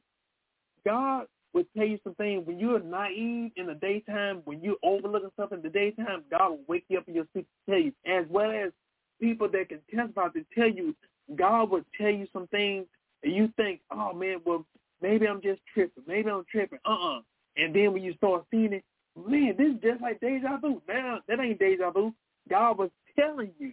God 0.84 1.26
will 1.52 1.64
tell 1.76 1.86
you 1.86 1.98
some 2.04 2.14
things 2.16 2.46
when 2.46 2.58
you're 2.58 2.80
naive 2.80 3.52
in 3.56 3.66
the 3.66 3.74
daytime, 3.74 4.42
when 4.44 4.60
you're 4.60 4.76
overlooking 4.82 5.30
something 5.38 5.58
in 5.58 5.62
the 5.62 5.70
daytime, 5.70 6.24
God 6.30 6.50
will 6.50 6.60
wake 6.68 6.84
you 6.88 6.98
up 6.98 7.08
in 7.08 7.14
your 7.14 7.26
sleep 7.32 7.46
to 7.66 7.72
tell 7.72 7.80
you, 7.80 7.92
as 8.06 8.26
well 8.28 8.50
as 8.50 8.72
people 9.20 9.48
that 9.48 9.68
can 9.68 9.80
testify 9.94 10.28
to 10.28 10.44
tell 10.54 10.68
you, 10.68 10.94
God 11.36 11.70
will 11.70 11.84
tell 11.98 12.10
you 12.10 12.26
some 12.32 12.46
things 12.48 12.86
and 13.22 13.34
you 13.34 13.52
think, 13.56 13.80
oh 13.90 14.12
man, 14.12 14.40
well 14.44 14.66
maybe 15.00 15.26
I'm 15.26 15.40
just 15.40 15.60
tripping, 15.72 16.02
maybe 16.06 16.30
I'm 16.30 16.44
tripping. 16.50 16.80
Uh-uh. 16.84 17.20
And 17.56 17.74
then 17.74 17.92
when 17.92 18.02
you 18.02 18.14
start 18.14 18.44
seeing 18.50 18.72
it, 18.72 18.84
man, 19.16 19.54
this 19.56 19.68
is 19.68 19.80
just 19.82 20.02
like 20.02 20.20
deja 20.20 20.58
vu. 20.58 20.82
Now 20.88 21.20
that 21.28 21.40
ain't 21.40 21.58
deja 21.58 21.90
vu. 21.90 22.12
God 22.48 22.78
was 22.78 22.90
telling 23.18 23.50
you. 23.58 23.72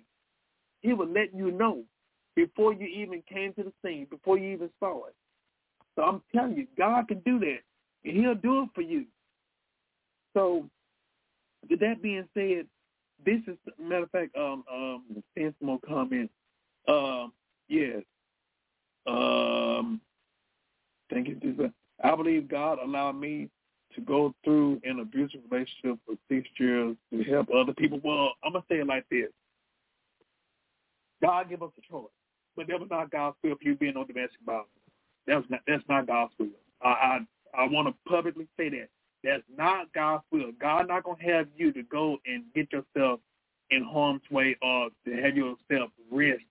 He 0.81 0.93
was 0.93 1.09
letting 1.13 1.37
you 1.37 1.51
know 1.51 1.83
before 2.35 2.73
you 2.73 2.87
even 2.87 3.21
came 3.31 3.53
to 3.53 3.63
the 3.63 3.73
scene, 3.83 4.07
before 4.09 4.37
you 4.37 4.51
even 4.53 4.69
saw 4.79 5.05
it. 5.05 5.15
So 5.95 6.03
I'm 6.03 6.21
telling 6.33 6.57
you, 6.57 6.67
God 6.77 7.07
can 7.07 7.19
do 7.19 7.39
that. 7.39 7.59
And 8.03 8.17
he'll 8.17 8.35
do 8.35 8.63
it 8.63 8.69
for 8.73 8.81
you. 8.81 9.05
So 10.33 10.67
with 11.69 11.79
that 11.81 12.01
being 12.01 12.27
said, 12.33 12.65
this 13.23 13.41
is 13.47 13.57
matter 13.79 14.03
of 14.03 14.11
fact, 14.11 14.35
um 14.35 14.63
um 14.71 15.03
some 15.35 15.53
more 15.61 15.79
comments. 15.87 16.33
Um 16.87 17.33
yes. 17.67 18.01
Um 19.05 20.01
thank 21.11 21.27
you, 21.27 21.35
Jesus. 21.35 21.71
I 22.03 22.15
believe 22.15 22.47
God 22.49 22.79
allowed 22.83 23.13
me 23.13 23.49
to 23.95 24.01
go 24.01 24.33
through 24.43 24.81
an 24.83 24.99
abusive 24.99 25.41
relationship 25.49 25.99
for 26.05 26.15
six 26.29 26.47
years 26.57 26.95
to 27.11 27.23
help 27.23 27.47
other 27.53 27.73
people. 27.73 27.99
Well, 28.03 28.33
I'm 28.43 28.53
gonna 28.53 28.65
say 28.69 28.79
it 28.79 28.87
like 28.87 29.05
this. 29.09 29.29
God 31.21 31.49
give 31.49 31.61
us 31.61 31.71
a 31.77 31.91
choice. 31.91 32.09
But 32.55 32.67
that 32.67 32.79
was 32.79 32.89
not 32.89 33.11
God's 33.11 33.37
will 33.43 33.55
for 33.55 33.63
you 33.63 33.75
being 33.75 33.95
on 33.95 34.07
domestic 34.07 34.39
violence. 34.45 34.67
That's 35.27 35.45
not 35.49 35.61
that's 35.67 35.83
not 35.87 36.07
God's 36.07 36.33
will. 36.39 36.47
I 36.81 36.87
I, 36.87 37.19
I 37.57 37.67
want 37.67 37.87
to 37.87 38.09
publicly 38.09 38.47
say 38.57 38.69
that. 38.69 38.89
That's 39.23 39.43
not 39.55 39.93
God's 39.93 40.23
will. 40.31 40.51
God 40.59 40.87
not 40.87 41.03
gonna 41.03 41.23
have 41.23 41.47
you 41.55 41.71
to 41.73 41.83
go 41.83 42.17
and 42.25 42.43
get 42.55 42.71
yourself 42.71 43.19
in 43.69 43.83
harm's 43.83 44.21
way 44.29 44.57
or 44.61 44.89
to 45.05 45.21
have 45.21 45.37
yourself 45.37 45.91
risk 46.11 46.41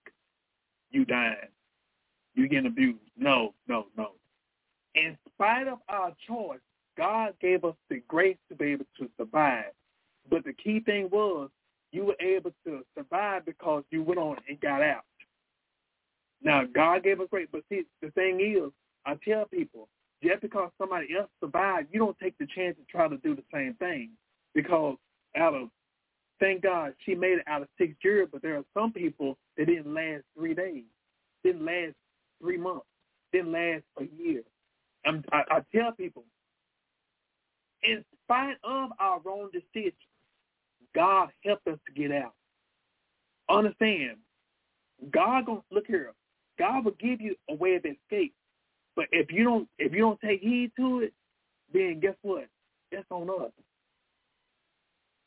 you 0.90 1.04
dying. 1.04 1.36
You 2.34 2.48
getting 2.48 2.66
abused. 2.66 2.98
No, 3.16 3.54
no, 3.68 3.86
no. 3.96 4.12
In 4.94 5.16
spite 5.34 5.68
of 5.68 5.78
our 5.88 6.12
choice, 6.26 6.60
God 7.00 7.32
gave 7.40 7.64
us 7.64 7.74
the 7.88 8.02
grace 8.08 8.36
to 8.50 8.54
be 8.54 8.66
able 8.66 8.84
to 8.98 9.08
survive. 9.16 9.72
But 10.28 10.44
the 10.44 10.52
key 10.52 10.80
thing 10.80 11.08
was 11.10 11.48
you 11.92 12.04
were 12.04 12.16
able 12.20 12.52
to 12.66 12.84
survive 12.94 13.46
because 13.46 13.84
you 13.90 14.02
went 14.02 14.20
on 14.20 14.36
and 14.46 14.60
got 14.60 14.82
out. 14.82 15.04
Now, 16.42 16.64
God 16.64 17.02
gave 17.02 17.18
us 17.22 17.28
grace, 17.30 17.48
but 17.50 17.62
see, 17.70 17.84
the 18.02 18.10
thing 18.10 18.40
is, 18.40 18.70
I 19.06 19.14
tell 19.26 19.46
people, 19.46 19.88
just 20.22 20.42
because 20.42 20.70
somebody 20.76 21.16
else 21.18 21.30
survived, 21.42 21.88
you 21.90 22.00
don't 22.00 22.18
take 22.18 22.36
the 22.36 22.46
chance 22.54 22.76
to 22.76 22.84
try 22.90 23.08
to 23.08 23.16
do 23.16 23.34
the 23.34 23.44
same 23.52 23.72
thing. 23.74 24.10
Because 24.54 24.96
out 25.38 25.54
of, 25.54 25.68
thank 26.38 26.62
God, 26.62 26.92
she 27.06 27.14
made 27.14 27.38
it 27.38 27.44
out 27.46 27.62
of 27.62 27.68
six 27.78 27.94
years, 28.04 28.28
but 28.30 28.42
there 28.42 28.58
are 28.58 28.64
some 28.74 28.92
people 28.92 29.38
that 29.56 29.68
didn't 29.68 29.94
last 29.94 30.24
three 30.36 30.52
days, 30.52 30.84
didn't 31.44 31.64
last 31.64 31.94
three 32.42 32.58
months, 32.58 32.84
didn't 33.32 33.52
last 33.52 33.84
a 33.98 34.04
year. 34.22 34.42
I'm, 35.06 35.24
I, 35.32 35.44
I 35.50 35.60
tell 35.74 35.92
people, 35.92 36.24
in 37.82 38.04
spite 38.24 38.56
of 38.64 38.90
our 38.98 39.20
wrong 39.20 39.50
decisions, 39.52 39.94
God 40.94 41.30
helped 41.44 41.66
us 41.66 41.78
to 41.86 41.92
get 41.92 42.12
out. 42.12 42.34
Understand, 43.48 44.18
God 45.12 45.46
gonna 45.46 45.62
look 45.70 45.86
here. 45.86 46.12
God 46.58 46.84
will 46.84 46.96
give 47.00 47.20
you 47.20 47.34
a 47.48 47.54
way 47.54 47.74
of 47.76 47.84
escape. 47.84 48.34
But 48.96 49.06
if 49.12 49.32
you 49.32 49.44
don't 49.44 49.68
if 49.78 49.92
you 49.92 50.00
don't 50.00 50.20
take 50.20 50.40
heed 50.40 50.72
to 50.78 51.00
it, 51.00 51.14
then 51.72 52.00
guess 52.00 52.16
what? 52.22 52.46
That's 52.92 53.06
on 53.10 53.30
us. 53.30 53.52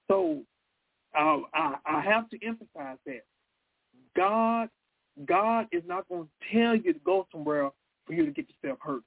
So 0.09 0.41
uh, 1.17 1.39
I, 1.53 1.75
I 1.85 2.01
have 2.01 2.29
to 2.29 2.45
emphasize 2.45 2.97
that 3.05 3.21
God 4.15 4.69
God 5.25 5.67
is 5.71 5.83
not 5.85 6.07
going 6.09 6.27
to 6.27 6.57
tell 6.57 6.75
you 6.75 6.93
to 6.93 6.99
go 6.99 7.27
somewhere 7.31 7.69
for 8.05 8.13
you 8.13 8.25
to 8.25 8.31
get 8.31 8.47
yourself 8.49 8.79
hurt. 8.81 9.03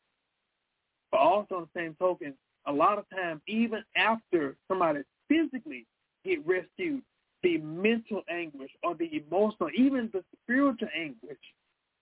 But 1.10 1.18
also 1.20 1.56
on 1.56 1.68
the 1.72 1.80
same 1.80 1.94
token, 1.98 2.34
a 2.66 2.72
lot 2.72 2.98
of 2.98 3.04
times, 3.10 3.40
even 3.46 3.82
after 3.96 4.56
somebody 4.68 5.00
physically 5.28 5.86
get 6.24 6.46
rescued, 6.46 7.02
the 7.42 7.58
mental 7.58 8.22
anguish 8.30 8.70
or 8.82 8.94
the 8.94 9.10
emotional, 9.14 9.70
even 9.76 10.10
the 10.12 10.24
spiritual 10.42 10.88
anguish 10.96 11.38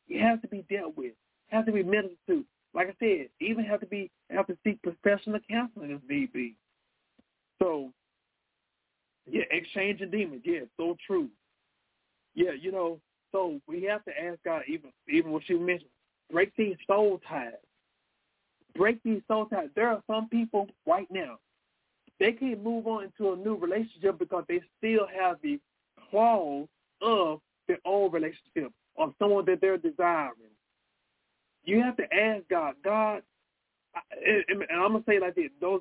it 0.08 0.20
has 0.22 0.40
to 0.42 0.48
be 0.48 0.64
dealt 0.70 0.96
with. 0.96 1.12
It 1.50 1.56
has 1.56 1.66
to 1.66 1.72
be 1.72 1.82
medical 1.82 2.16
too. 2.26 2.44
Like 2.74 2.88
I 2.88 2.94
said, 2.98 3.28
even 3.40 3.64
have 3.64 3.80
to 3.80 3.86
be 3.86 4.10
have 4.30 4.46
to 4.48 4.56
seek 4.64 4.80
professional 4.82 5.40
counseling 5.50 5.90
if 5.90 6.00
need 6.08 6.32
be. 6.32 6.54
So 7.62 7.90
yeah, 9.30 9.44
exchanging 9.50 10.10
demons, 10.10 10.42
yeah, 10.44 10.60
so 10.76 10.96
true. 11.06 11.28
Yeah, 12.34 12.50
you 12.60 12.72
know, 12.72 13.00
so 13.32 13.60
we 13.66 13.82
have 13.84 14.04
to 14.04 14.10
ask 14.20 14.38
God 14.44 14.62
even 14.68 14.90
even 15.08 15.30
what 15.30 15.48
you 15.48 15.58
mentioned, 15.58 15.90
break 16.32 16.52
these 16.56 16.76
soul 16.86 17.20
ties. 17.28 17.52
Break 18.74 19.02
these 19.02 19.22
soul 19.28 19.46
ties. 19.46 19.68
There 19.74 19.88
are 19.88 20.02
some 20.06 20.28
people 20.28 20.68
right 20.86 21.08
now, 21.10 21.38
they 22.20 22.32
can't 22.32 22.62
move 22.62 22.86
on 22.86 23.04
into 23.04 23.32
a 23.32 23.36
new 23.36 23.56
relationship 23.56 24.18
because 24.18 24.44
they 24.48 24.60
still 24.78 25.06
have 25.06 25.36
the 25.42 25.60
claws 26.10 26.68
of 27.02 27.40
their 27.66 27.78
old 27.84 28.12
relationship 28.12 28.72
or 28.94 29.12
someone 29.18 29.44
that 29.46 29.60
they're 29.60 29.78
desiring. 29.78 30.54
You 31.64 31.82
have 31.82 31.96
to 31.96 32.14
ask 32.14 32.42
God, 32.48 32.74
God, 32.84 33.22
and, 34.24 34.64
I'm 34.70 34.92
gonna 34.92 35.04
say 35.06 35.16
it 35.16 35.22
like 35.22 35.34
this: 35.34 35.50
those 35.60 35.80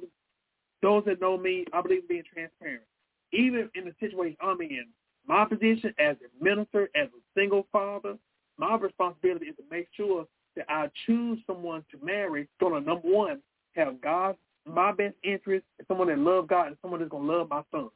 those 0.81 1.03
that 1.05 1.21
know 1.21 1.37
me, 1.37 1.65
I 1.73 1.81
believe 1.81 2.01
in 2.01 2.07
being 2.07 2.23
transparent. 2.31 2.83
Even 3.31 3.69
in 3.75 3.85
the 3.85 3.93
situation 3.99 4.37
I'm 4.41 4.61
in, 4.61 4.85
my 5.27 5.45
position 5.45 5.93
as 5.97 6.17
a 6.17 6.43
minister, 6.43 6.89
as 6.95 7.07
a 7.07 7.39
single 7.39 7.67
father, 7.71 8.17
my 8.57 8.75
responsibility 8.75 9.47
is 9.47 9.55
to 9.55 9.63
make 9.71 9.87
sure 9.93 10.27
that 10.55 10.65
I 10.69 10.89
choose 11.05 11.39
someone 11.47 11.83
to 11.91 12.05
marry. 12.05 12.47
Gonna 12.59 12.81
number 12.81 13.07
one 13.07 13.41
have 13.75 14.01
God 14.01 14.35
my 14.65 14.91
best 14.91 15.15
interest, 15.23 15.65
someone 15.87 16.07
that 16.07 16.19
loves 16.19 16.47
God, 16.47 16.67
and 16.67 16.77
someone 16.81 16.99
that's 16.99 17.11
gonna 17.11 17.31
love 17.31 17.49
my 17.49 17.63
son. 17.71 17.89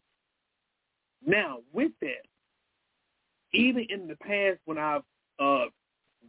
Now, 1.26 1.60
with 1.74 1.92
that, 2.02 2.26
even 3.54 3.86
in 3.90 4.08
the 4.08 4.16
past 4.18 4.60
when 4.66 4.78
I've 4.78 5.04
uh, 5.40 5.66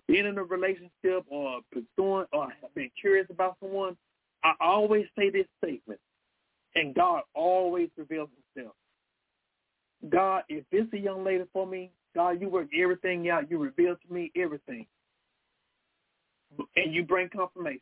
been 0.06 0.26
in 0.26 0.38
a 0.38 0.44
relationship 0.44 1.24
or 1.28 1.60
pursuing 1.72 2.26
or 2.32 2.50
have 2.62 2.74
been 2.74 2.90
curious 3.00 3.26
about 3.30 3.56
someone, 3.60 3.96
I 4.44 4.52
always 4.60 5.06
say 5.18 5.30
this 5.30 5.46
statement, 5.62 6.00
and 6.74 6.94
God 6.94 7.22
always 7.34 7.88
reveals 7.96 8.28
himself. 8.54 8.74
God, 10.08 10.44
if 10.48 10.64
this 10.70 10.82
is 10.82 10.92
a 10.92 10.98
young 10.98 11.24
lady 11.24 11.44
for 11.52 11.66
me, 11.66 11.90
God, 12.14 12.40
you 12.40 12.48
work 12.48 12.68
everything 12.76 13.28
out. 13.28 13.50
You 13.50 13.58
reveal 13.58 13.96
to 13.96 14.12
me 14.12 14.30
everything. 14.36 14.86
And 16.76 16.94
you 16.94 17.04
bring 17.04 17.28
confirmation. 17.28 17.80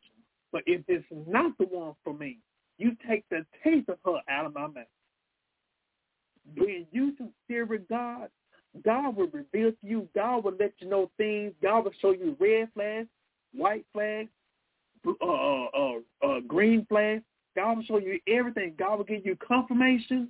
But 0.53 0.63
if 0.67 0.83
is 0.89 1.05
not 1.27 1.57
the 1.59 1.65
one 1.65 1.95
for 2.03 2.15
me, 2.15 2.39
you 2.79 2.97
take 3.09 3.25
the 3.31 3.45
taste 3.65 3.89
of 3.89 3.99
her 4.05 4.21
out 4.29 4.47
of 4.47 4.55
my 4.55 4.67
mouth. 4.67 4.85
When 6.57 6.87
you 6.93 7.13
sincere 7.17 7.67
with 7.67 7.89
God, 7.89 8.29
God 8.85 9.17
will 9.17 9.29
reveal 9.29 9.71
to 9.71 9.77
you. 9.83 10.09
God 10.15 10.45
will 10.45 10.55
let 10.59 10.73
you 10.79 10.89
know 10.89 11.11
things. 11.17 11.53
God 11.63 11.85
will 11.85 11.93
show 12.01 12.13
you 12.13 12.37
red 12.39 12.69
flags, 12.75 13.09
white 13.55 13.87
flags, 13.93 14.29
uh, 15.07 15.13
uh, 15.23 15.67
uh, 15.67 16.27
uh, 16.27 16.41
green 16.47 16.87
flags. 16.89 17.23
God 17.55 17.79
will 17.79 17.85
show 17.85 17.99
you 17.99 18.21
everything. 18.29 18.75
God 18.79 18.99
will 18.99 19.05
give 19.05 19.25
you 19.25 19.37
confirmation, 19.37 20.29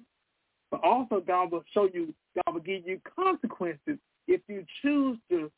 but 0.70 0.82
also 0.84 1.20
God 1.20 1.50
will 1.50 1.64
show 1.72 1.88
you, 1.92 2.14
God 2.44 2.54
will 2.54 2.60
give 2.60 2.86
you 2.86 3.00
consequences 3.18 3.98
if 4.28 4.40
you 4.48 4.64
choose 4.82 5.18
to 5.30 5.50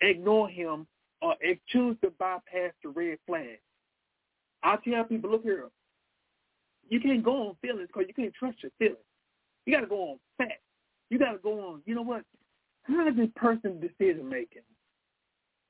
ignore 0.00 0.48
him 0.48 0.86
or 1.22 1.36
if 1.40 1.58
choose 1.68 1.96
to 2.02 2.10
bypass 2.18 2.72
the 2.82 2.90
red 2.90 3.16
flag. 3.26 3.58
I 4.62 4.76
tell 4.84 5.04
people, 5.04 5.30
look 5.30 5.44
here, 5.44 5.68
you 6.88 7.00
can't 7.00 7.22
go 7.22 7.48
on 7.48 7.56
feelings 7.62 7.88
because 7.88 8.04
you 8.08 8.14
can't 8.14 8.34
trust 8.34 8.62
your 8.62 8.72
feelings. 8.78 8.98
You 9.64 9.74
got 9.74 9.80
to 9.80 9.86
go 9.86 10.10
on 10.10 10.18
facts. 10.36 10.60
You 11.08 11.18
got 11.18 11.32
to 11.32 11.38
go 11.38 11.60
on. 11.68 11.82
You 11.86 11.94
know 11.94 12.02
what? 12.02 12.24
How 12.82 13.08
is 13.08 13.16
this 13.16 13.28
person 13.36 13.80
decision 13.80 14.28
making? 14.28 14.62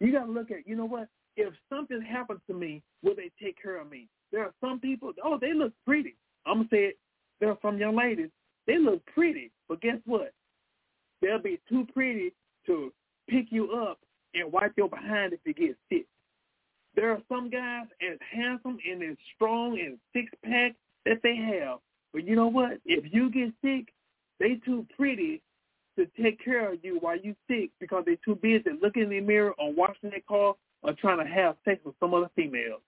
You 0.00 0.11
got 0.12 0.24
to 0.24 0.32
look 0.32 0.50
at. 0.50 0.66
You 0.66 0.74
know 0.74 0.86
what? 0.86 1.09
If 1.36 1.53
something 1.68 2.03
happens 2.03 2.40
to 2.48 2.55
me, 2.55 2.82
will 3.03 3.14
they 3.14 3.30
take 3.42 3.61
care 3.62 3.80
of 3.80 3.90
me? 3.90 4.09
There 4.32 4.42
are 4.42 4.55
some 4.61 4.80
people. 4.80 5.12
Oh, 5.22 5.38
they 5.40 5.53
look 5.53 5.72
pretty. 5.86 6.16
I'm 6.46 6.59
gonna 6.59 6.68
say 6.70 6.84
it. 6.84 6.98
There 7.40 7.50
are 7.50 7.59
some 7.62 7.78
young 7.78 7.96
ladies. 7.96 8.30
They 8.66 8.78
look 8.78 9.05
pretty, 9.07 9.50
but 9.68 9.80
guess 9.80 9.98
what? 10.05 10.32
They'll 11.20 11.38
be 11.38 11.61
too 11.68 11.86
pretty 11.92 12.32
to 12.66 12.92
pick 13.28 13.46
you 13.50 13.72
up 13.72 13.98
and 14.35 14.53
wipe 14.53 14.72
your 14.76 14.89
behind 14.89 15.33
if 15.33 15.41
you 15.45 15.55
get 15.55 15.76
sick. 15.91 16.07
There 16.95 17.11
are 17.11 17.22
some 17.28 17.51
guys 17.51 17.87
as 18.03 18.18
handsome 18.30 18.78
and 18.89 19.03
as 19.03 19.16
strong 19.35 19.78
and 19.78 19.99
six 20.12 20.30
pack 20.45 20.74
that 21.07 21.18
they 21.22 21.37
have, 21.37 21.78
but 22.12 22.24
you 22.24 22.37
know 22.37 22.49
what? 22.49 22.78
If 22.85 23.12
you 23.12 23.30
get 23.30 23.53
sick, 23.62 23.93
they 24.39 24.61
too 24.64 24.87
pretty 24.97 25.43
to 25.99 26.07
take 26.20 26.43
care 26.43 26.72
of 26.72 26.78
you 26.83 26.99
while 27.01 27.18
you 27.18 27.35
sick 27.49 27.70
because 27.80 28.05
they're 28.07 28.16
too 28.24 28.35
busy 28.37 28.64
looking 28.80 29.05
in 29.05 29.11
the 29.11 29.20
mirror 29.20 29.53
or 29.59 29.72
washing 29.72 30.11
their 30.11 30.20
car 30.28 30.55
or 30.83 30.93
trying 30.95 31.24
to 31.24 31.33
have 31.33 31.57
sex 31.64 31.80
with 31.85 31.95
some 32.01 32.14
other 32.14 32.30
female. 32.35 32.80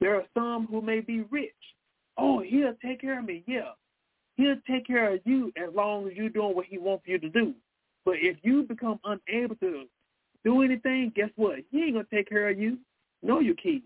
There 0.00 0.16
are 0.16 0.24
some 0.34 0.66
who 0.66 0.80
may 0.82 1.00
be 1.00 1.22
rich. 1.30 1.50
Oh, 2.18 2.40
he'll 2.40 2.74
take 2.84 3.00
care 3.00 3.18
of 3.18 3.24
me. 3.24 3.42
Yeah. 3.46 3.72
He'll 4.36 4.56
take 4.68 4.86
care 4.86 5.14
of 5.14 5.20
you 5.24 5.52
as 5.56 5.74
long 5.74 6.06
as 6.08 6.14
you're 6.14 6.28
doing 6.28 6.54
what 6.54 6.66
he 6.66 6.78
wants 6.78 7.04
you 7.06 7.18
to 7.18 7.28
do. 7.28 7.54
But 8.04 8.16
if 8.18 8.36
you 8.42 8.64
become 8.64 8.98
unable 9.04 9.56
to 9.56 9.84
do 10.44 10.62
anything, 10.62 11.12
guess 11.14 11.30
what? 11.36 11.58
He 11.70 11.82
ain't 11.82 11.96
to 11.96 12.16
take 12.16 12.28
care 12.28 12.48
of 12.48 12.58
you. 12.58 12.78
No, 13.22 13.40
you 13.40 13.54
kids. 13.54 13.84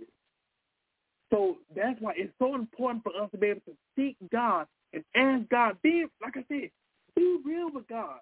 So 1.32 1.56
that's 1.74 2.00
why 2.00 2.12
it's 2.16 2.32
so 2.38 2.54
important 2.54 3.02
for 3.02 3.12
us 3.20 3.30
to 3.32 3.38
be 3.38 3.48
able 3.48 3.60
to 3.62 3.74
seek 3.96 4.16
God 4.30 4.66
and 4.92 5.04
ask 5.14 5.48
God. 5.50 5.76
Be 5.82 6.06
like 6.22 6.36
I 6.36 6.44
said, 6.48 6.70
be 7.14 7.38
real 7.44 7.70
with 7.72 7.88
God. 7.88 8.18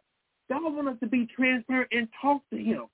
God 0.49 0.63
wants 0.63 0.93
us 0.93 1.01
to 1.01 1.07
be 1.07 1.27
transparent 1.35 1.89
and 1.93 2.09
talk 2.21 2.43
to 2.51 2.57
Him. 2.57 2.85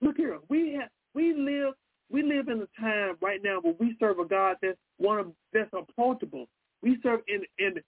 Look 0.00 0.16
here, 0.16 0.38
we 0.48 0.74
have 0.74 0.90
we 1.14 1.34
live 1.34 1.74
we 2.10 2.22
live 2.22 2.48
in 2.48 2.60
a 2.60 2.80
time 2.80 3.16
right 3.20 3.40
now 3.42 3.60
where 3.60 3.74
we 3.78 3.96
serve 3.98 4.18
a 4.18 4.24
God 4.24 4.56
that's 4.60 4.78
one 4.98 5.18
of 5.18 5.32
that's 5.52 5.70
approachable. 5.72 6.46
We 6.82 6.98
serve 7.02 7.20
in 7.28 7.42
in 7.58 7.80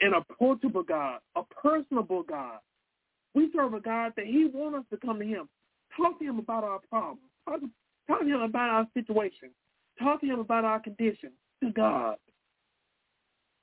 an 0.00 0.14
approachable 0.14 0.82
God, 0.82 1.20
a 1.36 1.42
personable 1.44 2.22
God. 2.22 2.58
We 3.34 3.50
serve 3.54 3.74
a 3.74 3.80
God 3.80 4.12
that 4.16 4.26
He 4.26 4.46
wants 4.52 4.78
us 4.78 4.84
to 4.90 5.06
come 5.06 5.18
to 5.18 5.24
Him, 5.24 5.48
talk 5.96 6.18
to 6.18 6.24
Him 6.24 6.38
about 6.38 6.64
our 6.64 6.80
problems, 6.90 7.30
talk, 7.48 7.60
talk 8.06 8.20
to 8.20 8.26
Him 8.26 8.40
about 8.42 8.70
our 8.70 8.86
situation, 8.94 9.50
talk 10.02 10.20
to 10.20 10.26
Him 10.26 10.40
about 10.40 10.64
our 10.64 10.80
condition. 10.80 11.30
To 11.62 11.70
God, 11.70 12.16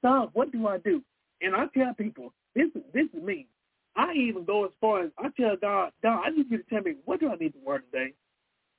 God, 0.01 0.29
what 0.33 0.51
do 0.51 0.67
I 0.67 0.77
do? 0.79 1.03
And 1.41 1.55
I 1.55 1.65
tell 1.77 1.93
people, 1.93 2.33
this 2.55 2.67
is 2.73 2.81
this 2.93 3.07
is 3.13 3.21
me. 3.21 3.47
I 3.95 4.13
even 4.13 4.45
go 4.45 4.65
as 4.65 4.71
far 4.79 5.03
as 5.03 5.11
I 5.19 5.29
tell 5.39 5.55
God, 5.57 5.91
God, 6.01 6.23
I 6.25 6.29
need 6.29 6.49
you 6.49 6.57
to 6.57 6.63
tell 6.69 6.81
me 6.81 6.95
what 7.05 7.19
do 7.19 7.29
I 7.29 7.35
need 7.35 7.53
to 7.53 7.59
work 7.63 7.83
today. 7.91 8.13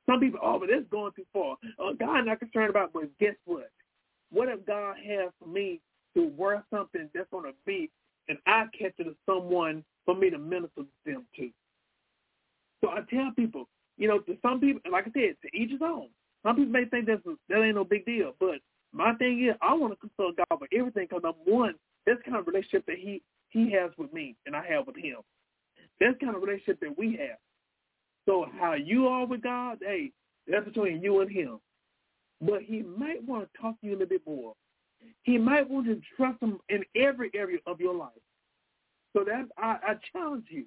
Some 0.07 0.21
people, 0.21 0.41
oh, 0.43 0.59
but 0.59 0.69
that's 0.71 0.89
going 0.91 1.13
too 1.15 1.27
far. 1.33 1.57
Uh, 1.79 1.93
God 1.93 2.23
not 2.23 2.41
concerned 2.41 2.71
about, 2.71 2.93
but 2.93 3.05
guess 3.21 3.35
what? 3.45 3.71
What 4.31 4.49
if 4.49 4.65
God 4.67 4.97
has 5.07 5.31
for 5.39 5.49
me 5.49 5.81
to 6.17 6.29
work 6.29 6.65
something 6.73 7.09
that's 7.15 7.31
going 7.31 7.45
to 7.45 7.55
be 7.67 7.91
an 8.29 8.39
eye 8.47 8.67
catcher 8.77 9.05
to 9.05 9.15
someone 9.27 9.85
for 10.05 10.15
me 10.17 10.31
to 10.31 10.39
minister 10.39 10.83
to 10.83 10.87
them 11.05 11.25
to? 11.37 11.51
So 12.83 12.91
I 12.91 13.01
tell 13.09 13.31
people, 13.35 13.69
you 13.97 14.09
know, 14.09 14.19
to 14.21 14.37
some 14.43 14.61
people, 14.61 14.81
like 14.91 15.07
I 15.07 15.13
said, 15.13 15.37
to 15.43 15.57
each 15.57 15.71
his 15.71 15.81
own. 15.83 16.09
Some 16.45 16.57
people 16.57 16.73
may 16.73 16.85
think 16.87 17.07
that's 17.07 17.25
a, 17.27 17.35
that 17.49 17.63
ain't 17.63 17.77
no 17.77 17.85
big 17.85 18.05
deal, 18.05 18.35
but 18.41 18.57
my 18.93 19.15
thing 19.15 19.47
is, 19.49 19.55
I 19.63 19.73
want 19.75 19.93
to 19.93 19.97
consult 20.09 20.37
God 20.37 20.59
for 20.59 20.69
everything 20.73 21.07
because 21.09 21.23
I'm 21.25 21.53
one. 21.53 21.75
That's 22.07 22.21
kind 22.25 22.37
of 22.37 22.47
relationship 22.47 22.85
that 22.87 22.99
He 22.99 23.23
He 23.51 23.71
has 23.73 23.91
with 23.97 24.13
me, 24.13 24.37
and 24.45 24.57
I 24.57 24.67
have 24.67 24.87
with 24.87 24.97
Him. 24.97 25.19
That's 26.01 26.19
kind 26.21 26.35
of 26.35 26.43
relationship 26.43 26.81
that 26.81 26.99
we 26.99 27.13
have. 27.13 27.39
So 28.27 28.47
how 28.59 28.75
you 28.75 29.07
are 29.09 29.27
with 29.27 29.43
God, 29.43 29.79
hey, 29.81 30.13
that's 30.47 30.65
between 30.65 31.03
you 31.03 31.21
and 31.21 31.31
him. 31.31 31.59
But 32.41 32.63
he 32.63 32.83
might 32.83 33.23
want 33.25 33.49
to 33.53 33.61
talk 33.61 33.81
to 33.81 33.87
you 33.87 33.93
a 33.93 33.95
little 33.95 34.09
bit 34.09 34.23
more. 34.27 34.55
He 35.23 35.39
might 35.39 35.69
want 35.69 35.87
to 35.87 36.01
trust 36.17 36.43
him 36.43 36.59
in 36.69 36.85
every 36.97 37.31
area 37.35 37.59
of 37.67 37.81
your 37.81 37.95
life. 37.95 38.11
So 39.17 39.25
that 39.25 39.49
I, 39.59 39.79
I 39.83 39.95
challenge 40.13 40.47
you. 40.49 40.65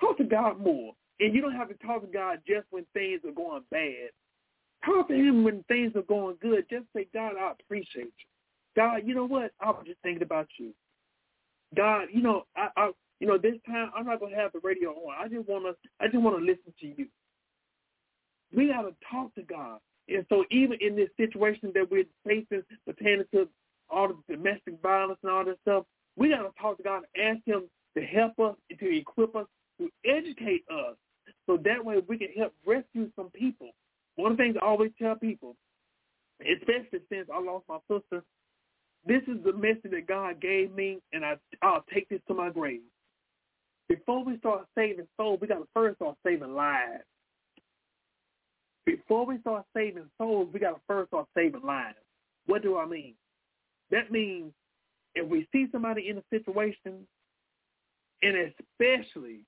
Talk 0.00 0.18
to 0.18 0.24
God 0.24 0.60
more. 0.60 0.92
And 1.20 1.34
you 1.34 1.40
don't 1.40 1.54
have 1.54 1.68
to 1.68 1.86
talk 1.86 2.02
to 2.02 2.06
God 2.06 2.40
just 2.46 2.66
when 2.70 2.84
things 2.92 3.20
are 3.26 3.32
going 3.32 3.62
bad. 3.70 4.10
Talk 4.84 5.08
to 5.08 5.14
him 5.14 5.44
when 5.44 5.64
things 5.64 5.92
are 5.96 6.02
going 6.02 6.36
good. 6.40 6.66
Just 6.70 6.84
say, 6.94 7.08
God, 7.12 7.32
I 7.40 7.52
appreciate 7.52 8.04
you. 8.04 8.26
God, 8.76 9.02
you 9.04 9.14
know 9.14 9.24
what? 9.24 9.52
I 9.60 9.70
was 9.70 9.84
just 9.86 10.00
thinking 10.02 10.22
about 10.22 10.46
you. 10.58 10.72
God, 11.74 12.08
you 12.12 12.22
know, 12.22 12.44
I, 12.56 12.68
I 12.76 12.90
you 13.18 13.26
know, 13.26 13.38
this 13.38 13.54
time 13.66 13.90
I'm 13.96 14.06
not 14.06 14.20
gonna 14.20 14.36
have 14.36 14.52
the 14.52 14.60
radio 14.62 14.90
on. 14.90 15.14
I 15.18 15.28
just 15.28 15.48
wanna 15.48 15.72
I 16.00 16.06
just 16.06 16.22
wanna 16.22 16.44
listen 16.44 16.72
to 16.80 16.86
you. 16.86 17.06
We 18.54 18.68
gotta 18.68 18.94
talk 19.10 19.34
to 19.34 19.42
God. 19.42 19.78
And 20.08 20.24
so 20.28 20.44
even 20.50 20.78
in 20.80 20.94
this 20.94 21.08
situation 21.16 21.72
that 21.74 21.90
we're 21.90 22.04
facing 22.24 22.62
pertaining 22.86 23.24
to 23.32 23.48
all 23.90 24.08
the 24.08 24.36
domestic 24.36 24.74
violence 24.82 25.18
and 25.22 25.32
all 25.32 25.44
this 25.44 25.56
stuff, 25.62 25.84
we 26.16 26.28
gotta 26.28 26.50
talk 26.60 26.76
to 26.76 26.82
God 26.82 27.02
and 27.14 27.36
ask 27.36 27.46
him 27.46 27.64
to 27.96 28.04
help 28.04 28.38
us, 28.38 28.54
and 28.68 28.78
to 28.78 28.96
equip 28.98 29.34
us, 29.34 29.46
to 29.78 29.88
educate 30.04 30.64
us. 30.70 30.96
So 31.46 31.56
that 31.64 31.84
way 31.84 31.96
we 32.06 32.18
can 32.18 32.28
help 32.36 32.52
rescue 32.66 33.10
some 33.16 33.30
people. 33.30 33.70
One 34.16 34.32
of 34.32 34.38
the 34.38 34.44
things 34.44 34.56
I 34.60 34.66
always 34.66 34.90
tell 35.00 35.14
people, 35.14 35.56
especially 36.40 37.00
since 37.10 37.28
I 37.32 37.40
lost 37.40 37.64
my 37.68 37.78
sister, 37.88 38.22
this 39.06 39.22
is 39.28 39.42
the 39.44 39.52
message 39.52 39.92
that 39.92 40.08
God 40.08 40.40
gave 40.40 40.74
me, 40.74 40.98
and 41.12 41.24
I, 41.24 41.36
I'll 41.62 41.84
take 41.92 42.08
this 42.08 42.20
to 42.28 42.34
my 42.34 42.50
grave. 42.50 42.80
Before 43.88 44.24
we 44.24 44.36
start 44.38 44.66
saving 44.76 45.06
souls, 45.16 45.38
we 45.40 45.46
got 45.46 45.58
to 45.58 45.68
first 45.72 45.96
start 45.96 46.16
saving 46.26 46.54
lives. 46.54 47.04
Before 48.84 49.24
we 49.26 49.38
start 49.40 49.64
saving 49.76 50.10
souls, 50.18 50.48
we 50.52 50.58
got 50.58 50.74
to 50.74 50.80
first 50.88 51.10
start 51.10 51.26
saving 51.36 51.62
lives. 51.62 51.98
What 52.46 52.62
do 52.62 52.78
I 52.78 52.86
mean? 52.86 53.14
That 53.90 54.10
means 54.10 54.52
if 55.14 55.28
we 55.28 55.46
see 55.52 55.66
somebody 55.70 56.08
in 56.08 56.18
a 56.18 56.22
situation, 56.30 57.06
and 58.22 58.52
especially 58.80 59.40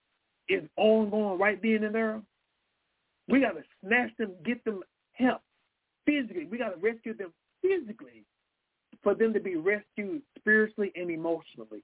it's 0.49 0.67
ongoing 0.77 1.39
right 1.39 1.61
then 1.63 1.85
and 1.85 1.95
there, 1.95 2.21
we 3.29 3.41
got 3.41 3.53
to 3.53 3.63
snatch 3.85 4.11
them, 4.19 4.33
get 4.45 4.65
them 4.65 4.83
help 5.13 5.43
physically. 6.07 6.47
We 6.51 6.59
got 6.59 6.71
to 6.71 6.81
rescue 6.81 7.15
them 7.15 7.33
physically 7.63 8.25
for 9.03 9.15
them 9.15 9.33
to 9.35 9.41
be 9.41 9.57
rescued 9.57 10.23
spiritually 10.39 10.93
and 10.97 11.11
emotionally. 11.11 11.83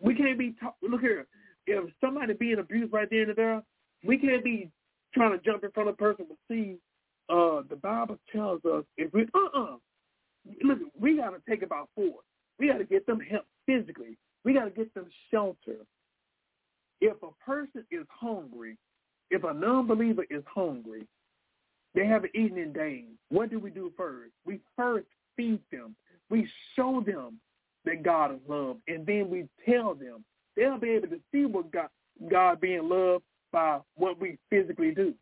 We 0.00 0.14
can't 0.14 0.38
be 0.38 0.54
talk, 0.60 0.76
look 0.82 1.00
here. 1.00 1.26
If 1.66 1.90
somebody 2.00 2.34
being 2.34 2.58
abused 2.58 2.92
right 2.92 3.08
there 3.10 3.22
and 3.22 3.36
there, 3.36 3.62
we 4.04 4.18
can't 4.18 4.44
be 4.44 4.70
trying 5.14 5.32
to 5.32 5.44
jump 5.44 5.64
in 5.64 5.70
front 5.70 5.88
of 5.88 5.94
a 5.94 5.96
person 5.96 6.26
to 6.26 6.34
see. 6.48 6.76
Uh, 7.28 7.62
the 7.70 7.76
Bible 7.76 8.18
tells 8.30 8.62
us 8.66 8.84
if 8.98 9.12
we 9.14 9.22
uh 9.34 9.58
uh 9.58 9.76
look, 10.62 10.78
we 10.98 11.16
got 11.16 11.30
to 11.30 11.40
take 11.48 11.62
about 11.62 11.88
four. 11.94 12.16
We 12.58 12.68
got 12.68 12.78
to 12.78 12.84
get 12.84 13.06
them 13.06 13.18
help 13.20 13.46
physically. 13.66 14.18
We 14.44 14.52
got 14.52 14.64
to 14.64 14.70
get 14.70 14.92
them 14.94 15.06
shelter. 15.30 15.86
If 17.04 17.22
a 17.22 17.44
person 17.44 17.84
is 17.90 18.06
hungry, 18.08 18.78
if 19.30 19.44
a 19.44 19.52
non-believer 19.52 20.24
is 20.30 20.42
hungry, 20.46 21.06
they 21.94 22.06
haven't 22.06 22.34
eaten 22.34 22.56
in 22.56 22.72
days. 22.72 23.04
What 23.28 23.50
do 23.50 23.58
we 23.58 23.68
do 23.68 23.92
first? 23.94 24.32
We 24.46 24.60
first 24.74 25.06
feed 25.36 25.60
them. 25.70 25.96
We 26.30 26.48
show 26.74 27.02
them 27.06 27.40
that 27.84 28.02
God 28.02 28.32
is 28.32 28.40
love. 28.48 28.78
And 28.88 29.04
then 29.04 29.28
we 29.28 29.46
tell 29.68 29.94
them, 29.94 30.24
they'll 30.56 30.78
be 30.78 30.92
able 30.92 31.08
to 31.08 31.20
see 31.30 31.44
what 31.44 31.70
God, 31.70 31.90
God 32.30 32.62
being 32.62 32.88
loved 32.88 33.24
by 33.52 33.80
what 33.96 34.18
we 34.18 34.38
physically 34.48 34.94
do. 34.94 35.12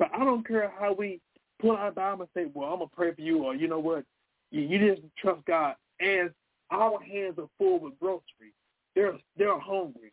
But 0.00 0.10
I 0.12 0.24
don't 0.24 0.44
care 0.44 0.74
how 0.76 0.92
we 0.92 1.20
pull 1.60 1.76
our 1.76 1.92
Bible 1.92 2.22
and 2.22 2.30
say, 2.34 2.50
well, 2.52 2.72
I'm 2.72 2.78
going 2.78 2.88
to 2.90 2.96
pray 2.96 3.14
for 3.14 3.20
you, 3.20 3.44
or 3.44 3.54
you 3.54 3.68
know 3.68 3.78
what, 3.78 4.02
you, 4.50 4.62
you 4.62 4.92
just 4.92 5.06
trust 5.16 5.44
God. 5.46 5.76
As 6.00 6.30
our 6.72 7.00
hands 7.00 7.38
are 7.38 7.48
full 7.58 7.78
with 7.78 7.96
groceries, 8.00 8.56
they're, 8.96 9.16
they're 9.36 9.60
hungry. 9.60 10.12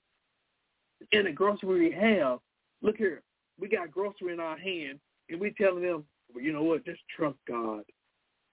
In 1.11 1.25
the 1.25 1.31
grocery 1.31 1.89
we 1.89 1.95
have, 1.95 2.39
look 2.81 2.97
here, 2.97 3.21
we 3.59 3.67
got 3.67 3.91
grocery 3.91 4.33
in 4.33 4.39
our 4.39 4.57
hand, 4.57 4.99
and 5.29 5.39
we 5.39 5.51
telling 5.51 5.83
them, 5.83 6.05
well, 6.33 6.43
you 6.43 6.53
know 6.53 6.63
what, 6.63 6.85
just 6.85 7.01
trust 7.15 7.37
God. 7.47 7.83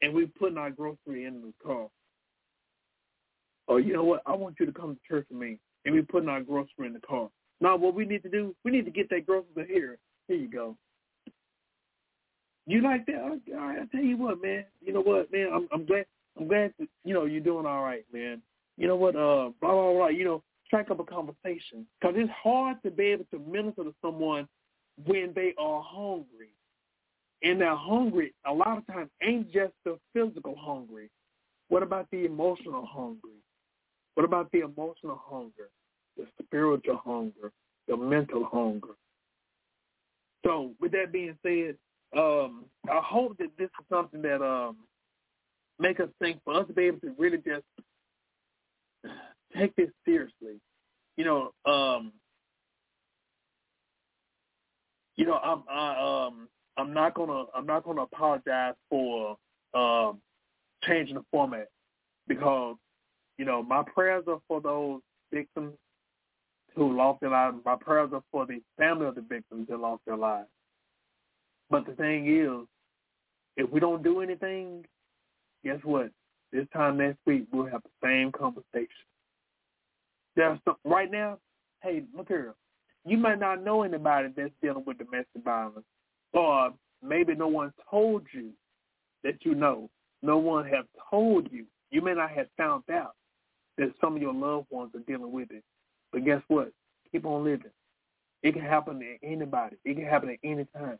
And 0.02 0.12
we 0.14 0.26
putting 0.26 0.58
our 0.58 0.70
grocery 0.70 1.24
in 1.24 1.40
the 1.42 1.52
car 1.64 1.88
oh, 3.68 3.76
you 3.76 3.92
know 3.92 4.04
what? 4.04 4.22
I 4.26 4.34
want 4.34 4.56
you 4.58 4.66
to 4.66 4.72
come 4.72 4.94
to 4.94 5.00
church 5.08 5.26
with 5.30 5.38
me, 5.38 5.58
and 5.84 5.94
we 5.94 6.02
putting 6.02 6.28
our 6.28 6.42
grocery 6.42 6.86
in 6.86 6.92
the 6.92 7.00
car. 7.00 7.28
Now, 7.60 7.76
what 7.76 7.94
we 7.94 8.04
need 8.04 8.22
to 8.22 8.28
do, 8.28 8.54
we 8.64 8.70
need 8.70 8.84
to 8.84 8.90
get 8.90 9.08
that 9.10 9.26
grocery 9.26 9.66
here. 9.66 9.98
Here 10.28 10.36
you 10.36 10.48
go. 10.48 10.76
You 12.66 12.82
like 12.82 13.06
that? 13.06 13.40
I 13.56 13.84
tell 13.92 14.02
you 14.02 14.16
what, 14.16 14.42
man. 14.42 14.64
You 14.84 14.92
know 14.92 15.00
what, 15.00 15.30
man? 15.32 15.50
I'm, 15.52 15.68
I'm 15.72 15.86
glad. 15.86 16.06
I'm 16.38 16.48
glad 16.48 16.74
that 16.78 16.88
you 17.04 17.14
know 17.14 17.24
you're 17.24 17.40
doing 17.40 17.64
all 17.64 17.82
right, 17.82 18.04
man. 18.12 18.42
You 18.76 18.88
know 18.88 18.96
what? 18.96 19.14
Uh, 19.14 19.50
blah 19.60 19.72
blah 19.72 19.92
blah. 19.92 20.08
You 20.08 20.24
know, 20.24 20.42
strike 20.66 20.90
up 20.90 21.00
a 21.00 21.04
conversation 21.04 21.86
because 22.00 22.16
it's 22.18 22.30
hard 22.30 22.76
to 22.84 22.90
be 22.90 23.04
able 23.06 23.24
to 23.32 23.38
minister 23.38 23.84
to 23.84 23.94
someone 24.02 24.48
when 25.04 25.32
they 25.34 25.54
are 25.58 25.82
hungry, 25.82 26.50
and 27.42 27.60
they're 27.60 27.76
hungry. 27.76 28.34
A 28.46 28.52
lot 28.52 28.78
of 28.78 28.86
times 28.86 29.10
ain't 29.22 29.52
just 29.52 29.72
the 29.84 29.98
physical 30.12 30.56
hungry. 30.58 31.10
What 31.68 31.82
about 31.82 32.08
the 32.10 32.24
emotional 32.24 32.86
hungry? 32.86 33.42
What 34.14 34.24
about 34.24 34.50
the 34.52 34.60
emotional 34.60 35.20
hunger, 35.22 35.68
the 36.16 36.26
spiritual 36.42 37.00
hunger, 37.04 37.52
the 37.86 37.96
mental 37.96 38.44
hunger? 38.50 38.94
So 40.44 40.72
with 40.80 40.92
that 40.92 41.12
being 41.12 41.36
said, 41.42 41.76
um, 42.16 42.64
I 42.88 43.00
hope 43.04 43.36
that 43.38 43.50
this 43.58 43.66
is 43.66 43.86
something 43.90 44.22
that 44.22 44.42
um, 44.42 44.76
make 45.78 46.00
us 46.00 46.08
think 46.20 46.40
for 46.44 46.54
us 46.54 46.66
to 46.68 46.72
be 46.72 46.84
able 46.84 47.00
to 47.00 47.14
really 47.18 47.38
just 47.38 47.64
take 49.58 49.74
this 49.76 49.90
seriously. 50.04 50.60
You 51.16 51.24
know, 51.24 51.52
um, 51.70 52.12
you 55.16 55.24
know, 55.26 55.36
I'm 55.36 55.62
I 55.70 56.26
um 56.26 56.48
I'm 56.76 56.92
not 56.92 57.14
gonna 57.14 57.44
I'm 57.54 57.66
not 57.66 57.84
gonna 57.84 58.02
apologize 58.02 58.74
for 58.90 59.36
um 59.74 60.20
changing 60.84 61.16
the 61.16 61.24
format 61.30 61.68
because 62.28 62.76
you 63.38 63.44
know, 63.44 63.62
my 63.62 63.82
prayers 63.82 64.24
are 64.28 64.40
for 64.48 64.60
those 64.60 65.00
victims 65.32 65.74
who 66.74 66.96
lost 66.96 67.20
their 67.20 67.30
lives. 67.30 67.56
My 67.64 67.76
prayers 67.76 68.10
are 68.12 68.22
for 68.30 68.46
the 68.46 68.60
family 68.78 69.06
of 69.06 69.14
the 69.14 69.22
victims 69.22 69.66
that 69.68 69.78
lost 69.78 70.02
their 70.06 70.16
lives. 70.16 70.48
But 71.70 71.86
the 71.86 71.92
thing 71.92 72.26
is, 72.28 72.66
if 73.56 73.70
we 73.70 73.80
don't 73.80 74.02
do 74.02 74.20
anything, 74.20 74.84
guess 75.64 75.80
what? 75.82 76.10
This 76.52 76.66
time 76.72 76.98
next 76.98 77.18
week, 77.26 77.46
we'll 77.52 77.66
have 77.66 77.82
the 77.82 78.06
same 78.06 78.30
conversation. 78.32 78.88
There's 80.36 80.58
right 80.84 81.10
now, 81.10 81.38
hey, 81.82 82.04
look 82.14 82.28
here. 82.28 82.54
You 83.04 83.16
might 83.16 83.40
not 83.40 83.64
know 83.64 83.82
anybody 83.82 84.28
that's 84.36 84.52
dealing 84.62 84.84
with 84.86 84.98
domestic 84.98 85.42
violence, 85.44 85.86
or 86.32 86.70
maybe 87.02 87.34
no 87.34 87.48
one 87.48 87.72
told 87.90 88.22
you 88.32 88.50
that 89.24 89.44
you 89.44 89.54
know, 89.54 89.88
no 90.22 90.38
one 90.38 90.66
has 90.66 90.84
told 91.10 91.48
you. 91.50 91.64
You 91.90 92.02
may 92.02 92.14
not 92.14 92.30
have 92.30 92.48
found 92.56 92.82
out 92.92 93.14
that 93.78 93.92
some 94.00 94.16
of 94.16 94.22
your 94.22 94.34
loved 94.34 94.66
ones 94.70 94.90
are 94.94 95.00
dealing 95.00 95.32
with 95.32 95.50
it. 95.50 95.62
But 96.12 96.24
guess 96.24 96.42
what? 96.48 96.72
Keep 97.12 97.26
on 97.26 97.44
living. 97.44 97.70
It 98.42 98.52
can 98.52 98.62
happen 98.62 99.00
to 99.00 99.16
anybody. 99.22 99.76
It 99.84 99.94
can 99.94 100.04
happen 100.04 100.30
at 100.30 100.38
any 100.44 100.66
time. 100.76 100.98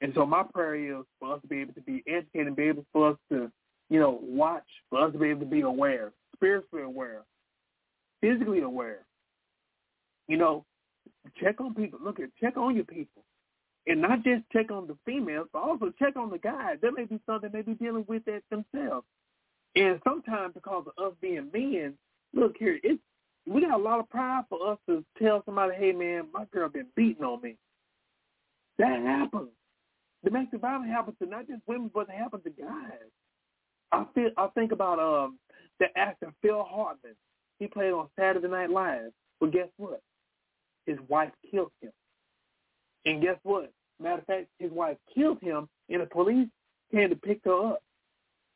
And 0.00 0.12
so 0.14 0.24
my 0.24 0.42
prayer 0.42 0.76
is 0.76 1.04
for 1.18 1.34
us 1.34 1.42
to 1.42 1.48
be 1.48 1.60
able 1.60 1.74
to 1.74 1.80
be 1.80 2.02
educated 2.06 2.54
be 2.56 2.64
able 2.64 2.84
for 2.92 3.10
us 3.10 3.16
to, 3.30 3.50
you 3.90 3.98
know, 3.98 4.20
watch, 4.22 4.66
for 4.90 5.04
us 5.04 5.12
to 5.12 5.18
be 5.18 5.28
able 5.28 5.40
to 5.40 5.46
be 5.46 5.62
aware, 5.62 6.12
spiritually 6.36 6.84
aware, 6.84 7.22
physically 8.20 8.60
aware. 8.60 9.06
You 10.28 10.36
know, 10.36 10.64
check 11.40 11.60
on 11.60 11.74
people. 11.74 11.98
Look 12.02 12.20
at 12.20 12.28
check 12.40 12.56
on 12.56 12.74
your 12.74 12.84
people. 12.84 13.22
And 13.86 14.02
not 14.02 14.22
just 14.22 14.44
check 14.52 14.70
on 14.70 14.86
the 14.86 14.96
females, 15.06 15.48
but 15.52 15.62
also 15.62 15.92
check 15.98 16.16
on 16.16 16.30
the 16.30 16.38
guys. 16.38 16.76
There 16.82 16.92
may 16.92 17.04
be 17.04 17.18
some 17.24 17.40
that 17.42 17.54
may 17.54 17.62
be 17.62 17.74
dealing 17.74 18.04
with 18.06 18.22
that 18.26 18.42
themselves. 18.50 19.06
And 19.74 20.00
sometimes 20.04 20.54
because 20.54 20.84
of 20.86 21.04
us 21.04 21.14
being 21.22 21.50
men, 21.52 21.94
look 22.34 22.56
here, 22.58 22.78
it's 22.82 23.00
we 23.46 23.62
got 23.62 23.80
a 23.80 23.82
lot 23.82 23.98
of 23.98 24.10
pride 24.10 24.44
for 24.50 24.72
us 24.72 24.78
to 24.88 25.02
tell 25.20 25.42
somebody, 25.46 25.74
hey 25.74 25.92
man, 25.92 26.26
my 26.34 26.44
girl 26.52 26.68
been 26.68 26.86
beating 26.94 27.24
on 27.24 27.40
me. 27.40 27.56
That 28.78 29.00
happens. 29.00 29.48
Domestic 30.24 30.60
violence 30.60 30.90
happens 30.90 31.16
to 31.22 31.28
not 31.28 31.46
just 31.46 31.62
women, 31.66 31.90
but 31.94 32.08
it 32.08 32.16
happens 32.16 32.44
to 32.44 32.50
guys. 32.50 33.08
I 33.92 34.04
feel 34.14 34.30
I 34.36 34.48
think 34.48 34.72
about 34.72 34.98
um 34.98 35.38
the 35.80 35.86
actor 35.96 36.32
Phil 36.42 36.62
Hartman. 36.62 37.14
He 37.58 37.66
played 37.66 37.92
on 37.92 38.08
Saturday 38.18 38.48
Night 38.48 38.70
Live. 38.70 39.12
But 39.40 39.52
guess 39.52 39.68
what? 39.76 40.00
His 40.86 40.98
wife 41.08 41.32
killed 41.50 41.72
him. 41.80 41.92
And 43.04 43.22
guess 43.22 43.38
what? 43.42 43.72
Matter 44.00 44.18
of 44.18 44.26
fact, 44.26 44.46
his 44.58 44.70
wife 44.70 44.96
killed 45.14 45.40
him, 45.40 45.68
and 45.88 46.02
the 46.02 46.06
police 46.06 46.48
came 46.92 47.10
to 47.10 47.16
pick 47.16 47.40
her 47.44 47.72
up. 47.72 47.82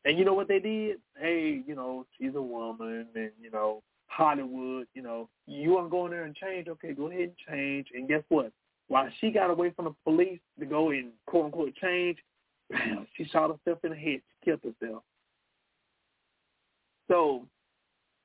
And 0.05 0.19
you 0.19 0.25
know 0.25 0.35
what 0.35 0.49
they 0.49 0.59
did? 0.59 0.99
Hey, 1.17 1.63
you 1.67 1.75
know, 1.75 2.07
she's 2.19 2.35
a 2.35 2.43
woman, 2.43 3.07
and 3.15 3.31
you 3.41 3.51
know, 3.51 3.83
Hollywood, 4.07 4.87
you 4.95 5.03
know, 5.03 5.29
you 5.47 5.71
want 5.71 5.87
to 5.87 5.91
go 5.91 6.07
in 6.07 6.13
there 6.13 6.25
and 6.25 6.35
change? 6.35 6.69
Okay, 6.69 6.93
go 6.93 7.09
ahead 7.09 7.21
and 7.21 7.37
change. 7.49 7.89
And 7.95 8.09
guess 8.09 8.23
what? 8.29 8.53
While 8.89 9.09
she 9.21 9.31
got 9.31 9.51
away 9.51 9.71
from 9.71 9.87
the 9.87 9.95
police 10.05 10.41
to 10.61 10.67
go 10.67 10.91
and 10.91 11.13
quote 11.27 11.47
unquote 11.47 11.75
change, 11.77 12.19
bam, 12.71 13.07
she 13.17 13.25
shot 13.25 13.51
herself 13.51 13.79
in 13.85 13.91
the 13.91 13.97
head. 13.97 14.21
She 14.21 14.45
killed 14.45 14.61
herself. 14.63 15.03
So 17.09 17.47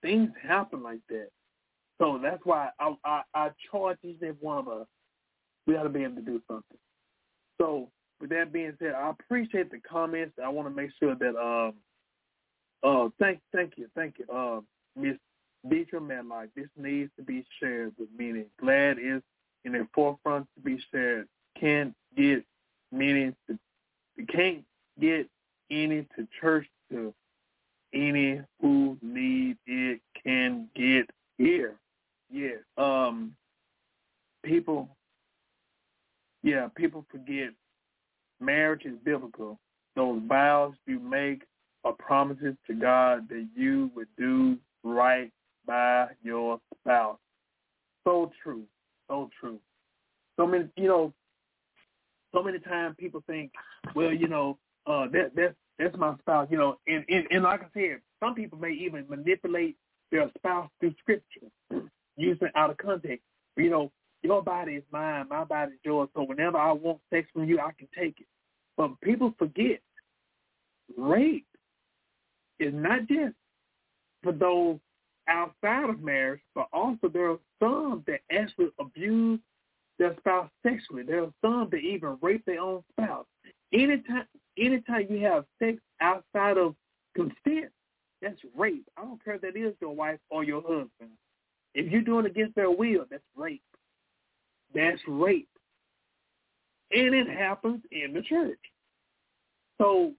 things 0.08 0.32
happen 0.42 0.82
like 0.82 1.02
that. 1.10 1.30
So 2.00 2.20
that's 2.22 2.42
why 2.44 2.70
I 2.80 2.96
I, 3.04 3.22
I 3.34 3.50
charge 3.70 3.98
each 4.04 4.18
and 4.22 4.30
every 4.30 4.40
one 4.40 4.60
of 4.60 4.68
us. 4.68 4.88
We 5.66 5.74
got 5.74 5.84
to 5.84 5.90
be 5.90 6.04
able 6.04 6.16
to 6.16 6.22
do 6.22 6.42
something. 6.48 6.78
So 7.60 7.90
with 8.22 8.30
that 8.30 8.54
being 8.54 8.74
said, 8.80 8.94
I 8.94 9.10
appreciate 9.10 9.70
the 9.70 9.80
comments. 9.80 10.36
I 10.44 10.50
want 10.50 10.68
to 10.68 10.74
make 10.74 10.92
sure 11.00 11.16
that 11.16 11.36
um 11.36 11.74
uh 12.84 13.10
thank 13.20 13.40
thank 13.54 13.74
you 13.78 13.88
thank 13.96 14.16
you 14.20 14.26
uh 14.34 14.62
Miss 14.96 15.18
Deidre 15.68 16.06
Medlock. 16.06 16.50
This 16.56 16.70
needs 16.78 17.12
to 17.18 17.24
be 17.24 17.46
shared 17.60 17.94
with 17.98 18.10
meaning. 18.18 18.46
Glad 18.60 18.98
is 19.00 19.22
in 19.66 19.74
the 19.74 19.88
forefront 19.94 20.48
to 20.56 20.62
be 20.62 20.82
shared. 20.92 21.28
Can't 21.60 21.94
get 22.16 22.46
meaning 22.92 23.36
to 23.48 23.58
can't 24.32 24.64
get 25.00 25.28
any 25.70 26.08
to 26.16 26.28
church 26.40 26.68
to 26.92 27.14
any 27.94 28.42
who 28.62 28.98
need 29.02 29.58
it 29.66 30.02
can 30.24 30.68
get 30.76 31.10
here. 31.38 31.76
Yeah. 32.30 32.58
Um 32.78 33.36
people 34.44 34.90
yeah, 36.44 36.68
people 36.76 37.06
forget 37.12 37.50
marriage 38.40 38.86
is 38.86 38.98
biblical. 39.04 39.60
Those 39.96 40.22
vows 40.28 40.76
you 40.86 41.00
make 41.00 41.44
are 41.84 41.94
promises 41.94 42.56
to 42.68 42.74
God 42.74 43.28
that 43.30 43.48
you 43.56 43.90
would 43.96 44.08
do 44.18 44.58
right 44.84 45.32
by 45.66 46.08
your 46.24 46.60
spouse. 46.82 47.18
So 48.04 48.32
true. 48.44 48.64
So 49.08 49.30
true. 49.40 49.60
So 50.38 50.46
many 50.46 50.66
you 50.76 50.88
know, 50.88 51.14
so 52.34 52.44
many 52.44 52.60
times 52.60 52.96
people 53.00 53.24
think, 53.26 53.52
well, 53.96 54.14
you 54.14 54.28
know, 54.28 54.58
uh 54.86 55.08
that 55.12 55.32
that's 55.36 55.56
that's 55.80 55.98
my 55.98 56.16
spouse, 56.20 56.48
you 56.50 56.58
know, 56.58 56.78
and, 56.88 57.06
and, 57.08 57.28
and 57.30 57.44
like 57.44 57.62
I 57.62 57.68
said, 57.74 58.02
some 58.20 58.34
people 58.34 58.58
may 58.58 58.72
even 58.72 59.06
manipulate 59.10 59.78
their 60.12 60.32
spouse 60.38 60.70
through 60.80 60.96
scripture, 61.00 61.48
using 62.16 62.50
out 62.56 62.72
of 62.72 62.78
context. 62.78 63.24
You 63.56 63.70
know, 63.70 63.92
your 64.24 64.42
body 64.42 64.74
is 64.74 64.84
mine, 64.92 65.28
my 65.30 65.44
body 65.44 65.74
is 65.74 65.80
yours. 65.84 66.10
So 66.16 66.24
whenever 66.24 66.58
I 66.58 66.72
want 66.72 67.00
sex 67.14 67.28
from 67.34 67.46
you, 67.46 67.60
I 67.60 67.72
can 67.78 67.88
take 67.98 68.20
it. 68.20 68.28
But 68.76 69.00
people 69.02 69.34
forget 69.38 69.80
rape 70.98 71.46
is 72.60 72.74
not 72.74 73.08
just 73.08 73.36
for 74.24 74.32
those 74.32 74.78
outside 75.28 75.90
of 75.90 76.02
marriage, 76.02 76.42
but 76.56 76.68
also 76.72 77.08
there 77.12 77.32
are 77.32 77.40
some 77.60 78.04
that 78.08 78.22
actually 78.32 78.70
abuse 78.80 79.40
their 80.00 80.16
spouse 80.20 80.50
sexually. 80.64 81.04
There 81.04 81.24
are 81.24 81.34
some 81.42 81.70
that 81.72 81.78
even 81.78 82.18
rape 82.22 82.46
their 82.46 82.62
own 82.62 82.84
spouse. 82.94 83.26
Anytime, 83.74 84.26
anytime 84.58 85.08
you 85.10 85.24
have 85.26 85.46
sex 85.60 85.78
outside 86.02 86.58
of 86.58 86.76
consent, 87.16 87.72
that's 88.22 88.40
rape. 88.56 88.88
I 88.98 89.02
don't 89.02 89.24
care 89.24 89.36
if 89.36 89.42
that 89.42 89.56
is 89.56 89.74
your 89.80 89.96
wife 89.96 90.20
or 90.30 90.44
your 90.44 90.62
husband. 90.62 91.12
If 91.74 91.92
you're 91.92 92.02
doing 92.02 92.26
it 92.26 92.32
against 92.32 92.56
their 92.56 92.72
will, 92.72 93.06
that's 93.10 93.24
rape. 93.36 93.62
That's 94.74 95.00
rape. 95.08 95.50
And 96.92 97.14
it 97.14 97.28
happens 97.28 97.82
in 97.92 98.14
the 98.14 98.22
church. 98.22 98.60
So 99.80 100.14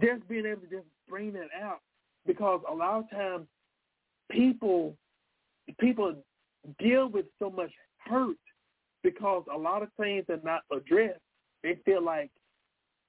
just 0.00 0.26
being 0.28 0.46
able 0.46 0.62
to 0.62 0.66
just 0.68 0.86
bring 1.08 1.32
that 1.34 1.48
out 1.62 1.80
because 2.26 2.60
a 2.70 2.74
lot 2.74 3.00
of 3.00 3.10
times 3.10 3.46
people 4.30 4.96
people 5.78 6.14
deal 6.78 7.08
with 7.08 7.26
so 7.38 7.50
much 7.50 7.70
hurt 7.98 8.36
because 9.02 9.44
a 9.52 9.56
lot 9.56 9.82
of 9.82 9.88
things 10.00 10.24
are 10.28 10.40
not 10.42 10.62
addressed. 10.72 11.20
They 11.62 11.76
feel 11.84 12.02
like, 12.02 12.30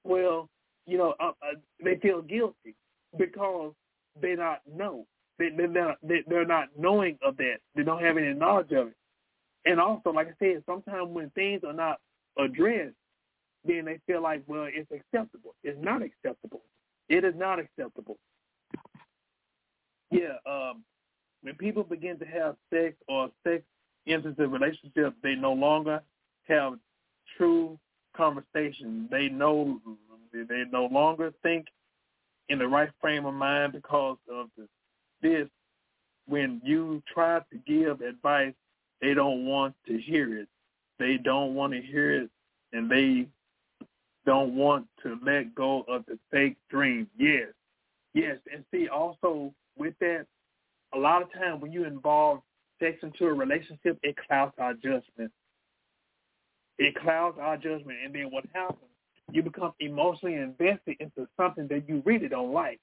well, 0.06 0.50
you 0.86 0.98
know, 0.98 1.16
uh, 1.20 1.32
uh, 1.42 1.56
they 1.84 1.98
feel 1.98 2.22
guilty 2.22 2.76
because 3.18 3.74
they 4.22 4.36
not 4.36 4.62
know. 4.72 5.06
They, 5.38 5.50
they're 5.50 5.68
not 5.68 5.98
they're 6.04 6.46
not 6.46 6.70
knowing 6.78 7.18
of 7.22 7.36
that. 7.38 7.58
They 7.76 7.84
don't 7.84 8.02
have 8.02 8.18
any 8.18 8.34
knowledge 8.34 8.72
of 8.72 8.88
it. 8.88 8.96
And 9.66 9.80
also, 9.80 10.12
like 10.12 10.28
I 10.28 10.34
said, 10.40 10.64
sometimes 10.66 11.10
when 11.10 11.30
things 11.32 11.64
are 11.66 11.74
not 11.74 12.00
addressed, 12.38 12.96
then 13.66 13.86
they 13.86 14.00
feel 14.06 14.22
like, 14.22 14.44
well, 14.48 14.68
it's 14.72 14.90
acceptable. 14.92 15.56
It's 15.64 15.78
not 15.82 16.02
acceptable. 16.04 16.62
It 17.10 17.24
is 17.24 17.34
not 17.36 17.60
acceptable. 17.60 18.18
Yeah, 20.12 20.36
um, 20.46 20.84
when 21.42 21.56
people 21.56 21.84
begin 21.84 22.18
to 22.20 22.26
have 22.26 22.56
sex 22.72 22.96
or 23.08 23.30
sex 23.46 23.64
enters 24.08 24.36
a 24.38 24.48
relationship, 24.48 25.16
they 25.24 25.36
no 25.36 25.54
longer 25.54 26.02
have 26.48 26.74
true 27.38 27.80
conversation. 28.16 29.08
They 29.12 29.30
know 29.30 29.80
they 30.34 30.64
no 30.72 30.86
longer 30.86 31.34
think 31.44 31.68
in 32.50 32.60
the 32.60 32.68
right 32.68 32.90
frame 33.02 33.26
of 33.26 33.34
mind 33.34 33.74
because 33.74 34.18
of 34.32 34.50
this. 35.22 35.48
When 36.28 36.62
you 36.64 37.04
try 37.14 37.40
to 37.40 37.58
give 37.68 38.02
advice, 38.02 38.54
they 39.02 39.14
don't 39.14 39.46
want 39.46 39.76
to 39.88 39.98
hear 39.98 40.38
it. 40.40 40.48
They 40.98 41.18
don't 41.18 41.54
want 41.54 41.74
to 41.74 41.82
hear 41.82 42.24
it, 42.24 42.30
and 42.74 42.90
they 42.90 43.28
don't 44.26 44.56
want 44.56 44.88
to 45.04 45.20
let 45.24 45.54
go 45.54 45.86
of 45.88 46.06
the 46.08 46.18
fake 46.32 46.58
dream. 46.70 47.08
Yes, 47.18 47.50
yes, 48.14 48.38
and 48.52 48.64
see 48.72 48.88
also 48.88 49.54
with 49.78 49.94
that, 50.00 50.26
a 50.94 50.98
lot 50.98 51.22
of 51.22 51.32
time 51.34 51.60
when 51.60 51.72
you 51.72 51.86
involve 51.86 52.42
sex 52.80 52.98
into 53.04 53.26
a 53.28 53.34
relationship, 53.34 54.00
it 54.02 54.16
clouds 54.28 54.54
our 54.58 54.74
judgment. 54.74 55.32
It 56.78 56.96
clouds 56.96 57.38
our 57.40 57.58
judgment, 57.58 58.00
and 58.04 58.14
then 58.14 58.32
what 58.32 58.46
happens? 58.54 58.80
You 59.32 59.42
become 59.42 59.74
emotionally 59.80 60.36
invested 60.36 60.98
into 61.00 61.28
something 61.38 61.68
that 61.70 61.88
you 61.88 62.02
really 62.06 62.28
don't 62.28 62.54
like, 62.54 62.82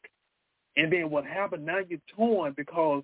and 0.77 0.93
then 0.93 1.11
what 1.11 1.25
happens? 1.25 1.65
Now 1.67 1.79
you're 1.87 2.01
torn 2.17 2.55
because 2.57 3.03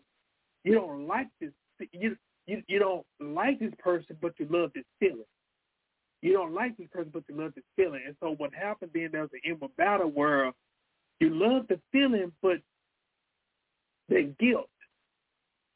you 0.65 0.75
don't 0.75 1.07
like 1.07 1.29
this. 1.41 1.51
You 1.93 2.17
you 2.47 2.63
you 2.67 2.79
don't 2.79 3.07
like 3.21 3.61
this 3.61 3.75
person, 3.79 4.17
but 4.21 4.33
you 4.39 4.47
love 4.51 4.73
this 4.75 4.85
feeling. 4.99 5.25
You 6.21 6.33
don't 6.33 6.55
like 6.55 6.77
this 6.77 6.89
person, 6.91 7.11
but 7.13 7.23
you 7.29 7.37
love 7.37 7.55
this 7.55 7.65
feeling. 7.77 8.03
And 8.07 8.17
so 8.21 8.35
what 8.39 8.53
happened 8.53 8.91
then? 8.95 9.11
There's 9.13 9.31
an 9.33 9.41
inward 9.45 9.71
battle 9.77 10.11
where 10.11 10.53
you 11.21 11.31
love 11.31 11.67
the 11.69 11.79
feeling, 11.93 12.33
but 12.43 12.59
the 14.09 14.35
guilt 14.41 14.69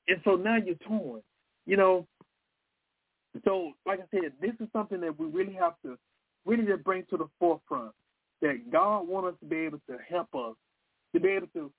and 0.08 0.20
so 0.24 0.36
now 0.36 0.56
you're 0.56 0.74
torn. 0.76 1.22
You 1.66 1.76
know, 1.76 2.06
so 3.44 3.72
like 3.86 4.00
I 4.00 4.04
said, 4.10 4.32
this 4.40 4.52
is 4.60 4.68
something 4.72 5.00
that 5.00 5.18
we 5.18 5.26
really 5.26 5.54
have 5.54 5.74
to 5.84 5.98
really 6.44 6.64
just 6.64 6.84
bring 6.84 7.04
to 7.10 7.16
the 7.16 7.28
forefront 7.38 7.92
that 8.40 8.70
God 8.70 9.08
wants 9.08 9.34
us 9.34 9.40
to 9.40 9.46
be 9.46 9.56
able 9.56 9.80
to 9.88 9.96
help 10.08 10.28
us 10.34 10.54
to 11.14 11.20
be 11.20 11.28
able 11.28 11.46
to 11.48 11.70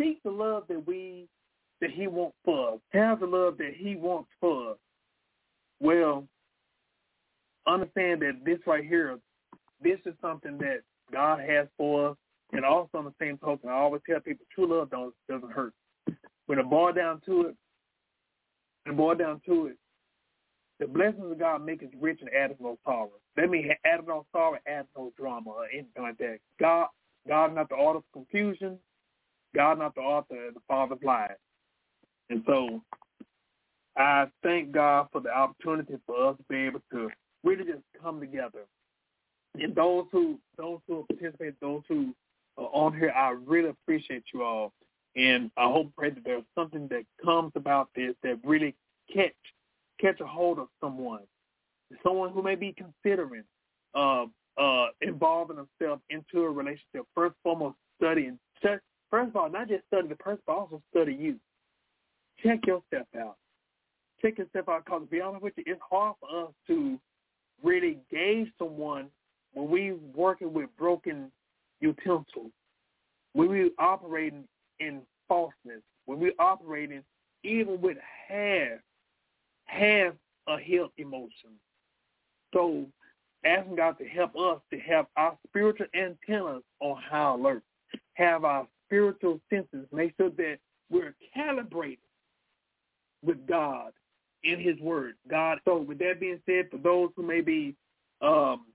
seek 0.00 0.22
the 0.22 0.30
love 0.30 0.64
that 0.68 0.86
we 0.86 1.26
that 1.80 1.90
He 1.90 2.06
wants 2.06 2.36
for 2.44 2.74
us, 2.74 2.80
have 2.90 3.20
the 3.20 3.26
love 3.26 3.58
that 3.58 3.72
He 3.76 3.96
wants 3.96 4.28
for 4.40 4.72
us. 4.72 4.76
Well, 5.80 6.26
understand 7.66 8.22
that 8.22 8.40
this 8.44 8.58
right 8.66 8.84
here, 8.84 9.18
this 9.80 9.98
is 10.04 10.14
something 10.20 10.58
that 10.58 10.80
God 11.12 11.40
has 11.40 11.68
for 11.76 12.10
us. 12.10 12.16
And 12.52 12.64
also 12.64 12.98
on 12.98 13.04
the 13.04 13.12
same 13.20 13.36
token, 13.38 13.68
I 13.68 13.74
always 13.74 14.00
tell 14.08 14.20
people 14.20 14.46
true 14.54 14.66
love 14.66 14.90
don't, 14.90 15.14
doesn't 15.28 15.52
hurt. 15.52 15.74
When 16.46 16.58
it 16.58 16.68
boil 16.68 16.94
down 16.94 17.20
to 17.26 17.42
it, 17.42 17.56
when 18.84 18.94
it 18.94 18.96
boil 18.96 19.14
down 19.14 19.42
to 19.46 19.66
it, 19.66 19.76
the 20.80 20.86
blessings 20.86 21.32
of 21.32 21.38
God 21.38 21.64
make 21.64 21.82
us 21.82 21.88
rich 22.00 22.20
and 22.20 22.30
add 22.32 22.54
no 22.60 22.78
sorrow. 22.84 23.10
That 23.36 23.50
means 23.50 23.70
add 23.84 24.06
no 24.06 24.26
sorrow, 24.32 24.58
add 24.66 24.86
no 24.96 25.12
drama 25.18 25.50
or 25.50 25.66
anything 25.66 26.02
like 26.02 26.18
that. 26.18 26.38
God, 26.60 26.88
God 27.26 27.54
not 27.54 27.68
the 27.68 27.74
author 27.74 27.98
of 27.98 28.04
confusion. 28.12 28.78
God 29.54 29.78
not 29.78 29.94
the 29.94 30.02
author 30.02 30.48
of 30.48 30.54
the 30.54 30.60
father 30.68 30.94
of 30.94 31.02
lies. 31.02 31.30
And 32.30 32.42
so 32.46 32.82
I 33.96 34.26
thank 34.42 34.72
God 34.72 35.08
for 35.10 35.20
the 35.20 35.30
opportunity 35.30 35.94
for 36.06 36.28
us 36.28 36.36
to 36.36 36.44
be 36.48 36.56
able 36.56 36.82
to 36.92 37.10
really 37.42 37.64
just 37.64 37.82
come 38.00 38.20
together. 38.20 38.66
And 39.54 39.74
those 39.74 40.04
who 40.12 40.38
those 40.56 40.78
who 40.86 41.04
participate, 41.08 41.54
those 41.60 41.82
who 41.88 42.14
are 42.56 42.70
on 42.72 42.96
here, 42.96 43.10
I 43.10 43.30
really 43.30 43.70
appreciate 43.70 44.24
you 44.32 44.44
all. 44.44 44.72
And 45.16 45.50
I 45.56 45.64
hope 45.64 45.90
pray 45.96 46.10
that 46.10 46.22
there's 46.24 46.44
something 46.54 46.86
that 46.88 47.02
comes 47.24 47.52
about 47.56 47.88
this 47.96 48.14
that 48.22 48.38
really 48.44 48.74
catch 49.12 49.32
catch 50.00 50.20
a 50.20 50.26
hold 50.26 50.58
of 50.58 50.68
someone, 50.80 51.20
someone 52.02 52.30
who 52.30 52.42
may 52.42 52.54
be 52.54 52.74
considering 52.76 53.44
uh, 53.94 54.24
uh, 54.58 54.86
involving 55.02 55.56
themselves 55.56 56.02
into 56.10 56.44
a 56.44 56.50
relationship. 56.50 57.04
First 57.14 57.34
foremost, 57.42 57.76
studying. 57.96 58.38
First 58.62 58.82
of 59.30 59.36
all, 59.36 59.50
not 59.50 59.68
just 59.68 59.86
study 59.86 60.08
the 60.08 60.16
person, 60.16 60.42
but 60.46 60.52
also 60.52 60.82
study 60.90 61.14
you. 61.14 61.36
Check 62.42 62.66
yourself 62.66 63.06
out. 63.18 63.36
Check 64.20 64.38
yourself 64.38 64.68
out 64.68 64.84
because 64.84 65.02
to 65.02 65.06
be 65.06 65.20
honest 65.20 65.42
with 65.42 65.54
you, 65.56 65.64
it's 65.66 65.80
hard 65.88 66.16
for 66.20 66.44
us 66.44 66.52
to 66.66 66.98
really 67.62 67.98
gauge 68.10 68.48
someone 68.58 69.08
when 69.54 69.70
we 69.70 69.92
working 70.14 70.52
with 70.52 70.68
broken 70.76 71.30
utensils, 71.80 72.50
when 73.32 73.48
we 73.48 73.70
operating 73.78 74.44
in 74.80 75.00
falseness, 75.28 75.82
when 76.06 76.20
we 76.20 76.32
operating 76.38 77.02
even 77.44 77.80
with 77.80 77.96
half 78.28 78.78
have 79.68 80.14
a 80.48 80.58
healed 80.58 80.90
emotion. 80.98 81.50
So 82.52 82.86
asking 83.44 83.76
God 83.76 83.96
to 83.98 84.06
help 84.06 84.36
us 84.36 84.60
to 84.72 84.78
have 84.80 85.06
our 85.16 85.36
spiritual 85.46 85.86
antennas 85.94 86.62
on 86.80 87.00
high 87.00 87.34
alert, 87.34 87.62
have 88.14 88.44
our 88.44 88.66
spiritual 88.86 89.40
senses, 89.50 89.86
make 89.92 90.14
sure 90.16 90.30
that 90.30 90.58
we're 90.90 91.14
calibrated 91.34 91.98
with 93.22 93.46
God 93.46 93.92
in 94.44 94.58
his 94.58 94.78
word. 94.80 95.14
God, 95.28 95.58
so 95.64 95.78
with 95.78 95.98
that 95.98 96.20
being 96.20 96.40
said, 96.46 96.70
for 96.70 96.78
those 96.78 97.10
who 97.16 97.22
may 97.22 97.40
be 97.40 97.74
um, 98.22 98.66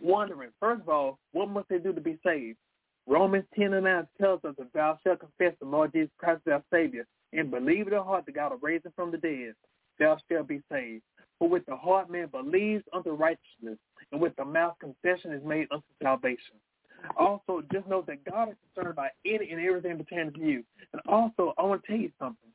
wondering, 0.00 0.50
first 0.60 0.82
of 0.82 0.88
all, 0.88 1.18
what 1.32 1.48
must 1.48 1.68
they 1.68 1.78
do 1.78 1.92
to 1.92 2.00
be 2.00 2.18
saved? 2.24 2.58
Romans 3.06 3.44
10 3.58 3.74
and 3.74 3.84
9 3.84 4.06
tells 4.20 4.44
us 4.44 4.54
that 4.58 4.72
thou 4.72 4.98
shalt 5.02 5.20
confess 5.20 5.54
the 5.60 5.66
Lord 5.66 5.92
Jesus 5.92 6.10
Christ 6.18 6.42
as 6.46 6.52
our 6.54 6.64
Savior 6.72 7.06
and 7.32 7.50
believe 7.50 7.86
in 7.86 7.92
the 7.92 8.02
heart 8.02 8.24
that 8.26 8.34
God 8.34 8.52
will 8.52 8.58
raise 8.58 8.82
him 8.84 8.92
from 8.96 9.10
the 9.10 9.18
dead 9.18 9.54
thou 9.98 10.18
shalt 10.30 10.48
be 10.48 10.62
saved. 10.70 11.02
For 11.38 11.48
with 11.48 11.66
the 11.66 11.76
heart 11.76 12.10
man 12.10 12.28
believes 12.28 12.84
unto 12.92 13.10
righteousness, 13.10 13.78
and 14.12 14.20
with 14.20 14.34
the 14.36 14.44
mouth 14.44 14.74
confession 14.80 15.32
is 15.32 15.44
made 15.44 15.66
unto 15.70 15.84
salvation. 16.02 16.56
Also, 17.16 17.62
just 17.72 17.86
know 17.86 18.02
that 18.06 18.24
God 18.24 18.50
is 18.50 18.56
concerned 18.74 18.92
about 18.92 19.10
any 19.26 19.50
and 19.50 19.60
everything 19.60 19.98
pertaining 19.98 20.32
to 20.34 20.40
you. 20.40 20.64
And 20.92 21.02
also, 21.06 21.54
I 21.58 21.62
want 21.62 21.82
to 21.82 21.86
tell 21.86 22.00
you 22.00 22.10
something. 22.18 22.50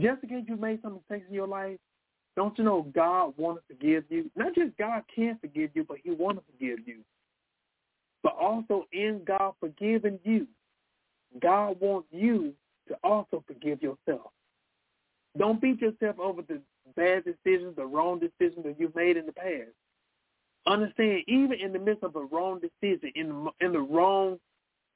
Just 0.00 0.20
because 0.20 0.42
you 0.46 0.56
made 0.56 0.80
some 0.82 0.94
mistakes 0.94 1.26
in 1.28 1.34
your 1.34 1.46
life, 1.46 1.78
don't 2.36 2.56
you 2.58 2.64
know 2.64 2.86
God 2.94 3.32
wants 3.38 3.62
to 3.68 3.74
forgive 3.74 4.04
you? 4.10 4.30
Not 4.36 4.54
just 4.54 4.76
God 4.76 5.02
can 5.14 5.38
forgive 5.40 5.70
you, 5.74 5.84
but 5.84 5.98
he 6.04 6.10
wants 6.10 6.42
to 6.42 6.52
forgive 6.52 6.86
you. 6.86 6.98
But 8.22 8.34
also 8.38 8.84
in 8.92 9.22
God 9.26 9.54
forgiving 9.58 10.18
you, 10.22 10.46
God 11.40 11.80
wants 11.80 12.08
you 12.10 12.52
to 12.88 12.96
also 13.02 13.42
forgive 13.46 13.80
yourself. 13.82 14.32
Don't 15.38 15.60
beat 15.60 15.80
yourself 15.80 16.18
over 16.18 16.42
the 16.42 16.60
bad 16.96 17.24
decisions, 17.24 17.76
the 17.76 17.84
wrong 17.84 18.18
decisions 18.18 18.64
that 18.64 18.76
you've 18.78 18.94
made 18.94 19.16
in 19.16 19.26
the 19.26 19.32
past. 19.32 19.70
Understand, 20.66 21.22
even 21.28 21.54
in 21.60 21.72
the 21.72 21.78
midst 21.78 22.02
of 22.02 22.16
a 22.16 22.24
wrong 22.24 22.60
decision, 22.60 23.12
in 23.14 23.28
the, 23.28 23.66
in 23.66 23.72
the 23.72 23.80
wrong 23.80 24.38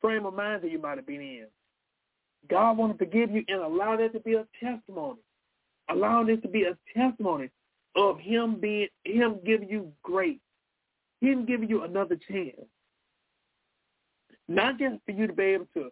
frame 0.00 0.26
of 0.26 0.34
mind 0.34 0.62
that 0.62 0.70
you 0.70 0.80
might 0.80 0.98
have 0.98 1.06
been 1.06 1.20
in, 1.20 1.46
God 2.48 2.78
wants 2.78 2.98
to 2.98 3.04
forgive 3.04 3.30
you 3.30 3.44
and 3.48 3.60
allow 3.60 3.96
that 3.96 4.12
to 4.14 4.20
be 4.20 4.34
a 4.34 4.46
testimony. 4.62 5.20
Allow 5.88 6.24
this 6.24 6.40
to 6.42 6.48
be 6.48 6.64
a 6.64 6.76
testimony 6.96 7.50
of 7.96 8.18
Him 8.18 8.58
being 8.60 8.88
Him 9.04 9.38
giving 9.44 9.68
you 9.68 9.92
grace, 10.02 10.38
Him 11.20 11.44
giving 11.44 11.68
you 11.68 11.84
another 11.84 12.16
chance. 12.28 12.56
Not 14.48 14.78
just 14.78 14.96
for 15.04 15.12
you 15.12 15.26
to 15.26 15.32
be 15.32 15.42
able 15.42 15.68
to 15.74 15.90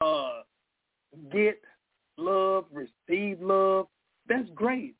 uh, 0.00 0.42
get 1.32 1.60
love, 2.18 2.66
receive 2.72 3.40
love, 3.40 3.86
that's 4.28 4.48
great. 4.54 4.94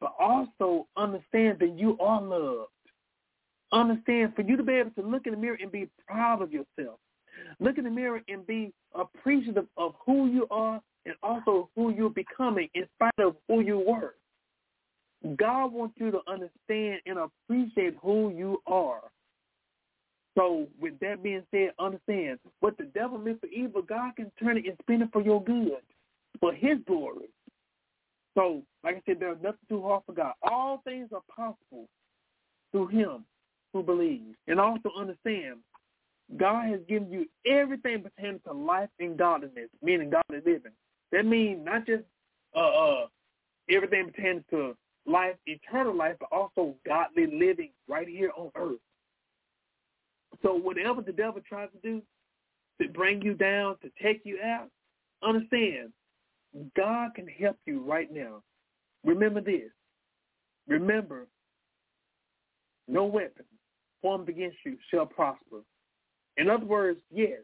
But 0.00 0.14
also 0.18 0.86
understand 0.96 1.58
that 1.60 1.74
you 1.76 1.96
are 1.98 2.20
loved. 2.20 2.70
Understand 3.72 4.34
for 4.34 4.42
you 4.42 4.56
to 4.56 4.62
be 4.62 4.74
able 4.74 4.90
to 4.90 5.02
look 5.02 5.26
in 5.26 5.32
the 5.32 5.38
mirror 5.38 5.58
and 5.60 5.72
be 5.72 5.88
proud 6.06 6.42
of 6.42 6.52
yourself. 6.52 6.98
Look 7.60 7.78
in 7.78 7.84
the 7.84 7.90
mirror 7.90 8.20
and 8.28 8.46
be 8.46 8.72
appreciative 8.94 9.66
of 9.76 9.94
who 10.04 10.26
you 10.26 10.46
are 10.50 10.80
and 11.06 11.14
also 11.22 11.70
who 11.74 11.92
you're 11.92 12.10
becoming 12.10 12.68
in 12.74 12.84
spite 12.94 13.24
of 13.24 13.36
who 13.48 13.60
you 13.60 13.78
were. 13.78 14.14
God 15.36 15.72
wants 15.72 15.94
you 15.98 16.10
to 16.10 16.20
understand 16.26 17.00
and 17.06 17.18
appreciate 17.18 17.96
who 18.02 18.30
you 18.30 18.60
are. 18.66 19.02
So 20.36 20.66
with 20.80 20.98
that 21.00 21.22
being 21.22 21.42
said, 21.50 21.72
understand 21.78 22.38
what 22.60 22.76
the 22.78 22.84
devil 22.84 23.18
meant 23.18 23.40
for 23.40 23.46
evil, 23.46 23.82
God 23.82 24.16
can 24.16 24.32
turn 24.42 24.56
it 24.56 24.66
and 24.66 24.76
spin 24.82 25.02
it 25.02 25.10
for 25.12 25.22
your 25.22 25.42
good 25.42 25.78
for 26.42 26.52
his 26.52 26.78
glory. 26.88 27.28
So, 28.36 28.62
like 28.82 28.96
I 28.96 29.02
said, 29.06 29.20
there's 29.20 29.40
nothing 29.40 29.60
too 29.68 29.80
hard 29.80 30.02
for 30.04 30.12
God. 30.12 30.32
All 30.42 30.82
things 30.84 31.10
are 31.14 31.22
possible 31.34 31.88
through 32.72 32.88
him 32.88 33.24
who 33.72 33.84
believes. 33.84 34.34
And 34.48 34.58
also 34.58 34.90
understand, 34.98 35.58
God 36.36 36.68
has 36.68 36.80
given 36.88 37.12
you 37.12 37.26
everything 37.46 38.02
pertaining 38.02 38.40
to 38.46 38.52
life 38.52 38.88
and 38.98 39.16
godliness, 39.16 39.68
meaning 39.82 40.10
godly 40.10 40.38
living. 40.44 40.72
That 41.12 41.26
means 41.26 41.64
not 41.64 41.86
just 41.86 42.02
uh, 42.56 42.58
uh, 42.58 43.06
everything 43.70 44.10
pertaining 44.10 44.44
to 44.50 44.74
life, 45.06 45.36
eternal 45.46 45.96
life, 45.96 46.16
but 46.18 46.32
also 46.32 46.74
godly 46.84 47.26
living 47.26 47.70
right 47.86 48.08
here 48.08 48.32
on 48.36 48.50
earth. 48.56 48.80
So 50.42 50.54
whatever 50.54 51.02
the 51.02 51.12
devil 51.12 51.40
tries 51.46 51.68
to 51.70 51.88
do 51.88 52.02
to 52.80 52.88
bring 52.88 53.22
you 53.22 53.34
down, 53.34 53.76
to 53.82 53.90
take 54.02 54.22
you 54.24 54.40
out, 54.42 54.70
understand 55.22 55.92
God 56.76 57.14
can 57.14 57.26
help 57.26 57.56
you 57.66 57.82
right 57.82 58.12
now. 58.12 58.42
Remember 59.04 59.40
this. 59.40 59.70
Remember, 60.68 61.26
no 62.88 63.04
weapon 63.04 63.44
formed 64.00 64.28
against 64.28 64.58
you 64.64 64.76
shall 64.90 65.06
prosper. 65.06 65.60
In 66.36 66.48
other 66.48 66.64
words, 66.64 67.00
yes, 67.10 67.40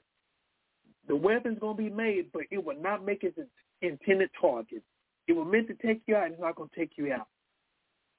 the 1.07 1.17
weapon's 1.17 1.59
going 1.59 1.77
to 1.77 1.83
be 1.83 1.91
made, 1.91 2.27
but 2.33 2.43
it 2.51 2.63
will 2.63 2.81
not 2.81 3.05
make 3.05 3.25
its 3.25 3.39
intended 3.83 4.31
target. 4.41 4.83
It 5.27 5.33
was 5.33 5.47
meant 5.51 5.69
to 5.69 5.75
take 5.87 6.03
you 6.07 6.17
out. 6.17 6.25
And 6.25 6.35
it's 6.35 6.41
not 6.41 6.57
going 6.57 6.69
to 6.69 6.77
take 6.77 6.93
you 6.97 7.13
out. 7.13 7.29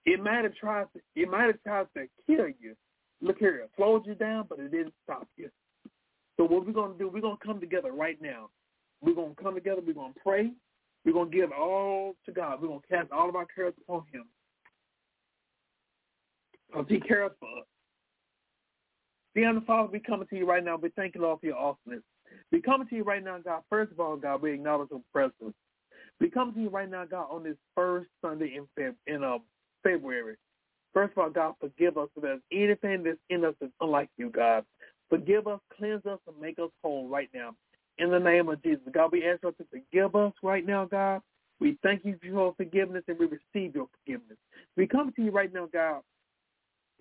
It 0.06 0.22
might 0.22 0.44
have 0.44 0.56
tried 0.56 0.88
to. 0.94 1.02
It 1.16 1.30
might 1.30 1.48
have 1.48 1.62
tried 1.64 1.88
to 1.96 2.08
kill 2.26 2.48
you. 2.60 2.76
Look 3.22 3.38
here, 3.38 3.58
it 3.58 3.70
slowed 3.76 4.06
you 4.06 4.16
down, 4.16 4.46
but 4.48 4.60
it 4.60 4.72
didn't 4.72 4.94
stop 5.04 5.28
you. 5.36 5.50
So 6.38 6.46
what 6.46 6.66
we're 6.66 6.72
going 6.72 6.94
to 6.94 6.98
do, 6.98 7.10
we're 7.10 7.20
going 7.22 7.38
to 7.38 7.46
come 7.46 7.60
together 7.60 7.92
right 7.92 8.18
now. 8.22 8.50
We're 9.02 9.14
going 9.14 9.36
to 9.36 9.44
come 9.44 9.56
together. 9.56 9.82
We're 9.86 9.94
going 9.94 10.14
to 10.14 10.20
pray. 10.22 10.52
We're 11.06 11.14
going 11.14 11.32
to 11.32 11.38
give 11.38 11.52
all 11.52 12.16
to 12.26 12.32
God. 12.32 12.62
We're 12.62 12.68
going 12.68 12.82
to 12.82 12.88
cast 12.88 13.12
all 13.12 13.30
of 13.30 13.36
our 13.36 13.46
cares 13.46 13.74
upon 13.82 14.04
him. 14.12 14.26
Because 16.68 16.86
he 16.90 17.00
cares 17.00 17.32
for 17.40 17.50
us. 17.60 17.66
Dear 19.36 19.54
the 19.54 19.62
Father, 19.62 19.90
we 19.92 20.00
coming 20.00 20.28
to 20.28 20.36
you 20.36 20.46
right 20.46 20.64
now. 20.64 20.76
We 20.76 20.90
thank 20.90 21.16
you, 21.16 21.22
Lord, 21.22 21.40
for 21.40 21.46
your 21.48 21.58
awesomeness. 21.58 22.04
We 22.52 22.62
coming 22.62 22.88
to 22.88 22.96
you 22.96 23.04
right 23.04 23.24
now, 23.24 23.38
God. 23.44 23.62
First 23.70 23.92
of 23.92 24.00
all, 24.00 24.18
God, 24.18 24.42
we 24.42 24.54
acknowledge 24.54 24.90
your 24.92 25.02
presence. 25.14 25.56
We 26.20 26.30
come 26.30 26.54
to 26.54 26.60
you 26.60 26.70
right 26.70 26.90
now, 26.90 27.06
God, 27.06 27.28
on 27.32 27.44
this 27.44 27.56
first 27.76 28.10
Sunday 28.22 28.58
in, 28.58 28.68
Feb- 28.78 28.96
in 29.08 29.24
uh, 29.24 29.38
February. 29.84 30.36
First 30.94 31.14
of 31.14 31.20
all, 31.20 31.30
God, 31.30 31.54
forgive 31.62 31.98
us 31.98 32.10
if 32.16 32.24
there's 32.24 32.42
anything 32.52 33.04
that's 33.04 33.18
in 33.30 33.46
us 33.46 33.54
that's 33.62 33.72
unlike 33.80 34.10
you, 34.18 34.30
God. 34.30 34.66
Forgive 35.10 35.48
us, 35.48 35.60
cleanse 35.78 36.06
us, 36.06 36.20
and 36.28 36.40
make 36.40 36.60
us 36.60 36.70
whole 36.84 37.08
right 37.08 37.30
now 37.34 37.56
in 38.00 38.10
the 38.10 38.20
name 38.20 38.50
of 38.50 38.64
Jesus. 38.64 38.82
God, 38.92 39.12
we 39.12 39.28
ask 39.28 39.44
you 39.44 39.52
to 39.52 39.66
forgive 39.70 40.16
us 40.16 40.34
right 40.42 40.66
now, 40.66 40.86
God. 40.86 41.22
We 41.60 41.78
thank 41.84 42.06
you 42.06 42.18
for 42.20 42.28
your 42.28 42.54
forgiveness 42.56 43.04
and 43.08 43.20
we 43.20 43.26
receive 43.26 43.76
your 43.76 43.88
forgiveness. 44.00 44.38
We 44.78 44.88
come 44.88 45.12
to 45.16 45.22
you 45.22 45.32
right 45.32 45.54
now, 45.54 45.68
God. 45.72 46.02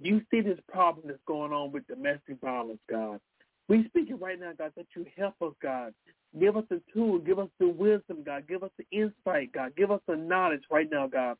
You 0.01 0.21
see 0.31 0.41
this 0.41 0.59
problem 0.71 1.07
that's 1.09 1.21
going 1.27 1.53
on 1.53 1.73
with 1.73 1.87
domestic 1.87 2.41
violence, 2.41 2.81
God. 2.91 3.21
We 3.69 3.87
speak 3.89 4.11
it 4.11 4.21
right 4.21 4.39
now, 4.39 4.53
God, 4.57 4.73
that 4.77 4.87
you 4.97 5.07
help 5.17 5.35
us, 5.43 5.53
God. 5.63 5.95
Give 6.39 6.57
us 6.57 6.65
the 6.71 6.81
tool. 6.93 7.19
Give 7.19 7.39
us 7.39 7.49
the 7.59 7.69
wisdom, 7.69 8.23
God. 8.25 8.47
Give 8.49 8.63
us 8.63 8.71
the 8.79 8.87
insight, 8.91 9.53
God. 9.53 9.75
Give 9.77 9.91
us 9.91 10.01
the 10.07 10.17
knowledge 10.17 10.63
right 10.71 10.89
now, 10.91 11.07
God, 11.07 11.37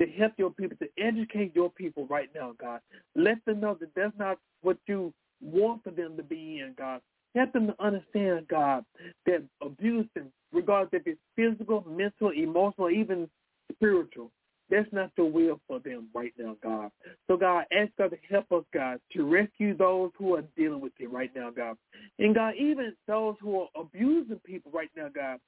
to 0.00 0.06
help 0.06 0.32
your 0.36 0.50
people, 0.50 0.76
to 0.78 0.88
educate 1.02 1.54
your 1.54 1.70
people 1.70 2.06
right 2.06 2.30
now, 2.34 2.52
God. 2.58 2.80
Let 3.14 3.44
them 3.44 3.60
know 3.60 3.76
that 3.80 3.94
that's 3.94 4.16
not 4.18 4.38
what 4.62 4.78
you 4.86 5.12
want 5.40 5.84
for 5.84 5.90
them 5.90 6.16
to 6.16 6.22
be 6.22 6.60
in, 6.60 6.74
God. 6.78 7.00
Help 7.34 7.52
them 7.52 7.68
to 7.68 7.82
understand, 7.82 8.46
God, 8.48 8.84
that 9.26 9.42
abuse, 9.62 10.06
regardless 10.52 10.90
if 10.92 11.06
it's 11.06 11.20
physical, 11.34 11.84
mental, 11.88 12.30
emotional, 12.30 12.90
even 12.90 13.28
spiritual, 13.72 14.30
that's 14.70 14.90
not 14.92 15.10
the 15.16 15.24
will 15.24 15.60
for 15.66 15.80
them 15.80 16.08
right 16.14 16.32
now, 16.38 16.56
God. 16.62 16.90
So, 17.26 17.36
God, 17.36 17.64
ask 17.72 17.90
God 17.98 18.10
to 18.10 18.18
help 18.30 18.50
us, 18.52 18.64
God, 18.72 19.00
to 19.12 19.24
rescue 19.24 19.76
those 19.76 20.10
who 20.16 20.34
are 20.34 20.44
dealing 20.56 20.80
with 20.80 20.92
it 20.98 21.10
right 21.10 21.30
now, 21.34 21.50
God. 21.50 21.76
And, 22.18 22.34
God, 22.34 22.54
even 22.58 22.94
those 23.06 23.36
who 23.40 23.60
are 23.60 23.68
abusing 23.76 24.40
people 24.44 24.72
right 24.72 24.90
now, 24.96 25.08
God, 25.14 25.38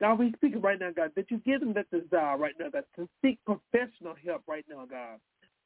God, 0.00 0.18
we 0.18 0.32
speak 0.32 0.54
right 0.60 0.80
now, 0.80 0.90
God, 0.90 1.12
that 1.14 1.30
you 1.30 1.38
give 1.38 1.60
them 1.60 1.74
that 1.74 1.90
desire 1.90 2.36
right 2.36 2.54
now, 2.58 2.70
God, 2.70 2.84
to 2.96 3.08
seek 3.22 3.38
professional 3.44 4.14
help 4.24 4.42
right 4.48 4.64
now, 4.68 4.84
God. 4.84 5.18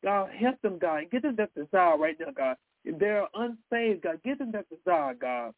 God, 0.05 0.31
help 0.39 0.61
them, 0.61 0.79
God, 0.79 0.97
and 0.97 1.11
give 1.11 1.23
them 1.23 1.37
that 1.37 1.55
desire 1.55 1.97
right 1.97 2.17
now, 2.21 2.33
God. 2.37 2.57
If 2.85 2.99
they're 2.99 3.27
unsaved, 3.35 4.03
God, 4.03 4.21
give 4.25 4.39
them 4.39 4.53
that 4.53 4.67
desire, 4.69 5.15
God, 5.15 5.53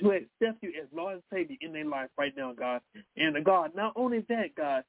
to 0.00 0.10
accept 0.10 0.62
you 0.62 0.72
as 0.80 0.88
Lord 0.92 1.14
and 1.14 1.22
Savior 1.32 1.56
in 1.60 1.72
their 1.72 1.84
life 1.84 2.10
right 2.18 2.36
now, 2.36 2.52
God. 2.52 2.80
And, 3.16 3.36
uh, 3.36 3.40
God, 3.40 3.72
not 3.74 3.92
only 3.96 4.24
that, 4.28 4.54
God, 4.56 4.84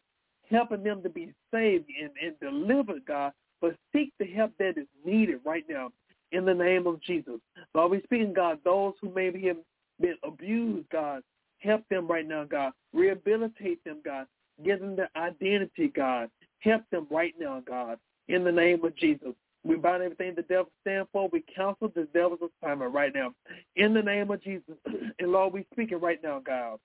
helping 0.50 0.84
them 0.84 1.02
to 1.04 1.10
be 1.10 1.34
saved 1.54 1.86
and, 2.02 2.12
and 2.22 2.40
delivered, 2.40 3.06
God, 3.06 3.32
but 3.62 3.76
seek 3.94 4.12
the 4.20 4.26
help 4.26 4.52
that 4.60 4.78
is 4.78 4.88
needed 5.06 5.40
right 5.46 5.66
now 5.70 5.92
in 6.32 6.46
the 6.46 6.54
name 6.54 6.88
of 6.88 7.02
Jesus. 7.02 7.40
Lord, 7.74 7.92
we 7.92 8.02
speaking, 8.04 8.34
God, 8.34 8.60
those 8.64 8.94
who 9.02 9.12
maybe 9.14 9.42
have 9.48 9.58
been 10.00 10.16
abused, 10.24 10.90
God, 10.90 11.22
help 11.60 11.84
them 11.90 12.08
right 12.08 12.28
now, 12.28 12.44
God. 12.46 12.74
Rehabilitate 12.94 13.84
them, 13.84 14.00
God. 14.04 14.28
Give 14.64 14.80
them 14.80 14.96
their 14.96 15.10
identity, 15.16 15.88
God. 15.88 16.30
Help 16.60 16.84
them 16.92 17.08
right 17.10 17.34
now, 17.40 17.62
God, 17.66 17.98
in 18.28 18.44
the 18.44 18.52
name 18.52 18.84
of 18.84 18.96
Jesus. 18.96 19.34
We 19.64 19.76
bind 19.76 20.04
everything 20.04 20.36
the 20.36 20.44
devil 20.44 20.72
stands 20.82 21.10
for. 21.12 21.30
We 21.32 21.44
counsel 21.56 21.92
the 21.94 22.08
devil's 22.14 22.40
assignment 22.64 22.94
right 22.94 23.14
now. 23.14 23.34
In 23.76 23.94
the 23.94 24.02
name 24.02 24.32
of 24.32 24.42
Jesus. 24.44 24.76
And 25.20 25.32
Lord, 25.32 25.54
we 25.54 25.66
speaking 25.74 26.00
right 26.00 26.20
now, 26.24 26.40
God. 26.40 26.80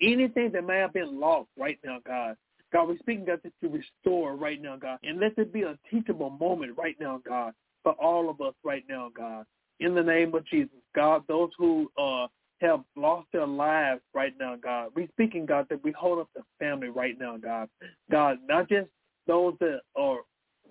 Anything 0.00 0.50
that 0.52 0.66
may 0.66 0.78
have 0.78 0.92
been 0.92 1.20
lost 1.20 1.48
right 1.58 1.78
now, 1.84 1.98
God. 2.06 2.36
God, 2.72 2.88
we're 2.88 2.98
speaking, 2.98 3.26
God, 3.26 3.40
you 3.60 3.68
restore 3.68 4.34
right 4.34 4.60
now, 4.60 4.76
God. 4.76 4.98
And 5.02 5.20
let 5.20 5.36
it 5.36 5.52
be 5.52 5.62
a 5.62 5.78
teachable 5.90 6.30
moment 6.30 6.76
right 6.78 6.96
now, 6.98 7.20
God, 7.26 7.52
for 7.82 7.92
all 7.92 8.30
of 8.30 8.40
us 8.40 8.54
right 8.64 8.84
now, 8.88 9.10
God. 9.14 9.44
In 9.80 9.94
the 9.94 10.02
name 10.02 10.34
of 10.34 10.46
Jesus, 10.46 10.78
God, 10.94 11.22
those 11.28 11.50
who 11.58 11.90
uh, 11.98 12.28
have 12.62 12.80
lost 12.96 13.26
their 13.32 13.46
lives 13.46 14.00
right 14.14 14.32
now, 14.40 14.56
God, 14.56 14.90
we 14.94 15.08
speaking, 15.08 15.44
God, 15.44 15.66
that 15.68 15.84
we 15.84 15.92
hold 15.92 16.20
up 16.20 16.28
the 16.34 16.42
family 16.58 16.88
right 16.88 17.18
now, 17.18 17.36
God. 17.36 17.68
God, 18.10 18.38
not 18.48 18.68
just 18.68 18.88
those 19.26 19.54
that 19.60 19.80
are 19.96 20.20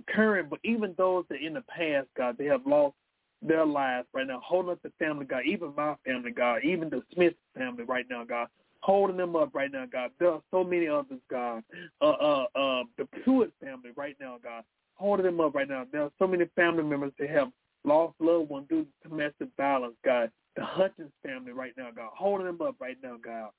current, 0.07 0.49
but 0.49 0.59
even 0.63 0.93
those 0.97 1.25
that 1.29 1.41
in 1.41 1.53
the 1.53 1.63
past, 1.63 2.07
God, 2.17 2.37
they 2.37 2.45
have 2.45 2.65
lost 2.65 2.95
their 3.41 3.65
lives 3.65 4.07
right 4.13 4.27
now. 4.27 4.41
Holding 4.43 4.71
up 4.71 4.81
the 4.83 4.91
family, 4.99 5.25
God, 5.25 5.43
even 5.45 5.73
my 5.75 5.95
family, 6.05 6.31
God, 6.31 6.63
even 6.63 6.89
the 6.89 7.01
Smith 7.13 7.33
family 7.55 7.83
right 7.83 8.05
now, 8.09 8.23
God 8.23 8.47
holding 8.81 9.17
them 9.17 9.35
up 9.35 9.53
right 9.53 9.71
now, 9.71 9.85
God. 9.85 10.11
There 10.19 10.31
are 10.31 10.41
so 10.51 10.63
many 10.63 10.87
others, 10.87 11.19
God. 11.29 11.63
Uh, 12.01 12.05
uh, 12.05 12.45
uh, 12.55 12.83
the 12.97 13.05
Pruitt 13.23 13.53
family 13.61 13.91
right 13.95 14.15
now, 14.19 14.37
God, 14.43 14.63
holding 14.95 15.25
them 15.25 15.39
up 15.39 15.55
right 15.55 15.67
now. 15.67 15.85
There 15.91 16.03
are 16.03 16.11
so 16.19 16.27
many 16.27 16.45
family 16.55 16.83
members 16.83 17.13
that 17.19 17.29
have 17.29 17.49
lost 17.83 18.15
loved 18.19 18.49
ones 18.49 18.67
due 18.69 18.85
to 18.85 19.09
domestic 19.09 19.49
violence, 19.57 19.95
God. 20.03 20.31
The 20.55 20.65
Hutchins 20.65 21.11
family 21.23 21.51
right 21.53 21.73
now, 21.77 21.89
God, 21.95 22.09
holding 22.13 22.47
them 22.47 22.61
up 22.61 22.75
right 22.79 22.97
now, 23.01 23.17
God. 23.23 23.49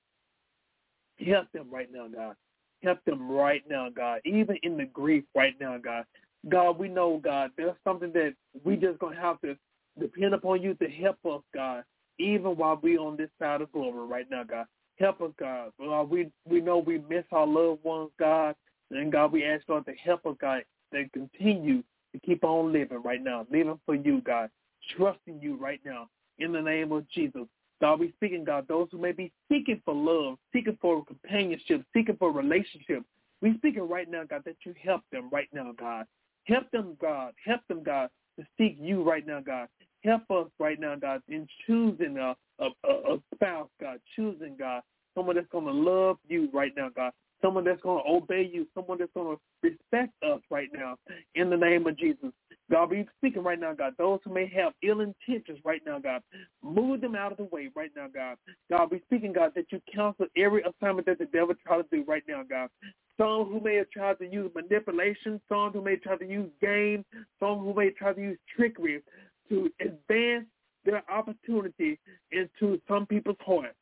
Help 1.25 1.51
them 1.53 1.69
right 1.71 1.89
now, 1.93 2.09
God. 2.09 2.35
Help 2.83 3.03
them 3.05 3.31
right 3.31 3.63
now, 3.69 3.89
God. 3.89 4.21
Even 4.25 4.57
in 4.63 4.77
the 4.77 4.87
grief 4.87 5.25
right 5.35 5.55
now, 5.61 5.79
God. 5.79 6.05
God, 6.49 6.79
we 6.79 6.89
know, 6.89 7.21
God, 7.23 7.51
there's 7.57 7.77
something 7.85 8.13
that 8.13 8.35
we 8.65 8.77
just 8.77 8.99
gonna 8.99 9.21
have 9.21 9.41
to 9.43 9.57
depend 9.99 10.35
upon 10.35 10.63
you 10.63 10.75
to 10.75 10.89
help 10.89 11.19
us, 11.25 11.43
God, 11.55 11.85
even 12.19 12.57
while 12.57 12.79
we 12.83 12.99
on 12.99 13.17
this 13.17 13.31
side 13.39 13.61
of 13.61 13.71
glory 13.73 14.07
right 14.07 14.27
now, 14.31 14.43
God. 14.45 14.67
Help 14.99 15.21
us, 15.23 15.31
God. 15.39 15.73
Uh, 15.83 16.05
we 16.05 16.31
we 16.47 16.61
know 16.61 16.79
we 16.79 16.99
miss 17.09 17.25
our 17.33 17.47
loved 17.47 17.83
ones, 17.85 18.11
God. 18.19 18.55
And 18.91 19.11
God, 19.11 19.33
we 19.33 19.45
ask 19.45 19.67
God 19.67 19.87
to 19.87 19.93
help 19.95 20.27
us, 20.27 20.37
God, 20.41 20.65
to 20.93 21.09
continue 21.11 21.83
to 22.13 22.21
keep 22.21 22.45
on 22.45 22.73
living 22.73 23.03
right 23.03 23.23
now, 23.23 23.47
living 23.51 23.81
for 23.87 23.95
you, 23.95 24.21
God, 24.21 24.51
trusting 24.97 25.41
you 25.41 25.57
right 25.57 25.81
now 25.85 26.09
in 26.39 26.53
the 26.53 26.61
name 26.61 26.93
of 26.93 27.09
Jesus. 27.09 27.47
God, 27.81 28.01
we 28.01 28.13
speaking, 28.13 28.45
God, 28.45 28.69
those 28.69 28.89
who 28.93 28.99
may 28.99 29.13
be 29.13 29.33
seeking 29.51 29.81
for 29.85 29.95
love, 29.95 30.39
seeking 30.53 30.79
for 30.81 31.05
companionship, 31.05 31.83
seeking 31.95 32.17
for 32.17 32.31
relationship. 32.31 33.03
We 33.41 33.57
speaking 33.57 33.89
right 33.89 34.09
now, 34.09 34.23
God, 34.25 34.43
that 34.45 34.57
you 34.65 34.75
help 34.81 35.03
them 35.11 35.29
right 35.33 35.49
now, 35.53 35.73
God. 35.77 36.07
Help 36.47 36.71
them, 36.71 36.97
God. 37.01 37.33
Help 37.45 37.61
them, 37.69 37.83
God, 37.83 38.09
to 38.39 38.47
seek 38.59 38.77
you 38.81 39.03
right 39.03 39.27
now, 39.27 39.41
God. 39.41 39.69
Help 40.05 40.23
us 40.31 40.49
right 40.59 40.81
now, 40.81 40.97
God, 40.97 41.23
in 41.29 41.47
choosing 41.67 42.19
a, 42.19 42.35
a, 42.59 42.69
a 42.89 43.19
spouse, 43.35 43.69
God, 43.81 44.01
choosing, 44.17 44.57
God, 44.59 44.83
someone 45.17 45.37
that's 45.37 45.49
going 45.53 45.67
to 45.67 45.73
love 45.73 46.17
you 46.29 46.49
right 46.53 46.73
now, 46.77 46.89
God, 46.95 47.13
someone 47.41 47.65
that's 47.65 47.81
going 47.83 48.03
to 48.03 48.11
obey 48.11 48.51
you, 48.53 48.67
someone 48.75 48.99
that's 48.99 49.13
going 49.15 49.37
to 49.37 49.41
respect 49.63 50.13
us 50.25 50.41
right 50.51 50.71
now 50.73 50.97
in 51.35 51.51
the 51.51 51.57
name 51.57 51.87
of 51.87 51.97
Jesus. 51.99 52.31
God, 52.71 52.91
we 52.91 53.07
speaking 53.19 53.43
right 53.43 53.59
now, 53.59 53.75
God. 53.75 53.95
Those 53.99 54.21
who 54.25 54.33
may 54.33 54.47
have 54.55 54.73
ill 54.83 55.01
intentions 55.01 55.59
right 55.65 55.83
now, 55.85 55.99
God, 55.99 56.23
move 56.63 57.01
them 57.01 57.15
out 57.15 57.33
of 57.33 57.39
the 57.39 57.45
way 57.45 57.69
right 57.75 57.91
now, 57.95 58.07
God. 58.13 58.37
God, 58.71 58.91
we 58.91 59.01
speaking, 59.07 59.33
God, 59.33 59.53
that 59.55 59.67
you 59.71 59.81
counsel 59.95 60.27
every 60.37 60.63
assignment 60.63 61.07
that 61.07 61.19
the 61.19 61.27
devil 61.27 61.55
try 61.67 61.79
to 61.79 61.87
do 61.91 62.05
right 62.07 62.23
now, 62.27 62.43
God. 62.49 62.71
Some 63.19 63.45
who 63.45 63.61
may 63.61 63.77
have 63.77 63.91
tried 63.91 64.19
to 64.21 64.27
use 64.27 64.51
manipulation, 64.55 65.41
some 65.49 65.73
who 65.73 65.83
may 65.83 65.97
try 65.97 66.17
to 66.17 66.27
use 66.27 66.51
game, 66.61 67.05
some 67.39 67.59
who 67.59 67.75
may 67.75 67.91
try 67.91 68.13
to 68.15 68.21
use 68.21 68.39
trickery 68.57 69.03
to 69.49 69.71
advance 69.81 70.47
their 70.85 71.03
opportunity 71.11 71.99
into 72.31 72.81
some 72.89 73.07
people's 73.07 73.37
hearts. 73.41 73.77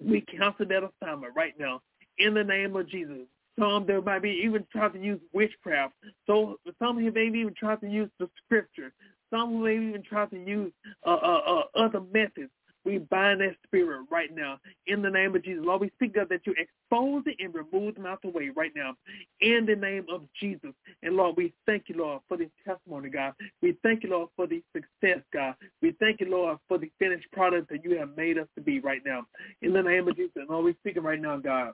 We 0.00 0.22
cancel 0.22 0.66
that 0.66 0.82
assignment 0.82 1.34
right 1.36 1.54
now 1.58 1.82
in 2.18 2.34
the 2.34 2.44
name 2.44 2.74
of 2.76 2.88
Jesus. 2.88 3.26
Some 3.58 3.86
there 3.86 4.00
might 4.00 4.22
be 4.22 4.40
even 4.44 4.66
trying 4.70 4.92
to 4.92 5.00
use 5.00 5.20
witchcraft. 5.32 5.94
So 6.26 6.58
some 6.78 6.98
who 6.98 7.10
may 7.10 7.26
even 7.26 7.54
try 7.58 7.76
to 7.76 7.88
use 7.88 8.10
the 8.18 8.28
scripture. 8.44 8.92
Some 9.30 9.50
who 9.50 9.64
may 9.64 9.74
even 9.74 10.02
try 10.02 10.26
to 10.26 10.36
use 10.36 10.72
uh, 11.06 11.10
uh, 11.10 11.42
uh, 11.46 11.62
other 11.78 12.00
methods 12.12 12.50
we 12.88 12.98
bind 12.98 13.42
that 13.42 13.54
spirit 13.66 14.06
right 14.10 14.34
now 14.34 14.58
in 14.86 15.02
the 15.02 15.10
name 15.10 15.36
of 15.36 15.44
Jesus. 15.44 15.62
Lord, 15.64 15.82
we 15.82 15.90
speak 15.96 16.14
God 16.14 16.28
that 16.30 16.46
you 16.46 16.54
expose 16.56 17.22
it 17.26 17.36
and 17.38 17.54
remove 17.54 17.96
them 17.96 18.06
out 18.06 18.22
the 18.22 18.30
way 18.30 18.50
right 18.54 18.72
now 18.74 18.94
in 19.42 19.66
the 19.66 19.76
name 19.76 20.06
of 20.10 20.22
Jesus. 20.40 20.70
And 21.02 21.14
Lord, 21.14 21.36
we 21.36 21.52
thank 21.66 21.84
you, 21.88 21.96
Lord, 21.98 22.22
for 22.28 22.38
this 22.38 22.48
testimony, 22.66 23.10
God. 23.10 23.34
We 23.60 23.76
thank 23.82 24.04
you, 24.04 24.10
Lord, 24.10 24.30
for 24.36 24.46
the 24.46 24.62
success, 24.74 25.22
God. 25.34 25.54
We 25.82 25.94
thank 26.00 26.20
you, 26.20 26.30
Lord, 26.30 26.58
for 26.66 26.78
the 26.78 26.90
finished 26.98 27.30
product 27.32 27.68
that 27.70 27.84
you 27.84 27.98
have 27.98 28.16
made 28.16 28.38
us 28.38 28.48
to 28.56 28.62
be 28.62 28.80
right 28.80 29.02
now. 29.04 29.26
In 29.60 29.74
the 29.74 29.82
name 29.82 30.08
of 30.08 30.16
Jesus. 30.16 30.32
And 30.36 30.48
Lord, 30.48 30.64
we 30.64 30.74
speaking 30.74 31.02
right 31.02 31.20
now, 31.20 31.36
God. 31.36 31.72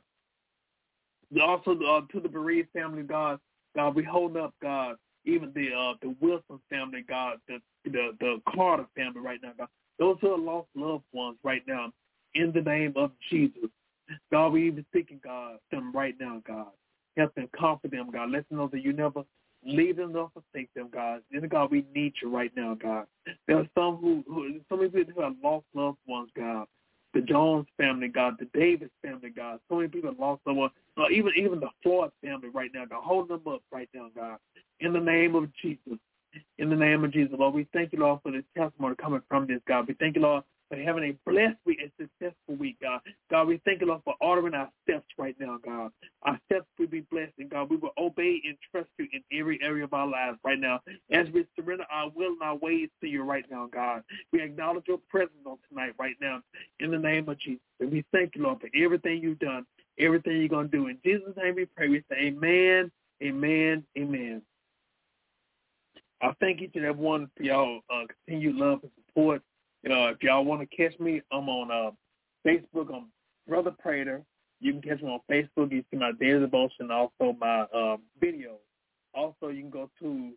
Also 1.40 1.72
uh, 1.72 2.01
to 2.12 2.20
the 2.20 2.28
bereaved 2.28 2.68
family, 2.72 3.02
God. 3.02 3.38
God, 3.76 3.94
we 3.94 4.05
hold 4.05 4.36
up, 4.36 4.55
God, 4.62 4.96
even 5.24 5.52
the 5.55 5.70
uh, 5.72 5.94
the 6.01 6.14
Wilson 6.20 6.60
family, 6.70 7.05
God, 7.06 7.38
the 7.48 7.59
the 7.84 8.12
the 8.20 8.40
Carter 8.55 8.86
family 8.96 9.20
right 9.20 9.40
now, 9.42 9.52
God. 9.56 9.68
Those 9.98 10.16
who 10.20 10.32
are 10.32 10.38
lost 10.38 10.68
loved 10.74 11.05
ones 11.12 11.36
right 11.42 11.62
now, 11.66 11.92
in 12.34 12.52
the 12.52 12.60
name 12.60 12.92
of 12.96 13.12
Jesus. 13.30 13.70
God, 14.30 14.52
we 14.52 14.66
even 14.66 14.84
thinking, 14.92 15.20
God, 15.24 15.59
them 15.70 15.92
right 15.92 16.14
now, 16.20 16.42
God. 16.46 16.68
Help 17.16 17.34
them, 17.34 17.48
comfort 17.59 17.90
them, 17.90 18.10
God. 18.10 18.30
Let 18.30 18.48
them 18.48 18.59
know 18.59 18.68
that 18.68 18.82
you 18.82 18.92
never 18.92 19.22
leave 19.64 19.96
them 19.96 20.12
nor 20.12 20.30
forsake 20.32 20.68
them, 20.74 20.88
God. 20.92 21.22
And 21.32 21.48
God, 21.48 21.70
we 21.70 21.84
need 21.94 22.14
you 22.22 22.34
right 22.34 22.52
now, 22.56 22.74
God. 22.74 23.06
There 23.46 23.59
are 23.59 23.68
some 23.74 23.96
who, 23.96 24.24
who 24.28 24.60
some 24.68 24.80
people 24.80 25.14
who 25.14 25.22
have 25.22 25.36
lost 25.42 25.66
loved 25.74 25.98
ones, 26.06 26.30
God. 26.36 26.66
The 27.14 27.20
Jones 27.20 27.66
family, 27.76 28.09
God, 28.09 28.34
the 28.38 28.48
Davis 28.59 28.90
family, 29.01 29.30
God. 29.30 29.60
So 29.68 29.76
many 29.76 29.88
people 29.88 30.14
lost 30.18 30.42
someone. 30.44 30.70
Uh, 30.96 31.08
even 31.10 31.32
even 31.36 31.60
the 31.60 31.70
Floyd 31.82 32.10
family 32.22 32.48
right 32.48 32.70
now, 32.72 32.84
God. 32.84 33.02
Hold 33.02 33.28
them 33.28 33.42
up 33.48 33.62
right 33.72 33.88
now, 33.94 34.08
God. 34.14 34.38
In 34.80 34.92
the 34.92 35.00
name 35.00 35.34
of 35.34 35.50
Jesus. 35.60 35.98
In 36.58 36.68
the 36.68 36.76
name 36.76 37.04
of 37.04 37.12
Jesus, 37.12 37.34
Lord, 37.38 37.54
we 37.54 37.66
thank 37.72 37.92
you, 37.92 38.00
Lord, 38.00 38.20
for 38.22 38.32
this 38.32 38.44
testimony 38.56 38.96
coming 39.00 39.22
from 39.28 39.46
this, 39.46 39.60
God. 39.68 39.86
We 39.86 39.94
thank 39.94 40.16
you, 40.16 40.22
Lord, 40.22 40.42
for 40.68 40.76
having 40.76 41.04
a 41.04 41.30
blessed 41.30 41.58
week, 41.64 41.78
a 41.80 41.90
successful 42.00 42.56
week, 42.56 42.76
God. 42.82 43.00
God, 43.30 43.46
we 43.46 43.60
thank 43.64 43.80
you, 43.80 43.86
Lord, 43.86 44.02
for 44.04 44.14
ordering 44.20 44.54
our 44.54 44.68
steps 44.82 45.06
right 45.18 45.36
now, 45.38 45.58
God. 45.64 45.92
Our 46.22 46.38
steps 46.46 46.66
will 46.78 46.86
be 46.86 47.00
blessed, 47.10 47.32
and 47.38 47.50
God, 47.50 47.70
we 47.70 47.76
will 47.76 47.92
obey 47.98 48.40
and 48.46 48.56
trust 48.70 48.88
you 48.98 49.06
in 49.12 49.22
every 49.38 49.60
area 49.62 49.84
of 49.84 49.92
our 49.94 50.06
lives 50.06 50.38
right 50.44 50.58
now. 50.58 50.80
As 51.12 51.26
we 51.32 51.46
surrender 51.56 51.84
our 51.90 52.10
will 52.10 52.32
and 52.32 52.42
our 52.42 52.56
ways 52.56 52.88
to 53.00 53.08
you 53.08 53.22
right 53.22 53.44
now, 53.50 53.68
God, 53.72 54.02
we 54.32 54.42
acknowledge 54.42 54.84
your 54.88 55.00
presence 55.08 55.32
on 55.46 55.58
tonight 55.68 55.94
right 55.98 56.16
now 56.20 56.40
in 56.80 56.90
the 56.90 56.98
name 56.98 57.28
of 57.28 57.38
Jesus. 57.38 57.62
And 57.80 57.92
we 57.92 58.04
thank 58.12 58.34
you, 58.34 58.42
Lord, 58.42 58.60
for 58.60 58.70
everything 58.74 59.22
you've 59.22 59.38
done, 59.38 59.66
everything 59.98 60.38
you're 60.38 60.48
going 60.48 60.70
to 60.70 60.76
do. 60.76 60.86
In 60.88 60.98
Jesus' 61.04 61.36
name 61.36 61.54
we 61.56 61.66
pray. 61.66 61.88
We 61.88 62.04
say 62.10 62.16
amen, 62.26 62.90
amen, 63.22 63.84
amen. 63.98 64.42
I 66.22 66.32
thank 66.40 66.62
each 66.62 66.72
and 66.74 66.84
every 66.84 67.02
one 67.02 67.28
for 67.36 67.42
y'all 67.42 67.80
uh, 67.90 68.04
continued 68.26 68.56
love 68.56 68.80
and 68.82 68.92
support. 69.06 69.42
Uh, 69.88 70.12
if 70.12 70.22
y'all 70.22 70.44
want 70.44 70.62
to 70.62 70.76
catch 70.76 70.98
me, 70.98 71.20
I'm 71.30 71.48
on 71.48 71.70
uh, 71.70 71.90
Facebook. 72.46 72.94
I'm 72.94 73.10
Brother 73.46 73.72
Prater. 73.78 74.22
You 74.60 74.72
can 74.72 74.82
catch 74.82 75.02
me 75.02 75.08
on 75.10 75.20
Facebook. 75.30 75.70
You 75.72 75.84
see 75.90 75.98
my 75.98 76.12
daily 76.18 76.40
devotion, 76.40 76.90
also 76.90 77.36
my 77.38 77.62
uh, 77.62 77.96
videos. 78.22 78.60
Also, 79.12 79.48
you 79.48 79.60
can 79.60 79.70
go 79.70 79.90
to 80.00 80.30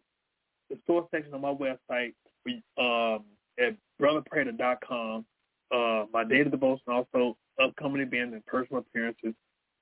the 0.69 0.77
source 0.85 1.07
section 1.11 1.33
of 1.33 1.41
my 1.41 1.53
website, 1.53 2.13
um, 2.77 3.23
at 3.57 3.75
brotherprater.com. 4.01 5.25
Uh, 5.73 6.05
my 6.13 6.23
daily 6.23 6.49
devotion 6.49 6.85
also 6.89 7.37
upcoming 7.61 8.01
events 8.01 8.33
and 8.33 8.45
personal 8.45 8.81
appearances. 8.81 9.33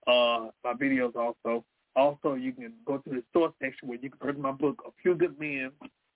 Uh, 0.07 0.49
my 0.63 0.73
videos 0.73 1.15
also. 1.15 1.63
Also, 1.95 2.33
you 2.33 2.51
can 2.51 2.73
go 2.85 2.97
to 2.97 3.09
the 3.09 3.23
store 3.29 3.53
section 3.61 3.87
where 3.87 3.97
you 3.97 4.09
can 4.09 4.19
purchase 4.19 4.41
my 4.41 4.51
book, 4.51 4.81
A 4.85 4.91
Few 5.01 5.15
Good 5.15 5.39
Men, 5.39 5.71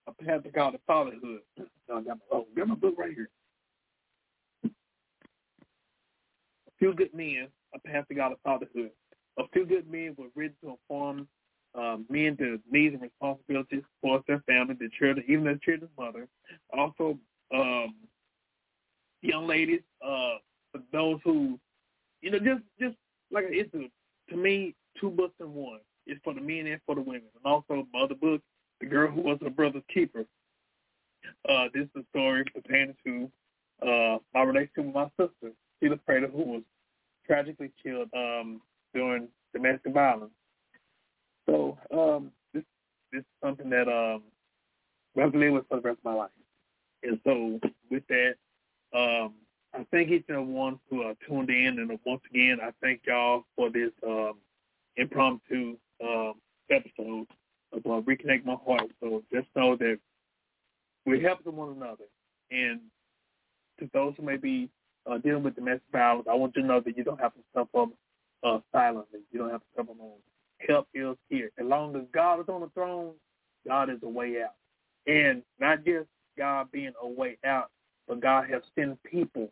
A 0.08 0.24
Path 0.24 0.44
to 0.44 0.50
God 0.50 0.74
and 0.74 0.84
Fatherhood. 0.86 1.42
No, 1.90 1.98
I 1.98 2.02
got 2.02 2.18
my, 2.18 2.38
oh, 2.38 2.46
got 2.56 2.68
my 2.68 2.76
book 2.76 2.94
right 3.00 3.16
here. 3.16 3.30
A 4.66 4.70
Few 6.78 6.94
Good 6.94 7.16
Men, 7.16 7.48
A 7.74 7.80
Path 7.80 8.08
to 8.10 8.14
God 8.14 8.28
and 8.28 8.40
Fatherhood. 8.44 8.92
A 9.40 9.44
Few 9.54 9.66
Good 9.66 9.90
Men 9.90 10.14
were 10.18 10.28
written 10.36 10.56
to 10.64 10.70
inform 10.72 11.28
um, 11.76 12.06
men 12.10 12.36
the 12.38 12.60
needs 12.70 12.94
and 12.94 13.02
responsibilities 13.02 13.84
towards 14.04 14.26
their 14.28 14.44
family, 14.48 14.76
their 14.78 14.90
children, 15.00 15.26
even 15.28 15.46
their 15.46 15.60
children's 15.64 15.92
mother. 15.98 16.28
Also, 16.78 17.18
um, 17.54 17.96
young 19.22 19.48
ladies, 19.48 19.82
uh, 20.06 20.38
for 20.72 20.82
those 20.92 21.20
who, 21.24 21.60
you 22.22 22.32
know, 22.32 22.40
just 22.40 22.62
just 22.80 22.96
like 23.32 23.46
it's 23.50 23.74
a, 23.74 23.90
to 24.32 24.38
me 24.38 24.76
two 25.00 25.10
books 25.10 25.36
in 25.40 25.54
one. 25.54 25.80
It's 26.06 26.20
for 26.24 26.34
the 26.34 26.42
men 26.42 26.68
and 26.68 26.82
for 26.86 26.96
the 26.96 27.02
women. 27.02 27.30
And 27.36 27.46
also 27.46 27.88
my 27.94 28.02
other 28.02 28.16
book, 28.16 28.42
The 28.80 28.88
Girl 28.88 29.12
Who 29.12 29.22
Was 29.22 29.38
Her 29.42 29.50
Brother's 29.50 29.84
Keeper. 29.94 30.26
Uh, 31.48 31.66
this 31.74 31.84
is 31.84 32.04
a 32.04 32.04
story 32.12 32.44
pertaining 32.46 32.96
to 33.06 33.32
uh, 33.82 34.18
my 34.34 34.42
relationship 34.42 34.86
with 34.86 34.96
my 34.96 35.10
sister, 35.18 35.54
Sheila 35.80 35.98
Prater, 35.98 36.28
who 36.28 36.44
was 36.44 36.62
tragically 37.26 37.72
killed 37.84 38.10
um, 38.16 38.62
during 38.94 39.28
domestic 39.54 39.94
violence. 39.94 40.32
So 41.48 41.78
um, 41.94 42.32
this 42.54 42.64
this 43.12 43.20
is 43.20 43.26
something 43.44 43.70
that 43.70 43.88
um, 43.88 44.24
I 45.18 45.22
have 45.22 45.34
to 45.34 45.40
live 45.40 45.54
with 45.54 45.68
for 45.68 45.78
the 45.78 45.82
rest 45.82 46.00
of 46.00 46.06
my 46.06 46.14
life. 46.14 46.30
And 47.04 47.20
so 47.24 47.60
with 47.90 48.04
that, 48.10 48.36
um, 48.94 49.34
I 49.74 49.86
thank 49.92 50.10
each 50.10 50.26
and 50.28 50.38
every 50.38 50.54
one 50.54 50.80
who 50.90 51.04
are 51.04 51.14
tuned 51.28 51.50
in. 51.50 51.80
And 51.80 52.00
once 52.06 52.22
again, 52.30 52.58
I 52.62 52.72
thank 52.82 53.02
y'all 53.06 53.44
for 53.56 53.70
this 53.70 53.92
um, 54.06 54.34
impromptu 54.98 55.78
um, 56.04 56.34
episode 56.72 57.28
of 57.72 57.86
uh, 57.86 58.02
Reconnect 58.02 58.46
My 58.46 58.56
Heart. 58.66 58.92
So 59.00 59.24
just 59.32 59.48
know 59.56 59.76
that 59.76 60.00
we're 61.06 61.22
helping 61.22 61.56
one 61.56 61.76
another. 61.76 62.06
And 62.52 62.82
to 63.80 63.90
those 63.94 64.14
who 64.18 64.24
may 64.24 64.38
be 64.38 64.70
uh, 65.10 65.20
dealing 65.20 65.44
with 65.44 65.56
domestic 65.56 65.84
violence, 65.92 66.28
I 66.30 66.36
want 66.36 66.56
you 66.56 66.64
to 66.64 66.68
know 66.68 66.82
that 66.82 66.98
you 66.98 67.04
don't 67.04 67.20
have 67.20 67.34
to 67.34 67.42
suffer 67.56 67.92
uh, 68.44 68.60
silently. 68.72 69.20
You 69.32 69.40
don't 69.40 69.52
have 69.52 69.62
to 69.62 69.68
suffer 69.78 69.92
alone. 69.92 70.18
Help 70.68 70.88
is 70.94 71.16
here. 71.30 71.52
As 71.60 71.66
long 71.66 71.96
as 71.96 72.04
God 72.12 72.40
is 72.42 72.50
on 72.50 72.62
the 72.62 72.70
throne, 72.70 73.14
God 73.68 73.90
is 73.90 74.00
a 74.04 74.10
way 74.10 74.42
out. 74.44 74.56
And 75.08 75.44
not 75.60 75.86
just 75.86 76.08
God 76.38 76.72
being 76.72 76.92
a 77.02 77.08
way 77.08 77.38
out, 77.46 77.70
but 78.08 78.20
God 78.20 78.50
has 78.50 78.62
sent 78.76 79.02
people 79.04 79.52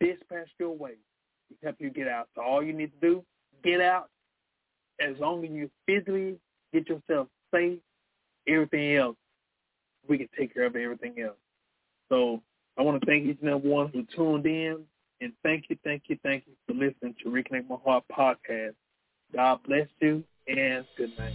dispatch 0.00 0.48
your 0.58 0.76
way 0.76 0.92
to 1.48 1.54
help 1.62 1.76
you 1.78 1.90
get 1.90 2.08
out. 2.08 2.28
So 2.34 2.42
all 2.42 2.62
you 2.62 2.72
need 2.72 2.92
to 3.00 3.08
do, 3.08 3.24
get 3.62 3.80
out. 3.80 4.08
As 5.00 5.16
long 5.18 5.44
as 5.44 5.50
you 5.50 5.70
physically 5.86 6.38
get 6.72 6.88
yourself 6.88 7.28
safe, 7.54 7.78
everything 8.46 8.96
else, 8.96 9.16
we 10.08 10.18
can 10.18 10.28
take 10.38 10.54
care 10.54 10.64
of 10.64 10.76
everything 10.76 11.20
else. 11.20 11.36
So 12.08 12.42
I 12.76 12.82
want 12.82 13.00
to 13.00 13.06
thank 13.06 13.26
each 13.26 13.38
and 13.40 13.50
every 13.50 13.68
one 13.68 13.90
who 13.92 14.04
tuned 14.14 14.46
in. 14.46 14.84
And 15.20 15.32
thank 15.42 15.64
you, 15.68 15.76
thank 15.84 16.04
you, 16.06 16.18
thank 16.22 16.44
you 16.46 16.52
for 16.66 16.74
listening 16.74 17.14
to 17.22 17.30
Reconnect 17.30 17.68
My 17.68 17.76
Heart 17.84 18.04
podcast. 18.10 18.74
God 19.34 19.60
bless 19.66 19.88
you 20.00 20.22
and 20.46 20.86
good 20.96 21.16
night. 21.18 21.34